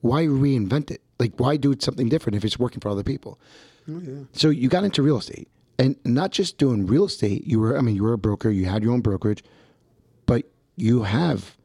why 0.00 0.24
reinvent 0.24 0.90
it? 0.90 1.00
Like 1.18 1.32
why 1.36 1.56
do 1.56 1.74
something 1.78 2.08
different 2.08 2.36
if 2.36 2.44
it's 2.44 2.58
working 2.58 2.80
for 2.80 2.88
other 2.88 3.04
people? 3.04 3.38
Oh, 3.88 4.00
yeah. 4.00 4.24
So 4.32 4.50
you 4.50 4.68
got 4.68 4.84
into 4.84 5.02
real 5.02 5.18
estate, 5.18 5.48
and 5.78 5.96
not 6.04 6.30
just 6.30 6.58
doing 6.58 6.86
real 6.86 7.06
estate. 7.06 7.46
You 7.46 7.60
were, 7.60 7.78
I 7.78 7.80
mean, 7.80 7.96
you 7.96 8.02
were 8.02 8.12
a 8.12 8.18
broker. 8.18 8.50
You 8.50 8.66
had 8.66 8.82
your 8.82 8.92
own 8.92 9.00
brokerage, 9.00 9.42
but 9.42 9.48
you 10.80 11.02
have 11.02 11.56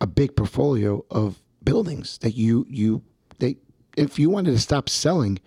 a 0.00 0.06
big 0.06 0.36
portfolio 0.36 1.04
of 1.10 1.42
buildings 1.64 2.18
that 2.18 2.32
you 2.32 2.66
you 2.68 3.02
they. 3.38 3.56
If 3.96 4.18
you 4.18 4.30
wanted 4.30 4.52
to 4.52 4.58
stop 4.58 4.88
selling, 4.88 5.38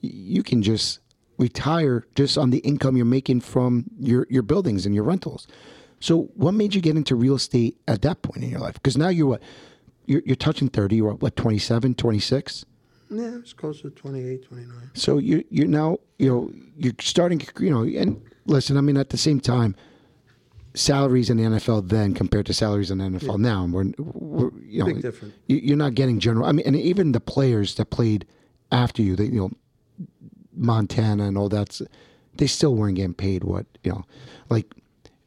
you 0.00 0.42
can 0.42 0.62
just 0.62 1.00
retire 1.38 2.06
just 2.14 2.36
on 2.36 2.50
the 2.50 2.58
income 2.58 2.96
you're 2.96 3.06
making 3.06 3.40
from 3.40 3.86
your 3.98 4.26
your 4.30 4.42
buildings 4.42 4.86
and 4.86 4.94
your 4.94 5.04
rentals. 5.04 5.46
So, 6.00 6.30
what 6.34 6.52
made 6.52 6.74
you 6.74 6.80
get 6.80 6.96
into 6.96 7.14
real 7.14 7.34
estate 7.34 7.78
at 7.88 8.02
that 8.02 8.22
point 8.22 8.42
in 8.44 8.50
your 8.50 8.60
life? 8.60 8.74
Because 8.74 8.96
now 8.96 9.08
you're 9.08 9.26
what 9.26 9.42
you're, 10.06 10.22
you're 10.24 10.36
touching 10.36 10.68
thirty. 10.68 10.96
You're 10.96 11.14
what 11.14 11.36
27, 11.36 11.94
26? 11.94 12.64
Yeah, 13.12 13.38
it's 13.38 13.52
close 13.52 13.82
to 13.82 13.90
28, 13.90 14.44
29. 14.44 14.90
So 14.94 15.18
you 15.18 15.44
you're 15.50 15.66
now 15.66 15.98
you 16.18 16.28
know 16.28 16.52
you're 16.76 16.94
starting 17.00 17.42
you 17.58 17.70
know 17.70 17.82
and 17.82 18.22
listen 18.46 18.76
I 18.76 18.82
mean 18.82 18.96
at 18.96 19.10
the 19.10 19.18
same 19.18 19.40
time 19.40 19.74
salaries 20.74 21.28
in 21.30 21.36
the 21.36 21.42
NFL 21.44 21.88
then 21.88 22.14
compared 22.14 22.46
to 22.46 22.54
salaries 22.54 22.90
in 22.90 22.98
the 22.98 23.04
NFL 23.04 23.38
now 23.38 23.64
we're, 23.66 23.84
we're 23.98 24.50
you 24.62 24.78
know 24.80 24.86
Big 24.86 25.02
difference. 25.02 25.34
you- 25.46 25.56
you're 25.58 25.76
not 25.76 25.94
getting 25.94 26.20
general 26.20 26.46
I 26.46 26.52
mean 26.52 26.64
and 26.66 26.76
even 26.76 27.12
the 27.12 27.20
players 27.20 27.74
that 27.76 27.86
played 27.90 28.24
after 28.70 29.02
you 29.02 29.16
they 29.16 29.24
you 29.24 29.40
know 29.40 29.50
Montana 30.54 31.24
and 31.24 31.36
all 31.38 31.48
that 31.48 31.80
they 32.36 32.46
still 32.46 32.74
weren't 32.74 32.96
getting 32.96 33.14
paid 33.14 33.44
what 33.44 33.66
you 33.82 33.90
know 33.92 34.04
like 34.48 34.66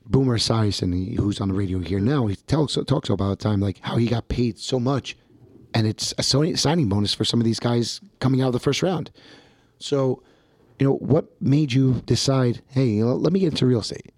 Boomer 0.06 0.38
Esiason 0.38 1.16
who's 1.18 1.40
on 1.42 1.48
the 1.50 1.54
radio 1.54 1.80
here 1.80 2.00
now 2.00 2.28
he 2.28 2.36
tells 2.36 2.78
talks 2.88 3.10
about 3.10 3.30
the 3.38 3.44
time 3.44 3.60
like 3.60 3.80
how 3.82 3.98
he 3.98 4.08
got 4.08 4.28
paid 4.28 4.60
so 4.60 4.80
much 4.80 5.18
and 5.74 5.88
it's 5.88 6.14
a 6.18 6.24
signing 6.24 6.88
bonus 6.88 7.14
for 7.14 7.26
some 7.26 7.40
of 7.40 7.46
these 7.46 7.60
guys 7.60 8.00
coming 8.20 8.42
out 8.42 8.48
of 8.48 8.54
the 8.54 8.60
first 8.60 8.84
round. 8.84 9.10
So, 9.80 10.22
you 10.78 10.86
know, 10.86 10.94
what 10.98 11.26
made 11.42 11.74
you 11.74 12.04
decide, 12.06 12.62
hey, 12.68 12.86
you 12.86 13.04
know, 13.06 13.16
let 13.16 13.34
me 13.34 13.40
get 13.40 13.54
into 13.54 13.66
real 13.66 13.80
estate? 13.80 14.12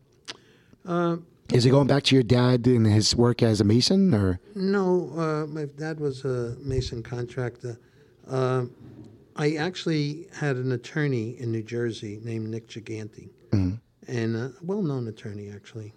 Uh, 0.85 1.17
Is 1.51 1.65
it 1.65 1.69
going 1.71 1.87
back 1.87 2.03
to 2.03 2.15
your 2.15 2.23
dad 2.23 2.67
and 2.67 2.85
his 2.85 3.15
work 3.15 3.41
as 3.43 3.61
a 3.61 3.63
mason, 3.63 4.13
or? 4.13 4.39
No, 4.55 5.11
uh, 5.17 5.45
my 5.47 5.65
dad 5.65 5.99
was 5.99 6.25
a 6.25 6.55
mason 6.61 7.01
contractor. 7.03 7.79
Uh, 8.27 8.65
I 9.35 9.55
actually 9.55 10.27
had 10.33 10.55
an 10.55 10.71
attorney 10.71 11.39
in 11.39 11.51
New 11.51 11.63
Jersey 11.63 12.19
named 12.23 12.49
Nick 12.49 12.67
Giganti, 12.67 13.29
and 14.07 14.35
a 14.35 14.53
well-known 14.61 15.07
attorney 15.07 15.49
actually, 15.49 15.93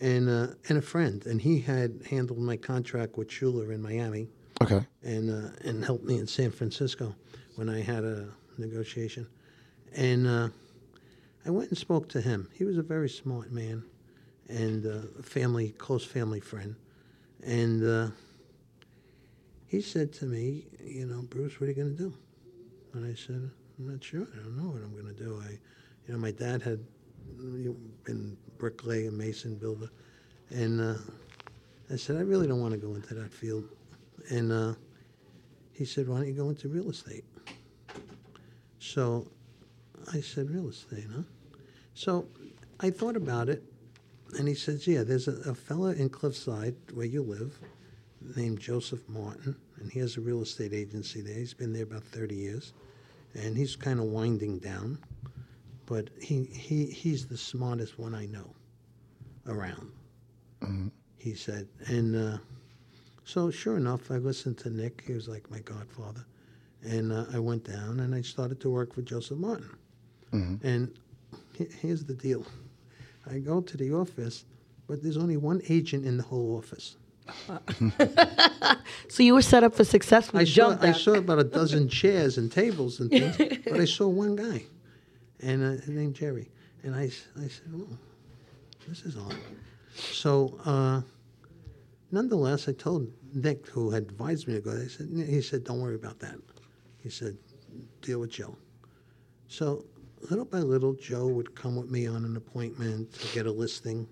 and 0.00 0.28
uh, 0.28 0.48
and 0.68 0.78
a 0.78 0.82
friend, 0.82 1.24
and 1.26 1.40
he 1.40 1.60
had 1.60 2.02
handled 2.08 2.38
my 2.38 2.56
contract 2.56 3.16
with 3.16 3.28
Shula 3.28 3.72
in 3.74 3.82
Miami, 3.82 4.28
okay? 4.62 4.86
and 5.02 5.30
uh, 5.30 5.50
and 5.64 5.84
helped 5.84 6.04
me 6.04 6.18
in 6.18 6.26
San 6.26 6.50
Francisco 6.50 7.14
when 7.56 7.68
I 7.68 7.80
had 7.80 8.04
a 8.04 8.28
negotiation, 8.58 9.26
and 9.94 10.26
uh, 10.26 10.48
I 11.44 11.50
went 11.50 11.70
and 11.70 11.78
spoke 11.78 12.08
to 12.10 12.20
him. 12.20 12.48
He 12.54 12.64
was 12.64 12.78
a 12.78 12.82
very 12.82 13.08
smart 13.08 13.50
man, 13.50 13.82
and 14.48 14.86
uh, 14.86 15.06
a 15.18 15.22
family 15.22 15.70
close 15.70 16.04
family 16.04 16.40
friend, 16.40 16.74
and 17.44 17.84
uh, 17.84 18.08
he 19.66 19.80
said 19.80 20.12
to 20.14 20.24
me, 20.24 20.66
you 20.82 21.06
know, 21.06 21.22
Bruce, 21.22 21.60
what 21.60 21.66
are 21.66 21.72
you 21.72 21.74
going 21.74 21.96
to 21.96 22.02
do? 22.02 22.14
And 22.94 23.04
I 23.04 23.14
said, 23.14 23.50
I'm 23.78 23.92
not 23.92 24.02
sure. 24.02 24.26
I 24.32 24.36
don't 24.36 24.56
know 24.56 24.70
what 24.70 24.82
I'm 24.82 24.92
going 24.92 25.14
to 25.14 25.22
do. 25.22 25.42
I, 25.46 25.50
you 26.06 26.14
know, 26.14 26.18
my 26.18 26.30
dad 26.30 26.62
had 26.62 26.84
been 28.04 28.36
bricklayer, 28.56 29.10
mason 29.10 29.56
builder, 29.56 29.90
and 30.50 30.80
uh, 30.80 30.94
I 31.92 31.96
said, 31.96 32.16
I 32.16 32.20
really 32.20 32.46
don't 32.46 32.60
want 32.60 32.72
to 32.72 32.78
go 32.78 32.94
into 32.94 33.14
that 33.14 33.32
field. 33.32 33.64
And 34.30 34.52
uh, 34.52 34.74
he 35.72 35.84
said, 35.84 36.08
Why 36.08 36.16
don't 36.16 36.28
you 36.28 36.34
go 36.34 36.48
into 36.48 36.68
real 36.68 36.90
estate? 36.90 37.24
So 38.78 39.26
I 40.12 40.20
said, 40.20 40.50
Real 40.50 40.68
estate, 40.68 41.06
huh? 41.14 41.22
So 41.94 42.26
I 42.80 42.90
thought 42.90 43.16
about 43.16 43.48
it, 43.48 43.62
and 44.36 44.46
he 44.48 44.54
says, 44.54 44.86
Yeah, 44.86 45.02
there's 45.04 45.28
a, 45.28 45.50
a 45.50 45.54
fella 45.54 45.92
in 45.92 46.08
Cliffside 46.10 46.74
where 46.92 47.06
you 47.06 47.22
live 47.22 47.58
named 48.36 48.58
Joseph 48.60 49.08
Martin, 49.08 49.56
and 49.80 49.90
he 49.90 50.00
has 50.00 50.16
a 50.16 50.20
real 50.20 50.42
estate 50.42 50.72
agency 50.72 51.20
there. 51.20 51.34
He's 51.34 51.54
been 51.54 51.72
there 51.72 51.84
about 51.84 52.02
30 52.04 52.34
years, 52.34 52.72
and 53.34 53.56
he's 53.56 53.76
kind 53.76 54.00
of 54.00 54.06
winding 54.06 54.58
down, 54.58 54.98
but 55.86 56.10
he, 56.20 56.44
he, 56.44 56.86
he's 56.86 57.26
the 57.26 57.36
smartest 57.36 57.98
one 57.98 58.14
I 58.14 58.26
know 58.26 58.50
around, 59.46 59.90
he 61.16 61.34
said. 61.34 61.68
And 61.86 62.14
uh, 62.16 62.38
so, 63.24 63.50
sure 63.50 63.76
enough, 63.76 64.10
I 64.10 64.16
listened 64.16 64.58
to 64.58 64.70
Nick. 64.70 65.04
He 65.06 65.12
was 65.14 65.28
like 65.28 65.50
my 65.50 65.60
godfather. 65.60 66.24
And 66.82 67.12
uh, 67.12 67.24
I 67.32 67.38
went 67.38 67.64
down 67.64 68.00
and 68.00 68.14
I 68.14 68.20
started 68.22 68.60
to 68.60 68.70
work 68.70 68.94
for 68.94 69.02
Joseph 69.02 69.38
Martin. 69.38 69.70
And 70.62 70.98
he- 71.54 71.68
here's 71.80 72.04
the 72.04 72.14
deal 72.14 72.44
I 73.30 73.38
go 73.38 73.60
to 73.60 73.76
the 73.76 73.92
office, 73.92 74.44
but 74.86 75.02
there's 75.02 75.16
only 75.16 75.36
one 75.36 75.60
agent 75.68 76.06
in 76.06 76.16
the 76.16 76.22
whole 76.22 76.56
office. 76.56 76.96
So 79.08 79.22
you 79.22 79.34
were 79.34 79.42
set 79.42 79.64
up 79.64 79.74
for 79.74 79.84
success 79.84 80.30
I 80.34 80.44
saw, 80.44 80.76
I 80.80 80.92
saw 80.92 81.14
about 81.14 81.38
a 81.38 81.44
dozen 81.44 81.88
chairs 81.88 82.38
and 82.38 82.50
tables 82.52 83.00
and 83.00 83.10
things, 83.10 83.36
but 83.64 83.80
I 83.80 83.84
saw 83.84 84.06
one 84.08 84.36
guy, 84.36 84.62
and 85.40 85.62
uh, 85.62 85.70
his 85.82 85.88
name 85.88 86.12
Jerry. 86.12 86.50
And 86.82 86.94
I, 86.94 87.04
I 87.04 87.48
said, 87.48 87.72
oh, 87.74 87.88
this 88.86 89.02
is 89.02 89.16
odd. 89.16 89.36
So, 89.94 90.60
uh, 90.64 91.00
nonetheless, 92.12 92.68
I 92.68 92.72
told 92.72 93.10
Nick, 93.34 93.66
who 93.66 93.90
had 93.90 94.04
advised 94.04 94.46
me 94.46 94.54
to 94.54 94.60
go, 94.60 94.70
I 94.70 94.86
said, 94.86 95.08
he 95.26 95.42
said, 95.42 95.64
don't 95.64 95.80
worry 95.80 95.96
about 95.96 96.20
that. 96.20 96.36
He 97.02 97.10
said, 97.10 97.36
deal 98.00 98.20
with 98.20 98.30
Joe. 98.30 98.56
So, 99.48 99.84
little 100.30 100.44
by 100.44 100.58
little, 100.58 100.94
Joe 100.94 101.26
would 101.28 101.54
come 101.54 101.76
with 101.76 101.90
me 101.90 102.06
on 102.06 102.24
an 102.24 102.36
appointment 102.36 103.12
to 103.14 103.34
get 103.34 103.46
a 103.46 103.52
listing 103.52 104.06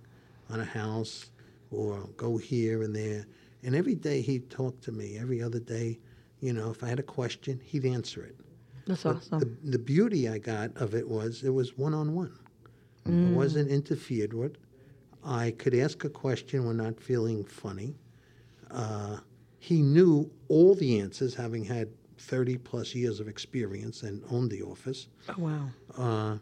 on 0.50 0.60
a 0.60 0.64
house 0.64 1.30
or 1.70 2.08
go 2.16 2.36
here 2.36 2.82
and 2.82 2.94
there. 2.94 3.26
And 3.62 3.74
every 3.74 3.94
day 3.94 4.20
he'd 4.20 4.48
talk 4.50 4.80
to 4.82 4.92
me. 4.92 5.18
Every 5.18 5.42
other 5.42 5.58
day, 5.58 5.98
you 6.40 6.52
know, 6.52 6.70
if 6.70 6.84
I 6.84 6.88
had 6.88 6.98
a 7.00 7.04
question, 7.04 7.60
he'd 7.64 7.84
answer 7.84 8.22
it. 8.24 8.36
That's 8.86 9.02
But 9.02 9.16
awesome. 9.16 9.40
the, 9.40 9.70
the 9.72 9.78
beauty 9.78 10.28
I 10.28 10.38
got 10.38 10.76
of 10.76 10.94
it 10.94 11.08
was 11.08 11.42
it 11.42 11.50
was 11.50 11.76
one 11.76 11.94
on 11.94 12.14
one. 12.14 12.38
It 13.06 13.34
wasn't 13.36 13.70
interfered 13.70 14.32
with. 14.32 14.56
I 15.24 15.52
could 15.52 15.74
ask 15.74 16.04
a 16.04 16.08
question 16.08 16.66
when 16.66 16.76
not 16.76 17.00
feeling 17.00 17.44
funny. 17.44 17.94
Uh, 18.70 19.18
he 19.58 19.80
knew 19.82 20.30
all 20.48 20.74
the 20.74 21.00
answers, 21.00 21.34
having 21.34 21.64
had 21.64 21.88
30 22.18 22.58
plus 22.58 22.94
years 22.94 23.20
of 23.20 23.28
experience 23.28 24.02
and 24.02 24.22
owned 24.30 24.50
the 24.50 24.62
office. 24.62 25.08
Oh, 25.28 25.34
wow. 25.38 25.68
Uh, 25.96 26.38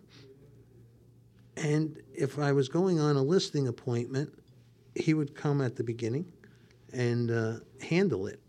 and 1.56 2.00
if 2.12 2.38
I 2.38 2.52
was 2.52 2.68
going 2.68 2.98
on 3.00 3.16
a 3.16 3.22
listing 3.22 3.68
appointment, 3.68 4.32
he 4.94 5.14
would 5.14 5.34
come 5.34 5.60
at 5.60 5.76
the 5.76 5.84
beginning 5.84 6.26
and 6.92 7.30
uh, 7.30 7.56
handle 7.80 8.26
it. 8.26 8.40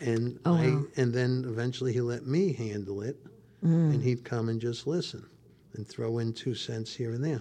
And 0.00 0.38
Oh, 0.44 0.54
I, 0.54 0.66
wow. 0.68 0.84
and 0.96 1.12
then 1.12 1.44
eventually 1.46 1.92
he 1.92 2.00
let 2.00 2.26
me 2.26 2.52
handle 2.52 3.02
it, 3.02 3.16
and 3.62 4.02
he'd 4.02 4.24
come 4.24 4.48
and 4.48 4.60
just 4.60 4.86
listen 4.86 5.26
and 5.74 5.86
throw 5.86 6.18
in 6.18 6.32
two 6.32 6.54
cents 6.54 6.94
here 6.94 7.12
and 7.12 7.22
there. 7.22 7.40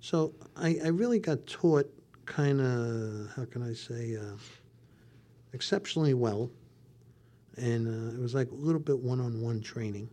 So 0.00 0.34
I, 0.56 0.78
I 0.84 0.88
really 0.88 1.18
got 1.18 1.46
taught 1.46 1.90
kind 2.26 2.60
of 2.60 3.32
how 3.34 3.44
can 3.46 3.62
I 3.62 3.72
say 3.72 4.16
uh, 4.16 4.36
exceptionally 5.52 6.14
well, 6.14 6.50
and 7.56 7.86
uh, 7.88 8.14
it 8.16 8.20
was 8.20 8.34
like 8.34 8.50
a 8.50 8.54
little 8.54 8.80
bit 8.80 8.98
one-on-one 8.98 9.60
training. 9.62 10.08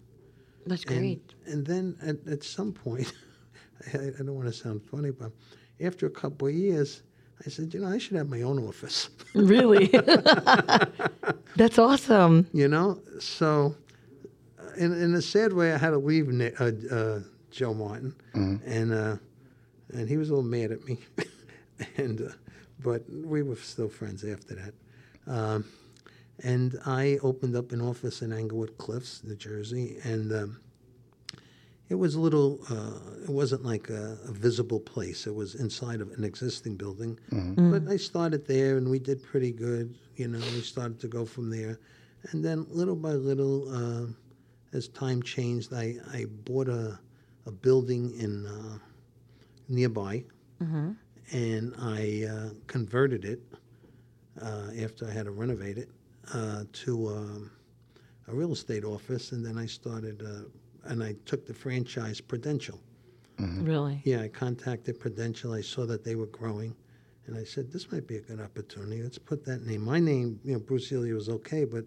That's 0.65 0.85
great. 0.85 1.33
and 1.45 1.65
then 1.65 1.97
at, 2.01 2.25
at 2.31 2.43
some 2.43 2.71
point, 2.71 3.11
I, 3.93 3.97
I 3.97 4.09
don't 4.19 4.35
want 4.35 4.47
to 4.47 4.53
sound 4.53 4.81
funny, 4.83 5.11
but 5.11 5.31
after 5.81 6.05
a 6.05 6.09
couple 6.09 6.47
of 6.47 6.53
years, 6.53 7.03
I 7.45 7.49
said, 7.49 7.73
you 7.73 7.81
know, 7.81 7.87
I 7.87 7.97
should 7.97 8.15
have 8.15 8.29
my 8.29 8.41
own 8.43 8.65
office. 8.67 9.09
Really? 9.35 9.87
That's 11.55 11.79
awesome. 11.79 12.47
you 12.53 12.67
know, 12.67 12.99
so 13.19 13.75
uh, 14.59 14.73
in, 14.77 14.93
in 14.93 15.15
a 15.15 15.21
sad 15.23 15.51
way, 15.53 15.73
I 15.73 15.77
had 15.77 15.89
to 15.89 15.97
leave 15.97 16.27
Nick, 16.27 16.61
uh, 16.61 16.71
uh, 16.91 17.19
Joe 17.49 17.73
Martin, 17.73 18.13
and 18.33 18.93
uh, 18.93 19.17
and 19.93 20.07
he 20.07 20.17
was 20.17 20.29
a 20.29 20.33
little 20.35 20.47
mad 20.49 20.71
at 20.71 20.83
me, 20.85 20.99
and 21.97 22.21
uh, 22.21 22.29
but 22.79 23.03
we 23.09 23.41
were 23.41 23.55
still 23.55 23.89
friends 23.89 24.23
after 24.23 24.53
that. 24.55 24.73
Um, 25.25 25.65
and 26.43 26.77
I 26.85 27.17
opened 27.23 27.55
up 27.55 27.71
an 27.71 27.81
office 27.81 28.21
in 28.21 28.33
Englewood 28.33 28.77
Cliffs, 28.77 29.23
New 29.23 29.35
Jersey, 29.35 29.97
and 30.03 30.31
um, 30.33 30.59
it 31.89 31.95
was 31.95 32.15
a 32.15 32.19
little. 32.19 32.59
Uh, 32.69 33.23
it 33.23 33.29
wasn't 33.29 33.63
like 33.63 33.89
a, 33.89 34.17
a 34.27 34.31
visible 34.31 34.79
place. 34.79 35.25
It 35.27 35.33
was 35.33 35.55
inside 35.55 36.01
of 36.01 36.11
an 36.11 36.23
existing 36.23 36.75
building, 36.75 37.17
but 37.71 37.87
I 37.87 37.97
started 37.97 38.45
there, 38.47 38.77
and 38.77 38.89
we 38.89 38.99
did 38.99 39.23
pretty 39.23 39.51
good. 39.51 39.95
You 40.15 40.27
know, 40.27 40.39
we 40.39 40.61
started 40.61 40.99
to 41.01 41.07
go 41.07 41.25
from 41.25 41.49
there, 41.49 41.79
and 42.31 42.43
then 42.43 42.65
little 42.69 42.95
by 42.95 43.13
little, 43.13 43.69
uh, 43.73 44.07
as 44.77 44.87
time 44.89 45.21
changed, 45.23 45.73
I, 45.73 45.95
I 46.11 46.25
bought 46.45 46.67
a, 46.67 46.99
a 47.45 47.51
building 47.51 48.13
in 48.19 48.45
uh, 48.45 48.77
nearby, 49.69 50.23
and 51.31 51.73
I 51.79 52.25
uh, 52.29 52.49
converted 52.67 53.23
it 53.25 53.41
uh, 54.41 54.69
after 54.81 55.07
I 55.07 55.11
had 55.11 55.25
to 55.25 55.31
renovate 55.31 55.77
it 55.77 55.89
uh, 56.33 56.63
to 56.71 57.07
um, 57.09 57.51
a 58.27 58.33
real 58.33 58.51
estate 58.53 58.83
office, 58.83 59.31
and 59.31 59.45
then 59.45 59.57
I 59.57 59.65
started, 59.65 60.23
uh, 60.23 60.89
and 60.89 61.03
I 61.03 61.15
took 61.25 61.45
the 61.45 61.53
franchise 61.53 62.21
Prudential. 62.21 62.79
Really? 63.39 64.01
Yeah, 64.05 64.21
I 64.21 64.27
contacted 64.29 64.99
Prudential. 64.99 65.53
I 65.53 65.61
saw 65.61 65.85
that 65.87 66.03
they 66.03 66.15
were 66.15 66.27
growing, 66.27 66.75
and 67.27 67.37
I 67.37 67.43
said, 67.43 67.71
"This 67.71 67.91
might 67.91 68.07
be 68.07 68.17
a 68.17 68.21
good 68.21 68.39
opportunity. 68.39 69.01
Let's 69.01 69.17
put 69.17 69.43
that 69.45 69.65
name. 69.65 69.81
My 69.81 69.99
name, 69.99 70.39
you 70.43 70.53
know, 70.53 70.59
Bruce 70.59 70.91
Elia 70.91 71.13
was 71.15 71.29
okay, 71.29 71.65
but 71.65 71.83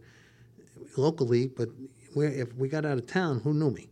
locally, 0.97 1.47
but 1.47 1.69
where 2.15 2.29
if 2.29 2.55
we 2.57 2.69
got 2.69 2.85
out 2.85 2.99
of 2.99 3.07
town, 3.07 3.41
who 3.41 3.55
knew 3.55 3.71
me? 3.71 3.89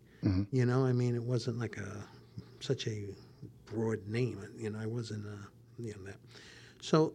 You 0.53 0.65
know, 0.65 0.85
I 0.85 0.93
mean, 0.93 1.15
it 1.15 1.23
wasn't 1.23 1.59
like 1.59 1.77
a 1.77 2.05
such 2.61 2.87
a 2.87 3.09
broad 3.67 4.07
name. 4.09 4.41
You 4.57 4.71
know, 4.71 4.79
I 4.79 4.87
wasn't, 4.87 5.27
uh, 5.27 5.47
you 5.79 5.93
know, 5.93 6.05
that. 6.05 6.17
So 6.81 7.13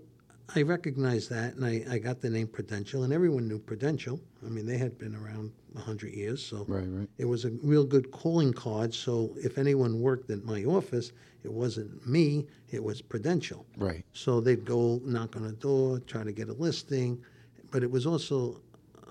I 0.55 0.61
recognized 0.63 1.29
that, 1.29 1.55
and 1.55 1.65
I, 1.65 1.83
I 1.89 1.99
got 1.99 2.21
the 2.21 2.29
name 2.29 2.47
Prudential, 2.47 3.03
and 3.03 3.13
everyone 3.13 3.47
knew 3.47 3.59
Prudential. 3.59 4.19
I 4.45 4.49
mean, 4.49 4.65
they 4.65 4.77
had 4.77 4.97
been 4.97 5.15
around 5.15 5.51
hundred 5.77 6.13
years, 6.13 6.43
so 6.43 6.65
Right, 6.67 6.85
right. 6.87 7.07
it 7.17 7.25
was 7.25 7.45
a 7.45 7.51
real 7.63 7.85
good 7.85 8.09
calling 8.11 8.51
card. 8.53 8.93
So 8.93 9.31
if 9.37 9.57
anyone 9.57 10.01
worked 10.01 10.29
at 10.31 10.43
my 10.43 10.63
office, 10.65 11.11
it 11.43 11.51
wasn't 11.51 12.05
me; 12.07 12.47
it 12.71 12.83
was 12.83 13.01
Prudential. 13.01 13.65
Right. 13.77 14.03
So 14.13 14.41
they'd 14.41 14.65
go 14.65 14.99
knock 15.05 15.35
on 15.35 15.45
a 15.45 15.51
door, 15.51 15.99
try 15.99 16.23
to 16.23 16.31
get 16.31 16.49
a 16.49 16.53
listing, 16.53 17.23
but 17.71 17.83
it 17.83 17.91
was 17.91 18.05
also 18.07 18.59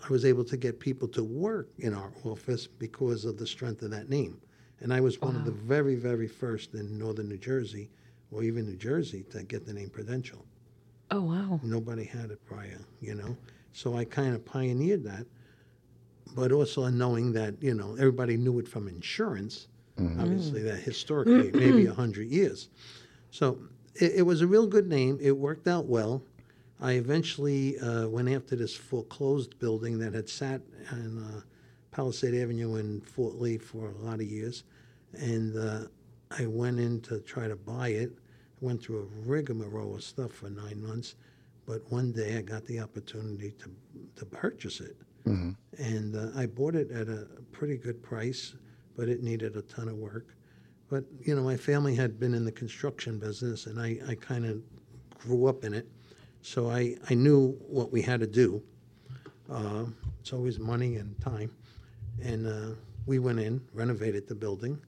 I 0.04 0.08
was 0.08 0.24
able 0.24 0.44
to 0.44 0.56
get 0.56 0.80
people 0.80 1.08
to 1.08 1.22
work 1.22 1.68
in 1.78 1.94
our 1.94 2.12
office 2.24 2.66
because 2.66 3.24
of 3.24 3.36
the 3.38 3.46
strength 3.46 3.82
of 3.82 3.90
that 3.92 4.08
name. 4.08 4.40
And 4.80 4.92
I 4.92 5.00
was 5.00 5.20
one 5.20 5.34
of 5.34 5.44
the 5.44 5.50
very, 5.50 5.96
very 5.96 6.28
first 6.28 6.74
in 6.74 6.96
northern 6.98 7.28
New 7.28 7.36
Jersey, 7.38 7.90
or 8.30 8.44
even 8.44 8.64
New 8.66 8.76
Jersey, 8.76 9.24
to 9.30 9.42
get 9.42 9.66
the 9.66 9.72
name 9.72 9.90
Prudential. 9.90 10.44
Oh 11.10 11.22
wow. 11.22 11.60
Nobody 11.62 12.04
had 12.04 12.30
it 12.30 12.44
prior, 12.46 12.78
you 13.00 13.14
know. 13.14 13.36
So 13.72 13.96
I 13.96 14.04
kind 14.04 14.34
of 14.34 14.44
pioneered 14.44 15.04
that, 15.04 15.26
but 16.34 16.52
also 16.52 16.86
knowing 16.88 17.32
that 17.32 17.62
you 17.62 17.74
know 17.74 17.94
everybody 17.94 18.36
knew 18.36 18.58
it 18.58 18.68
from 18.68 18.88
insurance. 18.88 19.68
Obviously, 20.20 20.62
that 20.62 20.78
historically 20.78 21.50
maybe 21.52 21.86
a 21.86 21.92
hundred 22.02 22.28
years. 22.28 22.68
So 23.32 23.58
it, 23.96 24.12
it 24.16 24.22
was 24.22 24.42
a 24.42 24.46
real 24.46 24.66
good 24.66 24.86
name. 24.86 25.18
It 25.20 25.32
worked 25.36 25.66
out 25.66 25.86
well. 25.86 26.22
I 26.80 26.92
eventually 26.92 27.76
uh, 27.80 28.06
went 28.06 28.28
after 28.28 28.54
this 28.54 28.76
foreclosed 28.76 29.58
building 29.58 29.98
that 29.98 30.14
had 30.14 30.28
sat 30.28 30.60
on 30.92 31.18
uh, 31.18 31.40
Palisade 31.90 32.40
Avenue 32.40 32.76
in 32.76 33.00
Fort 33.00 33.40
Lee 33.40 33.58
for 33.58 33.88
a 33.88 33.98
lot 34.06 34.20
of 34.20 34.26
years, 34.30 34.62
and 35.14 35.56
uh, 35.56 35.88
I 36.30 36.46
went 36.46 36.78
in 36.78 37.00
to 37.02 37.18
try 37.18 37.48
to 37.48 37.56
buy 37.56 37.88
it. 37.88 38.12
Went 38.60 38.82
through 38.82 39.02
a 39.02 39.28
rigmarole 39.28 39.94
of 39.94 40.02
stuff 40.02 40.32
for 40.32 40.50
nine 40.50 40.82
months, 40.84 41.14
but 41.66 41.80
one 41.92 42.10
day 42.12 42.36
I 42.38 42.42
got 42.42 42.64
the 42.66 42.80
opportunity 42.80 43.52
to 43.60 43.70
to 44.16 44.24
purchase 44.26 44.80
it, 44.80 44.96
and 45.78 46.16
uh, 46.16 46.30
I 46.36 46.46
bought 46.46 46.74
it 46.74 46.90
at 46.90 47.08
a 47.08 47.26
pretty 47.52 47.76
good 47.76 48.02
price, 48.02 48.54
but 48.96 49.08
it 49.08 49.22
needed 49.22 49.56
a 49.56 49.62
ton 49.62 49.88
of 49.88 49.96
work. 49.96 50.34
But 50.90 51.04
you 51.20 51.36
know, 51.36 51.42
my 51.42 51.56
family 51.56 51.94
had 51.94 52.18
been 52.18 52.34
in 52.34 52.44
the 52.44 52.52
construction 52.52 53.18
business, 53.18 53.66
and 53.66 53.80
I, 53.80 53.98
I 54.08 54.14
kind 54.16 54.44
of 54.44 54.60
grew 55.20 55.46
up 55.46 55.64
in 55.64 55.72
it, 55.74 55.86
so 56.42 56.70
I, 56.70 56.96
I 57.10 57.14
knew 57.14 57.52
what 57.68 57.92
we 57.92 58.02
had 58.02 58.20
to 58.20 58.26
do. 58.26 58.62
Uh, 59.50 59.84
it's 60.20 60.32
always 60.32 60.58
money 60.58 60.96
and 60.96 61.18
time, 61.20 61.52
and 62.22 62.46
uh, 62.46 62.74
we 63.06 63.18
went 63.18 63.38
in, 63.38 63.60
renovated 63.72 64.26
the 64.26 64.34
building, 64.34 64.80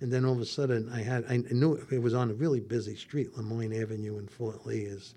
and 0.00 0.12
then 0.12 0.24
all 0.24 0.32
of 0.32 0.40
a 0.40 0.46
sudden 0.46 0.90
I 0.92 1.02
had 1.02 1.24
I 1.28 1.38
knew 1.50 1.74
it, 1.90 1.98
was 1.98 2.14
on 2.14 2.30
a 2.30 2.34
really 2.34 2.60
busy 2.60 2.96
street. 2.96 3.36
Lemoine 3.36 3.80
Avenue 3.80 4.18
in 4.18 4.26
Fort 4.28 4.66
Lee 4.66 4.82
is 4.82 5.14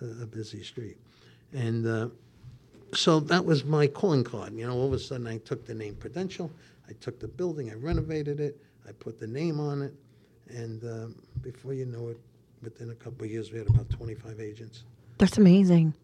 a, 0.00 0.22
a 0.22 0.26
busy 0.26 0.62
street, 0.62 0.96
and 1.52 1.86
uh, 1.86 2.08
so 2.94 3.20
that 3.20 3.44
was 3.44 3.64
my 3.64 3.86
calling 3.86 4.24
card. 4.24 4.54
You 4.54 4.66
know, 4.66 4.74
all 4.74 4.86
of 4.86 4.92
a 4.92 4.98
sudden 4.98 5.26
I 5.26 5.38
took 5.38 5.66
the 5.66 5.74
name 5.74 5.94
Prudential, 5.94 6.50
I 6.88 6.92
took 7.00 7.18
the 7.20 7.28
building, 7.28 7.70
I 7.70 7.74
renovated 7.74 8.40
it, 8.40 8.60
I 8.88 8.92
put 8.92 9.18
the 9.18 9.26
name 9.26 9.60
on 9.60 9.82
it, 9.82 9.94
and 10.48 10.82
um, 10.84 11.14
before 11.42 11.74
you 11.74 11.86
know 11.86 12.08
it, 12.08 12.18
within 12.62 12.90
a 12.90 12.94
couple 12.94 13.24
of 13.24 13.30
years 13.30 13.52
we 13.52 13.58
had 13.58 13.68
about 13.68 13.88
25 13.90 14.40
agents. 14.40 14.84
That's 15.18 15.38
amazing. 15.38 15.94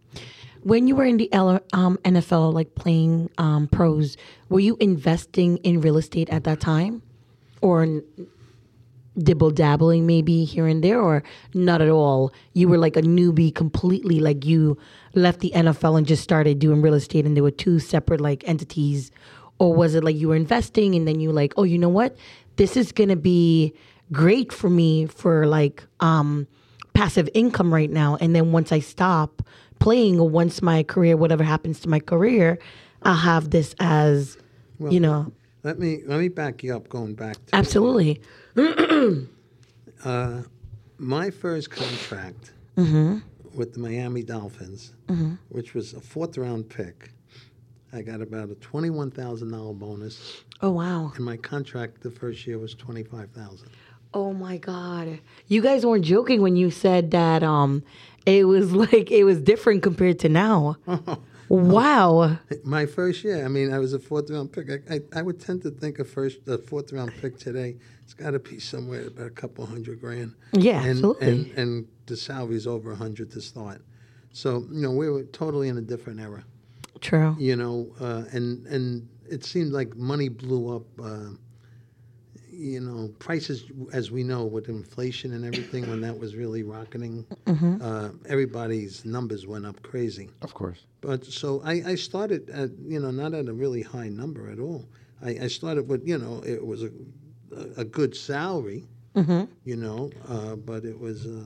When 0.62 0.88
you 0.88 0.96
were 0.96 1.04
in 1.04 1.16
the 1.16 1.32
L- 1.32 1.60
um, 1.72 1.98
NFL, 2.04 2.52
like 2.52 2.74
playing 2.74 3.30
um, 3.38 3.68
pros, 3.68 4.16
were 4.48 4.60
you 4.60 4.76
investing 4.80 5.58
in 5.58 5.80
real 5.80 5.96
estate 5.96 6.28
at 6.30 6.44
that 6.44 6.60
time, 6.60 7.02
or 7.60 8.02
dibble 9.18 9.50
dabbling 9.50 10.06
maybe 10.06 10.44
here 10.44 10.66
and 10.66 10.84
there, 10.84 11.00
or 11.00 11.22
not 11.54 11.80
at 11.80 11.88
all? 11.88 12.32
You 12.52 12.68
were 12.68 12.78
like 12.78 12.96
a 12.96 13.02
newbie 13.02 13.54
completely. 13.54 14.20
Like 14.20 14.44
you 14.44 14.76
left 15.14 15.40
the 15.40 15.52
NFL 15.54 15.98
and 15.98 16.06
just 16.06 16.22
started 16.22 16.58
doing 16.58 16.82
real 16.82 16.94
estate, 16.94 17.26
and 17.26 17.36
there 17.36 17.44
were 17.44 17.50
two 17.50 17.78
separate 17.78 18.20
like 18.20 18.46
entities, 18.48 19.10
or 19.58 19.74
was 19.74 19.94
it 19.94 20.04
like 20.04 20.16
you 20.16 20.28
were 20.28 20.36
investing 20.36 20.94
and 20.94 21.06
then 21.06 21.20
you 21.20 21.32
like, 21.32 21.54
oh, 21.56 21.64
you 21.64 21.78
know 21.78 21.88
what, 21.88 22.16
this 22.56 22.76
is 22.76 22.92
gonna 22.92 23.16
be 23.16 23.72
great 24.12 24.52
for 24.52 24.70
me 24.70 25.06
for 25.06 25.46
like 25.46 25.84
um 26.00 26.46
passive 26.94 27.28
income 27.34 27.72
right 27.72 27.90
now. 27.90 28.16
And 28.20 28.34
then 28.34 28.52
once 28.52 28.72
I 28.72 28.78
stop 28.80 29.42
playing 29.78 30.18
or 30.18 30.28
once 30.28 30.62
my 30.62 30.82
career, 30.82 31.16
whatever 31.16 31.44
happens 31.44 31.80
to 31.80 31.88
my 31.88 32.00
career, 32.00 32.58
I'll 33.02 33.14
have 33.14 33.50
this 33.50 33.74
as, 33.78 34.38
you 34.90 34.98
know, 34.98 35.30
Let 35.66 35.80
me 35.80 36.02
let 36.06 36.20
me 36.20 36.28
back 36.28 36.62
you 36.62 36.76
up. 36.76 36.88
Going 36.88 37.14
back 37.14 37.44
to 37.46 37.56
absolutely. 37.56 38.20
Uh, 40.04 40.42
my 40.98 41.30
first 41.30 41.70
contract 41.70 42.52
mm-hmm. 42.76 43.18
with 43.56 43.72
the 43.72 43.80
Miami 43.80 44.22
Dolphins, 44.22 44.92
mm-hmm. 45.08 45.34
which 45.48 45.74
was 45.74 45.94
a 45.94 46.00
fourth 46.00 46.36
round 46.38 46.68
pick. 46.68 47.10
I 47.92 48.02
got 48.02 48.20
about 48.20 48.50
a 48.50 48.54
twenty-one 48.56 49.10
thousand 49.10 49.50
dollar 49.50 49.72
bonus, 49.72 50.42
Oh, 50.60 50.70
wow. 50.70 51.12
and 51.16 51.24
my 51.24 51.36
contract 51.38 52.02
the 52.02 52.10
first 52.10 52.46
year 52.46 52.58
was 52.58 52.74
twenty-five 52.74 53.30
thousand. 53.30 53.70
Oh 54.14 54.32
my 54.32 54.58
God. 54.58 55.18
You 55.48 55.62
guys 55.62 55.84
weren't 55.84 56.04
joking 56.04 56.42
when 56.42 56.54
you 56.54 56.70
said 56.70 57.10
that 57.10 57.42
um 57.42 57.82
it 58.26 58.44
was 58.46 58.72
like 58.92 59.10
it 59.10 59.24
was 59.24 59.40
different 59.40 59.82
compared 59.82 60.20
to 60.20 60.28
now. 60.28 60.76
wow. 61.48 62.38
My 62.64 62.86
first 62.86 63.24
year, 63.24 63.44
I 63.44 63.48
mean, 63.48 63.72
I 63.72 63.78
was 63.78 63.92
a 63.92 63.98
fourth 63.98 64.30
round 64.30 64.52
pick. 64.52 64.70
I, 64.70 64.94
I, 64.94 65.00
I 65.18 65.22
would 65.22 65.40
tend 65.40 65.62
to 65.62 65.70
think 65.70 65.98
a 65.98 66.04
first, 66.04 66.38
a 66.46 66.58
fourth 66.58 66.92
round 66.92 67.12
pick 67.20 67.38
today, 67.38 67.76
it's 68.02 68.14
got 68.14 68.32
to 68.32 68.38
be 68.38 68.58
somewhere 68.58 69.06
about 69.08 69.26
a 69.26 69.30
couple 69.30 69.66
hundred 69.66 70.00
grand. 70.00 70.34
Yeah, 70.52 70.80
and, 70.80 70.90
absolutely. 70.90 71.28
And, 71.28 71.58
and 71.58 71.88
the 72.06 72.16
salary's 72.16 72.66
over 72.66 72.92
a 72.92 72.96
hundred 72.96 73.30
to 73.32 73.40
start. 73.40 73.82
So 74.32 74.66
you 74.70 74.82
know, 74.82 74.90
we 74.90 75.08
were 75.10 75.24
totally 75.24 75.68
in 75.68 75.78
a 75.78 75.82
different 75.82 76.20
era. 76.20 76.44
True. 77.00 77.36
You 77.38 77.56
know, 77.56 77.94
uh, 78.00 78.24
and 78.32 78.66
and 78.66 79.08
it 79.28 79.44
seemed 79.44 79.72
like 79.72 79.96
money 79.96 80.28
blew 80.28 80.76
up. 80.76 80.84
Uh, 81.02 81.30
you 82.56 82.80
know, 82.80 83.08
prices, 83.18 83.64
as 83.92 84.10
we 84.10 84.22
know, 84.24 84.44
with 84.44 84.68
inflation 84.68 85.32
and 85.34 85.44
everything, 85.44 85.88
when 85.88 86.00
that 86.00 86.18
was 86.18 86.34
really 86.34 86.62
rocketing, 86.62 87.24
Mm-hmm. 87.46 87.80
uh, 87.80 88.08
everybody's 88.28 89.04
numbers 89.04 89.46
went 89.46 89.66
up 89.66 89.82
crazy. 89.82 90.28
Of 90.42 90.52
course. 90.54 90.86
But 91.00 91.24
so 91.24 91.60
I, 91.64 91.74
I 91.92 91.94
started 91.94 92.50
at 92.50 92.70
you 92.84 92.98
know 93.00 93.10
not 93.10 93.34
at 93.34 93.48
a 93.48 93.52
really 93.52 93.82
high 93.82 94.08
number 94.08 94.50
at 94.50 94.58
all. 94.58 94.84
I, 95.22 95.30
I 95.42 95.48
started 95.48 95.88
with 95.88 96.06
you 96.06 96.18
know 96.18 96.42
it 96.44 96.64
was 96.64 96.82
a 96.82 96.90
a, 97.56 97.80
a 97.82 97.84
good 97.84 98.16
salary, 98.16 98.84
you 99.64 99.76
know, 99.76 100.10
uh, 100.28 100.56
but 100.56 100.84
it 100.84 100.98
was 100.98 101.26
uh, 101.26 101.44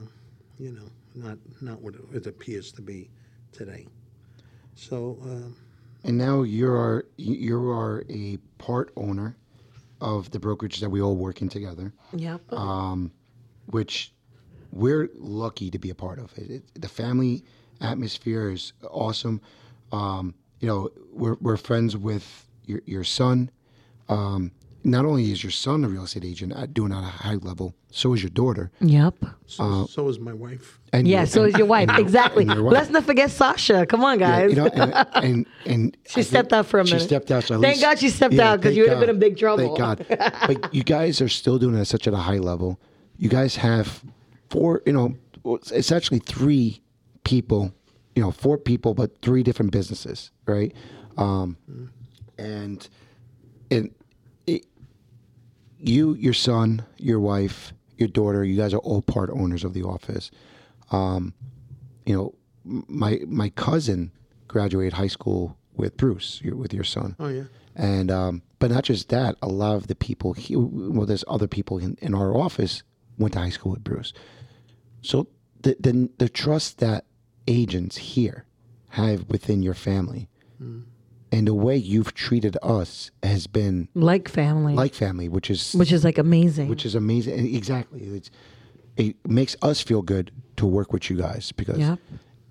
you 0.59 0.71
know 0.71 0.89
not 1.15 1.37
not 1.61 1.81
what 1.81 1.95
it 2.13 2.25
appears 2.27 2.71
to 2.73 2.81
be 2.81 3.09
today. 3.51 3.85
So 4.75 5.17
uh, 5.23 5.49
And 6.03 6.17
now 6.17 6.41
you 6.43 6.71
are 6.71 7.05
you 7.17 7.69
are 7.69 8.03
a 8.09 8.37
part 8.57 8.91
owner 8.95 9.35
of 10.01 10.31
the 10.31 10.39
brokerage 10.39 10.79
that 10.81 10.89
we 10.89 11.01
all 11.01 11.15
work 11.15 11.41
in 11.41 11.47
together, 11.49 11.93
Yep. 12.13 12.41
which 13.67 14.11
we're 14.71 15.09
lucky 15.17 15.69
to 15.71 15.77
be 15.79 15.89
a 15.89 15.95
part 15.95 16.19
of. 16.19 16.31
It, 16.37 16.51
it, 16.51 16.81
the 16.81 16.87
family 16.89 17.43
atmosphere 17.79 18.49
is 18.51 18.73
awesome. 18.89 19.41
Um, 19.91 20.33
you 20.59 20.67
know, 20.67 20.89
we're 21.11 21.35
we're 21.41 21.57
friends 21.57 21.95
with 21.97 22.47
your 22.65 22.81
your 22.85 23.03
son. 23.03 23.49
Um, 24.09 24.51
not 24.83 25.05
only 25.05 25.31
is 25.31 25.43
your 25.43 25.51
son 25.51 25.83
a 25.83 25.87
real 25.89 26.03
estate 26.03 26.25
agent 26.25 26.53
uh, 26.53 26.65
doing 26.65 26.91
it 26.91 26.95
at 26.95 27.03
a 27.03 27.07
high 27.07 27.35
level, 27.35 27.75
so 27.91 28.13
is 28.13 28.21
your 28.23 28.29
daughter. 28.31 28.71
Yep. 28.81 29.15
so, 29.45 29.85
so 29.87 30.03
was 30.03 30.19
my 30.19 30.33
wife. 30.33 30.79
And 30.93 31.07
Yeah, 31.07 31.19
your- 31.19 31.25
so 31.27 31.43
is 31.45 31.55
your 31.55 31.67
wife. 31.67 31.89
Exactly. 31.97 32.45
your 32.45 32.63
wife. 32.63 32.73
Let's 32.73 32.89
not 32.89 33.03
forget 33.05 33.29
Sasha. 33.31 33.85
Come 33.85 34.03
on, 34.03 34.19
Yeah, 34.19 34.41
guys. 34.47 34.49
you 34.49 34.55
know, 34.57 34.67
and 34.67 34.93
and, 35.15 35.45
and 35.65 35.97
I 36.05 36.09
She 36.09 36.13
think 36.15 36.27
stepped 36.27 36.53
out 36.53 36.65
for 36.65 36.79
a 36.79 36.85
She 36.87 36.99
stepped 36.99 37.31
out. 37.31 37.43
So 37.43 37.61
Thank 37.61 37.75
least- 37.75 37.81
God 37.81 37.99
she 37.99 38.09
stepped 38.09 38.33
yeah, 38.33 38.51
out, 38.51 38.57
'cause 38.61 38.73
thank 38.73 38.75
you 38.77 38.83
would 38.83 38.89
have 38.91 38.99
been 38.99 39.09
in 39.09 39.15
God. 39.15 39.19
big 39.19 39.37
trouble. 39.37 39.75
Thank 39.75 40.09
God. 40.09 40.33
but 40.47 40.73
you 40.73 40.83
guys 40.83 41.21
are 41.21 41.29
still 41.29 41.57
doing 41.59 41.75
it 41.75 41.81
at 41.81 41.87
such 41.87 42.07
at 42.07 42.13
a 42.13 42.17
high 42.17 42.39
level. 42.39 42.79
You 43.17 43.29
guys 43.29 43.55
have 43.57 44.03
four. 44.49 44.81
You 44.85 44.93
know, 44.93 45.15
it's 45.71 45.91
actually 45.91 46.19
three 46.19 46.81
people. 47.23 47.73
You 48.15 48.21
know, 48.23 48.31
four 48.31 48.57
people, 48.57 48.93
but 48.93 49.21
three 49.21 49.41
different 49.43 49.71
businesses, 49.71 50.31
right? 50.45 50.73
Um, 51.17 51.55
and 52.37 52.87
and 53.69 53.91
you, 55.81 56.13
your 56.15 56.33
son, 56.33 56.85
your 56.97 57.19
wife, 57.19 57.73
your 57.97 58.07
daughter, 58.07 58.43
you 58.43 58.57
guys 58.57 58.73
are 58.73 58.79
all 58.79 59.01
part 59.01 59.29
owners 59.29 59.63
of 59.63 59.73
the 59.73 59.83
office. 59.83 60.31
Um, 60.91 61.33
you 62.05 62.15
know, 62.15 62.35
my 62.63 63.21
my 63.27 63.49
cousin 63.49 64.11
graduated 64.47 64.93
high 64.93 65.07
school 65.07 65.57
with 65.75 65.97
Bruce, 65.97 66.41
with 66.43 66.73
your 66.73 66.83
son. 66.83 67.15
Oh 67.19 67.27
yeah. 67.29 67.43
And 67.75 68.11
um, 68.11 68.41
but 68.59 68.71
not 68.71 68.83
just 68.83 69.09
that, 69.09 69.35
a 69.41 69.47
lot 69.47 69.75
of 69.75 69.87
the 69.87 69.95
people 69.95 70.33
here, 70.33 70.59
well, 70.59 71.05
there's 71.05 71.23
other 71.27 71.47
people 71.47 71.77
in, 71.77 71.97
in 72.01 72.13
our 72.13 72.35
office 72.35 72.83
went 73.17 73.33
to 73.33 73.39
high 73.39 73.49
school 73.49 73.71
with 73.71 73.83
Bruce. 73.83 74.13
So 75.01 75.27
the 75.61 75.75
the, 75.79 76.09
the 76.17 76.29
trust 76.29 76.79
that 76.79 77.05
agents 77.47 77.97
here 77.97 78.45
have 78.89 79.29
within 79.29 79.63
your 79.63 79.73
family, 79.73 80.27
and 81.31 81.47
the 81.47 81.53
way 81.53 81.77
you've 81.77 82.13
treated 82.13 82.57
us 82.61 83.11
has 83.23 83.47
been 83.47 83.87
Like 83.93 84.27
family. 84.27 84.73
like 84.73 84.93
family, 84.93 85.29
which 85.29 85.49
is 85.49 85.73
which 85.73 85.91
is 85.91 86.03
like 86.03 86.17
amazing. 86.17 86.67
which 86.69 86.85
is 86.85 86.95
amazing. 86.95 87.39
And 87.39 87.55
exactly, 87.55 88.01
it's 88.03 88.29
it 88.97 89.15
makes 89.27 89.55
us 89.61 89.81
feel 89.81 90.01
good 90.01 90.31
to 90.57 90.65
work 90.65 90.91
with 90.93 91.09
you 91.09 91.15
guys 91.17 91.51
because 91.53 91.77
Yep. 91.79 91.99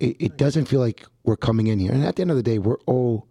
it, 0.01 0.17
it 0.19 0.37
doesn't 0.39 0.65
feel 0.67 0.81
like 0.81 1.05
we're 1.25 1.37
coming 1.37 1.67
in 1.67 1.79
here. 1.79 1.93
And 1.93 2.03
at 2.05 2.17
the 2.17 2.23
end 2.23 2.31
of 2.31 2.37
the 2.37 2.43
day, 2.43 2.59
we're 2.59 2.79
all 2.87 3.27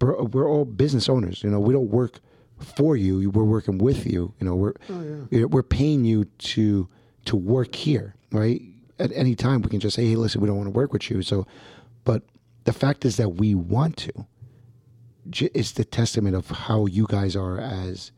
we're, 0.00 0.22
we're 0.22 0.48
all 0.48 0.64
business 0.64 1.08
owners. 1.08 1.42
You 1.42 1.50
know, 1.50 1.58
we 1.58 1.72
don't 1.74 1.90
work 1.90 2.20
for 2.60 2.96
you. 2.96 3.30
We're 3.30 3.42
working 3.44 3.78
with 3.78 4.06
you. 4.06 4.32
You 4.40 4.46
know, 4.46 4.54
we're 4.54 4.74
oh, 4.90 5.26
you 5.30 5.40
know, 5.40 5.46
we're 5.48 5.62
paying 5.64 6.04
you 6.04 6.24
to 6.24 6.88
to 7.24 7.36
work 7.36 7.74
here, 7.74 8.14
right? 8.30 8.62
At 9.00 9.10
any 9.14 9.34
time, 9.34 9.62
we 9.62 9.68
can 9.70 9.80
just 9.80 9.96
say, 9.96 10.06
"Hey, 10.06 10.14
listen, 10.16 10.40
we 10.40 10.46
don't 10.46 10.56
want 10.56 10.68
to 10.68 10.72
work 10.76 10.92
with 10.92 11.10
you." 11.10 11.22
So, 11.22 11.46
but 12.04 12.22
the 12.64 12.72
fact 12.72 13.04
is 13.04 13.16
that 13.16 13.30
we 13.30 13.54
want 13.54 13.96
to. 13.98 14.12
J- 15.30 15.50
It's 15.54 15.72
the 15.72 15.84
testament 15.84 16.34
of 16.36 16.48
how 16.48 16.86
you 16.86 17.06
guys 17.08 17.36
are 17.36 17.58
as 17.60 18.12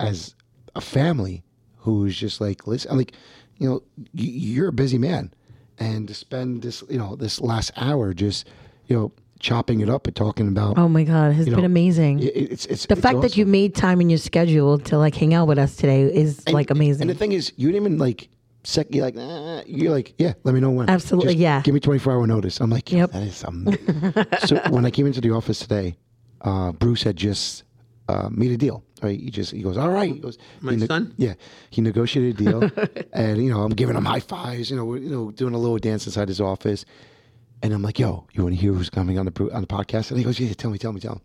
as 0.00 0.34
a 0.74 0.80
family 0.80 1.42
who's 1.78 2.16
just 2.18 2.40
like 2.40 2.66
listen 2.66 2.90
I'm 2.90 2.98
like 2.98 3.12
you 3.58 3.68
know 3.68 3.82
y- 3.96 4.02
you're 4.14 4.68
a 4.68 4.72
busy 4.72 4.98
man 4.98 5.32
and 5.78 6.06
to 6.08 6.14
spend 6.14 6.62
this 6.62 6.82
you 6.90 6.98
know 6.98 7.16
this 7.16 7.40
last 7.40 7.70
hour 7.76 8.12
just 8.12 8.46
you 8.86 8.96
know 8.96 9.12
chopping 9.38 9.80
it 9.80 9.88
up 9.90 10.06
and 10.06 10.16
talking 10.16 10.48
about 10.48 10.78
oh 10.78 10.88
my 10.88 11.04
god, 11.04 11.30
it 11.30 11.34
has 11.34 11.46
you 11.46 11.52
been 11.52 11.60
know, 11.60 11.66
amazing. 11.66 12.20
it- 12.20 12.34
it's 12.52 12.66
it's 12.66 12.86
the 12.86 12.92
it's 12.94 13.00
fact 13.02 13.20
that 13.22 13.36
you 13.36 13.44
made 13.46 13.74
time 13.74 14.00
in 14.00 14.08
your 14.10 14.18
schedule 14.18 14.78
to 14.78 14.96
like 14.98 15.14
hang 15.14 15.34
out 15.34 15.46
with 15.48 15.58
us 15.58 15.76
today 15.76 16.02
is 16.02 16.42
And- 16.46 16.54
like 16.54 16.70
amazing. 16.70 17.02
and 17.02 17.10
the 17.10 17.14
thing 17.14 17.32
is 17.32 17.52
you 17.56 17.70
didn't 17.70 17.86
even 17.86 17.98
like 17.98 18.28
sec 18.64 18.88
you're 18.90 19.04
like 19.04 19.14
nah, 19.14 19.62
you're 19.66 19.92
like 19.92 20.14
yeah 20.18 20.32
let 20.44 20.54
me 20.54 20.60
know 20.60 20.70
when 20.70 20.88
Absolutely, 20.90 21.34
Just 21.34 21.38
yeah. 21.38 21.60
give 21.62 21.72
me 21.74 21.80
24 21.80 22.12
hour 22.14 22.26
notice 22.26 22.60
I'm 22.60 22.70
like 22.70 22.90
Yep. 22.90 23.12
that 23.12 23.22
is 23.22 23.36
something 23.36 23.78
so 24.46 24.56
when 24.70 24.84
I 24.84 24.90
came 24.90 25.06
into 25.06 25.20
the 25.20 25.30
office 25.30 25.58
today 25.60 25.96
uh, 26.42 26.72
Bruce 26.72 27.02
had 27.02 27.16
just 27.16 27.64
uh, 28.08 28.28
made 28.30 28.50
a 28.52 28.56
deal 28.56 28.82
right 29.02 29.20
he 29.20 29.30
just 29.30 29.52
he 29.52 29.62
goes 29.62 29.76
all 29.76 29.90
right 29.90 30.14
he 30.14 30.18
goes 30.18 30.38
My 30.60 30.74
he 30.74 30.86
son? 30.86 31.12
yeah 31.18 31.34
he 31.70 31.80
negotiated 31.82 32.40
a 32.40 32.44
deal 32.44 32.70
and 33.12 33.42
you 33.42 33.50
know 33.50 33.62
I'm 33.62 33.72
giving 33.72 33.96
him 33.96 34.04
high 34.04 34.20
fives 34.20 34.70
you 34.70 34.76
know 34.76 34.84
we're, 34.84 34.98
you 34.98 35.10
know 35.10 35.30
doing 35.32 35.54
a 35.54 35.58
little 35.58 35.78
dance 35.78 36.06
inside 36.06 36.28
his 36.28 36.40
office 36.40 36.84
and 37.62 37.74
I'm 37.74 37.82
like 37.82 37.98
yo 37.98 38.26
you 38.32 38.42
want 38.42 38.54
to 38.54 38.60
hear 38.60 38.72
who's 38.72 38.88
coming 38.90 39.18
on 39.18 39.26
the 39.26 39.50
on 39.52 39.60
the 39.60 39.66
podcast 39.66 40.10
and 40.10 40.18
he 40.18 40.24
goes 40.24 40.40
yeah 40.40 40.52
tell 40.54 40.70
me 40.70 40.78
tell 40.78 40.92
me 40.92 41.00
tell 41.00 41.16
me 41.16 41.20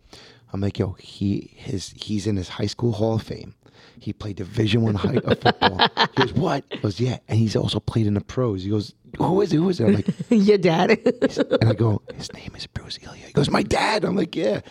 I'm 0.51 0.59
like 0.59 0.79
yo 0.79 0.93
he 0.99 1.51
his 1.55 1.93
he's 1.95 2.27
in 2.27 2.35
his 2.35 2.49
high 2.49 2.65
school 2.65 2.91
hall 2.91 3.15
of 3.15 3.23
fame 3.23 3.53
he 3.99 4.13
played 4.13 4.35
Division 4.37 4.81
One 4.81 4.95
high 4.95 5.17
of 5.23 5.39
football. 5.39 5.77
He 6.15 6.21
goes, 6.23 6.33
"What?" 6.33 6.65
He 6.71 6.77
goes, 6.79 6.99
"Yeah," 6.99 7.19
and 7.27 7.37
he's 7.37 7.55
also 7.55 7.79
played 7.79 8.07
in 8.07 8.15
the 8.15 8.21
pros. 8.21 8.63
He 8.63 8.69
goes, 8.71 8.95
"Who 9.19 9.41
is 9.41 9.53
it? 9.53 9.57
Who 9.57 9.69
is 9.69 9.79
it?" 9.79 9.85
I'm 9.85 9.93
like, 9.93 10.07
your 10.29 10.57
dad. 10.57 10.89
and 11.61 11.69
I 11.69 11.73
go, 11.73 12.01
"His 12.15 12.33
name 12.33 12.51
is 12.55 12.65
Bruce 12.65 12.97
Elia." 13.05 13.27
He 13.27 13.33
goes, 13.33 13.49
"My 13.51 13.61
dad." 13.61 14.03
I'm 14.03 14.15
like, 14.15 14.35
"Yeah," 14.35 14.61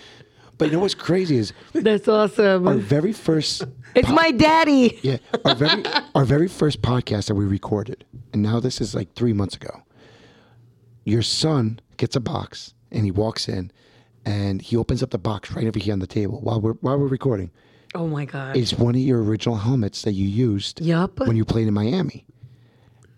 but 0.60 0.66
you 0.66 0.72
know 0.72 0.80
what's 0.80 0.94
crazy 0.94 1.38
is 1.38 1.52
That's 1.72 2.06
awesome. 2.06 2.68
our 2.68 2.74
very 2.74 3.12
first. 3.12 3.64
it's 3.94 4.10
my 4.10 4.30
daddy. 4.30 4.98
Yeah, 5.02 5.16
our 5.44 5.54
very 5.54 5.82
our 6.14 6.24
very 6.24 6.48
first 6.48 6.82
podcast 6.82 7.26
that 7.28 7.34
we 7.34 7.46
recorded, 7.46 8.04
and 8.32 8.42
now 8.42 8.60
this 8.60 8.80
is 8.80 8.94
like 8.94 9.14
three 9.14 9.32
months 9.32 9.56
ago. 9.56 9.82
Your 11.04 11.22
son 11.22 11.80
gets 11.96 12.14
a 12.14 12.20
box 12.20 12.74
and 12.92 13.04
he 13.06 13.10
walks 13.10 13.48
in, 13.48 13.72
and 14.26 14.60
he 14.60 14.76
opens 14.76 15.02
up 15.02 15.10
the 15.10 15.18
box 15.18 15.50
right 15.52 15.66
over 15.66 15.78
here 15.78 15.94
on 15.94 15.98
the 15.98 16.06
table 16.06 16.40
while 16.42 16.60
we're 16.60 16.74
while 16.74 16.98
we're 16.98 17.06
recording. 17.06 17.50
Oh 17.94 18.06
my 18.06 18.26
god. 18.26 18.56
It's 18.56 18.74
one 18.74 18.94
of 18.94 19.00
your 19.00 19.22
original 19.24 19.56
helmets 19.56 20.02
that 20.02 20.12
you 20.12 20.28
used 20.28 20.80
Yup. 20.80 21.18
when 21.20 21.36
you 21.36 21.44
played 21.44 21.66
in 21.66 21.74
Miami. 21.74 22.26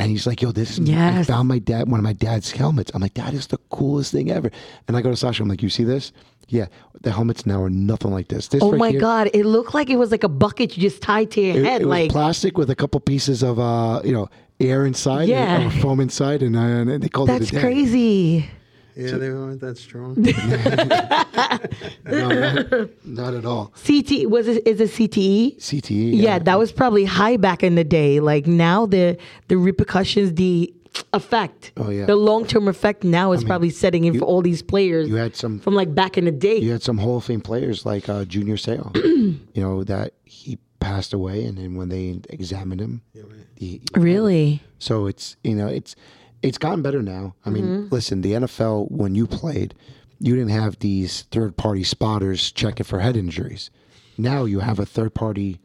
And 0.02 0.10
he's 0.10 0.26
like, 0.26 0.42
"Yo, 0.42 0.52
this 0.52 0.72
is 0.72 0.78
Yes. 0.80 1.28
I 1.30 1.32
found 1.32 1.48
my 1.48 1.58
dad 1.58 1.88
one 1.88 2.00
of 2.00 2.04
my 2.04 2.12
dad's 2.12 2.50
helmets." 2.50 2.90
I'm 2.94 3.00
like, 3.00 3.14
"That 3.14 3.32
is 3.34 3.46
the 3.46 3.58
coolest 3.70 4.12
thing 4.12 4.30
ever." 4.30 4.50
And 4.88 4.96
I 4.96 5.00
go 5.02 5.10
to 5.10 5.16
Sasha. 5.16 5.42
I'm 5.42 5.48
like, 5.48 5.62
"You 5.62 5.68
see 5.68 5.84
this? 5.84 6.12
Yeah, 6.48 6.66
the 7.00 7.12
helmets 7.12 7.46
now 7.46 7.62
are 7.62 7.70
nothing 7.70 8.10
like 8.10 8.28
this. 8.28 8.48
This 8.48 8.62
oh 8.62 8.72
right 8.72 8.78
my 8.78 8.90
here, 8.90 9.00
god, 9.00 9.30
it 9.32 9.44
looked 9.46 9.72
like 9.74 9.88
it 9.88 9.96
was 9.96 10.10
like 10.10 10.24
a 10.24 10.28
bucket 10.28 10.76
you 10.76 10.82
just 10.82 11.00
tied 11.00 11.30
to 11.30 11.40
your 11.40 11.56
It, 11.56 11.64
head. 11.64 11.80
it 11.82 11.86
was 11.86 11.90
like 11.98 12.10
plastic 12.10 12.58
with 12.58 12.68
a 12.68 12.74
couple 12.74 13.00
pieces 13.00 13.42
of 13.42 13.58
uh, 13.58 14.02
you 14.04 14.12
know, 14.12 14.28
air 14.60 14.84
inside, 14.84 15.28
Yeah. 15.28 15.60
and, 15.60 15.66
or 15.66 15.70
foam 15.80 16.00
inside, 16.00 16.42
and, 16.42 16.54
uh, 16.56 16.60
and 16.92 17.02
they 17.02 17.08
called 17.08 17.28
that's 17.28 17.44
it 17.46 17.52
a 17.52 17.54
day. 17.54 17.60
crazy. 17.60 18.50
Yeah, 18.96 19.12
they 19.16 19.30
weren't 19.30 19.60
that 19.60 19.78
strong. 19.78 20.16
No, 22.04 22.28
not, 22.52 22.88
not 23.04 23.34
at 23.34 23.44
all. 23.44 23.72
CT 23.86 24.28
was 24.28 24.48
it 24.48 24.66
is 24.66 24.80
it 24.80 24.90
CTE? 24.90 25.58
CTE. 25.58 26.10
Yeah, 26.14 26.38
that 26.40 26.58
was 26.58 26.72
probably 26.72 27.04
high 27.04 27.36
back 27.36 27.62
in 27.62 27.74
the 27.74 27.84
day. 27.84 28.20
Like 28.20 28.46
now 28.46 28.86
the 28.86 29.16
the 29.48 29.56
repercussions, 29.56 30.34
the 30.34 30.72
effect, 31.14 31.72
Oh, 31.78 31.88
yeah. 31.90 32.04
the 32.04 32.16
long 32.16 32.46
term 32.46 32.68
effect 32.68 33.02
now 33.04 33.32
is 33.32 33.44
probably 33.44 33.70
setting 33.70 34.04
in 34.04 34.18
for 34.18 34.24
all 34.26 34.42
these 34.42 34.60
players 34.62 35.08
you 35.08 35.14
had 35.14 35.34
some 35.36 35.58
from 35.58 35.74
like 35.74 35.94
back 35.94 36.18
in 36.18 36.26
the 36.26 36.30
day. 36.30 36.56
you 36.58 36.70
had 36.72 36.82
some 36.82 36.98
Hall 36.98 37.16
of 37.18 37.24
Fame 37.24 37.40
players 37.40 37.86
like 37.86 38.08
uh, 38.08 38.24
Junior 38.26 38.56
Seau. 38.56 38.94
you 39.54 39.62
know, 39.62 39.84
that 39.84 40.12
he 40.24 40.58
passed 40.80 41.12
away, 41.14 41.44
and 41.44 41.56
then 41.56 41.76
when 41.76 41.88
they 41.88 42.20
examined 42.28 42.80
him, 42.80 43.00
he, 43.56 43.80
Really? 43.94 44.60
so 44.78 45.06
it's 45.06 45.36
you 45.44 45.54
know 45.54 45.66
it's 45.68 45.94
it's 46.42 46.58
gotten 46.58 46.82
better 46.82 47.02
now. 47.02 47.34
I 47.44 47.50
mean, 47.50 47.64
Mm-hmm. 47.64 47.94
listen, 47.94 48.20
the 48.22 48.32
NFL 48.32 48.90
when 48.90 49.14
you 49.14 49.26
played, 49.26 49.74
you 50.18 50.34
didn't 50.36 50.50
have 50.50 50.78
these 50.80 51.22
third 51.30 51.56
party 51.56 51.84
spotters 51.84 52.52
checking 52.52 52.84
for 52.84 53.00
head 53.00 53.16
injuries. 53.16 53.70
Now 54.18 54.44
you 54.44 54.60
have 54.60 54.78
a 54.78 54.86
third 54.86 55.14
party. 55.14 55.60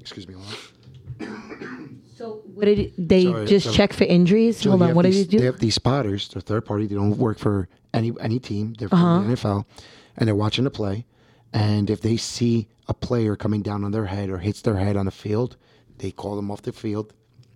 Excuse 0.00 0.28
me. 0.28 0.34
hold 0.34 0.46
on. 1.20 2.00
So 2.16 2.42
what 2.54 2.64
did 2.64 2.92
they 2.96 3.24
Sorry, 3.24 3.46
just 3.46 3.66
so- 3.66 3.72
check 3.72 3.92
for 3.92 4.04
injuries? 4.04 4.58
So 4.58 4.70
Hold 4.70 4.82
on, 4.82 4.88
have 4.88 4.96
what 4.96 5.02
did 5.02 5.12
these, 5.12 5.18
you 5.20 5.24
do? 5.26 5.38
They 5.40 5.44
have 5.46 5.58
these 5.58 5.74
spotters. 5.74 6.28
They're 6.28 6.40
third 6.40 6.64
party. 6.64 6.86
They 6.86 6.94
don't 6.94 7.18
work 7.18 7.38
for 7.38 7.68
any 7.92 8.12
any 8.20 8.38
team. 8.38 8.74
They're 8.78 8.88
Uh-huh. 8.90 9.18
from 9.20 9.26
the 9.28 9.36
NFL, 9.36 9.64
and 10.16 10.26
they're 10.28 10.34
watching 10.34 10.64
the 10.64 10.70
play. 10.70 11.04
And 11.52 11.90
if 11.90 12.00
they 12.00 12.16
see 12.16 12.68
a 12.88 12.94
player 12.94 13.36
coming 13.36 13.62
down 13.62 13.84
on 13.84 13.92
their 13.92 14.06
head 14.06 14.30
or 14.30 14.38
hits 14.38 14.62
their 14.62 14.76
head 14.76 14.96
on 14.96 15.06
the 15.06 15.10
field, 15.10 15.56
they 15.98 16.10
call 16.10 16.36
them 16.36 16.50
off 16.50 16.62
the 16.62 16.72
field, 16.72 17.12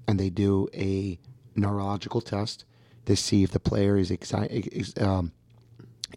and 0.06 0.18
they 0.20 0.28
do 0.30 0.68
a 0.74 1.18
neurological 1.54 2.20
test 2.20 2.64
to 3.06 3.16
see 3.16 3.42
if 3.42 3.50
the 3.50 3.60
player 3.60 3.96
is 3.96 4.10
exi- 4.10 4.68
is, 4.68 4.94
um, 5.00 5.32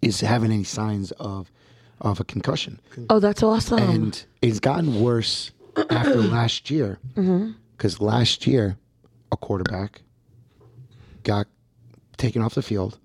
is 0.01 0.21
having 0.21 0.51
any 0.51 0.63
signs 0.63 1.11
of 1.13 1.51
of 2.01 2.19
a 2.19 2.23
concussion. 2.25 2.79
oh, 3.09 3.19
that's 3.19 3.41
awesome. 3.43 3.79
And 3.79 4.25
it's 4.41 4.59
gotten 4.59 4.99
worse 5.01 5.51
after 5.89 6.15
last 6.21 6.69
year. 6.69 6.99
Because 7.15 8.01
last 8.01 8.45
year, 8.45 8.77
a 9.31 9.37
quarterback 9.37 10.01
got 11.23 11.47
taken 12.17 12.41
off 12.41 12.55
the 12.55 12.61
field, 12.61 12.99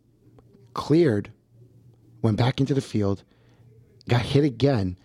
cleared, 0.74 1.30
went 2.22 2.36
back 2.36 2.60
into 2.60 2.74
the 2.74 2.80
field, 2.80 3.22
got 4.08 4.22
hit 4.22 4.42
again, 4.44 4.96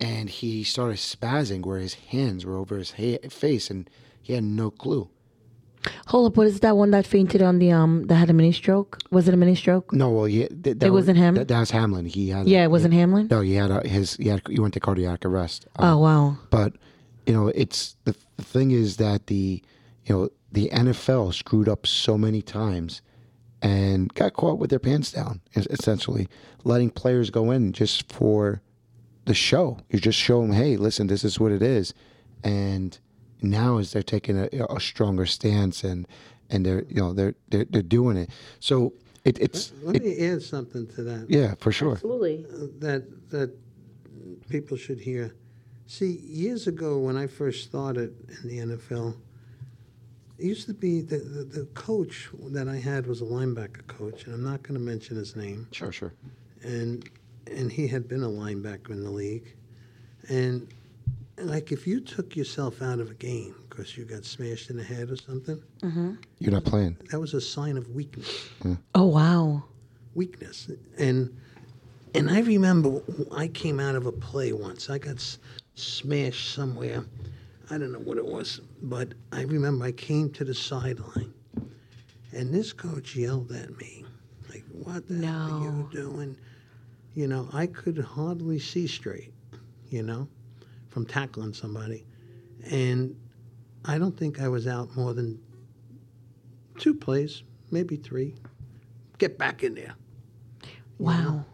and 0.00 0.28
he 0.28 0.64
started 0.64 0.96
spazzing 0.96 1.64
where 1.64 1.78
his 1.78 1.94
hands 1.94 2.44
were 2.44 2.56
over 2.56 2.76
his 2.78 2.92
ha- 2.92 3.18
face, 3.28 3.70
and 3.70 3.88
he 4.20 4.32
had 4.32 4.42
no 4.44 4.70
clue. 4.70 5.08
Hold 6.06 6.32
up, 6.32 6.36
what 6.36 6.46
is 6.46 6.60
that 6.60 6.76
one 6.76 6.90
that 6.92 7.06
fainted 7.06 7.42
on 7.42 7.58
the 7.58 7.70
um 7.72 8.06
that 8.08 8.14
had 8.16 8.30
a 8.30 8.32
mini 8.32 8.52
stroke? 8.52 8.98
Was 9.10 9.28
it 9.28 9.34
a 9.34 9.36
mini 9.36 9.54
stroke? 9.54 9.92
No, 9.92 10.10
well, 10.10 10.28
yeah, 10.28 10.48
th- 10.48 10.78
that 10.78 10.82
It 10.86 10.90
wasn't 10.90 11.18
him? 11.18 11.34
That, 11.34 11.48
that 11.48 11.60
was 11.60 11.70
Hamlin. 11.70 12.06
He 12.06 12.30
had. 12.30 12.46
a- 12.46 12.48
Yeah, 12.48 12.64
it 12.64 12.70
wasn't 12.70 12.94
Hamlin. 12.94 13.28
No, 13.30 13.40
he 13.40 13.54
had 13.54 13.70
a, 13.70 13.86
his. 13.86 14.16
He 14.16 14.28
had. 14.28 14.42
He 14.48 14.58
went 14.60 14.74
to 14.74 14.80
cardiac 14.80 15.24
arrest. 15.24 15.66
Um, 15.76 15.84
Oh 15.88 15.98
wow. 15.98 16.38
But 16.50 16.74
you 17.26 17.32
know, 17.34 17.48
it's 17.48 17.96
the, 18.04 18.14
the 18.36 18.42
thing 18.44 18.70
is 18.70 18.96
that 18.98 19.26
the 19.26 19.62
you 20.04 20.14
know 20.14 20.28
the 20.52 20.68
NFL 20.72 21.34
screwed 21.34 21.68
up 21.68 21.86
so 21.86 22.16
many 22.16 22.40
times 22.42 23.02
and 23.62 24.12
got 24.14 24.32
caught 24.34 24.58
with 24.58 24.70
their 24.70 24.78
pants 24.78 25.12
down. 25.12 25.40
Essentially, 25.54 26.28
letting 26.64 26.90
players 26.90 27.30
go 27.30 27.50
in 27.50 27.72
just 27.72 28.12
for 28.12 28.60
the 29.24 29.34
show. 29.34 29.78
You 29.90 29.98
just 29.98 30.18
show 30.18 30.40
them, 30.40 30.52
hey, 30.52 30.76
listen, 30.76 31.08
this 31.08 31.24
is 31.24 31.40
what 31.40 31.50
it 31.52 31.62
is, 31.62 31.92
and 32.44 32.96
now 33.42 33.78
is 33.78 33.92
they're 33.92 34.02
taking 34.02 34.38
a, 34.38 34.48
a 34.70 34.80
stronger 34.80 35.26
stance 35.26 35.84
and 35.84 36.06
and 36.50 36.64
they're 36.64 36.84
you 36.88 36.96
know 36.96 37.12
they're 37.12 37.34
they're, 37.48 37.66
they're 37.68 37.82
doing 37.82 38.16
it. 38.16 38.30
So 38.60 38.92
it, 39.24 39.38
it's 39.40 39.72
Let 39.82 39.96
it, 39.96 40.04
me 40.04 40.26
add 40.28 40.42
something 40.42 40.86
to 40.88 41.02
that. 41.02 41.26
yeah 41.28 41.54
for 41.58 41.72
sure. 41.72 41.92
Absolutely. 41.92 42.44
Uh, 42.52 42.66
that 42.78 43.30
that 43.30 43.52
people 44.48 44.76
should 44.76 45.00
hear. 45.00 45.34
See, 45.86 46.18
years 46.24 46.66
ago 46.66 46.98
when 46.98 47.16
I 47.16 47.26
first 47.26 47.64
started 47.64 48.14
in 48.42 48.48
the 48.48 48.76
NFL, 48.76 49.16
it 50.38 50.44
used 50.44 50.66
to 50.66 50.74
be 50.74 51.00
the, 51.00 51.18
the, 51.18 51.44
the 51.44 51.64
coach 51.66 52.28
that 52.50 52.68
I 52.68 52.76
had 52.76 53.06
was 53.06 53.20
a 53.20 53.24
linebacker 53.24 53.86
coach, 53.86 54.24
and 54.24 54.34
I'm 54.34 54.42
not 54.42 54.62
going 54.62 54.74
to 54.74 54.80
mention 54.84 55.16
his 55.16 55.36
name. 55.36 55.68
Sure, 55.72 55.92
sure. 55.92 56.12
And 56.62 57.08
and 57.46 57.70
he 57.70 57.86
had 57.86 58.08
been 58.08 58.24
a 58.24 58.28
linebacker 58.28 58.90
in 58.90 59.04
the 59.04 59.10
league, 59.10 59.54
and 60.28 60.68
like 61.38 61.72
if 61.72 61.86
you 61.86 62.00
took 62.00 62.34
yourself 62.36 62.80
out 62.82 62.98
of 62.98 63.10
a 63.10 63.14
game 63.14 63.54
because 63.68 63.96
you 63.96 64.04
got 64.04 64.24
smashed 64.24 64.70
in 64.70 64.76
the 64.76 64.82
head 64.84 65.10
or 65.10 65.16
something, 65.16 65.62
mm-hmm. 65.82 66.14
You're 66.38 66.52
not 66.52 66.64
playing. 66.64 66.96
that 67.10 67.20
was 67.20 67.34
a 67.34 67.40
sign 67.40 67.76
of 67.76 67.88
weakness. 67.90 68.48
Mm. 68.62 68.78
Oh 68.94 69.06
wow. 69.06 69.64
weakness. 70.14 70.70
And 70.98 71.36
and 72.14 72.30
I 72.30 72.40
remember 72.40 73.02
I 73.34 73.48
came 73.48 73.78
out 73.80 73.94
of 73.94 74.06
a 74.06 74.12
play 74.12 74.52
once. 74.52 74.88
I 74.88 74.98
got 74.98 75.16
s- 75.16 75.38
smashed 75.74 76.54
somewhere. 76.54 77.04
I 77.70 77.78
don't 77.78 77.92
know 77.92 77.98
what 77.98 78.16
it 78.16 78.24
was, 78.24 78.60
but 78.82 79.12
I 79.32 79.42
remember 79.42 79.84
I 79.84 79.92
came 79.92 80.30
to 80.30 80.44
the 80.44 80.54
sideline, 80.54 81.34
and 82.32 82.54
this 82.54 82.72
coach 82.72 83.16
yelled 83.16 83.50
at 83.52 83.76
me, 83.76 84.04
like, 84.48 84.64
"What 84.72 85.06
the 85.08 85.26
hell 85.26 85.52
are 85.52 85.62
you 85.64 85.88
doing?" 85.92 86.36
You 87.14 87.26
know, 87.26 87.48
I 87.52 87.66
could 87.66 87.98
hardly 87.98 88.58
see 88.58 88.86
straight. 88.86 89.32
You 89.90 90.02
know, 90.04 90.28
from 90.96 91.04
tackling 91.04 91.52
somebody, 91.52 92.06
and 92.70 93.14
I 93.84 93.98
don't 93.98 94.16
think 94.18 94.40
I 94.40 94.48
was 94.48 94.66
out 94.66 94.96
more 94.96 95.12
than 95.12 95.38
two 96.78 96.94
plays, 96.94 97.42
maybe 97.70 97.96
three. 97.96 98.34
Get 99.18 99.36
back 99.36 99.62
in 99.62 99.74
there. 99.74 99.94
Wow. 100.98 101.44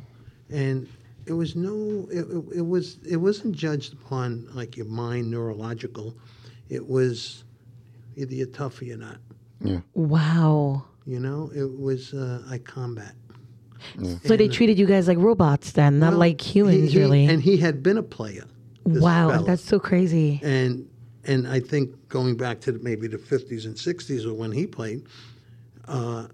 and 0.48 0.86
it 1.26 1.32
was 1.32 1.56
no 1.56 2.06
it, 2.08 2.20
it, 2.20 2.58
it 2.58 2.66
was 2.66 2.98
it 3.04 3.16
wasn't 3.16 3.56
judged 3.56 3.94
upon 3.94 4.46
like 4.54 4.76
your 4.76 4.86
mind 4.86 5.28
neurological. 5.28 6.14
It 6.68 6.86
was 6.88 7.42
either 8.14 8.34
you're 8.36 8.46
tough 8.46 8.80
or 8.80 8.84
you're 8.84 8.96
not. 8.96 9.18
Wow. 9.94 10.84
you 11.04 11.18
know 11.18 11.50
it 11.52 11.80
was 11.80 12.14
uh, 12.14 12.44
i 12.48 12.58
combat. 12.58 13.16
So 14.24 14.36
they 14.36 14.46
treated 14.46 14.78
you 14.78 14.86
guys 14.86 15.08
like 15.08 15.18
robots 15.18 15.72
then, 15.72 15.98
not 15.98 16.10
Well, 16.10 16.20
like 16.20 16.40
humans, 16.40 16.92
he- 16.92 16.98
he- 16.98 16.98
really. 17.00 17.26
and 17.26 17.42
he 17.42 17.56
had 17.56 17.82
been 17.82 17.98
a 17.98 18.02
player. 18.04 18.44
this 18.44 18.51
wow, 18.84 19.30
fella. 19.30 19.44
that's 19.46 19.62
so 19.64 19.78
crazy. 19.78 20.40
and 20.42 20.88
and 21.24 21.46
i 21.46 21.60
think 21.60 21.90
going 22.08 22.36
back 22.36 22.60
to 22.60 22.72
maybe 22.82 23.06
the 23.06 23.16
50s 23.18 23.64
and 23.66 23.74
60s 23.76 24.26
or 24.26 24.34
when 24.34 24.50
he 24.52 24.66
played 24.66 25.02
uh, 25.88 26.26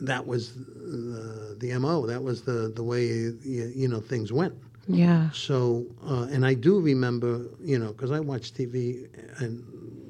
that 0.00 0.24
was 0.26 0.54
the, 0.54 1.56
the 1.58 1.76
mo 1.78 2.06
that 2.06 2.22
was 2.22 2.42
the 2.42 2.72
the 2.74 2.82
way 2.82 3.04
you, 3.06 3.38
you 3.74 3.88
know 3.88 4.00
things 4.00 4.32
went 4.32 4.54
Yeah. 4.90 5.28
So, 5.32 5.84
uh, 6.10 6.32
and 6.34 6.46
I 6.46 6.54
do 6.54 6.80
remember, 6.80 7.32
you 7.60 7.78
know, 7.78 7.88
because 7.92 8.10
I 8.10 8.20
watched 8.20 8.56
TV 8.56 9.06
and 9.42 9.62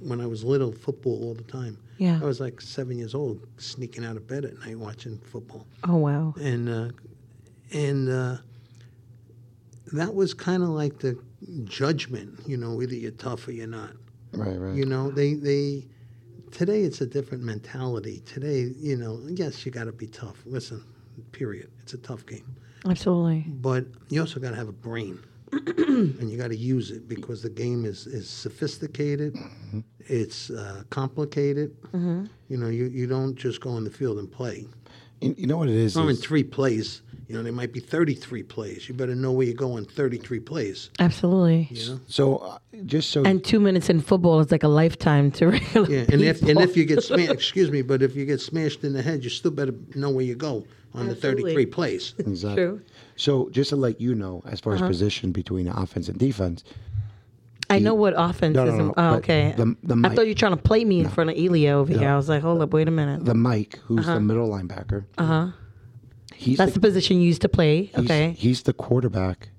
when 0.09 0.21
I 0.21 0.27
was 0.27 0.45
little, 0.45 0.71
football 0.71 1.17
all 1.25 1.35
the 1.35 1.49
time. 1.61 1.75
Yeah. 1.99 2.21
I 2.23 2.25
was 2.25 2.39
like 2.39 2.61
seven 2.61 2.97
years 2.97 3.13
old, 3.13 3.37
sneaking 3.57 4.05
out 4.09 4.17
of 4.17 4.25
bed 4.29 4.45
at 4.45 4.55
night 4.65 4.79
watching 4.79 5.19
football, 5.33 5.67
Oh 5.83 5.97
wow. 6.07 6.33
and 6.41 6.69
uh, 6.69 6.89
and 7.87 8.09
uh, 8.09 8.37
that 9.93 10.15
was 10.15 10.33
kind 10.35 10.63
of 10.63 10.69
like 10.69 10.99
the 11.01 11.19
judgment, 11.65 12.39
you 12.47 12.57
know, 12.57 12.81
either 12.83 12.95
you're 12.95 13.11
tough 13.13 13.47
or 13.49 13.53
you're 13.53 13.67
not. 13.67 13.93
Right, 14.33 14.57
right. 14.59 14.75
You 14.75 14.85
know, 14.85 15.11
they 15.11 15.35
they 15.35 15.87
today 16.51 16.83
it's 16.83 17.01
a 17.01 17.07
different 17.07 17.43
mentality. 17.45 18.21
Today, 18.27 18.73
you 18.79 18.97
know, 18.97 19.21
yes, 19.29 19.65
you 19.65 19.73
got 19.73 19.85
to 19.85 19.93
be 19.93 20.07
tough. 20.07 20.43
Listen, 20.47 20.85
period. 21.33 21.71
It's 21.83 21.95
a 21.95 21.99
tough 21.99 22.27
game 22.27 22.55
Absolutely. 22.87 23.45
but 23.49 23.87
you 24.11 24.21
also 24.21 24.39
got 24.39 24.51
to 24.51 24.57
have 24.57 24.69
a 24.69 24.73
brain 24.73 25.19
and 25.53 26.31
you 26.31 26.37
got 26.37 26.49
to 26.51 26.57
use 26.57 26.91
it 26.91 27.09
because 27.09 27.43
the 27.43 27.49
game 27.49 27.85
is, 27.87 28.07
is 28.07 28.29
sophisticated 28.29 29.35
it's 30.01 30.51
uh, 30.51 30.83
complicated 30.91 31.75
you 31.95 32.57
know 32.57 32.69
you, 32.69 32.85
you 32.87 33.07
don't 33.07 33.35
just 33.37 33.61
go 33.63 33.71
on 33.71 33.85
the 33.85 33.91
field 33.91 34.19
and 34.19 34.31
play 34.31 34.67
You, 35.23 35.35
you 35.39 35.47
know 35.47 35.57
what 35.57 35.69
it 35.69 35.75
is? 35.75 35.97
or 35.97 36.05
in 36.05 36.11
is- 36.11 36.21
three 36.23 36.45
plays 36.45 37.01
you 37.29 37.37
know 37.37 37.43
there 37.43 37.53
might 37.53 37.73
be 37.73 37.81
33 37.81 38.43
plays 38.43 38.89
you 38.89 38.95
better 38.95 39.15
know 39.15 39.31
where 39.33 39.47
you're 39.47 39.55
going 39.55 39.85
33 39.85 40.41
plays 40.41 40.91
Absolutely. 40.99 41.69
you 41.71 41.89
know 41.91 42.01
so 42.09 42.37
uh, 42.39 42.59
just 42.87 43.11
so 43.11 43.23
And 43.25 43.45
two 43.45 43.61
minutes 43.61 43.89
in 43.91 44.01
football 44.01 44.41
is 44.41 44.51
like 44.51 44.63
a 44.63 44.69
lifetime 44.69 45.31
to 45.33 45.47
regular 45.53 45.89
yeah 45.91 46.05
and 46.11 46.23
if 46.23 46.43
and 46.43 46.59
if 46.61 46.77
you 46.77 46.85
get 46.85 47.03
smashed 47.05 47.31
excuse 47.31 47.71
me 47.71 47.83
but 47.83 48.03
if 48.03 48.17
you 48.17 48.25
get 48.25 48.41
smashed 48.41 48.83
in 48.83 48.93
the 48.95 49.03
head 49.03 49.23
you 49.23 49.31
still 49.31 49.51
better 49.51 49.75
know 49.95 50.11
where 50.11 50.25
you 50.25 50.35
go 50.35 50.65
on 50.95 51.07
the 51.07 51.15
33 51.15 51.67
plays 51.67 52.15
exactly. 52.19 52.65
True. 52.65 52.81
So 53.17 53.51
just 53.51 53.71
to 53.71 53.77
let 53.77 54.01
you 54.01 54.15
know, 54.15 54.43
as 54.47 54.59
far 54.61 54.75
as 54.75 54.81
position 54.81 55.33
between 55.33 55.69
offense 55.69 56.09
and 56.09 56.19
defense, 56.19 56.65
I 57.69 57.79
know 57.79 57.95
what 57.95 58.15
offense 58.17 58.55
No, 58.55 58.65
no, 58.65 58.73
is. 58.73 58.79
no, 58.79 58.95
oh, 58.97 59.15
okay. 59.17 59.53
the- 59.57 59.77
the 59.83 60.01
I 60.09 60.15
thought 60.15 60.23
you 60.23 60.31
were 60.31 60.39
trying 60.39 60.57
to 60.57 60.63
play 60.63 60.85
me 60.85 61.01
in 61.01 61.09
front 61.09 61.29
of 61.31 61.37
Elio 61.37 61.81
over 61.81 61.93
here. 61.93 62.09
I 62.09 62.17
was 62.17 62.29
like, 62.29 62.43
hold 62.43 62.63
up, 62.63 62.73
wait 62.73 62.89
a 62.89 62.91
minute. 62.91 63.25
the 63.25 63.35
Mike, 63.35 63.79
who's 63.85 64.07
the 64.07 64.21
middle 64.21 64.49
linebacker, 64.49 65.05
uh-huh. 65.19 65.49
He's 66.39 66.59
That's 66.59 66.73
the 66.73 66.81
the, 66.81 66.87
position 66.89 67.21
you 67.21 67.27
used 67.27 67.43
to 67.43 67.49
play. 67.49 67.85
he's, 67.85 67.99
Okay. 68.05 68.35
he's 68.39 68.63
the 68.63 68.73
quarterback 68.73 69.51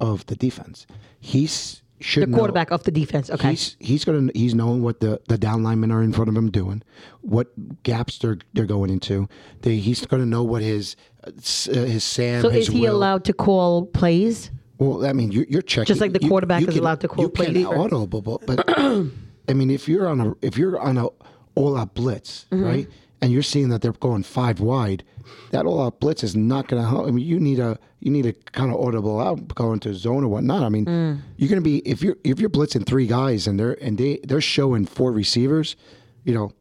of 0.00 0.26
the 0.26 0.36
defense. 0.36 0.86
He's 1.20 1.82
should 2.00 2.24
The 2.24 2.26
know- 2.26 2.38
quarterback 2.38 2.70
of 2.70 2.82
the 2.84 2.90
defense. 2.90 3.30
Okay. 3.30 3.50
He's 3.50 3.76
he's 3.80 4.04
gonna 4.04 4.30
he's 4.34 4.54
knowing 4.54 4.82
what 4.82 5.00
the 5.00 5.20
the 5.28 5.38
down 5.38 5.62
linemen 5.62 5.90
are 5.90 6.02
in 6.02 6.12
front 6.12 6.28
of 6.28 6.36
him 6.36 6.50
doing, 6.50 6.82
what 7.22 7.48
gaps 7.82 8.18
they're 8.18 8.38
they're 8.52 8.66
going 8.66 8.90
into. 8.90 9.28
They, 9.62 9.76
he's 9.76 10.04
gonna 10.04 10.26
know 10.26 10.42
what 10.42 10.60
his 10.62 10.96
uh, 11.26 11.30
uh, 11.30 11.84
his 11.86 12.04
Sam. 12.04 12.42
so 12.42 12.50
his 12.50 12.68
is 12.68 12.74
he 12.74 12.80
Will- 12.82 12.96
allowed 12.96 13.24
to 13.26 13.32
call 13.32 13.86
plays? 13.86 14.50
Well, 14.78 15.06
I 15.06 15.12
mean, 15.12 15.30
you're, 15.30 15.46
you're 15.48 15.62
checking. 15.62 15.86
Just 15.86 16.00
like 16.00 16.12
the 16.12 16.18
quarterback 16.28 16.62
is 16.64 16.76
allowed 16.76 17.00
to 17.02 17.08
call 17.08 17.28
plays. 17.28 17.56
You 17.56 17.68
can 17.68 17.78
audible, 17.78 18.20
but, 18.20 18.44
but 18.44 18.64
I 19.48 19.52
mean, 19.54 19.70
if 19.70 19.88
you're 19.88 20.08
on 20.08 20.20
a 20.20 20.34
if 20.42 20.58
you're 20.58 20.78
on 20.80 20.98
a 20.98 21.06
all 21.54 21.76
out 21.78 21.94
blitz, 21.94 22.46
Mm-hmm. 22.50 22.64
right, 22.64 22.88
and 23.22 23.32
you're 23.32 23.44
seeing 23.44 23.68
that 23.68 23.80
they're 23.82 23.92
going 23.92 24.24
five 24.24 24.58
wide, 24.60 25.04
that 25.50 25.66
all 25.66 25.80
out 25.82 26.00
blitz 26.00 26.22
is 26.24 26.34
not 26.36 26.68
going 26.68 26.82
to 26.82 26.88
help. 26.88 27.06
I 27.06 27.10
mean, 27.10 27.24
you 27.26 27.38
need 27.40 27.58
a 27.58 27.78
you 28.00 28.10
need 28.10 28.26
a 28.26 28.32
kind 28.32 28.70
of 28.72 28.78
audible 28.80 29.20
out, 29.20 29.54
go 29.54 29.72
into 29.72 29.94
zone 29.94 30.24
or 30.24 30.28
whatnot. 30.28 30.62
I 30.62 30.68
mean, 30.68 30.84
Mm. 30.86 31.20
you're 31.36 31.48
going 31.48 31.60
to 31.62 31.64
be 31.64 31.78
if 31.88 32.02
you're 32.02 32.16
if 32.24 32.38
you're 32.40 32.50
blitzing 32.50 32.84
three 32.86 33.06
guys 33.06 33.46
and 33.46 33.58
they're 33.58 33.76
and 33.82 33.96
they 33.98 34.20
they're 34.24 34.40
showing 34.40 34.84
four 34.86 35.12
receivers, 35.12 35.76
you 36.24 36.34
know, 36.34 36.52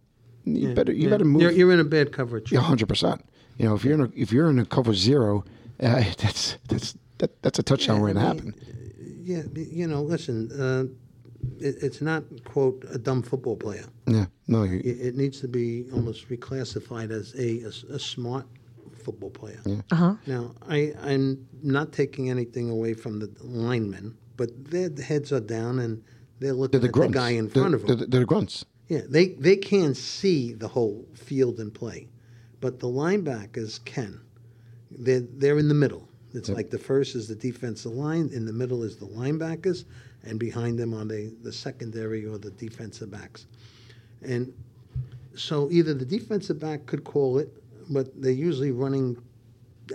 you 0.45 0.74
better 0.74 0.91
you 0.91 1.03
Yeah. 1.05 1.09
better 1.09 1.26
move. 1.26 1.41
You're, 1.41 1.51
you're 1.51 1.72
in 1.72 1.80
a 1.80 1.84
bad 1.86 2.11
coverage 2.11 2.51
Yeah, 2.51 2.59
hundred 2.61 2.88
percent. 2.89 3.24
You 3.57 3.66
know, 3.68 3.76
if 3.76 3.84
you're 3.86 3.93
in 3.93 4.01
a 4.01 4.09
if 4.16 4.32
you're 4.32 4.49
in 4.49 4.59
a 4.59 4.66
cover 4.66 4.93
zero, 4.93 5.43
uh, 5.82 6.03
that's 6.18 6.57
that's 6.68 6.95
that, 7.20 7.41
that's 7.41 7.59
a 7.59 7.64
touchdown 7.64 8.01
waiting 8.01 8.22
to 8.22 8.28
happen. 8.28 8.55
Yeah, 9.26 9.43
you 9.55 9.88
know, 9.88 10.01
listen, 10.01 10.51
uh, 10.51 10.84
it, 11.60 11.76
it's 11.82 12.02
not, 12.02 12.24
quote, 12.46 12.84
a 12.89 12.98
dumb 12.98 13.22
football 13.22 13.56
player. 13.56 13.86
Yeah, 14.08 14.26
no, 14.48 14.64
you, 14.64 14.80
It, 14.80 15.08
it 15.08 15.16
needs 15.16 15.39
to 15.41 15.48
be 15.48 15.86
almost 15.94 16.30
reclassified 16.30 17.12
as 17.12 17.34
a 17.38 17.64
a 17.94 18.00
smart 18.00 18.46
football 19.04 19.30
player. 19.30 19.60
Uh 19.91 19.96
huh. 19.96 20.16
Now, 20.28 20.56
I, 20.68 20.94
I'm 21.02 21.46
not 21.62 21.91
taking 21.91 22.30
anything 22.30 22.70
away 22.70 22.94
from 22.94 23.20
the 23.20 23.30
linemen, 23.41 24.18
but 24.38 24.50
their 24.72 24.89
heads 25.04 25.32
are 25.32 25.39
down 25.41 25.80
and 25.80 26.04
they're 26.39 26.50
they're 26.50 26.54
looking 26.54 26.80
the 26.82 26.88
at 26.88 26.94
the 26.94 27.08
guy 27.10 27.30
in 27.32 27.48
They're- 27.50 27.64
front 27.64 27.76
of 27.76 27.86
them. 27.86 27.98
They're, 27.98 28.08
they're 28.08 28.20
the 28.22 28.26
grunts. 28.26 28.66
Yeah, 28.89 29.02
they, 29.08 29.30
they 29.30 29.56
can't 29.56 29.96
see 29.96 30.52
the 30.54 30.68
whole 30.68 31.06
field 31.16 31.60
and 31.60 31.74
play, 31.74 32.10
but 32.60 32.80
the 32.80 32.88
linebackers 32.88 33.84
can. 33.86 34.20
They're, 34.91 35.22
they're 35.22 35.58
in 35.58 35.70
the 35.70 35.74
middle. 35.74 36.10
It's 36.34 36.50
like 36.50 36.70
the 36.70 36.78
first 36.80 37.16
is 37.16 37.28
the 37.28 37.36
defensive 37.36 37.91
line, 37.94 38.30
in 38.34 38.46
the 38.46 38.52
middle 38.54 38.84
is 38.84 38.98
the 38.98 39.06
linebackers, 39.08 39.86
and 40.24 40.39
behind 40.39 40.80
them 40.80 40.93
are 40.93 41.05
the, 41.05 41.34
the 41.43 41.51
secondary 41.51 42.26
or 42.26 42.38
the 42.38 42.51
defensive 42.51 43.11
backs. 43.11 43.45
And 44.21 44.53
so 45.36 45.69
either 45.71 45.93
the 45.93 46.05
defensive 46.05 46.59
back 46.59 46.86
could 46.86 47.03
call 47.03 47.38
it, 47.39 47.49
but 47.89 48.21
they're 48.21 48.32
usually 48.32 48.71
running 48.71 49.21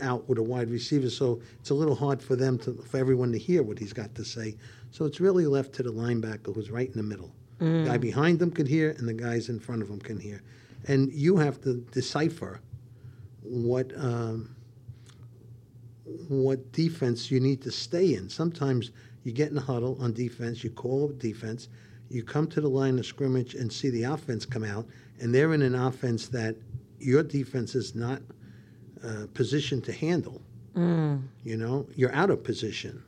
out 0.03 0.29
with 0.29 0.39
a 0.39 0.43
wide 0.43 0.71
receiver, 0.71 1.09
so 1.09 1.41
it's 1.61 1.71
a 1.71 1.75
little 1.75 1.95
hard 1.95 2.23
for 2.23 2.37
them 2.37 2.59
to 2.59 2.75
for 2.75 2.99
everyone 2.99 3.33
to 3.33 3.39
hear 3.39 3.63
what 3.63 3.79
he's 3.79 3.93
got 3.95 4.15
to 4.15 4.25
say. 4.25 4.55
So 4.91 5.07
it's 5.07 5.21
really 5.21 5.47
left 5.47 5.73
to 5.75 5.83
the 5.83 5.93
linebacker 5.93 6.55
who's 6.55 6.71
right 6.71 6.89
in 6.89 6.97
the 6.97 7.03
middle. 7.03 7.33
The 7.59 7.85
guy 7.87 7.97
behind 7.99 8.39
them 8.39 8.51
could 8.51 8.69
hear, 8.69 8.91
and 8.99 9.09
the 9.09 9.15
guys 9.15 9.49
in 9.49 9.59
front 9.59 9.83
of 9.83 9.89
him 9.89 9.99
can 9.99 10.19
hear, 10.21 10.43
and 10.87 11.13
you 11.13 11.37
have 11.39 11.61
to 11.63 11.79
decipher 11.91 12.61
what 13.43 13.91
um, 13.97 14.55
what 16.29 16.71
defense 16.73 17.31
you 17.31 17.41
need 17.41 17.63
to 17.63 17.71
stay 17.71 18.15
in. 18.15 18.29
Sometimes 18.29 18.91
you 19.29 19.35
get 19.35 19.51
in 19.51 19.59
a 19.59 19.61
huddle 19.61 19.99
on 20.01 20.15
defense, 20.15 20.65
you 20.65 20.71
call 20.71 21.09
defense, 21.19 21.69
you 22.09 22.23
come 22.23 22.47
to 22.47 22.63
the 22.63 22.69
line 22.69 22.99
of 22.99 23.05
scrimmage 23.05 23.55
and 23.55 23.71
see 23.71 23.91
the 23.91 24.05
offense 24.05 24.47
come 24.47 24.65
out, 24.65 24.87
and 25.21 25.35
they're 25.35 25.53
in 25.53 25.61
an 25.61 25.75
offense 25.75 26.29
that 26.29 26.57
your 26.99 27.23
defense 27.23 27.75
is 27.75 27.95
not 27.95 28.23
uh, 29.05 29.27
positioned 29.35 29.85
to 29.85 29.93
handle. 29.93 30.41
You 31.45 31.59
know, 31.59 31.87
you're 31.95 32.15
out 32.15 32.31
of 32.31 32.43
position. 32.43 33.03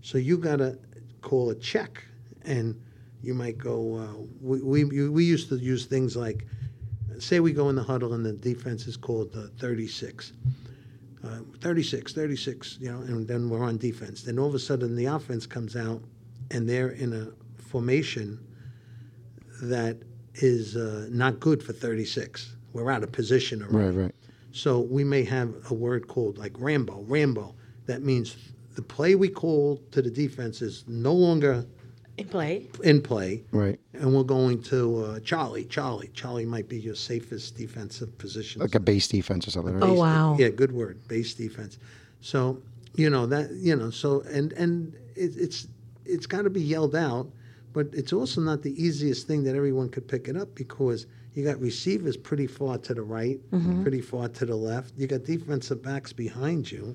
So 0.00 0.18
you 0.18 0.36
got 0.36 0.56
to 0.56 0.76
call 1.20 1.50
a 1.50 1.54
check, 1.54 2.02
and 2.44 2.74
you 3.22 3.32
might 3.34 3.56
go. 3.56 3.96
Uh, 3.96 4.22
we, 4.40 4.84
we 4.84 5.08
we 5.08 5.24
used 5.24 5.48
to 5.50 5.56
use 5.56 5.86
things 5.86 6.16
like, 6.16 6.44
say 7.20 7.38
we 7.38 7.52
go 7.52 7.68
in 7.68 7.76
the 7.76 7.84
huddle 7.84 8.14
and 8.14 8.26
the 8.26 8.32
defense 8.32 8.88
is 8.88 8.96
called 8.96 9.30
uh, 9.36 9.46
36. 9.58 10.32
Uh, 11.24 11.38
36, 11.60 12.12
36, 12.12 12.78
you 12.80 12.90
know, 12.90 12.98
and 12.98 13.28
then 13.28 13.48
we're 13.48 13.62
on 13.62 13.78
defense. 13.78 14.22
Then 14.22 14.40
all 14.40 14.48
of 14.48 14.54
a 14.54 14.58
sudden 14.58 14.96
the 14.96 15.04
offense 15.06 15.46
comes 15.46 15.76
out, 15.76 16.02
and 16.50 16.68
they're 16.68 16.90
in 16.90 17.12
a 17.12 17.28
formation 17.62 18.44
that 19.62 19.98
is 20.34 20.76
uh, 20.76 21.06
not 21.10 21.38
good 21.38 21.62
for 21.62 21.72
36. 21.72 22.56
We're 22.72 22.90
out 22.90 23.04
of 23.04 23.12
position 23.12 23.62
already. 23.62 23.96
Right, 23.96 24.04
right. 24.04 24.14
So 24.50 24.80
we 24.80 25.04
may 25.04 25.24
have 25.24 25.54
a 25.70 25.74
word 25.74 26.08
called 26.08 26.38
like 26.38 26.52
Rambo. 26.58 27.04
Rambo. 27.06 27.54
That 27.86 28.02
means 28.02 28.36
the 28.74 28.82
play 28.82 29.14
we 29.14 29.28
call 29.28 29.80
to 29.92 30.02
the 30.02 30.10
defense 30.10 30.60
is 30.60 30.84
no 30.88 31.12
longer 31.12 31.64
In 32.18 32.28
play. 32.28 32.66
in 32.84 33.00
play, 33.00 33.42
Right. 33.52 33.80
and 33.94 34.14
we're 34.14 34.22
going 34.22 34.62
to 34.64 35.04
uh, 35.04 35.20
Charlie. 35.20 35.64
Charlie. 35.64 36.10
Charlie 36.12 36.44
might 36.44 36.68
be 36.68 36.78
your 36.78 36.94
safest 36.94 37.56
defensive 37.56 38.16
position. 38.18 38.60
Like 38.60 38.74
a 38.74 38.80
base 38.80 39.08
defense 39.08 39.48
or 39.48 39.50
something, 39.50 39.74
right? 39.74 39.82
Oh 39.88 39.94
wow. 39.94 40.36
Yeah, 40.38 40.48
good 40.50 40.72
word. 40.72 41.06
Base 41.08 41.32
defense. 41.32 41.78
So 42.20 42.60
you 42.96 43.08
know 43.08 43.24
that 43.26 43.50
you 43.52 43.74
know 43.74 43.88
so 43.90 44.20
and 44.22 44.52
and 44.52 44.94
it, 45.16 45.32
it's 45.38 45.68
it's 46.04 46.26
got 46.26 46.42
to 46.42 46.50
be 46.50 46.60
yelled 46.60 46.94
out, 46.94 47.30
but 47.72 47.88
it's 47.92 48.12
also 48.12 48.42
not 48.42 48.62
the 48.62 48.74
easiest 48.82 49.26
thing 49.26 49.42
that 49.44 49.56
everyone 49.56 49.88
could 49.88 50.06
pick 50.06 50.28
it 50.28 50.36
up 50.36 50.54
because 50.54 51.06
you 51.34 51.42
got 51.44 51.58
receivers 51.60 52.18
pretty 52.18 52.46
far 52.46 52.76
to 52.76 52.92
the 52.92 53.02
right, 53.02 53.40
pretty 53.82 54.02
far 54.02 54.28
to 54.28 54.44
the 54.44 54.54
left. 54.54 54.92
You 54.98 55.06
got 55.06 55.24
defensive 55.24 55.82
backs 55.82 56.12
behind 56.12 56.70
you. 56.70 56.94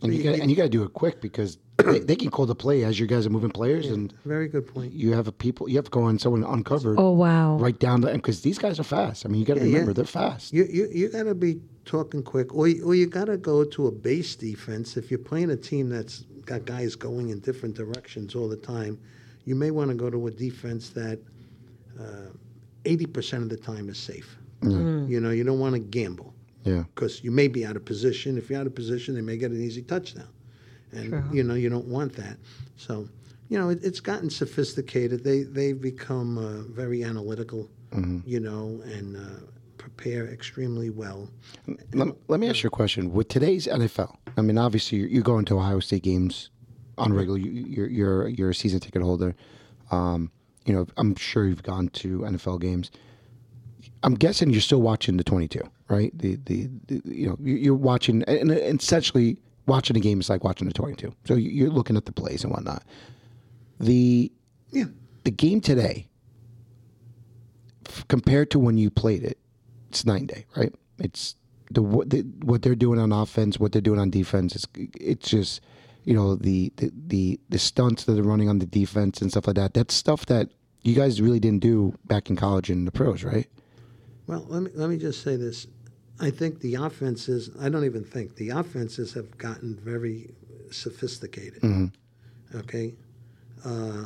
So 0.00 0.06
And 0.06 0.14
you, 0.14 0.22
got, 0.22 0.34
and 0.38 0.50
you 0.50 0.56
got 0.56 0.64
to 0.64 0.68
do 0.68 0.82
it 0.82 0.92
quick 0.92 1.20
because 1.20 1.58
they, 1.78 2.00
they 2.00 2.16
can 2.16 2.30
call 2.30 2.46
the 2.46 2.54
play 2.54 2.84
as 2.84 2.98
you 3.00 3.06
guys 3.06 3.26
are 3.26 3.30
moving 3.30 3.50
players, 3.50 3.86
and 3.86 4.12
very 4.24 4.48
good 4.48 4.66
point. 4.66 4.92
you 4.92 5.12
have 5.12 5.26
a 5.28 5.32
people. 5.32 5.68
You 5.68 5.76
have 5.76 5.86
to 5.86 5.90
go 5.90 6.02
on 6.02 6.18
someone 6.18 6.44
uncovered. 6.44 6.98
Oh 6.98 7.10
wow. 7.12 7.56
Right 7.56 7.78
down 7.78 8.00
the 8.02 8.10
end. 8.10 8.22
because 8.22 8.42
these 8.42 8.58
guys 8.58 8.78
are 8.78 8.84
fast. 8.84 9.24
I 9.24 9.28
mean, 9.28 9.40
you 9.40 9.46
got 9.46 9.54
to 9.54 9.60
Yeah, 9.60 9.66
yeah. 9.66 9.72
remember 9.74 9.92
they're 9.94 10.04
fast. 10.04 10.52
You 10.52 10.64
you, 10.70 10.88
you 10.92 11.08
got 11.08 11.24
to 11.24 11.34
be 11.34 11.60
talking 11.84 12.22
quick, 12.22 12.54
or 12.54 12.66
or 12.84 12.94
you 12.94 13.06
got 13.06 13.26
to 13.26 13.36
go 13.36 13.64
to 13.64 13.86
a 13.86 13.90
base 13.92 14.36
defense. 14.36 14.96
If 14.96 15.10
you're 15.10 15.18
playing 15.18 15.50
a 15.50 15.56
team 15.56 15.88
that's 15.88 16.24
got 16.44 16.64
guys 16.64 16.94
going 16.94 17.30
in 17.30 17.40
different 17.40 17.74
directions 17.74 18.34
all 18.34 18.48
the 18.48 18.56
time, 18.56 18.98
you 19.44 19.54
may 19.54 19.70
want 19.70 19.88
to 19.90 19.94
go 19.96 20.10
to 20.10 20.26
a 20.26 20.30
defense 20.30 20.90
that 20.90 21.18
uh, 21.98 22.30
eighty 22.84 23.06
percent 23.06 23.42
of 23.44 23.48
the 23.48 23.56
time 23.56 23.88
is 23.88 23.98
safe. 23.98 24.36
Mm. 24.60 24.72
Mm. 24.72 25.08
You 25.08 25.20
know, 25.20 25.30
you 25.30 25.44
don't 25.44 25.58
want 25.60 25.74
to 25.74 25.78
gamble 25.80 26.34
Yeah. 26.66 26.84
because 26.94 27.22
you 27.24 27.30
may 27.30 27.48
be 27.48 27.64
out 27.64 27.76
of 27.76 27.84
position. 27.84 28.36
If 28.36 28.50
you're 28.50 28.60
out 28.60 28.66
of 28.66 28.74
position, 28.74 29.14
they 29.14 29.20
may 29.22 29.36
get 29.36 29.50
an 29.52 29.62
easy 29.62 29.82
touchdown, 29.82 30.28
and 30.92 31.34
you 31.34 31.42
know 31.42 31.54
you 31.54 31.68
don't 31.70 31.86
want 31.86 32.14
that. 32.16 32.36
So, 32.76 33.08
you 33.48 33.58
know, 33.58 33.68
it, 33.70 33.78
it's 33.82 34.00
gotten 34.00 34.28
sophisticated. 34.30 35.24
They 35.24 35.44
they've 35.44 35.80
become 35.80 36.38
uh, 36.38 36.62
very 36.72 37.02
analytical, 37.04 37.70
you 38.26 38.40
know, 38.40 38.80
and 38.84 39.16
uh, 39.16 39.40
prepare 39.78 40.26
extremely 40.26 40.90
well. 40.90 41.30
Let, 41.94 42.08
let 42.28 42.40
me 42.40 42.48
ask 42.48 42.62
you 42.62 42.68
a 42.68 42.70
question. 42.70 43.12
With 43.12 43.28
today's 43.28 43.66
NFL, 43.66 44.16
I 44.36 44.42
mean, 44.42 44.58
obviously 44.58 44.98
you're, 44.98 45.08
you're 45.08 45.22
going 45.22 45.44
to 45.46 45.56
Ohio 45.58 45.80
State 45.80 46.02
games 46.02 46.50
on 46.98 47.12
regular. 47.12 47.38
You, 47.38 47.50
you're 47.50 47.88
you're 47.88 48.28
you're 48.28 48.50
a 48.50 48.54
season 48.54 48.80
ticket 48.80 49.02
holder. 49.02 49.34
Um, 49.92 50.32
you 50.64 50.74
know, 50.74 50.86
I'm 50.96 51.14
sure 51.14 51.46
you've 51.46 51.62
gone 51.62 51.88
to 51.90 52.20
NFL 52.20 52.60
games. 52.60 52.90
I'm 54.02 54.14
guessing 54.14 54.50
you're 54.50 54.60
still 54.60 54.82
watching 54.82 55.16
the 55.16 55.24
22, 55.24 55.60
right? 55.88 56.16
The 56.18 56.36
the, 56.46 56.68
the 56.86 57.02
you 57.04 57.28
know 57.28 57.36
you- 57.40 57.56
you're 57.56 57.74
watching 57.74 58.22
and 58.24 58.50
and 58.50 58.80
essentially 58.80 59.38
watching 59.66 59.96
a 59.96 60.00
game 60.00 60.20
is 60.20 60.28
like 60.30 60.44
watching 60.44 60.66
the 60.68 60.74
22. 60.74 61.12
So 61.24 61.34
you- 61.34 61.50
you're 61.50 61.70
looking 61.70 61.96
at 61.96 62.04
the 62.06 62.12
plays 62.12 62.44
and 62.44 62.52
whatnot. 62.52 62.82
The 63.80 64.30
Yeah, 64.70 64.84
the 65.24 65.30
game 65.30 65.60
today 65.60 66.08
compared 68.08 68.50
to 68.50 68.58
when 68.58 68.78
you 68.78 68.90
played 68.90 69.22
it, 69.22 69.38
it's 69.88 70.04
nine 70.04 70.26
day, 70.26 70.46
right? 70.56 70.74
It's 70.98 71.36
the 71.70 71.82
what, 71.82 72.10
the 72.10 72.22
what 72.42 72.62
they're 72.62 72.74
doing 72.74 72.98
on 73.00 73.12
offense, 73.12 73.58
what 73.58 73.72
they're 73.72 73.82
doing 73.82 73.98
on 74.00 74.10
defense. 74.10 74.54
It's 74.54 74.66
it's 74.74 75.28
just 75.28 75.60
you 76.04 76.14
know 76.14 76.36
the 76.36 76.72
the 76.76 76.92
the, 77.08 77.40
the 77.48 77.58
stunts 77.58 78.04
that 78.04 78.12
they're 78.12 78.22
running 78.22 78.48
on 78.48 78.58
the 78.58 78.66
defense 78.66 79.20
and 79.20 79.30
stuff 79.30 79.46
like 79.46 79.56
that. 79.56 79.74
That's 79.74 79.94
stuff 79.94 80.26
that 80.26 80.50
you 80.82 80.94
guys 80.94 81.20
really 81.20 81.40
didn't 81.40 81.60
do 81.62 81.94
back 82.04 82.30
in 82.30 82.36
college 82.36 82.70
and 82.70 82.86
the 82.86 82.92
pros, 82.92 83.24
right? 83.24 83.48
Well, 84.26 84.44
let 84.48 84.62
me 84.62 84.70
let 84.74 84.88
me 84.90 84.96
just 84.96 85.22
say 85.22 85.36
this. 85.36 85.66
I 86.20 86.30
think 86.30 86.60
the 86.60 86.76
offenses. 86.76 87.50
I 87.60 87.68
don't 87.68 87.84
even 87.84 88.04
think 88.04 88.36
the 88.36 88.50
offenses 88.50 89.12
have 89.14 89.36
gotten 89.38 89.76
very 89.76 90.30
sophisticated. 90.70 91.90
Okay, 92.54 92.94
uh, 93.64 94.04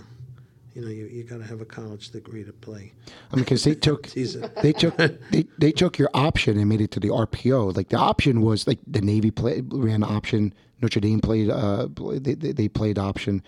you 0.75 0.83
know, 0.83 0.89
you, 0.89 1.07
you 1.07 1.25
got 1.25 1.39
to 1.39 1.45
have 1.45 1.61
a 1.61 1.65
college 1.65 2.11
degree 2.11 2.45
to 2.45 2.53
play. 2.53 2.93
I 3.33 3.37
mean, 3.37 3.45
because 3.45 3.65
they 3.65 3.75
took 3.75 4.07
they 4.09 4.73
took 4.79 4.97
they, 4.97 5.47
they 5.59 5.73
took 5.73 5.99
your 5.99 6.11
option 6.15 6.59
and 6.59 6.69
made 6.69 6.81
it 6.81 6.91
to 6.93 7.01
the 7.01 7.09
RPO. 7.09 7.77
Like 7.77 7.89
the 7.89 7.99
option 7.99 8.41
was 8.41 8.67
like 8.67 8.79
the 8.87 9.01
Navy 9.01 9.31
play, 9.31 9.63
ran 9.69 10.03
option, 10.03 10.55
Notre 10.81 11.01
Dame 11.01 11.21
played 11.21 11.51
uh 11.51 11.89
they 11.97 12.35
they, 12.35 12.69
played 12.69 12.99
option. 12.99 13.43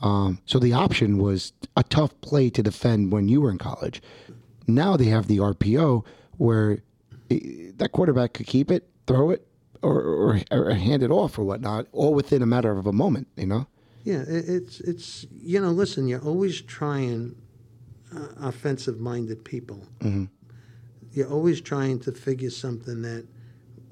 Um, 0.00 0.40
so 0.46 0.58
the 0.58 0.72
option 0.72 1.18
was 1.18 1.52
a 1.76 1.82
tough 1.82 2.18
play 2.20 2.50
to 2.50 2.62
defend 2.62 3.12
when 3.12 3.28
you 3.28 3.40
were 3.40 3.50
in 3.50 3.58
college. 3.58 4.00
Now 4.68 4.96
they 4.96 5.06
have 5.06 5.26
the 5.26 5.38
RPO 5.38 6.04
where 6.36 6.78
that 7.28 7.90
quarterback 7.92 8.34
could 8.34 8.46
keep 8.46 8.70
it, 8.70 8.88
throw 9.06 9.30
it, 9.30 9.46
or, 9.82 10.00
or, 10.00 10.40
or 10.50 10.70
hand 10.70 11.02
it 11.02 11.10
off 11.10 11.38
or 11.38 11.44
whatnot, 11.44 11.86
all 11.92 12.14
within 12.14 12.42
a 12.42 12.46
matter 12.46 12.76
of 12.76 12.86
a 12.86 12.92
moment. 12.92 13.28
You 13.36 13.46
know. 13.46 13.66
Yeah, 14.04 14.22
it, 14.22 14.48
it's 14.48 14.80
it's 14.80 15.26
you 15.30 15.60
know, 15.60 15.70
listen, 15.70 16.08
you're 16.08 16.24
always 16.24 16.60
trying 16.60 17.36
uh, 18.14 18.28
offensive-minded 18.40 19.44
people. 19.44 19.82
You're 21.12 21.30
always 21.30 21.60
trying 21.60 22.00
to 22.00 22.12
figure 22.12 22.50
something 22.50 23.02
that 23.02 23.26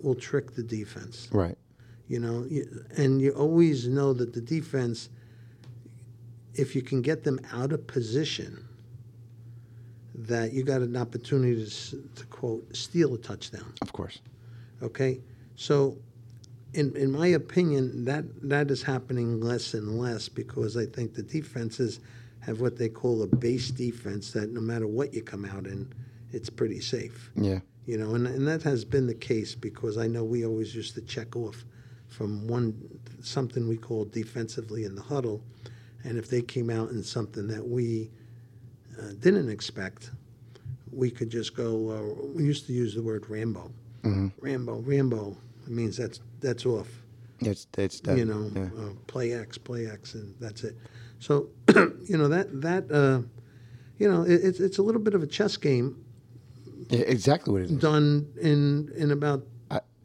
will 0.02 0.14
trick 0.14 0.54
the 0.54 0.62
defense. 0.62 1.28
Right. 1.32 1.56
You 2.08 2.20
know, 2.20 2.46
you, 2.48 2.84
and 2.96 3.20
you 3.20 3.32
always 3.32 3.88
know 3.88 4.12
that 4.12 4.32
the 4.32 4.40
defense, 4.40 5.08
if 6.54 6.76
you 6.76 6.82
can 6.82 7.02
get 7.02 7.24
them 7.24 7.40
out 7.52 7.72
of 7.72 7.86
position, 7.86 8.65
that 10.18 10.52
you 10.52 10.62
got 10.62 10.80
an 10.80 10.96
opportunity 10.96 11.64
to, 11.64 12.08
to 12.14 12.26
quote 12.26 12.64
steal 12.74 13.14
a 13.14 13.18
touchdown. 13.18 13.72
Of 13.82 13.92
course. 13.92 14.20
Okay, 14.82 15.20
so 15.54 15.96
in 16.74 16.94
in 16.96 17.12
my 17.12 17.28
opinion, 17.28 18.04
that 18.04 18.24
that 18.48 18.70
is 18.70 18.82
happening 18.82 19.40
less 19.40 19.74
and 19.74 19.98
less 19.98 20.28
because 20.28 20.76
I 20.76 20.86
think 20.86 21.14
the 21.14 21.22
defenses 21.22 22.00
have 22.40 22.60
what 22.60 22.76
they 22.76 22.88
call 22.88 23.22
a 23.22 23.26
base 23.26 23.70
defense 23.70 24.32
that 24.32 24.52
no 24.52 24.60
matter 24.60 24.86
what 24.86 25.12
you 25.12 25.22
come 25.22 25.44
out 25.44 25.66
in, 25.66 25.92
it's 26.32 26.48
pretty 26.48 26.80
safe. 26.80 27.30
Yeah. 27.34 27.58
You 27.86 27.98
know, 27.98 28.14
and, 28.14 28.26
and 28.26 28.46
that 28.46 28.62
has 28.62 28.84
been 28.84 29.06
the 29.06 29.14
case 29.14 29.54
because 29.54 29.98
I 29.98 30.06
know 30.06 30.24
we 30.24 30.44
always 30.44 30.74
used 30.74 30.94
to 30.94 31.00
check 31.02 31.36
off 31.36 31.64
from 32.08 32.46
one 32.46 32.74
something 33.20 33.68
we 33.68 33.76
call 33.76 34.04
defensively 34.04 34.84
in 34.84 34.94
the 34.94 35.02
huddle, 35.02 35.42
and 36.04 36.18
if 36.18 36.28
they 36.30 36.42
came 36.42 36.70
out 36.70 36.90
in 36.90 37.02
something 37.02 37.46
that 37.48 37.66
we 37.66 38.10
uh, 38.98 39.12
didn't 39.20 39.48
expect, 39.50 40.10
we 40.92 41.10
could 41.10 41.30
just 41.30 41.54
go. 41.56 41.90
Uh, 41.90 42.28
we 42.34 42.44
used 42.44 42.66
to 42.66 42.72
use 42.72 42.94
the 42.94 43.02
word 43.02 43.28
Rambo, 43.28 43.70
Rambo, 44.40 44.78
Rambo. 44.80 45.36
It 45.66 45.72
means 45.72 45.96
that's 45.96 46.20
that's 46.40 46.64
off. 46.66 46.88
It's 47.40 47.66
it's 47.76 48.00
that, 48.00 48.16
you 48.16 48.24
know, 48.24 48.50
yeah. 48.54 48.68
uh, 48.78 48.90
play 49.06 49.32
X, 49.32 49.58
play 49.58 49.86
X, 49.86 50.14
and 50.14 50.34
that's 50.40 50.64
it. 50.64 50.76
So, 51.18 51.48
you 51.74 52.16
know 52.16 52.28
that 52.28 52.60
that 52.62 52.90
uh, 52.90 53.20
you 53.98 54.10
know 54.10 54.22
it, 54.22 54.40
it's 54.44 54.60
it's 54.60 54.78
a 54.78 54.82
little 54.82 55.00
bit 55.00 55.14
of 55.14 55.22
a 55.22 55.26
chess 55.26 55.56
game 55.56 56.02
Yeah, 56.88 57.00
exactly 57.00 57.52
what 57.52 57.62
it 57.62 57.70
is. 57.70 57.78
done 57.78 58.26
in 58.40 58.90
in 58.96 59.10
about 59.10 59.44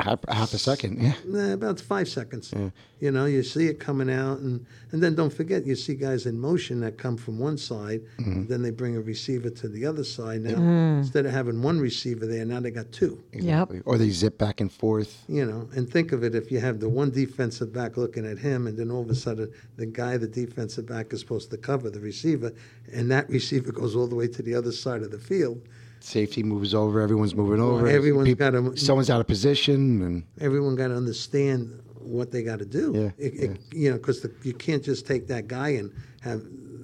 half, 0.01 0.19
half 0.27 0.53
a 0.53 0.57
second. 0.57 1.01
Yeah. 1.01 1.13
eh, 1.39 1.51
about 1.53 1.79
five 1.79 2.07
seconds. 2.07 2.53
You 2.99 3.09
know, 3.11 3.25
you 3.25 3.41
see 3.43 3.65
it 3.67 3.79
coming 3.79 4.11
out, 4.11 4.39
and 4.39 4.65
and 4.91 5.01
then 5.01 5.15
don't 5.15 5.33
forget, 5.33 5.65
you 5.65 5.75
see 5.75 5.95
guys 5.95 6.25
in 6.25 6.39
motion 6.39 6.81
that 6.81 6.97
come 6.97 7.17
from 7.17 7.39
one 7.39 7.57
side, 7.57 8.01
Mm-hmm. 8.19 8.45
then 8.47 8.61
they 8.61 8.69
bring 8.71 8.95
a 8.97 9.01
receiver 9.01 9.49
to 9.49 9.67
the 9.67 9.85
other 9.85 10.03
side. 10.03 10.41
Now, 10.41 10.57
instead 10.99 11.25
of 11.25 11.31
having 11.31 11.61
one 11.61 11.79
receiver 11.79 12.25
there, 12.27 12.45
now 12.45 12.59
they 12.59 12.71
got 12.71 12.91
two. 12.91 13.23
Yep. 13.33 13.71
Or 13.85 13.97
they 13.97 14.09
zip 14.11 14.37
back 14.37 14.61
and 14.61 14.71
forth. 14.71 15.23
You 15.27 15.45
know, 15.45 15.67
and 15.75 15.89
think 15.89 16.11
of 16.11 16.23
it 16.23 16.35
if 16.35 16.51
you 16.51 16.59
have 16.59 16.79
the 16.79 16.89
one 16.89 17.09
defensive 17.09 17.73
back 17.73 17.97
looking 17.97 18.25
at 18.25 18.37
him, 18.37 18.67
and 18.67 18.77
then 18.77 18.91
all 18.91 19.01
of 19.01 19.09
a 19.09 19.15
sudden 19.15 19.51
the 19.77 19.85
guy, 19.87 20.17
the 20.17 20.27
defensive 20.27 20.85
back, 20.85 21.11
is 21.13 21.19
supposed 21.21 21.49
to 21.51 21.57
cover 21.57 21.89
the 21.89 21.99
receiver, 21.99 22.53
and 22.93 23.09
that 23.11 23.27
receiver 23.29 23.71
goes 23.71 23.95
all 23.95 24.07
the 24.07 24.15
way 24.15 24.27
to 24.27 24.41
the 24.43 24.53
other 24.53 24.71
side 24.71 25.01
of 25.01 25.11
the 25.11 25.19
field. 25.19 25.61
Safety 26.03 26.43
moves 26.43 26.73
over. 26.73 26.99
Everyone's 26.99 27.35
moving 27.35 27.61
over. 27.61 27.87
everyone's 27.87 28.27
Peop- 28.27 28.39
gotta- 28.39 28.75
Someone's 28.77 29.09
out 29.09 29.21
of 29.21 29.27
position, 29.27 30.01
and 30.01 30.23
everyone 30.39 30.75
got 30.75 30.87
to 30.89 30.95
understand 30.95 31.79
what 31.99 32.31
they 32.31 32.41
got 32.43 32.59
to 32.59 32.65
do. 32.65 32.91
Yeah, 32.95 33.11
It- 33.25 33.33
it- 33.35 33.59
You 33.73 33.91
know, 33.91 33.97
because 33.97 34.25
you 34.43 34.53
can't 34.53 34.83
just 34.83 35.05
take 35.05 35.27
that 35.27 35.47
guy 35.47 35.69
and 35.69 35.91
have 36.21 36.41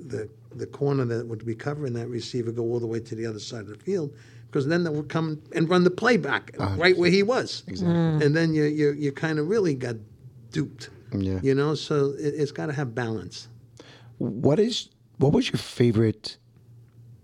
the 0.08 0.30
the 0.56 0.66
corner 0.68 1.06
that 1.06 1.28
would 1.28 1.46
be 1.46 1.54
covering 1.54 1.94
that 1.94 2.08
receiver 2.10 2.52
go 2.52 2.64
all 2.64 2.80
the 2.80 2.88
way 2.88 3.00
to 3.00 3.14
the 3.14 3.26
other 3.28 3.38
side 3.40 3.62
of 3.62 3.68
the 3.68 3.76
field, 3.78 4.12
because 4.48 4.66
then 4.66 4.84
they 4.84 4.90
would 4.90 5.08
come 5.10 5.40
and 5.52 5.70
run 5.70 5.84
the 5.84 5.92
play 5.92 6.18
back 6.18 6.56
right 6.78 6.98
where 6.98 7.12
he 7.12 7.22
was. 7.22 7.64
Exactly. 7.68 8.26
And 8.26 8.36
then 8.36 8.54
you 8.54 8.64
you 8.64 8.92
you 8.94 9.12
kind 9.12 9.38
of 9.40 9.48
really 9.50 9.76
got 9.76 9.96
duped. 10.52 10.90
Yeah. 11.18 11.40
You 11.44 11.54
know, 11.56 11.74
so 11.76 12.14
it, 12.20 12.34
it's 12.38 12.52
got 12.52 12.68
to 12.68 12.74
have 12.74 12.94
balance. 12.96 13.48
what 14.20 14.60
is 14.60 14.90
what 15.18 15.32
was 15.34 15.50
your 15.52 15.60
favorite 15.60 16.38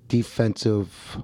defensive? 0.08 1.18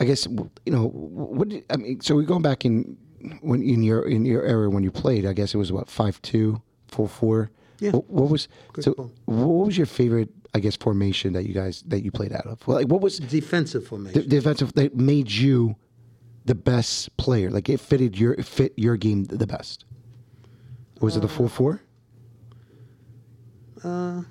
I 0.00 0.04
guess 0.04 0.26
you 0.26 0.72
know 0.72 0.88
what 0.88 1.48
did, 1.48 1.64
I 1.70 1.76
mean. 1.76 2.00
So 2.00 2.14
we're 2.14 2.22
going 2.22 2.42
back 2.42 2.64
in 2.64 2.96
when 3.40 3.62
in 3.62 3.82
your 3.82 4.06
in 4.08 4.24
your 4.24 4.42
era 4.42 4.70
when 4.70 4.82
you 4.84 4.90
played. 4.90 5.26
I 5.26 5.32
guess 5.32 5.54
it 5.54 5.58
was 5.58 5.72
what 5.72 5.88
five 5.88 6.20
two 6.22 6.62
four 6.86 7.08
four. 7.08 7.50
Yeah. 7.80 7.90
What, 7.92 8.10
what 8.10 8.30
was 8.30 8.48
Good 8.72 8.84
so? 8.84 8.94
call. 8.94 9.12
What 9.26 9.66
was 9.66 9.76
your 9.76 9.86
favorite? 9.86 10.30
I 10.54 10.60
guess 10.60 10.76
formation 10.76 11.34
that 11.34 11.44
you 11.44 11.52
guys 11.52 11.84
that 11.88 12.02
you 12.04 12.10
played 12.10 12.32
out 12.32 12.46
of. 12.46 12.66
Well, 12.66 12.78
like 12.78 12.88
what 12.88 13.00
was 13.00 13.18
Defensive 13.18 13.86
formation? 13.86 14.22
the 14.22 14.26
defensive 14.26 14.72
that 14.74 14.96
made 14.96 15.30
you 15.30 15.76
the 16.46 16.54
best 16.54 17.14
player? 17.16 17.50
Like 17.50 17.68
it 17.68 17.78
fitted 17.80 18.18
your 18.18 18.32
it 18.34 18.46
fit 18.46 18.72
your 18.76 18.96
game 18.96 19.24
the 19.24 19.46
best. 19.46 19.84
Was 21.00 21.16
it 21.16 21.20
the 21.20 21.26
uh, 21.26 21.30
four 21.30 21.48
four? 21.48 21.82
Uh, 23.84 24.22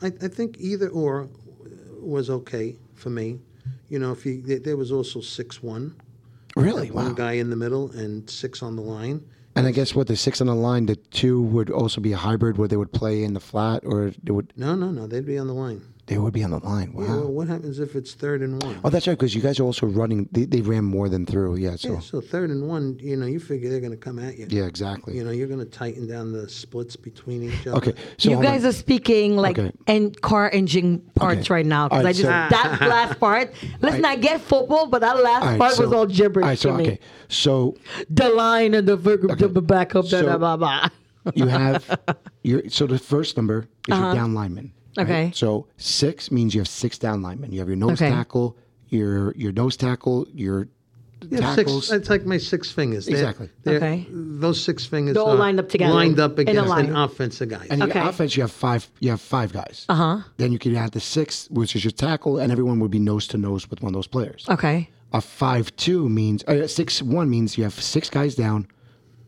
I, 0.00 0.06
I 0.06 0.28
think 0.28 0.56
either 0.58 0.88
or 0.88 1.28
was 2.00 2.30
okay 2.30 2.76
for 2.94 3.10
me. 3.10 3.40
You 3.94 4.00
know, 4.00 4.10
if 4.10 4.26
you 4.26 4.42
there, 4.42 4.58
there 4.58 4.76
was 4.76 4.90
also 4.90 5.20
six 5.20 5.62
one. 5.62 5.94
Really? 6.56 6.90
One 6.90 7.10
Wow. 7.10 7.12
guy 7.12 7.32
in 7.34 7.50
the 7.50 7.54
middle 7.54 7.92
and 7.92 8.28
six 8.28 8.60
on 8.60 8.74
the 8.74 8.82
line. 8.82 9.22
And 9.54 9.68
I 9.68 9.70
guess 9.70 9.94
what 9.94 10.08
the 10.08 10.16
six 10.16 10.40
on 10.40 10.48
the 10.48 10.54
line, 10.56 10.86
the 10.86 10.96
two 10.96 11.40
would 11.40 11.70
also 11.70 12.00
be 12.00 12.10
a 12.12 12.16
hybrid 12.16 12.58
where 12.58 12.66
they 12.66 12.76
would 12.76 12.90
play 12.90 13.22
in 13.22 13.34
the 13.34 13.40
flat, 13.40 13.84
or 13.86 14.10
they 14.24 14.32
would 14.32 14.52
No, 14.56 14.74
no, 14.74 14.90
no. 14.90 15.06
They'd 15.06 15.24
be 15.24 15.38
on 15.38 15.46
the 15.46 15.54
line. 15.54 15.82
They 16.06 16.18
would 16.18 16.34
be 16.34 16.44
on 16.44 16.50
the 16.50 16.58
line. 16.58 16.92
Wow. 16.92 17.02
Yeah, 17.04 17.08
well, 17.16 17.32
what 17.32 17.48
happens 17.48 17.78
if 17.78 17.96
it's 17.96 18.12
third 18.12 18.42
and 18.42 18.62
one? 18.62 18.78
Oh, 18.84 18.90
that's 18.90 19.06
right, 19.06 19.16
because 19.16 19.34
you 19.34 19.40
guys 19.40 19.58
are 19.58 19.62
also 19.64 19.86
running. 19.86 20.28
They, 20.32 20.44
they 20.44 20.60
ran 20.60 20.84
more 20.84 21.08
than 21.08 21.24
through. 21.24 21.56
Yeah. 21.56 21.76
So 21.76 21.94
Yeah, 21.94 22.00
so 22.00 22.20
third 22.20 22.50
and 22.50 22.68
one, 22.68 22.98
you 23.00 23.16
know, 23.16 23.24
you 23.24 23.40
figure 23.40 23.70
they're 23.70 23.80
going 23.80 23.92
to 23.92 23.96
come 23.96 24.18
at 24.18 24.36
you. 24.36 24.46
yeah, 24.50 24.64
exactly. 24.64 25.16
You 25.16 25.24
know, 25.24 25.30
you're 25.30 25.46
going 25.46 25.60
to 25.60 25.64
tighten 25.64 26.06
down 26.06 26.32
the 26.32 26.46
splits 26.48 26.94
between 26.94 27.42
each 27.44 27.66
other. 27.66 27.78
Okay. 27.78 27.94
So 28.18 28.28
you 28.28 28.36
hold 28.36 28.46
on. 28.46 28.52
guys 28.52 28.64
are 28.66 28.72
speaking 28.72 29.36
like 29.36 29.58
Okay. 29.58 29.72
and 29.86 30.20
car 30.20 30.50
engine 30.50 30.98
parts 31.14 31.40
Okay. 31.46 31.54
right 31.54 31.66
now 31.66 31.88
because 31.88 31.98
All 31.98 32.04
right, 32.04 32.10
I 32.10 32.12
just 32.12 32.22
so- 32.22 32.28
that 32.78 32.78
last 32.88 33.18
part. 33.18 33.54
Let's 33.80 33.98
not 34.02 34.20
get 34.20 34.42
football, 34.42 34.86
but 34.86 35.00
that 35.00 35.22
last 35.22 35.42
All 35.42 35.48
right, 35.50 35.58
part 35.58 35.72
so- 35.72 35.84
was 35.84 35.92
all 35.92 36.06
gibberish 36.06 36.44
All 36.44 36.48
right, 36.50 36.58
so 36.58 36.70
to 36.72 36.76
me. 36.76 36.84
okay, 36.84 36.98
so 37.28 37.76
The 38.10 38.28
line 38.28 38.74
and 38.74 38.86
the, 38.86 38.96
the, 38.96 39.48
the 39.48 39.62
backup, 39.62 40.04
So- 40.06 40.22
blah, 40.22 40.36
blah, 40.36 40.56
blah, 40.58 40.80
blah. 40.80 41.32
you 41.34 41.46
have 41.46 41.98
your 42.42 42.68
so 42.68 42.86
the 42.86 42.98
first 42.98 43.38
number 43.38 43.60
is 43.88 43.96
your 43.96 43.96
uh-huh. 43.96 44.14
down 44.14 44.34
lineman. 44.34 44.72
Right? 44.96 45.04
Okay. 45.04 45.30
So 45.34 45.66
six 45.76 46.30
means 46.30 46.54
you 46.54 46.60
have 46.60 46.68
six 46.68 46.98
down 46.98 47.22
linemen. 47.22 47.52
You 47.52 47.58
have 47.60 47.68
your 47.68 47.76
nose 47.76 48.00
Okay. 48.02 48.10
tackle, 48.10 48.56
your 48.88 49.32
your 49.36 49.52
nose 49.52 49.76
tackle, 49.76 50.26
your 50.32 50.68
Yeah, 51.30 51.40
tackles. 51.54 51.86
six. 51.86 51.88
That's 51.90 52.10
like 52.10 52.26
my 52.26 52.36
six 52.36 52.70
fingers. 52.70 53.06
They're- 53.06 53.14
Exactly. 53.16 53.48
they're- 53.62 53.76
Okay. 53.76 54.06
Those 54.10 54.62
six 54.62 54.84
fingers 54.84 55.14
They're 55.14 55.22
all 55.22 55.36
lined 55.36 55.58
up 55.58 55.70
together 55.70 55.94
Lined 55.94 56.20
up 56.20 56.38
in 56.38 56.48
against 56.48 56.68
line. 56.68 56.86
an 56.86 56.96
offensive 56.96 57.48
guy. 57.48 57.66
and 57.70 57.82
Okay. 57.82 57.98
offense, 57.98 58.36
you 58.36 58.42
have 58.42 58.50
five. 58.52 58.90
You 59.00 59.10
have 59.10 59.22
five 59.22 59.52
guys. 59.52 59.86
Uh 59.88 59.94
huh. 59.94 60.18
Then 60.36 60.52
you 60.52 60.58
can 60.58 60.76
add 60.76 60.92
the 60.92 61.00
six, 61.00 61.48
which 61.50 61.74
is 61.76 61.82
your 61.84 61.92
tackle, 61.92 62.36
and 62.38 62.52
everyone 62.52 62.78
would 62.80 62.90
be 62.90 62.98
nose 62.98 63.26
to 63.28 63.38
nose 63.38 63.70
with 63.70 63.80
one 63.82 63.90
of 63.90 63.94
those 63.94 64.06
players. 64.06 64.44
Okay. 64.50 64.90
A 65.14 65.20
five 65.22 65.74
two 65.76 66.08
means 66.10 66.44
uh, 66.44 66.66
six 66.66 67.00
one 67.00 67.30
means 67.30 67.56
you 67.56 67.64
have 67.64 67.74
six 67.80 68.10
guys 68.10 68.34
down 68.34 68.66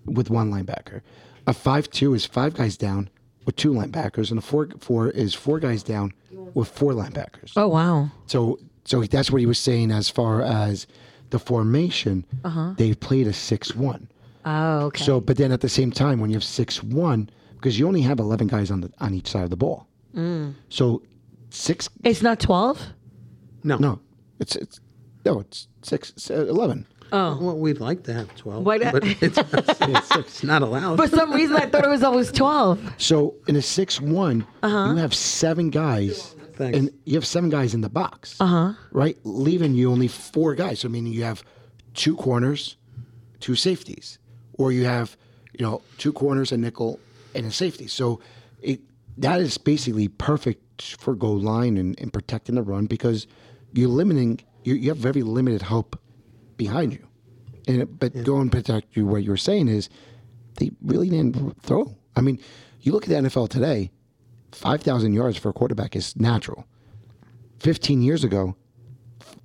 with 0.05 0.28
one 0.30 0.51
linebacker. 0.51 1.01
A 1.47 1.52
five 1.55 1.88
two 1.90 2.12
is 2.12 2.26
five 2.26 2.52
guys 2.55 2.76
down 2.76 3.09
with 3.47 3.56
two 3.56 3.73
linebackers, 3.73 4.31
and 4.31 4.39
the 4.39 4.43
four 4.43 4.68
four 4.78 5.09
is 5.10 5.32
four 5.32 5.59
guys 5.59 5.82
down 5.82 6.12
with 6.55 6.68
four 6.68 6.93
linebackers. 6.93 7.52
Oh 7.56 7.68
wow! 7.68 8.10
So 8.27 8.59
so 8.85 9.02
that's 9.05 9.31
what 9.31 9.40
he 9.40 9.47
was 9.47 9.59
saying 9.59 9.90
as 9.90 10.10
far 10.10 10.43
as 10.43 10.86
the 11.31 11.39
formation. 11.39 12.27
Uh-huh. 12.44 12.74
They 12.77 12.94
played 12.94 13.27
a 13.27 13.32
six 13.32 13.74
one. 13.74 14.09
Oh 14.44 14.86
okay. 14.86 15.02
So 15.05 15.20
but 15.20 15.39
then 15.39 15.52
at 15.52 15.62
the 15.62 15.68
same 15.68 15.90
time, 15.90 16.20
when 16.20 16.28
you 16.31 16.36
have 16.36 16.44
six 16.44 16.82
one, 16.82 17.31
because 17.55 17.78
you 17.78 17.86
only 17.86 18.02
have 18.02 18.18
eleven 18.18 18.48
guys 18.48 18.70
on 18.70 18.82
the 18.82 18.93
on 18.98 19.14
each 19.14 19.31
side 19.31 19.44
of 19.44 19.51
the 19.51 19.56
ball. 19.56 19.86
Mm. 20.14 20.55
So 20.68 21.02
six. 21.51 21.89
It's 22.05 22.23
not 22.23 22.40
twelve. 22.40 22.82
No, 23.64 23.78
no, 23.78 24.01
it's 24.39 24.55
it's 24.56 24.81
no, 25.27 25.40
it's 25.40 25.66
six, 25.82 26.31
11. 26.31 26.86
Oh. 27.12 27.39
Well, 27.41 27.59
we'd 27.59 27.81
like 27.81 28.03
to 28.05 28.12
have 28.12 28.35
12, 28.37 28.65
Why 28.65 28.77
not? 28.78 28.93
but 28.93 29.05
it's, 29.05 29.39
it's, 30.12 30.43
not 30.43 30.62
allowed. 30.62 30.97
For 30.97 31.09
some 31.09 31.33
reason, 31.33 31.57
I 31.57 31.66
thought 31.66 31.85
it 31.85 31.89
was 31.89 32.03
always 32.03 32.33
12. 32.33 32.95
So 32.99 33.35
in 33.47 33.57
a 33.57 33.62
six 33.62 34.01
one, 34.01 34.47
uh-huh. 34.62 34.93
you 34.93 34.97
have 34.97 35.15
seven 35.15 35.70
guys, 35.70 36.35
Thanks. 36.55 36.77
and 36.77 36.91
you 37.05 37.15
have 37.15 37.27
seven 37.27 37.51
guys 37.51 37.74
in 37.74 37.81
the 37.81 37.89
box, 37.89 38.41
uh-huh. 38.41 38.73
right? 38.91 39.16
Leaving 39.24 39.74
you 39.74 39.91
only 39.91 40.09
four 40.09 40.55
guys. 40.55 40.81
So 40.81 40.89
meaning 40.89 41.12
you 41.12 41.23
have 41.23 41.45
two 41.95 42.16
corners, 42.16 42.77
two 43.41 43.55
safeties, 43.55 44.19
or 44.55 44.73
you 44.73 44.85
have 44.85 45.16
you 45.53 45.65
know 45.65 45.83
two 45.99 46.12
corners, 46.12 46.53
a 46.53 46.57
nickel, 46.57 46.99
and 47.35 47.47
a 47.47 47.51
safety. 47.51 47.87
So 47.87 48.20
it 48.61 48.81
that 49.19 49.41
is 49.41 49.59
basically 49.59 50.09
perfect 50.09 50.97
for 50.99 51.15
goal 51.15 51.39
line 51.39 51.77
and, 51.78 51.99
and 52.01 52.12
protecting 52.12 52.57
the 52.57 52.62
run 52.62 52.87
because 52.87 53.27
you're 53.73 53.89
limiting. 53.89 54.41
You, 54.65 54.74
you 54.74 54.89
have 54.89 54.99
very 54.99 55.23
limited 55.23 55.62
help 55.62 56.01
behind 56.57 56.93
you. 56.93 57.07
And 57.69 57.83
it, 57.83 57.99
but 57.99 58.24
going 58.24 58.49
back 58.49 58.65
to 58.65 59.07
what 59.07 59.23
you 59.24 59.31
were 59.31 59.37
saying 59.37 59.69
is, 59.69 59.89
they 60.59 60.70
really 60.83 61.11
didn't 61.11 61.61
throw. 61.62 61.95
I 62.15 62.20
mean, 62.20 62.39
you 62.81 62.93
look 62.93 63.05
at 63.05 63.09
the 63.11 63.28
NFL 63.28 63.49
today, 63.49 63.91
five 64.53 64.83
thousand 64.83 65.12
yards 65.12 65.37
for 65.37 65.49
a 65.51 65.53
quarterback 65.53 65.97
is 65.97 66.16
natural. 66.16 66.66
Fifteen 67.59 68.03
years 68.03 68.23
ago, 68.24 68.57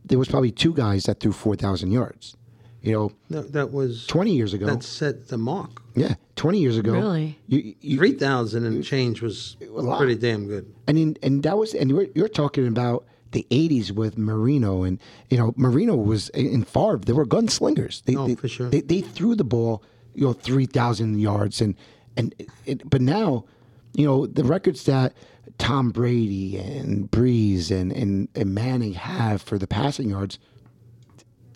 there 0.05 0.19
was 0.19 0.27
probably 0.27 0.51
two 0.51 0.73
guys 0.73 1.05
that 1.05 1.19
threw 1.19 1.31
four 1.31 1.55
thousand 1.55 1.91
yards. 1.91 2.35
You 2.81 2.93
know, 2.93 3.11
that, 3.29 3.53
that 3.53 3.71
was 3.71 4.07
twenty 4.07 4.33
years 4.35 4.53
ago, 4.53 4.65
that 4.65 4.83
set 4.83 5.27
the 5.27 5.37
mark. 5.37 5.81
yeah, 5.95 6.15
twenty 6.35 6.59
years 6.59 6.77
ago, 6.77 6.93
Really? 6.93 7.37
You, 7.47 7.75
you, 7.79 7.97
Three 7.97 8.13
thousand 8.13 8.65
and 8.65 8.83
change 8.83 9.21
was 9.21 9.55
lot. 9.69 9.97
pretty 9.97 10.15
damn 10.15 10.47
good. 10.47 10.73
I 10.87 10.93
mean, 10.93 11.15
and 11.21 11.43
that 11.43 11.57
was, 11.57 11.73
and 11.75 11.89
you're, 11.91 12.07
you're 12.15 12.27
talking 12.27 12.67
about 12.67 13.05
the 13.31 13.45
'80s 13.49 13.91
with 13.91 14.17
Marino, 14.17 14.83
and 14.83 14.99
you 15.29 15.37
know, 15.37 15.53
Marino 15.57 15.95
was 15.95 16.29
in 16.29 16.63
Favre. 16.63 16.97
They 16.99 17.13
were 17.13 17.25
gunslingers. 17.25 18.03
They, 18.03 18.15
Oh, 18.15 18.27
they, 18.27 18.35
for 18.35 18.47
sure. 18.47 18.69
They, 18.69 18.81
they 18.81 19.01
threw 19.01 19.35
the 19.35 19.43
ball, 19.43 19.83
you 20.13 20.25
know, 20.25 20.33
three 20.33 20.65
thousand 20.65 21.19
yards, 21.19 21.61
and 21.61 21.75
and 22.17 22.33
it, 22.65 22.89
but 22.89 23.01
now, 23.01 23.45
you 23.93 24.05
know, 24.05 24.25
the 24.25 24.43
records 24.43 24.83
that 24.85 25.13
Tom 25.57 25.91
Brady 25.91 26.57
and 26.57 27.09
Brees 27.09 27.71
and 27.71 27.91
and, 27.91 28.27
and 28.35 28.53
Manning 28.53 28.93
have 28.93 29.41
for 29.41 29.57
the 29.57 29.67
passing 29.67 30.09
yards, 30.09 30.37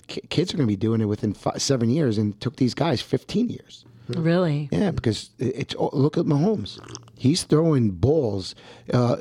ki- 0.08 0.22
kids 0.30 0.54
are 0.54 0.58
going 0.58 0.68
to 0.68 0.72
be 0.72 0.76
doing 0.78 1.02
it 1.02 1.06
within 1.06 1.34
five, 1.34 1.62
seven 1.62 1.90
years, 1.90 2.18
and 2.18 2.34
it 2.34 2.42
took 2.42 2.56
these 2.56 2.74
guys 2.74 3.02
fifteen 3.02 3.50
years. 3.50 3.86
Really? 4.08 4.70
Yeah, 4.72 4.92
because 4.92 5.32
it's 5.40 5.74
look 5.76 6.16
at 6.18 6.26
Mahomes. 6.26 6.80
He's 7.18 7.44
throwing 7.44 7.90
balls. 7.92 8.54
Uh, 8.94 9.16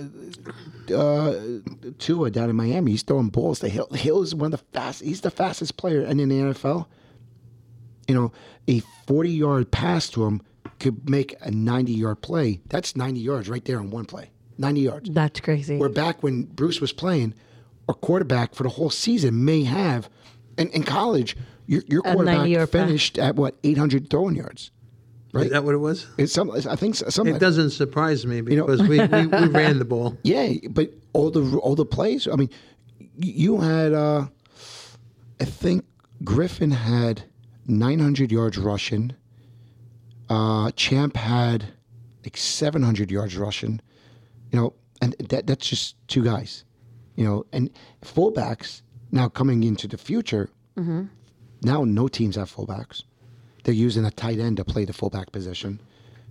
uh, 0.91 1.61
Tua 1.99 2.31
down 2.31 2.51
in 2.51 2.57
Miami, 2.57 2.93
he's 2.93 3.03
throwing 3.03 3.29
balls 3.29 3.61
to 3.61 3.69
Hill. 3.69 3.89
Hill 3.93 4.23
is 4.23 4.35
one 4.35 4.53
of 4.53 4.61
the 4.61 4.67
fast. 4.73 5.03
He's 5.03 5.21
the 5.21 5.31
fastest 5.31 5.77
player, 5.77 6.03
and 6.03 6.21
in 6.21 6.29
the 6.29 6.37
NFL, 6.37 6.87
you 8.09 8.15
know, 8.15 8.33
a 8.69 8.81
forty-yard 9.07 9.71
pass 9.71 10.09
to 10.11 10.25
him 10.25 10.43
could 10.79 11.09
make 11.09 11.35
a 11.41 11.51
ninety-yard 11.51 12.21
play. 12.23 12.61
That's 12.69 12.97
ninety 12.97 13.21
yards 13.21 13.49
right 13.49 13.65
there 13.65 13.79
in 13.79 13.91
one 13.91 14.05
play. 14.05 14.31
Ninety 14.59 14.83
yards. 14.83 15.11
That's 15.11 15.41
crazy. 15.41 15.79
Where 15.79 15.89
back 15.89 16.23
when 16.23 16.45
Bruce 16.45 16.81
was 16.81 16.93
playing, 16.93 17.35
a 17.89 17.95
quarterback 17.95 18.55
for 18.55 18.63
the 18.63 18.69
whole 18.71 18.91
season 18.91 19.45
may 19.45 19.65
have, 19.65 20.09
in, 20.57 20.69
in 20.71 20.83
college, 20.85 21.37
your, 21.67 21.83
your 21.89 22.03
quarterback 22.03 22.39
90-yard 22.39 22.73
pass. 22.73 22.87
finished 22.87 23.19
at 23.19 23.37
what 23.37 23.57
eight 23.65 23.79
hundred 23.79 24.11
throwing 24.11 24.37
yards. 24.37 24.71
Is 25.43 25.51
that 25.51 25.65
what 25.65 25.75
it 25.75 25.79
was? 25.79 26.07
It's 26.19 26.33
some, 26.33 26.51
I 26.51 26.77
think 26.77 26.95
so- 26.97 27.09
something. 27.09 27.31
It 27.31 27.35
like- 27.35 27.41
doesn't 27.41 27.71
surprise 27.71 28.27
me 28.27 28.41
know- 28.41 28.67
because 28.67 28.83
we, 28.83 28.99
we, 29.01 29.27
we 29.27 29.47
ran 29.61 29.79
the 29.79 29.85
ball. 29.85 30.17
Yeah, 30.23 30.53
but 30.71 30.93
all 31.13 31.31
the 31.31 31.57
all 31.59 31.75
the 31.75 31.85
plays. 31.87 32.27
I 32.29 32.37
mean, 32.37 32.51
you 33.17 33.61
had. 33.61 33.93
Uh, 33.93 34.27
I 35.41 35.45
think 35.45 35.85
Griffin 36.23 36.71
had 36.71 37.25
900 37.67 38.31
yards 38.31 38.57
rushing. 38.57 39.13
Uh, 40.29 40.71
Champ 40.73 41.17
had 41.17 41.67
like 42.25 42.37
700 42.37 43.11
yards 43.11 43.37
rushing. 43.37 43.81
You 44.53 44.59
know, 44.61 44.75
and 45.03 45.15
that 45.31 45.47
that's 45.47 45.69
just 45.69 45.97
two 46.09 46.23
guys. 46.25 46.65
You 47.17 47.25
know, 47.25 47.47
and 47.53 47.71
fullbacks 48.05 48.83
now 49.11 49.29
coming 49.29 49.63
into 49.65 49.87
the 49.89 49.99
future. 49.99 50.49
Now 51.63 51.85
no 51.85 52.09
teams 52.09 52.37
have 52.37 52.53
fullbacks. 52.55 53.05
They're 53.65 53.75
using 53.75 54.05
a 54.05 54.11
tight 54.11 54.39
end 54.39 54.59
to 54.59 54.65
play 54.65 54.85
the 54.85 54.93
fullback 54.93 55.33
position 55.33 55.81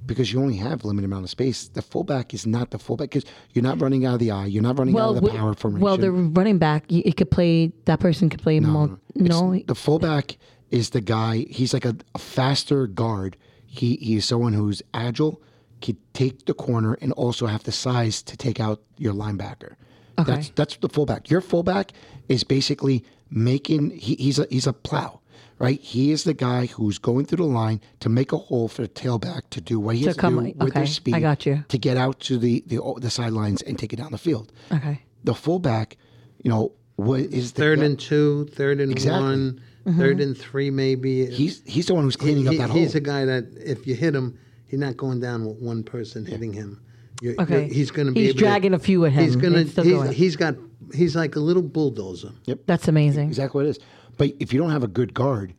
because 0.05 0.31
you 0.33 0.39
only 0.41 0.57
have 0.57 0.85
limited 0.85 1.05
amount 1.05 1.23
of 1.23 1.29
space. 1.29 1.67
The 1.67 1.81
fullback 1.81 2.33
is 2.33 2.45
not 2.45 2.71
the 2.71 2.79
fullback 2.79 3.09
because 3.11 3.25
you're 3.53 3.63
not 3.63 3.81
running 3.81 4.05
out 4.05 4.15
of 4.15 4.19
the 4.19 4.31
I. 4.31 4.45
You're 4.45 4.63
not 4.63 4.77
running 4.77 4.97
out 4.97 5.09
of 5.09 5.15
the 5.15 5.21
w- 5.21 5.39
power 5.39 5.53
formation. 5.53 5.83
well, 5.83 5.97
the 5.97 6.11
running 6.11 6.57
back, 6.57 6.85
it 6.91 7.17
could 7.17 7.31
play. 7.31 7.71
That 7.85 7.99
person 7.99 8.29
could 8.29 8.41
play. 8.41 8.59
No, 8.59 8.97
no, 9.15 9.59
the 9.65 9.75
fullback 9.75 10.37
is 10.71 10.91
the 10.91 11.01
guy. 11.01 11.45
He's 11.49 11.73
like 11.73 11.85
a, 11.85 11.95
a 12.15 12.19
faster 12.19 12.87
guard. 12.87 13.37
He 13.65 13.95
he's 13.95 14.25
someone 14.25 14.53
who's 14.53 14.81
agile, 14.93 15.41
can 15.81 15.97
take 16.13 16.45
the 16.45 16.53
corner, 16.53 16.97
and 17.01 17.11
also 17.13 17.47
have 17.47 17.63
the 17.63 17.71
size 17.71 18.21
to 18.23 18.37
take 18.37 18.59
out 18.59 18.81
your 18.97 19.13
linebacker. 19.13 19.75
Okay. 20.19 20.31
That's 20.31 20.49
that's 20.49 20.75
the 20.77 20.89
fullback. 20.89 21.29
Your 21.31 21.41
fullback 21.41 21.91
is 22.29 22.43
basically 22.43 23.03
making. 23.31 23.91
He, 23.91 24.15
he's 24.15 24.37
a 24.37 24.45
he's 24.51 24.67
a 24.67 24.73
plow. 24.73 25.21
Right, 25.63 25.79
he 25.79 26.11
is 26.11 26.23
the 26.25 26.33
guy 26.33 26.65
who's 26.67 26.97
going 26.97 27.25
through 27.25 27.37
the 27.37 27.51
line 27.51 27.81
to 28.01 28.09
make 28.09 28.31
a 28.33 28.37
hole 28.37 28.67
for 28.67 28.81
the 28.83 28.87
tailback 28.89 29.43
to 29.51 29.61
do 29.61 29.79
what 29.79 29.95
he 29.95 30.01
To 30.03 30.07
has 30.09 30.15
to, 30.15 30.21
come- 30.21 30.35
do 30.35 30.41
with 30.41 30.61
okay, 30.61 30.79
their 30.79 30.85
speed. 30.87 31.15
I 31.15 31.19
got 31.19 31.45
you. 31.45 31.63
To 31.69 31.77
get 31.77 31.97
out 31.97 32.19
to 32.21 32.37
the 32.37 32.63
the, 32.67 32.79
the 32.99 33.09
sidelines 33.09 33.61
and 33.61 33.77
take 33.79 33.93
it 33.93 33.97
down 33.97 34.11
the 34.11 34.17
field. 34.17 34.51
okay. 34.71 35.01
The 35.23 35.33
fullback, 35.33 35.97
you 36.43 36.49
know, 36.51 36.73
what 36.97 37.21
is 37.21 37.53
the 37.53 37.61
Third 37.61 37.79
guy- 37.79 37.85
and 37.85 37.99
two, 37.99 38.45
third 38.53 38.79
and 38.81 38.91
Exactly. 38.91 39.21
one, 39.21 39.61
Mm-hmm. 39.85 39.99
third 39.99 40.21
and 40.21 40.37
three, 40.37 40.69
maybe. 40.69 41.25
He's 41.25 41.61
he's 41.65 41.87
the 41.87 41.93
one 41.93 42.03
who's 42.05 42.15
cleaning 42.15 42.43
he- 42.43 42.49
up 42.49 42.55
that 42.57 42.63
he's 42.69 42.71
hole. 42.71 42.81
He's 42.83 42.95
a 42.95 43.01
guy 43.01 43.25
that 43.25 43.45
if 43.57 43.85
you 43.85 43.95
hit 43.95 44.15
him, 44.15 44.37
he's 44.65 44.79
not 44.79 44.95
going 44.95 45.19
down 45.19 45.45
with 45.45 45.57
one 45.61 45.83
person 45.83 46.25
hitting 46.25 46.53
him. 46.53 46.81
You're, 47.21 47.35
Okay. 47.41 47.63
you're- 47.65 47.73
he's 47.73 47.91
going 47.91 48.07
to 48.07 48.13
be. 48.13 48.21
He's 48.21 48.29
able 48.29 48.39
to- 48.39 48.45
dragging 48.45 48.73
a 48.73 48.79
few 48.79 49.03
at 49.05 49.11
him. 49.11 49.23
He's 49.25 49.35
going 49.35 49.55
It's 49.55 49.71
still 49.71 49.83
to. 49.83 49.89
going. 49.89 50.07
He's, 50.09 50.17
he's 50.17 50.35
got. 50.37 50.55
He's 50.93 51.15
like 51.17 51.35
a 51.35 51.39
little 51.41 51.61
bulldozer. 51.63 52.31
Yep. 52.45 52.59
That's 52.65 52.87
amazing. 52.87 53.27
exactly 53.27 53.59
what 53.59 53.65
it 53.65 53.69
is. 53.71 53.79
But 54.17 54.33
if 54.39 54.53
you 54.53 54.59
don't 54.59 54.71
have 54.71 54.83
a 54.83 54.87
good 54.87 55.13
guard, 55.13 55.53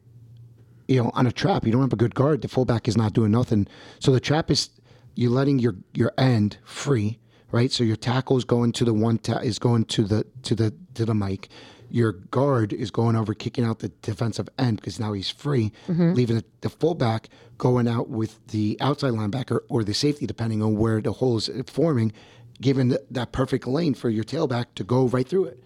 you 0.88 1.02
know, 1.02 1.10
on 1.14 1.26
a 1.26 1.32
trap, 1.32 1.64
you 1.64 1.72
don't 1.72 1.80
have 1.80 1.92
a 1.92 1.96
good 1.96 2.14
guard. 2.14 2.42
The 2.42 2.48
fullback 2.48 2.88
is 2.88 2.96
not 2.96 3.12
doing 3.12 3.30
nothing. 3.30 3.66
So 3.98 4.12
the 4.12 4.20
trap 4.20 4.50
is 4.50 4.70
you're 5.14 5.30
letting 5.30 5.58
your 5.58 5.76
your 5.94 6.12
end 6.18 6.58
free, 6.64 7.18
right? 7.50 7.72
So 7.72 7.84
your 7.84 7.96
tackle 7.96 8.36
is 8.36 8.44
going 8.44 8.72
to 8.72 8.84
the 8.84 8.94
one 8.94 9.18
ta- 9.18 9.38
is 9.38 9.58
going 9.58 9.86
to 9.86 10.04
the 10.04 10.26
to 10.42 10.54
the 10.54 10.74
to 10.94 11.04
the 11.04 11.14
Mike. 11.14 11.48
Your 11.90 12.12
guard 12.12 12.72
is 12.72 12.90
going 12.90 13.14
over, 13.14 13.34
kicking 13.34 13.64
out 13.64 13.78
the 13.78 13.88
defensive 14.02 14.48
end 14.58 14.76
because 14.76 14.98
now 14.98 15.12
he's 15.12 15.30
free, 15.30 15.70
mm-hmm. 15.86 16.14
leaving 16.14 16.36
the, 16.36 16.44
the 16.62 16.68
fullback 16.68 17.28
going 17.56 17.86
out 17.86 18.08
with 18.08 18.44
the 18.48 18.76
outside 18.80 19.12
linebacker 19.12 19.60
or 19.68 19.84
the 19.84 19.94
safety, 19.94 20.26
depending 20.26 20.60
on 20.60 20.76
where 20.76 21.00
the 21.00 21.12
hole 21.12 21.36
is 21.36 21.48
forming, 21.68 22.12
giving 22.60 22.88
th- 22.88 23.00
that 23.12 23.30
perfect 23.30 23.68
lane 23.68 23.94
for 23.94 24.10
your 24.10 24.24
tailback 24.24 24.66
to 24.74 24.82
go 24.82 25.06
right 25.06 25.28
through 25.28 25.44
it, 25.44 25.62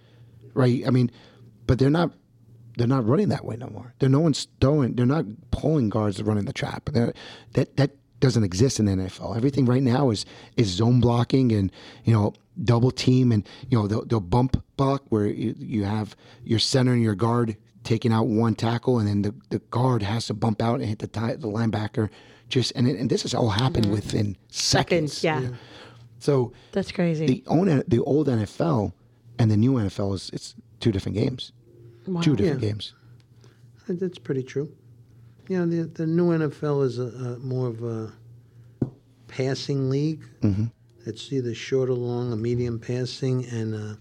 right? 0.52 0.82
I 0.86 0.90
mean, 0.90 1.10
but 1.66 1.78
they're 1.78 1.88
not 1.88 2.12
they're 2.78 2.86
not 2.86 3.06
running 3.06 3.28
that 3.28 3.44
way 3.44 3.56
no 3.56 3.68
more. 3.68 3.94
They're 3.98 4.08
no 4.08 4.20
one's 4.20 4.46
throwing. 4.60 4.94
They're 4.94 5.06
not 5.06 5.26
pulling 5.50 5.88
guards 5.88 6.22
running 6.22 6.44
the 6.44 6.52
trap. 6.52 6.88
They're, 6.92 7.12
that 7.54 7.76
that 7.76 7.90
doesn't 8.20 8.44
exist 8.44 8.80
in 8.80 8.86
the 8.86 8.92
NFL. 8.92 9.36
Everything 9.36 9.64
right 9.64 9.82
now 9.82 10.10
is 10.10 10.24
is 10.56 10.68
zone 10.68 11.00
blocking 11.00 11.52
and 11.52 11.70
you 12.04 12.12
know 12.12 12.32
double 12.62 12.90
team 12.90 13.30
and 13.32 13.46
you 13.68 13.78
know 13.78 13.86
they'll, 13.86 14.04
they'll 14.04 14.20
bump 14.20 14.62
block 14.76 15.04
where 15.10 15.26
you, 15.26 15.54
you 15.58 15.84
have 15.84 16.16
your 16.42 16.58
center 16.58 16.92
and 16.92 17.02
your 17.02 17.14
guard 17.14 17.56
taking 17.84 18.12
out 18.12 18.26
one 18.26 18.54
tackle 18.54 18.98
and 18.98 19.08
then 19.08 19.22
the, 19.22 19.34
the 19.50 19.58
guard 19.70 20.02
has 20.02 20.26
to 20.26 20.34
bump 20.34 20.60
out 20.60 20.80
and 20.80 20.88
hit 20.88 20.98
the 20.98 21.06
ti- 21.06 21.36
the 21.36 21.48
linebacker. 21.48 22.08
Just 22.48 22.72
and 22.74 22.88
it, 22.88 22.98
and 22.98 23.10
this 23.10 23.22
has 23.22 23.34
all 23.34 23.50
happened 23.50 23.86
mm-hmm. 23.86 23.94
within 23.94 24.36
seconds. 24.48 25.18
Seconds, 25.18 25.24
yeah. 25.24 25.56
So 26.18 26.52
That's 26.72 26.90
crazy. 26.90 27.26
the 27.26 27.44
own 27.46 27.82
the 27.86 28.00
old 28.00 28.26
NFL 28.26 28.92
and 29.38 29.50
the 29.50 29.56
new 29.56 29.74
NFL 29.74 30.14
is 30.14 30.30
it's 30.32 30.54
two 30.80 30.92
different 30.92 31.16
games. 31.16 31.52
Two 32.22 32.36
different 32.36 32.62
Yeah. 32.62 32.68
games. 32.70 32.94
That's 33.88 34.18
pretty 34.18 34.42
true. 34.42 34.70
Yeah, 35.48 35.64
the 35.64 35.84
the 35.84 36.06
new 36.06 36.28
NFL 36.30 36.84
is 36.84 36.98
a, 36.98 37.04
a 37.04 37.38
more 37.38 37.68
of 37.68 37.82
a 37.82 38.12
passing 39.28 39.88
league. 39.90 40.24
Mm-hmm. 40.42 40.66
It's 41.06 41.32
either 41.32 41.54
short 41.54 41.88
or 41.88 41.94
long, 41.94 42.32
a 42.32 42.36
medium 42.36 42.78
passing, 42.78 43.46
and 43.46 43.74
uh, 43.74 43.94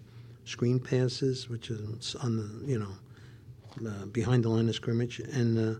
screen 0.46 0.80
passes, 0.80 1.48
which 1.50 1.70
is 1.70 2.16
on 2.16 2.36
the 2.38 2.50
you 2.70 2.80
know 2.80 3.90
uh, 3.90 4.06
behind 4.08 4.44
the 4.44 4.50
line 4.50 4.68
of 4.68 4.76
scrimmage. 4.76 5.20
And 5.20 5.58
uh, 5.58 5.80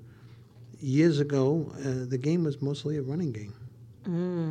years 0.80 1.20
ago, 1.20 1.70
uh, 1.80 2.06
the 2.08 2.18
game 2.18 2.44
was 2.46 2.62
mostly 2.62 2.98
a 2.98 3.02
running 3.02 3.32
game. 3.34 3.54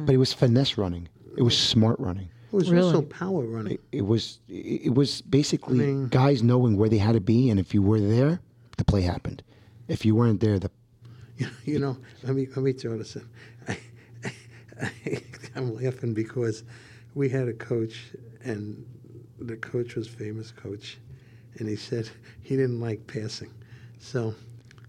But 0.04 0.14
it 0.14 0.18
was 0.18 0.34
finesse 0.34 0.76
running. 0.76 1.08
It 1.38 1.42
was 1.42 1.56
smart 1.56 1.98
running. 1.98 2.28
It 2.46 2.52
was 2.52 2.70
Really? 2.70 2.86
also 2.86 3.02
power 3.02 3.44
running. 3.44 3.78
It 3.92 4.02
was 4.06 4.38
it 4.48 4.86
it 4.86 4.94
was 4.94 5.20
basically 5.22 5.80
I 5.84 5.86
mean- 5.88 6.08
guys 6.08 6.42
knowing 6.42 6.76
where 6.76 6.88
they 6.88 6.98
had 6.98 7.12
to 7.14 7.20
be, 7.20 7.50
and 7.50 7.58
if 7.60 7.74
you 7.74 7.82
were 7.82 8.00
there, 8.00 8.40
the 8.76 8.84
play 8.84 9.02
happened. 9.02 9.42
If 9.88 10.04
you 10.04 10.14
weren't 10.14 10.40
there, 10.40 10.58
the 10.58 10.70
You 11.64 11.78
know, 11.78 11.96
let 12.22 12.34
me 12.36 12.46
let 12.56 12.58
me 12.64 12.72
throw 12.72 12.96
this 12.98 13.16
in. 13.16 13.26
I, 14.80 15.22
I'm 15.54 15.74
laughing 15.74 16.14
because 16.14 16.64
we 17.14 17.28
had 17.28 17.48
a 17.48 17.52
coach, 17.52 18.12
and 18.44 18.84
the 19.38 19.56
coach 19.56 19.96
was 19.96 20.06
famous 20.08 20.50
coach, 20.52 20.98
and 21.58 21.68
he 21.68 21.76
said 21.76 22.08
he 22.42 22.56
didn't 22.56 22.80
like 22.80 23.06
passing, 23.06 23.52
so 23.98 24.34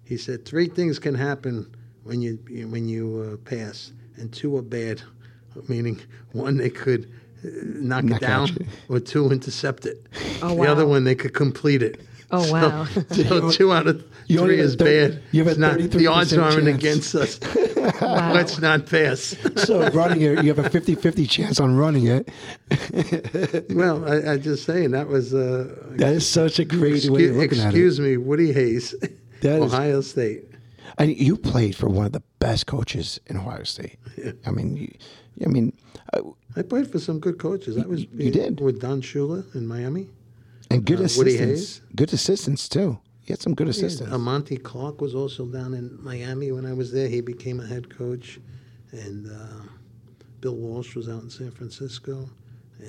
he 0.03 0.17
said 0.17 0.45
three 0.45 0.67
things 0.67 0.99
can 0.99 1.15
happen 1.15 1.73
when 2.03 2.21
you 2.21 2.35
when 2.69 2.87
you 2.87 3.33
uh, 3.33 3.37
pass, 3.49 3.91
and 4.17 4.31
two 4.31 4.55
are 4.57 4.61
bad, 4.61 5.01
meaning 5.67 5.99
one 6.33 6.57
they 6.57 6.69
could 6.69 7.09
knock 7.43 8.03
Knock 8.05 8.21
it 8.21 8.25
down, 8.25 8.49
or 8.89 8.99
two 8.99 9.29
intercept 9.31 9.85
it. 9.85 10.05
Oh, 10.41 10.55
The 10.55 10.69
other 10.71 10.85
one 10.87 11.03
they 11.03 11.15
could 11.15 11.33
complete 11.33 11.81
it. 11.83 12.01
Oh, 12.31 12.43
So- 12.43 12.51
wow. 12.53 12.85
So, 13.11 13.51
two 13.51 13.71
out 13.71 13.87
of 13.87 14.03
You 14.27 14.41
only 14.41 14.55
three 14.55 14.63
is 14.65 14.75
thir- 14.75 15.09
bad. 15.09 15.23
you 15.31 15.39
have 15.39 15.47
a 15.47 15.51
It's 15.51 15.59
not, 15.59 15.77
the 15.91 16.07
odds 16.07 16.33
aren't 16.37 16.65
chance. 16.65 16.77
against 16.77 17.15
us. 17.15 17.39
Wow. 18.01 18.33
Let's 18.33 18.59
not 18.59 18.85
pass. 18.85 19.33
so 19.55 19.87
running 19.91 20.21
it, 20.21 20.43
you 20.43 20.53
have 20.53 20.59
a 20.59 20.69
50-50 20.69 21.29
chance 21.29 21.57
on 21.59 21.77
running 21.77 22.07
it. 22.07 22.29
well, 23.73 24.03
I, 24.05 24.33
I 24.33 24.37
just 24.37 24.65
saying 24.65 24.91
that 24.91 25.07
was. 25.07 25.33
Uh, 25.33 25.73
That 25.91 26.13
is 26.13 26.27
such 26.27 26.59
a 26.59 26.65
great 26.65 27.05
way 27.05 27.27
of 27.27 27.37
excuse, 27.37 27.37
looking 27.37 27.59
at 27.59 27.65
it. 27.65 27.67
excuse 27.67 27.99
me, 28.01 28.17
Woody 28.17 28.51
Hayes, 28.51 28.93
That 29.41 29.61
is- 29.61 29.73
Ohio 29.73 30.01
State. 30.01 30.43
And 30.97 31.15
you 31.17 31.37
played 31.37 31.75
for 31.75 31.87
one 31.87 32.07
of 32.07 32.11
the 32.11 32.23
best 32.47 32.65
coaches 32.65 33.19
in 33.27 33.35
Ohio 33.35 33.63
State. 33.63 33.97
I 34.45 34.51
mean, 34.51 34.77
you, 34.77 34.89
I 35.45 35.49
mean, 35.49 35.73
uh, 36.13 36.21
I 36.55 36.61
played 36.61 36.87
for 36.89 36.99
some 36.99 37.19
good 37.19 37.37
coaches. 37.39 37.77
I 37.77 37.85
was 37.85 38.01
you 38.13 38.31
did. 38.31 38.61
with 38.61 38.79
Don 38.79 39.01
Shula 39.01 39.39
in 39.53 39.67
Miami. 39.67 40.07
and 40.71 40.85
good 40.85 41.01
Uh, 41.01 41.09
assistants. 41.09 41.81
Good 41.95 42.13
assistants 42.13 42.69
too. 42.69 42.99
He 43.25 43.33
had 43.33 43.41
some 43.41 43.53
good 43.53 43.67
assistants. 43.67 44.13
Uh, 44.13 44.17
Monty 44.17 44.55
Clark 44.69 45.01
was 45.01 45.13
also 45.13 45.45
down 45.45 45.73
in 45.73 45.85
Miami 46.01 46.47
when 46.55 46.65
I 46.65 46.73
was 46.81 46.87
there. 46.95 47.09
He 47.09 47.19
became 47.19 47.59
a 47.59 47.67
head 47.73 47.85
coach, 48.01 48.39
and 48.91 49.29
uh, 49.29 49.63
Bill 50.39 50.55
Walsh 50.55 50.95
was 50.95 51.09
out 51.09 51.23
in 51.23 51.29
San 51.29 51.51
Francisco, 51.51 52.29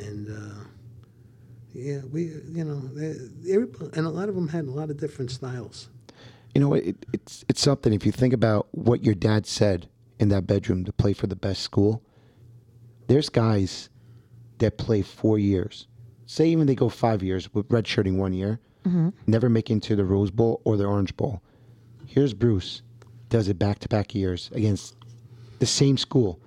and 0.07 0.23
uh, 0.43 0.61
yeah, 1.75 2.01
we 2.13 2.21
you 2.59 2.65
know 2.69 2.81
they, 2.99 3.09
everybody, 3.55 3.91
and 3.97 4.07
a 4.07 4.15
lot 4.19 4.29
of 4.29 4.35
them 4.37 4.49
had 4.57 4.65
a 4.67 4.75
lot 4.81 4.89
of 4.93 4.97
different 5.05 5.31
styles. 5.33 5.89
You 6.59 6.65
know, 6.65 6.75
it, 6.75 7.07
it's 7.13 7.45
it's 7.49 7.61
something. 7.61 7.93
If 7.93 8.05
you 8.05 8.11
think 8.11 8.35
about 8.35 8.67
what 8.73 9.05
your 9.05 9.15
dad 9.15 9.47
said 9.47 9.89
in 10.19 10.29
that 10.31 10.45
bedroom 10.45 10.85
to 10.87 10.93
play 10.93 11.13
for 11.13 11.29
the 11.29 11.37
best 11.37 11.63
school, 11.63 12.03
there's 13.07 13.29
guys 13.29 13.91
that 14.59 14.77
play 14.77 15.03
four 15.03 15.39
years. 15.39 15.87
Say 16.27 16.49
even 16.49 16.67
they 16.67 16.75
go 16.75 16.89
five 16.89 17.23
years 17.23 17.55
with 17.55 17.69
redshirting 17.69 18.17
one 18.17 18.33
year, 18.33 18.59
mm-hmm. 18.85 19.11
never 19.29 19.49
make 19.49 19.71
it 19.71 19.85
to 19.85 19.95
the 19.95 20.05
Rose 20.05 20.33
Bowl 20.33 20.61
or 20.65 20.77
the 20.77 20.85
Orange 20.85 21.17
Bowl. 21.17 21.41
Here's 22.07 22.35
Bruce, 22.35 22.83
does 23.29 23.47
it 23.49 23.57
back 23.57 23.79
to 23.79 23.89
back 23.89 24.13
years 24.13 24.51
against 24.53 24.97
the 25.61 25.67
same 25.67 25.97
school, 25.97 26.41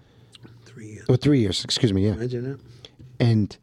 Three 0.65 0.87
years. 0.87 1.05
or 1.07 1.15
three 1.15 1.39
years. 1.39 1.63
Excuse 1.63 1.93
me, 1.93 2.05
yeah 2.05 2.15
Imagine 2.15 2.43
that. 2.51 2.59
and 3.21 3.57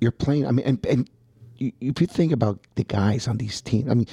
you're 0.00 0.10
playing. 0.10 0.46
I 0.46 0.52
mean, 0.52 0.64
and, 0.64 0.86
and 0.86 1.10
you, 1.58 1.70
if 1.82 2.00
you 2.00 2.06
think 2.06 2.32
about 2.32 2.60
the 2.76 2.84
guys 2.84 3.28
on 3.28 3.36
these 3.36 3.60
teams, 3.60 3.90
I 3.90 3.94
mean, 3.94 4.06
the 4.06 4.12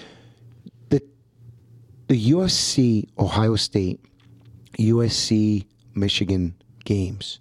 the 2.11 2.31
USC 2.31 3.07
Ohio 3.17 3.55
State, 3.55 4.01
USC 4.77 5.65
Michigan 5.95 6.53
games 6.83 7.39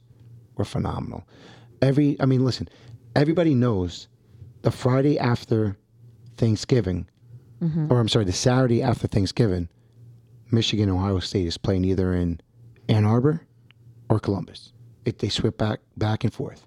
were 0.54 0.64
phenomenal. 0.64 1.26
Every, 1.82 2.16
I 2.20 2.26
mean, 2.26 2.44
listen, 2.44 2.68
everybody 3.16 3.52
knows 3.52 4.06
the 4.62 4.70
Friday 4.70 5.18
after 5.18 5.76
Thanksgiving, 6.36 7.08
mm-hmm. 7.60 7.92
or 7.92 7.98
I'm 7.98 8.06
sorry, 8.06 8.26
the 8.26 8.32
Saturday 8.32 8.80
after 8.80 9.08
Thanksgiving, 9.08 9.68
Michigan 10.52 10.88
Ohio 10.88 11.18
State 11.18 11.48
is 11.48 11.58
playing 11.58 11.84
either 11.84 12.14
in 12.14 12.40
Ann 12.88 13.04
Arbor 13.04 13.44
or 14.08 14.20
Columbus. 14.20 14.72
It, 15.04 15.18
they 15.18 15.30
switch 15.30 15.56
back 15.56 15.80
back 15.96 16.22
and 16.22 16.32
forth. 16.32 16.64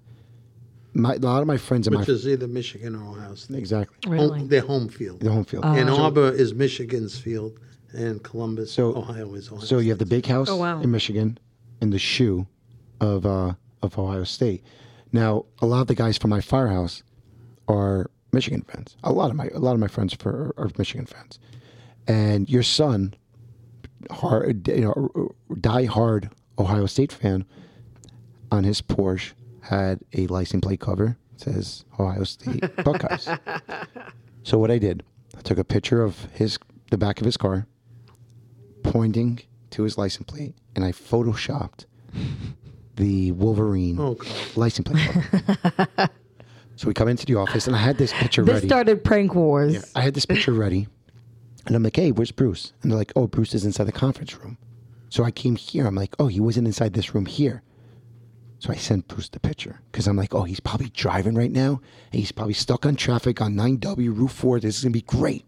My, 0.92 1.14
a 1.14 1.18
lot 1.20 1.40
of 1.40 1.46
my 1.46 1.56
friends 1.56 1.86
and 1.86 1.96
Which 1.96 2.06
my 2.06 2.14
is 2.14 2.28
either 2.28 2.48
Michigan 2.48 2.96
or 2.96 3.16
Ohio 3.16 3.34
State. 3.34 3.56
exactly 3.56 3.96
Really? 4.10 4.40
Home, 4.40 4.48
their 4.48 4.60
home 4.60 4.90
field. 4.90 5.20
the 5.20 5.32
home 5.32 5.46
field. 5.46 5.64
Oh. 5.64 5.72
Ann 5.74 5.88
Arbor 5.88 6.30
is 6.30 6.52
Michigan's 6.52 7.18
field, 7.18 7.58
and 7.94 8.22
Columbus, 8.22 8.72
So- 8.72 8.94
Ohio 8.94 9.32
is 9.34 9.48
Ohio. 9.50 9.64
So 9.64 9.78
you 9.78 9.90
have 9.90 9.98
the 9.98 10.04
State's. 10.06 10.26
big 10.26 10.26
house 10.26 10.48
Oh, 10.50 10.56
wow. 10.56 10.80
in 10.80 10.90
Michigan 10.90 11.38
and 11.80 11.92
the 11.92 11.98
shoe 11.98 12.46
of 13.00 13.24
uh, 13.26 13.54
of 13.82 13.98
Ohio 13.98 14.24
State. 14.24 14.62
Now, 15.12 15.44
a 15.60 15.66
lot 15.66 15.80
of 15.82 15.86
the 15.86 15.94
guys 15.94 16.18
from 16.18 16.30
my 16.30 16.40
firehouse 16.40 17.02
are 17.68 18.10
Michigan 18.32 18.62
fans. 18.68 18.96
A 19.04 19.12
lot 19.12 19.30
of 19.30 19.36
my 19.36 19.48
a 19.54 19.58
lot 19.58 19.74
of 19.74 19.80
my 19.80 19.88
friends 19.88 20.12
for, 20.14 20.52
are 20.56 20.70
Michigan 20.78 21.06
fans. 21.06 21.38
And 22.06 22.48
your 22.50 22.62
son, 22.62 23.14
hard, 24.10 24.68
you 24.68 24.82
know, 24.82 25.34
die 25.60 25.84
hard 25.86 26.30
Ohio 26.58 26.86
State 26.86 27.12
fan, 27.12 27.44
on 28.52 28.64
his 28.64 28.82
Porsche 28.82 29.32
had 29.62 30.00
a 30.12 30.26
license 30.26 30.62
plate 30.64 30.80
cover 30.80 31.16
that 31.38 31.40
says 31.40 31.84
Ohio 31.98 32.24
State 32.24 32.62
Buckeyes. 32.84 33.28
so 34.42 34.58
what 34.58 34.70
I 34.70 34.78
did, 34.78 35.02
I 35.36 35.40
took 35.40 35.58
a 35.58 35.64
picture 35.64 36.02
of 36.02 36.24
his 36.32 36.58
the 36.90 36.98
back 36.98 37.20
of 37.20 37.24
his 37.24 37.36
car, 37.36 37.66
pointing 38.84 39.40
to 39.70 39.82
his 39.82 39.98
license 39.98 40.26
plate, 40.30 40.54
and 40.76 40.84
I 40.84 40.92
photoshopped 40.92 41.86
the 42.94 43.32
Wolverine 43.32 43.98
Oh, 43.98 44.16
license 44.54 44.88
plate 44.88 45.10
so 46.76 46.86
we 46.86 46.94
come 46.94 47.08
into 47.08 47.26
the 47.26 47.34
office, 47.34 47.66
and 47.66 47.74
I 47.74 47.80
had 47.80 47.98
this 47.98 48.12
picture 48.12 48.44
This 48.44 48.54
ready. 48.54 48.68
started 48.68 49.02
prank 49.02 49.34
wars. 49.34 49.90
I 49.96 50.02
had 50.02 50.14
this 50.14 50.26
picture 50.26 50.52
ready, 50.52 50.86
and 51.66 51.74
I'm 51.74 51.82
like, 51.82 51.96
"Hey, 51.96 52.12
where's 52.12 52.30
Bruce?" 52.30 52.72
And 52.82 52.90
they're 52.92 52.98
like, 52.98 53.12
"Oh, 53.16 53.26
Bruce 53.26 53.52
is 53.54 53.64
inside 53.64 53.84
the 53.84 53.92
conference 53.92 54.36
room." 54.38 54.58
So 55.08 55.24
I 55.24 55.30
came 55.32 55.56
here. 55.56 55.86
I'm 55.86 55.94
like, 55.96 56.14
"Oh, 56.20 56.28
he 56.28 56.38
wasn't 56.40 56.66
inside 56.68 56.92
this 56.94 57.14
room 57.14 57.26
here." 57.26 57.62
So 58.60 58.72
I 58.72 58.76
sent 58.76 59.08
Bruce 59.08 59.28
the 59.28 59.40
picture 59.40 59.80
because 59.90 60.06
I'm 60.06 60.16
like, 60.16 60.34
"Oh, 60.34 60.44
he's 60.44 60.60
probably 60.60 60.90
driving 60.90 61.34
right 61.34 61.50
now, 61.52 61.80
and 62.12 62.20
he's 62.20 62.32
probably 62.32 62.54
stuck 62.54 62.86
on 62.86 62.94
traffic 62.96 63.40
on 63.40 63.54
9W 63.54 64.16
Route 64.16 64.30
4. 64.30 64.60
This 64.60 64.76
is 64.78 64.84
gonna 64.84 64.92
be 64.92 65.00
great." 65.02 65.44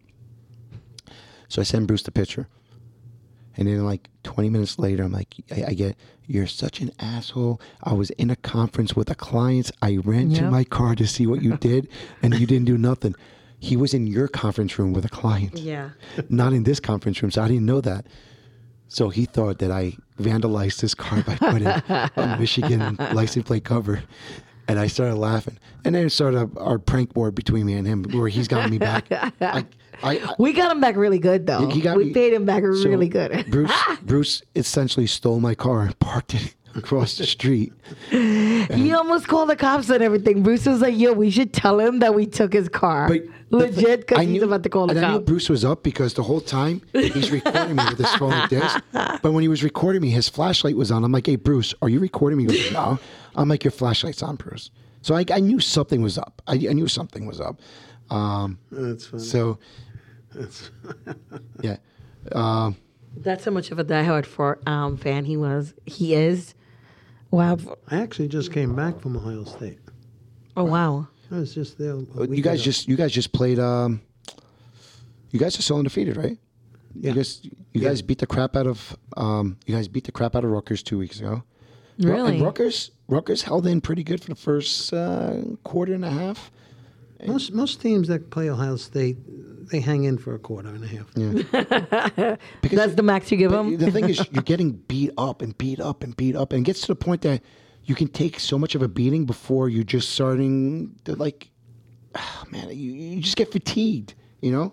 So 1.49 1.61
I 1.61 1.65
sent 1.65 1.87
Bruce 1.87 2.03
the 2.03 2.11
picture, 2.11 2.49
and 3.57 3.67
then 3.69 3.85
like 3.85 4.09
20 4.23 4.51
minutes 4.51 4.79
later, 4.79 5.03
I'm 5.05 5.13
like, 5.13 5.35
I, 5.51 5.65
I 5.69 5.75
get, 5.75 5.97
"You're 6.27 6.47
such 6.47 6.81
an 6.81 6.91
asshole. 6.99 7.61
I 7.83 7.93
was 7.95 8.11
in 8.11 8.31
a 8.31 8.37
conference 8.37 8.95
with 8.97 9.09
the 9.09 9.15
clients. 9.15 9.71
I 9.83 9.97
ran 10.05 10.31
to 10.35 10.51
my 10.51 10.65
car 10.65 10.95
to 10.97 11.07
see 11.07 11.27
what 11.27 11.43
you 11.43 11.57
did, 11.61 11.89
and 12.23 12.35
you 12.39 12.47
didn't 12.47 12.67
do 12.67 12.77
nothing." 12.79 13.15
He 13.59 13.77
was 13.77 13.95
in 13.95 14.07
your 14.07 14.29
conference 14.29 14.79
room 14.79 14.93
with 14.93 15.05
a 15.07 15.09
client 15.09 15.59
Yeah. 15.59 15.91
not 16.29 16.53
in 16.53 16.65
this 16.65 16.79
conference 16.79 17.23
room, 17.23 17.31
so 17.31 17.43
I 17.43 17.49
didn't 17.49 17.65
know 17.65 17.81
that. 17.81 18.07
So 18.89 19.09
he 19.09 19.25
thought 19.25 19.59
that 19.59 19.71
I 19.71 19.95
vandalized 20.21 20.81
his 20.83 20.95
car 20.95 21.23
by 21.23 21.37
putting 21.37 21.67
a 21.67 22.37
Michigan 22.41 22.97
license 23.13 23.47
plate 23.47 23.65
cover. 23.65 24.03
And 24.69 24.79
I 24.81 24.89
started 24.89 25.15
laughing, 25.17 25.59
and 25.85 25.95
then 25.95 26.07
it 26.07 26.11
started 26.11 26.51
our 26.59 26.79
prank 26.81 27.15
war 27.17 27.31
between 27.31 27.67
me 27.67 27.75
and 27.75 27.87
him, 27.87 28.03
where 28.13 28.27
he's 28.29 28.49
got 28.49 28.69
me 28.69 28.79
back. 28.79 29.07
I, 29.41 29.65
I, 30.03 30.19
I, 30.19 30.35
We 30.39 30.53
got 30.53 30.71
him 30.73 30.81
back 30.81 30.97
really 30.97 31.19
good 31.19 31.47
though. 31.47 31.67
he 31.69 31.81
got 31.81 31.97
we 31.97 32.05
me- 32.07 32.13
paid 32.13 32.33
him 32.33 32.45
back 32.45 32.63
so 32.63 32.89
really 32.89 33.09
good. 33.09 33.47
Bruce, 33.51 33.73
Bruce 34.03 34.43
essentially 34.55 35.07
stole 35.07 35.41
my 35.41 35.55
car 35.55 35.83
and 35.83 35.99
parked 35.99 36.35
it 36.35 36.55
across 36.75 37.17
the 37.17 37.25
street. 37.27 37.73
he 38.11 38.93
almost 38.93 39.27
called 39.29 39.49
the 39.49 39.57
cops 39.57 39.89
and 39.91 40.03
everything. 40.03 40.43
Bruce 40.43 40.67
was 40.67 40.81
like, 40.81 40.97
"Yo, 40.97 41.13
we 41.13 41.31
should 41.31 41.53
tell 41.53 41.81
him 41.81 42.01
that 42.01 42.15
we 42.15 42.27
took 42.27 42.53
his 42.53 42.69
car." 42.69 43.09
But 43.09 43.23
Legit, 43.51 44.01
because 44.01 44.19
I 44.19 44.25
he's 44.25 44.41
knew- 44.41 44.45
about 44.45 44.63
to 44.65 44.69
call 44.69 44.87
the 44.89 44.97
and 44.97 45.05
I 45.05 45.09
knew 45.13 45.19
cops. 45.19 45.27
Bruce 45.27 45.49
was 45.49 45.65
up 45.65 45.83
because 45.83 46.15
the 46.15 46.23
whole 46.23 46.41
time 46.41 46.83
he's 46.93 47.31
recording 47.31 47.77
me 47.77 47.85
with 47.89 47.99
his 47.99 48.15
phone 48.17 48.31
like 48.31 48.51
this. 48.51 48.77
But 49.23 49.33
when 49.33 49.43
he 49.43 49.49
was 49.49 49.63
recording 49.65 50.03
me, 50.03 50.11
his 50.11 50.29
flashlight 50.29 50.77
was 50.77 50.91
on. 50.91 51.05
I'm 51.05 51.13
like, 51.13 51.27
"Hey, 51.27 51.37
Bruce, 51.37 51.73
are 51.81 51.89
you 51.89 52.01
recording 52.01 52.37
me?" 52.39 52.45
He 52.45 52.49
goes, 52.49 52.73
"No." 52.73 52.99
I'm 53.35 53.49
like, 53.49 53.65
"Your 53.65 53.71
flashlight's 53.71 54.23
on, 54.23 54.37
Bruce." 54.37 54.71
So 55.03 55.15
I, 55.15 55.25
I 55.33 55.41
knew 55.41 55.61
something 55.61 56.03
was 56.03 56.19
up. 56.19 56.43
I, 56.47 56.55
I 56.55 56.73
knew 56.73 56.89
something 56.89 57.27
was 57.27 57.41
up. 57.41 57.61
Um, 58.11 58.59
That's 58.71 59.07
funny. 59.07 59.23
so, 59.23 59.59
yeah. 61.63 61.77
Um, 62.33 62.77
That's 63.17 63.45
how 63.45 63.51
much 63.51 63.71
of 63.71 63.79
a 63.79 63.85
diehard 63.85 64.27
for 64.27 64.59
um, 64.67 64.97
fan 64.97 65.25
he 65.25 65.37
was. 65.37 65.75
He 65.87 66.15
is. 66.15 66.55
Wow. 67.31 67.59
I 67.89 68.01
actually 68.01 68.29
just 68.29 68.53
came 68.53 68.75
back 68.75 69.01
from 69.01 69.17
Ohio 69.17 69.45
State. 69.45 69.79
Oh 70.57 70.65
wow. 70.65 71.09
I 71.31 71.37
was 71.39 71.55
just 71.55 71.77
there. 71.79 71.97
you 71.97 72.43
guys 72.43 72.61
ago. 72.61 72.65
just 72.65 72.89
you 72.89 72.97
guys 72.97 73.13
just 73.13 73.33
played. 73.33 73.59
Um, 73.59 74.01
you 75.31 75.41
guys 75.41 75.59
are 75.59 75.63
still 75.63 75.79
undefeated, 75.79 76.17
right? 76.17 76.39
Yeah. 76.95 77.11
You 77.11 77.17
guys, 77.17 77.41
you 77.73 77.81
guys 77.81 78.01
beat 78.01 78.19
the 78.19 78.27
crap 78.27 78.57
out 78.57 78.67
of. 78.67 78.97
Um, 79.17 79.59
you 79.67 79.75
guys 79.75 79.89
beat 79.89 80.05
the 80.05 80.13
crap 80.13 80.35
out 80.37 80.45
of 80.45 80.51
Rutgers 80.51 80.83
two 80.83 80.99
weeks 80.99 81.21
ago. 81.21 81.43
Ru- 81.99 82.13
Really? 82.13 82.35
And 82.37 82.43
Rutgers, 82.43 82.91
Rutgers 83.09 83.43
held 83.43 83.67
in 83.67 83.81
pretty 83.81 84.05
good 84.05 84.21
for 84.23 84.29
the 84.29 84.35
first 84.37 84.93
uh, 84.95 85.43
quarter 85.65 85.95
and 85.95 86.05
a 86.05 86.11
half. 86.11 86.51
most 87.27 87.53
most 87.53 87.81
teams 87.83 88.09
that 88.09 88.31
play 88.31 88.49
Ohio 88.49 88.77
State, 88.77 89.17
they 89.71 89.81
hang 89.81 90.05
in 90.05 90.19
for 90.19 90.35
a 90.35 90.39
quarter 90.39 90.69
and 90.69 90.85
a 90.85 90.87
half. 90.87 91.11
Yeah. 91.15 92.37
Because 92.63 92.77
That's 92.79 92.95
the 92.95 93.03
max 93.03 93.31
you 93.31 93.37
give 93.37 93.51
them? 93.53 93.77
the 93.77 93.91
thing 93.91 94.09
is, 94.09 94.19
you're 94.33 94.43
getting 94.43 94.73
beat 94.73 95.11
up 95.19 95.43
and 95.43 95.57
beat 95.59 95.81
up 95.81 96.03
and 96.03 96.17
beat 96.17 96.37
up, 96.37 96.53
and 96.53 96.61
it 96.61 96.65
gets 96.65 96.81
to 96.83 96.87
the 96.89 96.95
point 96.97 97.23
that 97.23 97.43
you 97.85 97.95
can 97.95 98.09
take 98.09 98.41
so 98.41 98.59
much 98.59 98.75
of 98.75 98.83
a 98.83 98.89
beating 98.89 99.25
before 99.27 99.69
you're 99.69 99.85
just 99.85 100.11
starting 100.11 100.95
to 101.05 101.15
like, 101.15 101.51
ah, 102.15 102.45
man, 102.51 102.69
you, 102.71 102.93
you 102.93 103.21
just 103.21 103.37
get 103.37 103.51
fatigued. 103.53 104.15
You 104.41 104.53
know. 104.53 104.73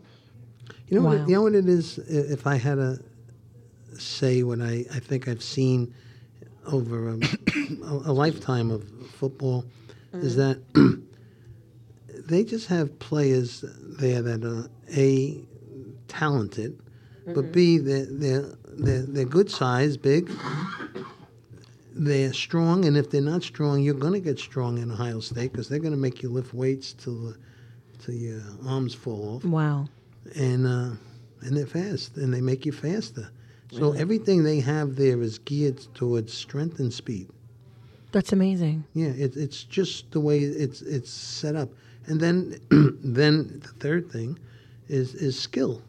You 0.88 1.00
know, 1.00 1.06
Wow. 1.08 1.18
what, 1.18 1.30
you 1.30 1.36
know 1.36 1.42
what 1.44 1.56
it 1.56 1.68
is. 1.68 1.98
If 2.00 2.46
I 2.46 2.56
had 2.58 2.76
to 2.76 3.00
say 3.98 4.44
what 4.44 4.62
I, 4.62 4.86
I 4.94 5.00
think 5.00 5.28
I've 5.28 5.42
seen 5.44 5.94
over 6.72 7.10
a, 7.10 7.14
a, 7.84 8.12
a 8.12 8.14
lifetime 8.14 8.70
of 8.72 8.84
football, 9.12 9.66
is 10.14 10.36
that 10.36 10.60
they 12.28 12.44
just 12.44 12.68
have 12.68 12.98
players 13.00 13.64
there 14.00 14.22
that 14.22 14.44
are 14.44 14.70
a 14.96 15.40
talented, 16.08 16.80
but 17.26 17.52
b 17.52 17.78
they're 17.78 18.06
they're 18.06 18.50
they're, 18.68 19.02
they're 19.04 19.26
good 19.26 19.50
size, 19.52 19.98
big. 19.98 20.30
They're 21.96 22.34
strong, 22.34 22.86
and 22.86 22.98
if 22.98 23.12
they're 23.12 23.22
not 23.22 23.44
strong, 23.44 23.84
you're 23.84 23.94
going 23.94 24.14
to 24.14 24.20
get 24.20 24.40
strong 24.40 24.80
in 24.80 24.90
Ohio 24.92 25.20
State 25.20 25.52
because 25.52 25.70
they're 25.70 25.78
going 25.80 25.94
to 25.94 25.98
make 26.00 26.24
you 26.24 26.30
lift 26.30 26.54
weights 26.54 26.94
till 26.94 27.36
till 28.00 28.16
your 28.16 28.42
arms 28.68 28.94
fall 28.96 29.36
off 29.36 29.46
Wow. 29.46 29.88
and 30.36 30.66
uh, 30.66 30.92
and 31.42 31.56
they're 31.56 31.68
fast, 31.68 32.18
and 32.18 32.34
they 32.34 32.42
make 32.42 32.66
you 32.66 32.72
faster. 32.72 33.30
So 33.72 33.94
everything 33.94 34.44
they 34.44 34.60
have 34.60 34.96
there 34.98 35.20
is 35.22 35.40
geared 35.40 35.80
towards 35.96 36.32
strength 36.32 36.80
and 36.80 36.94
speed. 36.94 37.28
That's 38.12 38.32
amazing. 38.32 38.84
Yeah, 38.94 39.08
it, 39.08 39.36
it's 39.36 39.64
just 39.64 40.12
the 40.12 40.20
way 40.20 40.40
it's 40.40 40.82
it's 40.82 41.10
set 41.12 41.56
up. 41.56 41.70
And 42.06 42.20
then 42.20 42.60
then 43.04 43.62
the 43.64 43.70
third 43.80 44.12
thing 44.12 44.38
is 44.88 45.16
is 45.16 45.40
skill. 45.40 45.82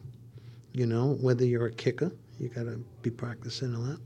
You 0.73 0.85
know, 0.85 1.13
whether 1.21 1.45
you're 1.45 1.67
a 1.67 1.71
kicker, 1.71 2.11
you 2.39 2.49
got 2.49 2.63
to 2.63 2.83
be 3.01 3.09
practicing 3.09 3.73
a 3.73 3.79
lot. 3.79 3.99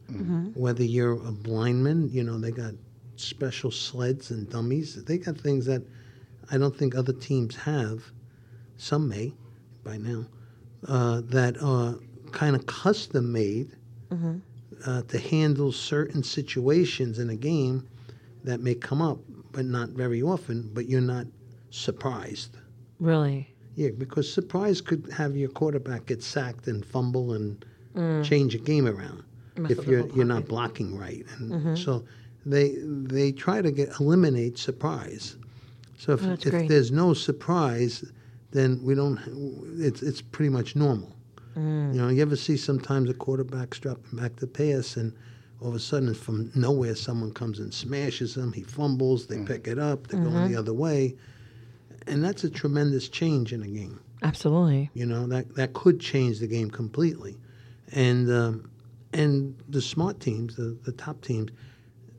Whether 0.53 0.84
you're 0.84 1.14
a 1.14 1.32
blind 1.32 2.11
you 2.11 2.24
know, 2.24 2.38
they 2.38 2.52
got 2.52 2.74
special 3.16 3.72
sleds 3.72 4.32
and 4.32 4.49
dummies. 4.49 5.03
They 5.03 5.18
got 5.18 5.38
things 5.38 5.66
that 5.66 5.82
I 6.52 6.57
don't 6.57 6.76
think 6.76 6.95
other 6.95 7.14
teams 7.14 7.56
have. 7.56 8.03
Some 8.78 9.10
may 9.10 9.34
by 9.84 9.98
now 9.98 10.26
uh, 10.88 11.22
that 11.26 11.61
are 11.61 11.95
kind 12.32 12.56
of 12.56 12.66
custom 12.66 13.32
made 13.32 13.76
uh, 14.86 15.02
to 15.03 15.20
handle 15.20 15.72
certain 15.72 16.24
situations 16.24 17.20
in 17.20 17.30
a 17.30 17.36
game 17.36 17.88
that 18.44 18.61
may 18.61 18.76
come 18.76 19.02
up, 19.02 19.20
but 19.52 19.66
not 19.66 19.90
very 19.90 20.22
often. 20.22 20.70
But 20.74 20.88
you're 20.88 21.02
not 21.02 21.28
surprised. 21.72 22.57
Really. 22.99 23.53
Yeah, 23.80 23.91
because 23.97 24.26
surprise 24.31 24.81
could 24.81 25.10
have 25.22 25.38
your 25.38 25.47
quarterback 25.60 26.07
get 26.07 26.22
sacked 26.22 26.68
and 26.68 26.85
fumble 26.85 27.31
and 27.31 27.65
change 28.26 28.53
a 28.53 28.57
game 28.57 28.85
around 28.85 29.23
Mess 29.57 29.72
if 29.72 29.88
you're 29.88 30.06
you're 30.15 30.26
not 30.35 30.45
blocking 30.49 30.97
right. 30.97 31.26
And 31.38 31.77
so 31.77 32.03
they 32.45 32.76
they 33.15 33.31
try 33.31 33.61
to 33.61 33.72
get 33.72 33.88
eliminate 34.01 34.57
surprise. 34.57 35.38
So 35.97 36.11
if, 36.14 36.22
Oh, 36.26 36.34
if 36.34 36.41
great. 36.51 36.68
there's 36.68 36.91
no 36.91 37.14
surprise, 37.14 37.93
then 38.51 38.81
we 38.84 38.95
don't. 38.95 39.18
It's 39.88 40.01
it's 40.01 40.22
pretty 40.22 40.49
much 40.49 40.76
normal. 40.76 41.15
Mm. 41.57 41.93
You 41.93 42.01
know, 42.01 42.10
you 42.10 42.22
ever 42.22 42.35
see 42.35 42.57
sometimes 42.57 43.10
a 43.10 43.14
quarterback's 43.14 43.80
dropping 43.80 44.19
back 44.19 44.35
to 44.41 44.47
pass 44.47 44.97
and 44.97 45.14
all 45.61 45.69
of 45.69 45.76
a 45.76 45.80
sudden 45.80 46.14
from 46.14 46.51
nowhere 46.53 46.95
someone 46.95 47.31
comes 47.31 47.60
and 47.60 47.73
smashes 47.73 48.35
him. 48.35 48.51
He 48.51 48.64
fumbles. 48.64 49.27
They 49.27 49.39
pick 49.51 49.68
it 49.69 49.80
up. 49.80 50.07
They're 50.07 50.19
Mm-hmm. 50.19 50.38
going 50.38 50.51
the 50.51 50.60
other 50.60 50.73
way, 50.73 51.15
and 52.08 52.24
that's 52.24 52.44
a 52.44 52.50
tremendous 52.50 53.10
change 53.10 53.54
in 53.54 53.64
a 53.64 53.68
game. 53.68 54.00
Absolutely. 54.22 54.90
You 54.94 55.06
know 55.06 55.28
that 55.28 55.56
that 55.56 55.74
could 55.74 56.00
change 56.00 56.40
the 56.40 56.48
game 56.48 56.70
completely, 56.70 57.38
and 57.94 58.32
um, 58.32 58.70
and 59.14 59.56
the 59.68 59.82
smart 59.82 60.20
teams, 60.20 60.56
the, 60.56 60.78
the 60.84 60.92
top 60.92 61.22
teams, 61.22 61.52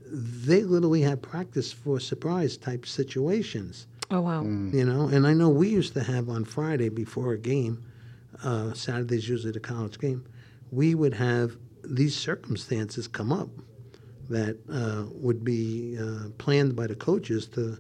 they 0.07 0.63
literally 0.63 1.03
have 1.03 1.23
practice 1.23 1.73
for 1.73 2.01
surprise 2.01 2.57
type 2.57 2.87
situations. 2.87 3.87
Oh 4.11 4.23
wow. 4.23 4.43
You 4.43 4.85
know, 4.85 5.09
and 5.09 5.27
I 5.27 5.35
know 5.35 5.49
we 5.49 5.69
used 5.69 5.95
to 5.95 6.03
have 6.03 6.29
on 6.29 6.45
Friday 6.45 6.89
before 6.89 7.33
a 7.33 7.39
game, 7.39 7.85
uh, 8.43 8.73
Saturday's 8.73 9.29
usually 9.29 9.53
the 9.53 9.61
college 9.61 9.99
game, 9.99 10.25
we 10.73 10.95
would 10.95 11.15
have 11.15 11.57
these 11.85 12.17
circumstances 12.17 13.07
come 13.07 13.33
up 13.33 13.49
that 14.29 14.57
uh, 14.71 15.05
would 15.13 15.45
be 15.45 15.99
uh, 15.99 16.29
planned 16.39 16.77
by 16.77 16.87
the 16.87 16.95
coaches 16.95 17.47
to 17.49 17.79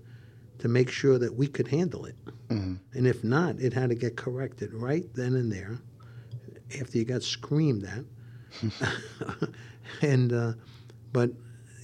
to 0.61 0.69
make 0.69 0.91
sure 0.91 1.19
that 1.19 1.35
we 1.35 1.47
could 1.47 1.69
handle 1.69 2.05
it. 2.05 2.16
And 2.95 3.07
if 3.07 3.23
not, 3.23 3.61
it 3.61 3.73
had 3.73 3.91
to 3.91 3.95
get 3.95 4.16
corrected 4.16 4.73
right 4.74 5.05
then 5.15 5.35
and 5.35 5.53
there 5.53 5.78
after 6.81 6.99
you 6.99 7.05
got 7.05 7.23
screamed 7.23 7.85
at. 7.85 8.05
and 10.03 10.32
uh, 10.32 10.53
but 11.12 11.31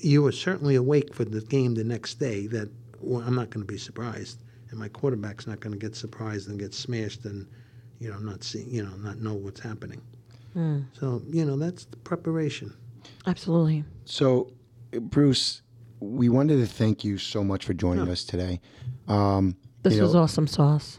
you 0.01 0.23
were 0.23 0.33
certainly 0.33 0.75
awake 0.75 1.15
for 1.15 1.25
the 1.25 1.41
game 1.41 1.75
the 1.75 1.85
next 1.85 2.15
day. 2.15 2.47
That 2.47 2.71
well, 3.01 3.23
I'm 3.27 3.35
not 3.35 3.51
going 3.51 3.65
to 3.65 3.73
be 3.73 3.79
surprised, 3.79 4.43
and 4.71 4.79
my 4.79 4.89
quarterback's 4.89 5.47
not 5.47 5.61
going 5.61 5.73
to 5.73 5.79
get 5.79 5.95
surprised 5.95 6.49
and 6.49 6.59
get 6.59 6.75
smashed 6.75 7.25
and 7.25 7.47
you 7.99 8.11
know 8.11 8.19
not 8.19 8.43
see 8.43 8.65
you 8.65 8.83
know 8.83 8.97
not 8.97 9.19
know 9.21 9.35
what's 9.35 9.61
happening. 9.61 10.03
So 10.99 11.23
you 11.29 11.45
know 11.45 11.57
that's 11.57 11.85
the 11.85 11.97
preparation. 11.99 12.75
Absolutely. 13.27 13.85
So, 14.05 14.53
Bruce, 14.91 15.63
we 16.01 16.29
wanted 16.29 16.57
to 16.59 16.67
thank 16.67 17.05
you 17.05 17.19
so 17.19 17.43
much 17.43 17.65
for 17.65 17.75
joining 17.75 18.09
us 18.09 18.25
today. 18.25 18.61
Um, 19.09 19.57
This 19.83 19.95
you 19.95 20.03
was 20.03 20.15
awesome 20.15 20.47
sauce. 20.47 20.99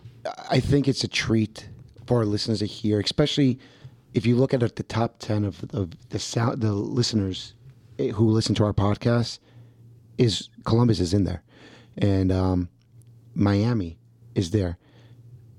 I 0.50 0.60
think 0.60 0.88
it's 0.88 1.04
a 1.04 1.08
treat 1.08 1.70
for 2.06 2.18
our 2.20 2.26
listeners 2.26 2.60
to 2.60 2.66
hear, 2.66 3.00
especially 3.00 3.60
if 4.14 4.26
you 4.26 4.36
look 4.36 4.54
at 4.54 4.60
the 4.60 4.84
top 4.84 5.20
ten 5.20 5.44
of, 5.46 5.64
of 5.74 5.92
the 6.10 6.20
sound, 6.20 6.62
the 6.62 6.74
listeners 6.74 7.54
eh, 8.00 8.10
who 8.10 8.30
listen 8.30 8.56
to 8.56 8.64
our 8.64 8.74
podcast. 8.74 9.40
Is 10.18 10.50
Columbus 10.66 11.00
is 11.00 11.14
in 11.14 11.26
there, 11.26 11.44
and 11.96 12.32
um, 12.32 12.70
Miami 13.36 14.00
is 14.34 14.50
there, 14.50 14.80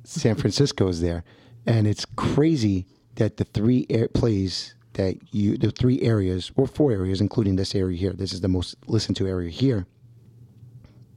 San 0.03 0.35
Francisco 0.35 0.89
is 0.89 1.01
there, 1.01 1.23
and 1.65 1.87
it's 1.87 2.05
crazy 2.17 2.85
that 3.15 3.37
the 3.37 3.45
three 3.45 3.87
air 3.89 4.09
plays 4.09 4.75
that 4.99 5.17
you, 5.31 5.57
the 5.57 5.71
three 5.71 6.03
areas 6.03 6.51
or 6.57 6.67
four 6.67 6.91
areas, 6.91 7.21
including 7.21 7.55
this 7.55 7.73
area 7.75 7.97
here. 7.97 8.13
This 8.13 8.33
is 8.33 8.41
the 8.41 8.49
most 8.49 8.75
listened 8.89 9.17
to 9.19 9.29
area 9.29 9.49
here. 9.49 9.87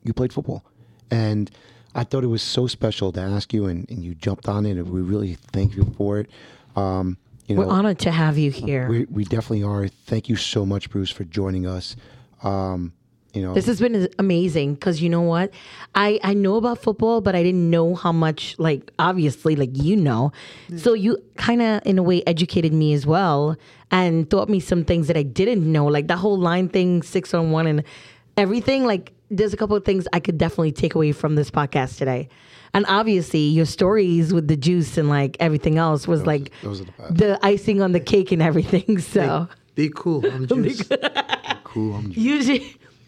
You 0.03 0.13
played 0.13 0.31
football, 0.31 0.63
and 1.09 1.49
I 1.95 2.03
thought 2.03 2.23
it 2.23 2.27
was 2.27 2.43
so 2.43 2.67
special 2.67 3.11
to 3.11 3.19
ask 3.19 3.53
you, 3.53 3.65
and, 3.65 3.89
and 3.89 4.03
you 4.03 4.13
jumped 4.13 4.47
on 4.47 4.67
it, 4.67 4.77
and 4.77 4.87
we 4.87 5.01
really 5.01 5.33
thank 5.51 5.75
you 5.75 5.83
for 5.97 6.19
it. 6.19 6.29
Um, 6.75 7.17
you 7.47 7.55
know, 7.55 7.61
We're 7.61 7.73
honored 7.73 7.97
to 7.99 8.11
have 8.11 8.37
you 8.37 8.51
here. 8.51 8.87
we, 8.87 9.05
we 9.05 9.23
definitely 9.23 9.63
are. 9.63 9.87
Thank 9.87 10.29
you 10.29 10.35
so 10.35 10.63
much, 10.63 10.89
Bruce, 10.91 11.09
for 11.09 11.23
joining 11.23 11.65
us. 11.65 11.95
Um, 12.43 12.93
you 13.33 13.41
know, 13.41 13.53
This 13.53 13.65
has 13.67 13.79
been 13.79 14.09
amazing 14.19 14.75
because 14.75 15.01
you 15.01 15.09
know 15.09 15.21
what? 15.21 15.51
I, 15.95 16.19
I 16.23 16.33
know 16.33 16.55
about 16.55 16.79
football, 16.79 17.21
but 17.21 17.35
I 17.35 17.43
didn't 17.43 17.69
know 17.69 17.95
how 17.95 18.11
much, 18.11 18.55
like, 18.59 18.91
obviously, 18.99 19.55
like, 19.55 19.69
you 19.73 19.95
know. 19.95 20.33
So 20.75 20.93
mm. 20.93 21.01
you 21.01 21.17
kind 21.37 21.61
of, 21.61 21.81
in 21.85 21.97
a 21.97 22.03
way, 22.03 22.23
educated 22.27 22.73
me 22.73 22.93
as 22.93 23.05
well 23.05 23.55
and 23.89 24.29
taught 24.29 24.49
me 24.49 24.59
some 24.59 24.83
things 24.83 25.07
that 25.07 25.15
I 25.15 25.23
didn't 25.23 25.69
know, 25.69 25.85
like 25.85 26.07
that 26.07 26.17
whole 26.17 26.37
line 26.37 26.67
thing, 26.67 27.03
six 27.03 27.33
on 27.33 27.51
one, 27.51 27.67
and 27.67 27.83
everything. 28.35 28.85
Like, 28.85 29.13
there's 29.29 29.53
a 29.53 29.57
couple 29.57 29.77
of 29.77 29.85
things 29.85 30.07
I 30.11 30.19
could 30.19 30.37
definitely 30.37 30.73
take 30.73 30.95
away 30.95 31.13
from 31.13 31.35
this 31.35 31.49
podcast 31.49 31.97
today. 31.97 32.27
And 32.73 32.85
obviously, 32.87 33.39
your 33.39 33.65
stories 33.65 34.33
with 34.33 34.47
the 34.47 34.55
juice 34.55 34.97
and 34.97 35.09
like 35.09 35.35
everything 35.39 35.77
else 35.77 36.07
was 36.07 36.25
like 36.25 36.51
the 36.61 36.87
the 37.09 37.39
icing 37.43 37.81
on 37.81 37.91
the 37.91 37.99
cake 37.99 38.31
and 38.31 38.41
everything. 38.41 38.99
So 39.11 39.49
Be 39.75 39.89
cool. 39.93 40.25
I'm 40.25 40.47
just 40.63 40.89
Cool. 41.65 41.95
I'm 41.95 42.13
you 42.15 42.41
should 42.43 42.63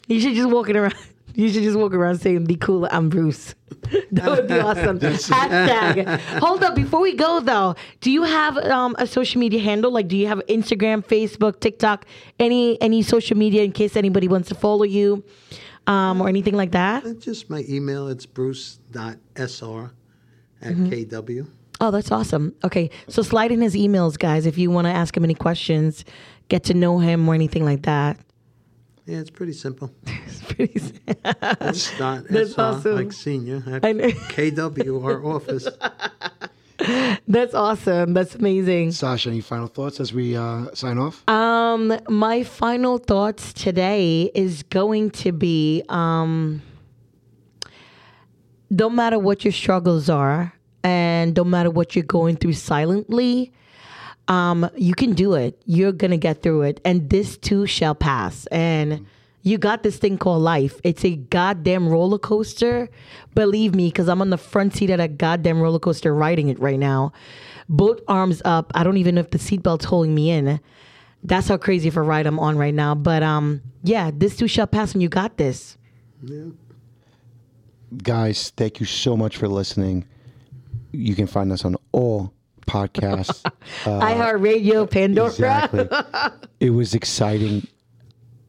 you 0.08 0.20
should 0.20 0.36
just 0.36 0.50
walking 0.50 0.76
around. 0.76 0.96
You 1.36 1.50
should 1.50 1.64
just 1.64 1.80
walk 1.80 1.96
around 1.96 2.20
saying 2.22 2.46
"Be 2.46 2.56
cool, 2.56 2.88
I'm 2.92 3.10
Bruce." 3.10 3.56
that 4.12 4.26
would 4.30 4.48
be 4.48 4.60
awesome. 4.60 5.00
Hashtag. 5.00 6.20
Hold 6.40 6.62
up, 6.64 6.76
before 6.76 7.02
we 7.02 7.16
go 7.16 7.40
though, 7.40 7.74
do 8.02 8.12
you 8.12 8.22
have 8.22 8.56
um, 8.58 8.96
a 9.00 9.08
social 9.08 9.40
media 9.40 9.60
handle? 9.60 9.90
Like, 9.90 10.08
do 10.08 10.16
you 10.16 10.28
have 10.28 10.44
Instagram, 10.48 11.04
Facebook, 11.04 11.60
TikTok, 11.60 12.06
any 12.40 12.80
any 12.84 13.02
social 13.02 13.36
media 13.36 13.64
in 13.64 13.72
case 13.72 13.96
anybody 13.96 14.28
wants 14.28 14.48
to 14.50 14.54
follow 14.56 14.84
you, 14.84 15.24
um, 15.88 16.22
or 16.22 16.30
anything 16.30 16.54
like 16.56 16.70
that? 16.74 17.04
It's 17.04 17.26
just 17.26 17.50
my 17.50 17.64
email. 17.68 18.10
It's 18.10 18.28
bruce.sr 18.28 19.92
at 20.62 20.74
Mm-hmm. 20.76 20.90
kw. 20.94 21.48
Oh, 21.82 21.90
that's 21.90 22.12
awesome. 22.12 22.54
Okay, 22.64 22.92
so 23.08 23.24
slide 23.24 23.52
in 23.52 23.60
his 23.60 23.74
emails, 23.74 24.20
guys, 24.20 24.46
if 24.46 24.60
you 24.60 24.70
want 24.70 24.86
to 24.86 24.92
ask 24.92 25.18
him 25.18 25.24
any 25.24 25.34
questions, 25.34 26.06
get 26.48 26.64
to 26.66 26.76
know 26.76 27.00
him 27.00 27.28
or 27.28 27.34
anything 27.34 27.66
like 27.66 27.82
that. 27.84 28.20
Yeah, 29.06 29.20
it's 29.20 29.30
pretty 29.30 29.54
simple. 29.54 29.92
It's 30.26 30.42
pretty. 30.42 30.80
Simple. 30.80 31.14
it's 31.62 31.98
dot 31.98 32.24
That's 32.30 32.52
SR, 32.54 32.62
awesome. 32.62 32.96
like 32.96 33.12
senior 33.14 33.64
at 33.68 33.86
I 33.86 33.92
know. 33.92 34.08
KW, 34.08 35.04
our 35.04 35.24
office. 35.26 35.68
that's 37.28 37.54
awesome. 37.54 38.14
That's 38.14 38.36
amazing. 38.36 38.92
Sasha, 38.92 39.30
any 39.30 39.42
final 39.42 39.68
thoughts 39.68 40.00
as 40.00 40.14
we 40.14 40.36
uh, 40.36 40.74
sign 40.74 40.98
off? 40.98 41.28
Um, 41.30 41.98
my 42.10 42.44
final 42.44 42.98
thoughts 42.98 43.54
today 43.54 44.32
is 44.34 44.64
going 44.64 45.12
to 45.12 45.32
be 45.32 45.84
um, 45.90 46.62
don't 48.74 48.96
matter 48.96 49.20
what 49.20 49.46
your 49.46 49.52
struggles 49.52 50.10
are 50.10 50.54
and 50.84 51.36
don't 51.36 51.50
matter 51.50 51.70
what 51.70 51.96
you're 51.96 52.04
going 52.06 52.36
through 52.38 52.54
silently, 52.54 53.52
um, 54.28 54.70
you 54.76 54.94
can 54.94 55.14
do 55.14 55.34
it. 55.34 55.62
You're 55.66 55.92
gonna 55.92 56.18
get 56.18 56.42
through 56.42 56.64
it, 56.64 56.82
and 56.86 57.10
this 57.10 57.38
too 57.38 57.66
shall 57.66 57.96
pass. 57.96 58.46
And 58.48 59.06
you 59.42 59.58
got 59.58 59.84
this 59.84 59.98
thing 59.98 60.18
called 60.18 60.42
life. 60.42 60.80
It's 60.84 61.04
a 61.04 61.18
goddamn 61.18 61.90
roller 61.90 62.18
coaster. 62.18 62.90
Believe 63.36 63.76
me, 63.76 63.90
because 63.90 64.08
I'm 64.08 64.22
on 64.22 64.30
the 64.30 64.38
front 64.38 64.76
seat 64.76 64.90
of 64.90 64.98
that 65.00 65.18
goddamn 65.18 65.62
roller 65.62 65.80
coaster 65.80 66.16
riding 66.16 66.48
it 66.48 66.60
right 66.60 66.80
now. 66.80 67.12
Both 67.68 68.00
arms 68.08 68.42
up. 68.46 68.72
I 68.74 68.84
don't 68.84 68.98
even 68.98 69.16
know 69.16 69.22
if 69.22 69.32
the 69.32 69.38
seatbelt's 69.38 69.86
holding 69.86 70.16
me 70.16 70.30
in. 70.30 70.60
That's 71.24 71.48
how 71.48 71.58
crazy 71.58 71.90
of 71.90 71.98
a 71.98 72.02
ride 72.02 72.26
I'm 72.26 72.40
on 72.40 72.58
right 72.58 72.74
now. 72.74 72.96
But 72.96 73.24
um, 73.24 73.62
yeah, 73.84 74.12
this 74.14 74.38
too 74.38 74.48
shall 74.48 74.68
pass, 74.68 74.94
and 74.94 75.02
you 75.02 75.10
got 75.10 75.38
this. 75.38 75.78
Yeah. 76.22 76.46
Guys, 78.02 78.52
thank 78.56 78.80
you 78.80 78.86
so 78.86 79.16
much 79.16 79.38
for 79.38 79.48
listening. 79.48 80.06
You 80.92 81.16
can 81.16 81.28
find 81.28 81.52
us 81.52 81.66
on 81.66 81.76
all 81.92 82.34
podcasts. 82.66 83.44
iHeartRadio, 83.84 84.84
uh, 84.84 84.86
Pandora. 84.88 85.30
exactly. 85.30 85.88
it 86.60 86.72
was 86.72 86.94
exciting. 86.94 87.68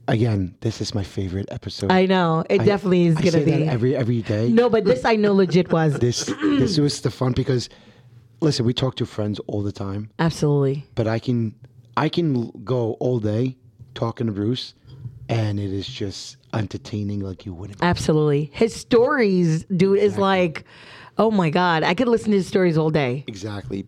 Again, 0.06 0.54
this 0.60 0.80
is 0.80 0.94
my 0.94 1.02
favorite 1.02 1.48
episode. 1.50 1.90
I 1.90 2.04
know 2.06 2.44
it 2.50 2.60
I- 2.60 2.64
definitely 2.64 3.06
is 3.06 3.16
I 3.16 3.22
gonna 3.22 3.44
be. 3.44 3.52
every 3.68 3.96
every 3.96 4.22
day. 4.22 4.48
no, 4.50 4.68
but 4.68 4.84
this 4.84 5.04
I 5.04 5.16
know 5.16 5.32
legit 5.32 5.72
was. 5.72 5.98
This 5.98 6.26
this 6.42 6.78
was 6.78 7.00
the 7.00 7.10
fun 7.10 7.32
because 7.32 7.68
listen, 8.40 8.66
we 8.66 8.74
talk 8.74 8.96
to 8.96 9.06
friends 9.06 9.40
all 9.46 9.62
the 9.62 9.72
time, 9.72 10.10
Absolutely. 10.18 10.84
but 10.94 11.08
I 11.08 11.18
can 11.18 11.54
I 11.96 12.08
can 12.10 12.50
go 12.64 12.94
all 13.00 13.18
day 13.18 13.56
talking 13.94 14.26
to 14.26 14.32
Bruce 14.32 14.74
and 15.28 15.58
it 15.58 15.72
is 15.72 15.86
just 15.86 16.36
entertaining 16.52 17.20
like 17.20 17.46
you 17.46 17.54
wouldn't. 17.54 17.82
Absolutely. 17.82 18.50
His 18.52 18.74
stories, 18.74 19.64
dude, 19.64 19.98
is 19.98 20.18
like, 20.18 20.64
oh 21.18 21.30
my 21.30 21.50
God. 21.50 21.82
I 21.82 21.94
could 21.94 22.08
listen 22.08 22.30
to 22.30 22.36
his 22.36 22.46
stories 22.46 22.76
all 22.76 22.90
day. 22.90 23.24
Exactly. 23.26 23.86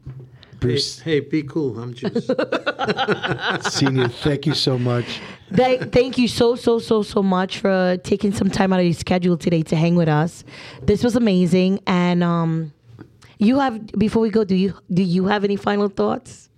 Bruce 0.61 1.01
hey, 1.01 1.21
be 1.21 1.43
cool. 1.43 1.79
I'm 1.79 1.93
just. 1.93 2.27
Senior, 3.77 4.09
thank 4.09 4.47
you 4.47 4.55
so 4.55 4.79
much. 4.79 5.21
Th- 5.55 5.83
thank 5.93 6.19
you 6.19 6.29
so, 6.29 6.57
so, 6.57 6.79
so, 6.79 7.03
so 7.03 7.23
much 7.23 7.59
for 7.59 7.99
taking 7.99 8.33
some 8.33 8.51
time 8.51 8.73
out 8.73 8.81
of 8.81 8.87
your 8.87 8.95
schedule 8.95 9.37
today 9.37 9.63
to 9.63 9.77
hang 9.77 9.97
with 9.97 10.09
us. 10.09 10.45
This 10.83 11.05
was 11.05 11.15
amazing. 11.15 11.81
And 11.87 12.25
um, 12.25 12.73
you 13.39 13.59
have, 13.59 13.87
before 13.93 14.23
we 14.23 14.31
go, 14.31 14.45
do 14.45 14.57
you 14.57 14.75
do 14.93 15.03
you 15.03 15.27
have 15.27 15.45
any 15.45 15.57
final 15.57 15.89
thoughts? 15.89 16.49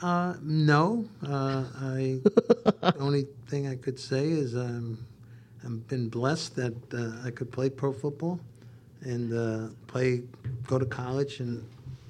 Uh, 0.00 0.34
no. 0.42 1.04
Uh, 1.26 1.64
I. 1.80 2.20
the 2.24 2.96
only 3.00 3.26
thing 3.48 3.66
I 3.66 3.76
could 3.76 3.98
say 3.98 4.28
is 4.28 4.54
um, 4.54 5.04
I've 5.64 5.88
been 5.88 6.08
blessed 6.08 6.56
that 6.56 6.94
uh, 6.94 7.26
I 7.26 7.30
could 7.30 7.50
play 7.50 7.68
pro 7.68 7.92
football 7.92 8.38
and 9.04 9.32
uh, 9.32 9.68
play, 9.86 10.22
go 10.66 10.78
to 10.78 10.86
college, 10.86 11.40
and 11.40 11.64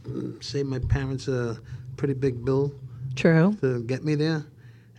mm, 0.04 0.42
save 0.42 0.66
my 0.66 0.78
parents 0.78 1.28
a 1.28 1.58
pretty 1.96 2.14
big 2.14 2.44
bill 2.44 2.72
True. 3.14 3.56
to 3.60 3.82
get 3.82 4.04
me 4.04 4.14
there. 4.14 4.44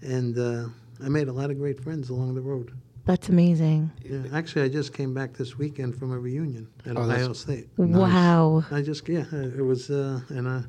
And 0.01 0.37
uh, 0.37 0.67
I 1.03 1.09
made 1.09 1.27
a 1.27 1.33
lot 1.33 1.49
of 1.49 1.57
great 1.57 1.81
friends 1.83 2.09
along 2.09 2.35
the 2.35 2.41
road. 2.41 2.71
That's 3.05 3.29
amazing. 3.29 3.91
Yeah, 4.03 4.23
actually, 4.33 4.63
I 4.63 4.69
just 4.69 4.93
came 4.93 5.13
back 5.13 5.33
this 5.33 5.57
weekend 5.57 5.95
from 5.95 6.11
a 6.11 6.17
reunion 6.19 6.67
at 6.85 6.97
Oh, 6.97 7.03
Ohio 7.03 7.33
State. 7.33 7.69
Wow. 7.77 8.63
I 8.71 8.81
just 8.81 9.07
yeah, 9.07 9.25
uh, 9.31 9.37
it 9.37 9.61
was 9.63 9.89
uh, 9.89 10.21
and 10.29 10.47
uh, 10.47 10.61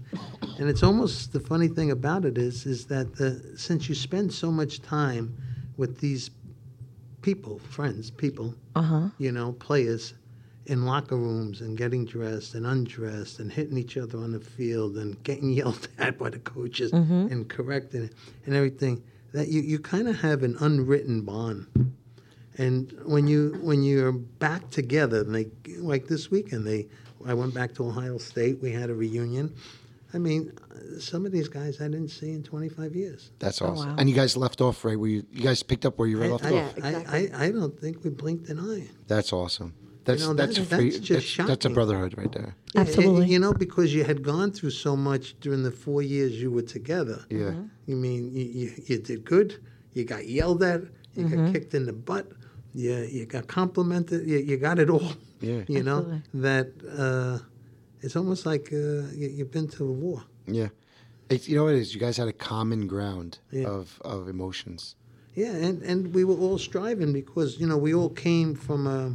and 0.59 0.69
it's 0.69 0.83
almost 0.83 1.33
the 1.33 1.41
funny 1.41 1.69
thing 1.69 1.91
about 1.91 2.25
it 2.25 2.37
is 2.37 2.67
is 2.67 2.87
that 2.87 3.17
the, 3.17 3.43
since 3.57 3.89
you 3.89 3.95
spend 3.95 4.33
so 4.33 4.51
much 4.51 4.83
time 4.83 5.35
with 5.79 5.99
these 6.01 6.31
people, 7.23 7.59
friends, 7.59 8.11
people, 8.11 8.55
Uh 8.75 8.83
huh. 8.83 9.09
you 9.19 9.33
know, 9.33 9.53
players 9.53 10.13
in 10.67 10.85
locker 10.85 11.17
rooms 11.17 11.61
and 11.61 11.79
getting 11.79 12.05
dressed 12.05 12.55
and 12.55 12.67
undressed 12.67 13.39
and 13.39 13.51
hitting 13.53 13.79
each 13.79 13.97
other 13.97 14.19
on 14.19 14.33
the 14.33 14.41
field 14.41 14.97
and 14.97 15.23
getting 15.23 15.51
yelled 15.61 15.89
at 15.99 16.19
by 16.19 16.29
the 16.31 16.39
coaches 16.41 16.93
mm-hmm. 16.93 17.29
and 17.31 17.49
correcting 17.49 18.05
it 18.05 18.13
and 18.45 18.55
everything 18.55 19.03
that 19.33 19.49
you, 19.49 19.61
you 19.61 19.79
kind 19.79 20.09
of 20.09 20.17
have 20.21 20.43
an 20.43 20.57
unwritten 20.61 21.23
bond 21.23 21.67
and 22.59 22.93
when 23.05 23.27
you 23.27 23.59
when 23.63 23.83
you're 23.83 24.13
back 24.13 24.69
together 24.71 25.21
and 25.21 25.35
they 25.35 25.47
like 25.79 26.07
this 26.07 26.31
weekend 26.31 26.67
they 26.67 26.87
I 27.27 27.35
went 27.35 27.55
back 27.55 27.75
to 27.75 27.87
Ohio 27.87 28.19
State 28.19 28.61
we 28.63 28.73
had 28.73 28.89
a 28.91 28.95
reunion 28.95 29.55
I 30.15 30.19
mean 30.19 30.53
some 30.99 31.27
of 31.27 31.33
these 31.33 31.49
guys 31.49 31.81
I 31.81 31.85
didn't 31.85 32.09
see 32.09 32.31
in 32.33 32.43
25 32.43 32.95
years 32.95 33.31
That's 33.39 33.61
Oh, 33.61 33.67
awesome. 33.67 33.89
wow. 33.91 33.97
And 33.99 34.09
you 34.09 34.15
guys 34.17 34.37
left 34.37 34.61
off 34.61 34.85
right 34.85 34.99
where 34.99 35.11
you, 35.11 35.25
you 35.33 35.43
guys 35.43 35.63
picked 35.63 35.85
up 35.85 35.99
where 35.99 36.09
you 36.09 36.23
I, 36.23 36.27
left 36.29 36.45
I, 36.45 36.53
off. 36.59 36.75
I, 36.83 36.91
I, 37.35 37.45
I 37.47 37.51
don't 37.51 37.79
think 37.79 38.03
we 38.05 38.11
blinked 38.11 38.49
an 38.49 38.59
eye 38.61 38.89
That's 39.07 39.33
awesome. 39.33 39.75
That's 40.07 40.23
know, 40.27 40.33
that's, 40.35 40.57
that's- 40.57 40.79
free. 40.79 40.91
that's 40.91 41.01
just 41.05 41.37
that's, 41.37 41.49
that's 41.49 41.65
a 41.67 41.71
brotherhood 41.71 42.17
right 42.17 42.33
there. 42.33 42.55
Yeah, 42.75 42.81
Absolutely. 42.83 43.27
You 43.27 43.39
know, 43.39 43.53
because 43.53 43.93
you 43.95 44.05
had 44.05 44.23
gone 44.23 44.51
through 44.53 44.71
so 44.71 44.97
much 44.97 45.39
during 45.41 45.63
the 45.63 45.71
four 45.85 46.01
years 46.01 46.33
you 46.41 46.51
were 46.51 46.63
together. 46.63 47.25
Yeah. 47.29 47.53
You 47.87 47.97
mean 47.97 48.33
you, 48.35 48.45
you, 48.45 48.73
you 48.87 48.99
did 48.99 49.25
good, 49.25 49.61
you 49.93 50.05
got 50.05 50.27
yelled 50.29 50.63
at, 50.63 50.81
you 51.15 51.25
got 51.29 51.53
kicked 51.53 51.75
in 51.75 51.85
the 51.87 51.93
butt, 51.93 52.27
you, 52.75 52.95
you 53.17 53.27
got 53.27 53.47
complimented, 53.49 54.27
you, 54.27 54.39
you 54.39 54.57
got 54.57 54.79
it 54.79 54.89
all. 54.91 55.13
Yeah. 55.41 55.63
You 55.69 55.83
know, 55.83 55.99
Absolutely. 55.99 56.41
that 56.47 56.69
uh, 56.99 57.39
it's 58.01 58.17
almost 58.17 58.47
like 58.47 58.69
uh, 58.73 58.77
you, 59.21 59.29
you've 59.37 59.51
been 59.51 59.69
to 59.77 59.85
a 59.87 59.93
war. 59.93 60.23
Yeah. 60.47 60.69
It's, 61.29 61.49
you 61.49 61.57
know 61.57 61.65
what 61.65 61.75
it 61.75 61.81
is? 61.81 61.93
You 61.95 62.01
guys 62.01 62.17
had 62.17 62.29
a 62.29 62.33
common 62.33 62.87
ground 62.87 63.39
Yeah. 63.51 63.67
of, 63.67 64.01
of 64.05 64.29
emotions. 64.29 64.95
Yeah, 65.35 65.51
and, 65.67 65.83
and 65.83 66.15
we 66.15 66.25
were 66.25 66.37
all 66.37 66.57
striving 66.59 67.13
because, 67.13 67.59
you 67.61 67.67
know, 67.67 67.77
we 67.77 67.93
all 67.93 68.09
came 68.09 68.55
from 68.55 68.87
a, 68.87 69.13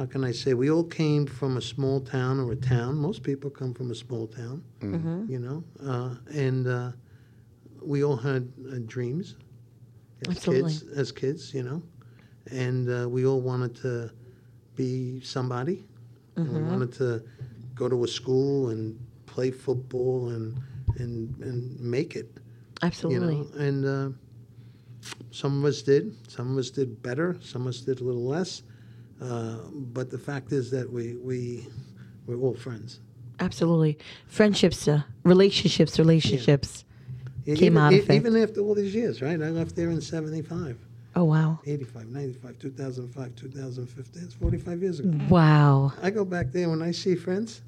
how 0.00 0.06
can 0.06 0.24
I 0.24 0.32
say, 0.32 0.54
we 0.54 0.70
all 0.70 0.84
came 0.84 1.26
from 1.26 1.58
a 1.58 1.60
small 1.60 2.00
town 2.00 2.40
or 2.40 2.52
a 2.52 2.56
town. 2.56 2.96
Most 2.96 3.22
people 3.22 3.50
come 3.50 3.74
from 3.74 3.90
a 3.90 3.94
small 3.94 4.26
town, 4.26 4.64
you 5.28 5.38
know, 5.38 5.62
uh, 5.86 6.14
and 6.34 6.66
uh, 6.66 6.92
we 7.82 8.02
all 8.02 8.16
had 8.16 8.50
uh, 8.72 8.76
dreams 8.86 9.36
as 10.22 10.36
Absolutely. 10.36 10.72
kids, 10.72 10.84
as 10.96 11.12
kids, 11.12 11.52
you 11.52 11.62
know, 11.62 11.82
and 12.50 12.88
uh, 12.88 13.06
we 13.10 13.26
all 13.26 13.42
wanted 13.42 13.74
to 13.76 14.10
be 14.74 15.20
somebody. 15.20 15.84
And 16.36 16.54
we 16.54 16.62
wanted 16.62 16.92
to 16.94 17.22
go 17.74 17.86
to 17.86 18.02
a 18.04 18.08
school 18.08 18.70
and 18.70 18.98
play 19.26 19.50
football 19.50 20.30
and, 20.30 20.58
and, 20.96 21.36
and 21.42 21.78
make 21.78 22.16
it 22.16 22.38
Absolutely. 22.80 23.36
you 23.36 23.42
know 23.42 23.50
and 23.58 23.84
uh, 23.84 24.08
some 25.30 25.58
of 25.58 25.64
us 25.66 25.82
did 25.82 26.16
some 26.30 26.52
of 26.52 26.56
us 26.56 26.70
did 26.70 27.02
better 27.02 27.36
some 27.42 27.62
of 27.62 27.68
us 27.68 27.80
did 27.80 28.00
a 28.00 28.04
little 28.04 28.24
less 28.24 28.62
uh, 29.20 29.56
but 29.72 30.10
the 30.10 30.18
fact 30.18 30.52
is 30.52 30.70
that 30.70 30.90
we 30.90 31.14
we 31.16 31.66
we're 32.26 32.38
all 32.40 32.54
friends 32.54 33.00
Absolutely. 33.42 33.96
Friendships, 34.26 34.86
uh, 34.86 35.00
relationships, 35.24 35.98
relationships. 35.98 36.84
E- 37.46 37.54
Came 37.56 37.72
even, 37.72 37.78
out 37.78 37.94
of 37.94 38.10
it. 38.10 38.14
even 38.14 38.36
after 38.36 38.60
all 38.60 38.74
these 38.74 38.94
years 38.94 39.22
right 39.22 39.40
i 39.40 39.48
left 39.48 39.74
there 39.74 39.90
in 39.90 40.00
75 40.00 40.76
Oh, 41.16 41.24
wow. 41.24 41.58
85 41.66 42.06
95 42.08 42.58
2005 42.58 43.34
2015 43.36 44.22
it's 44.22 44.34
45 44.34 44.82
years 44.82 45.00
ago 45.00 45.18
Wow. 45.30 45.92
i 46.02 46.10
go 46.10 46.24
back 46.24 46.52
there 46.52 46.68
when 46.68 46.82
i 46.82 46.90
see 46.92 47.14
friends 47.16 47.62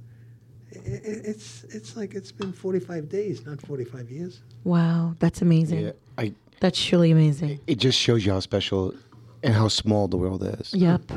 i- 0.76 0.78
i- 0.78 1.24
it's 1.32 1.64
it's 1.70 1.96
like 1.96 2.14
it's 2.14 2.30
been 2.30 2.52
45 2.52 3.08
days 3.08 3.44
not 3.46 3.60
45 3.62 4.10
years 4.10 4.42
Wow. 4.64 5.16
That's 5.18 5.42
amazing. 5.42 5.80
Yeah. 5.86 5.92
I 6.16 6.34
That's 6.60 6.80
truly 6.84 7.10
amazing. 7.10 7.58
it 7.66 7.78
just 7.80 7.98
shows 7.98 8.24
you 8.24 8.30
how 8.32 8.38
special 8.40 8.94
and 9.42 9.52
how 9.54 9.66
small 9.68 10.06
the 10.06 10.16
world 10.16 10.44
is. 10.60 10.72
Yep. 10.72 11.10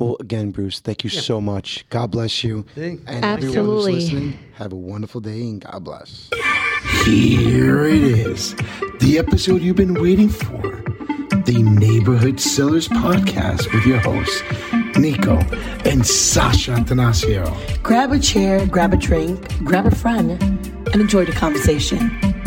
Well, 0.00 0.16
again, 0.18 0.50
Bruce, 0.50 0.80
thank 0.80 1.04
you 1.04 1.10
so 1.10 1.42
much. 1.42 1.84
God 1.90 2.10
bless 2.10 2.42
you. 2.42 2.64
Hey. 2.74 2.98
And 3.06 3.22
Absolutely. 3.22 3.58
everyone 3.58 3.76
who's 3.76 3.86
listening, 3.86 4.38
have 4.54 4.72
a 4.72 4.76
wonderful 4.76 5.20
day 5.20 5.42
and 5.42 5.60
God 5.60 5.84
bless. 5.84 6.30
Here 7.04 7.84
it 7.84 8.02
is, 8.02 8.54
the 9.00 9.18
episode 9.18 9.60
you've 9.60 9.76
been 9.76 10.00
waiting 10.00 10.30
for. 10.30 10.62
The 11.44 11.62
Neighborhood 11.62 12.40
Sellers 12.40 12.88
Podcast 12.88 13.72
with 13.74 13.84
your 13.84 13.98
hosts, 13.98 14.42
Nico 14.96 15.36
and 15.84 16.06
Sasha 16.06 16.72
Antanasio. 16.72 17.82
Grab 17.82 18.12
a 18.12 18.18
chair, 18.18 18.66
grab 18.66 18.94
a 18.94 18.96
drink, 18.96 19.62
grab 19.64 19.84
a 19.84 19.94
friend, 19.94 20.30
and 20.40 20.94
enjoy 20.94 21.26
the 21.26 21.32
conversation. 21.32 22.39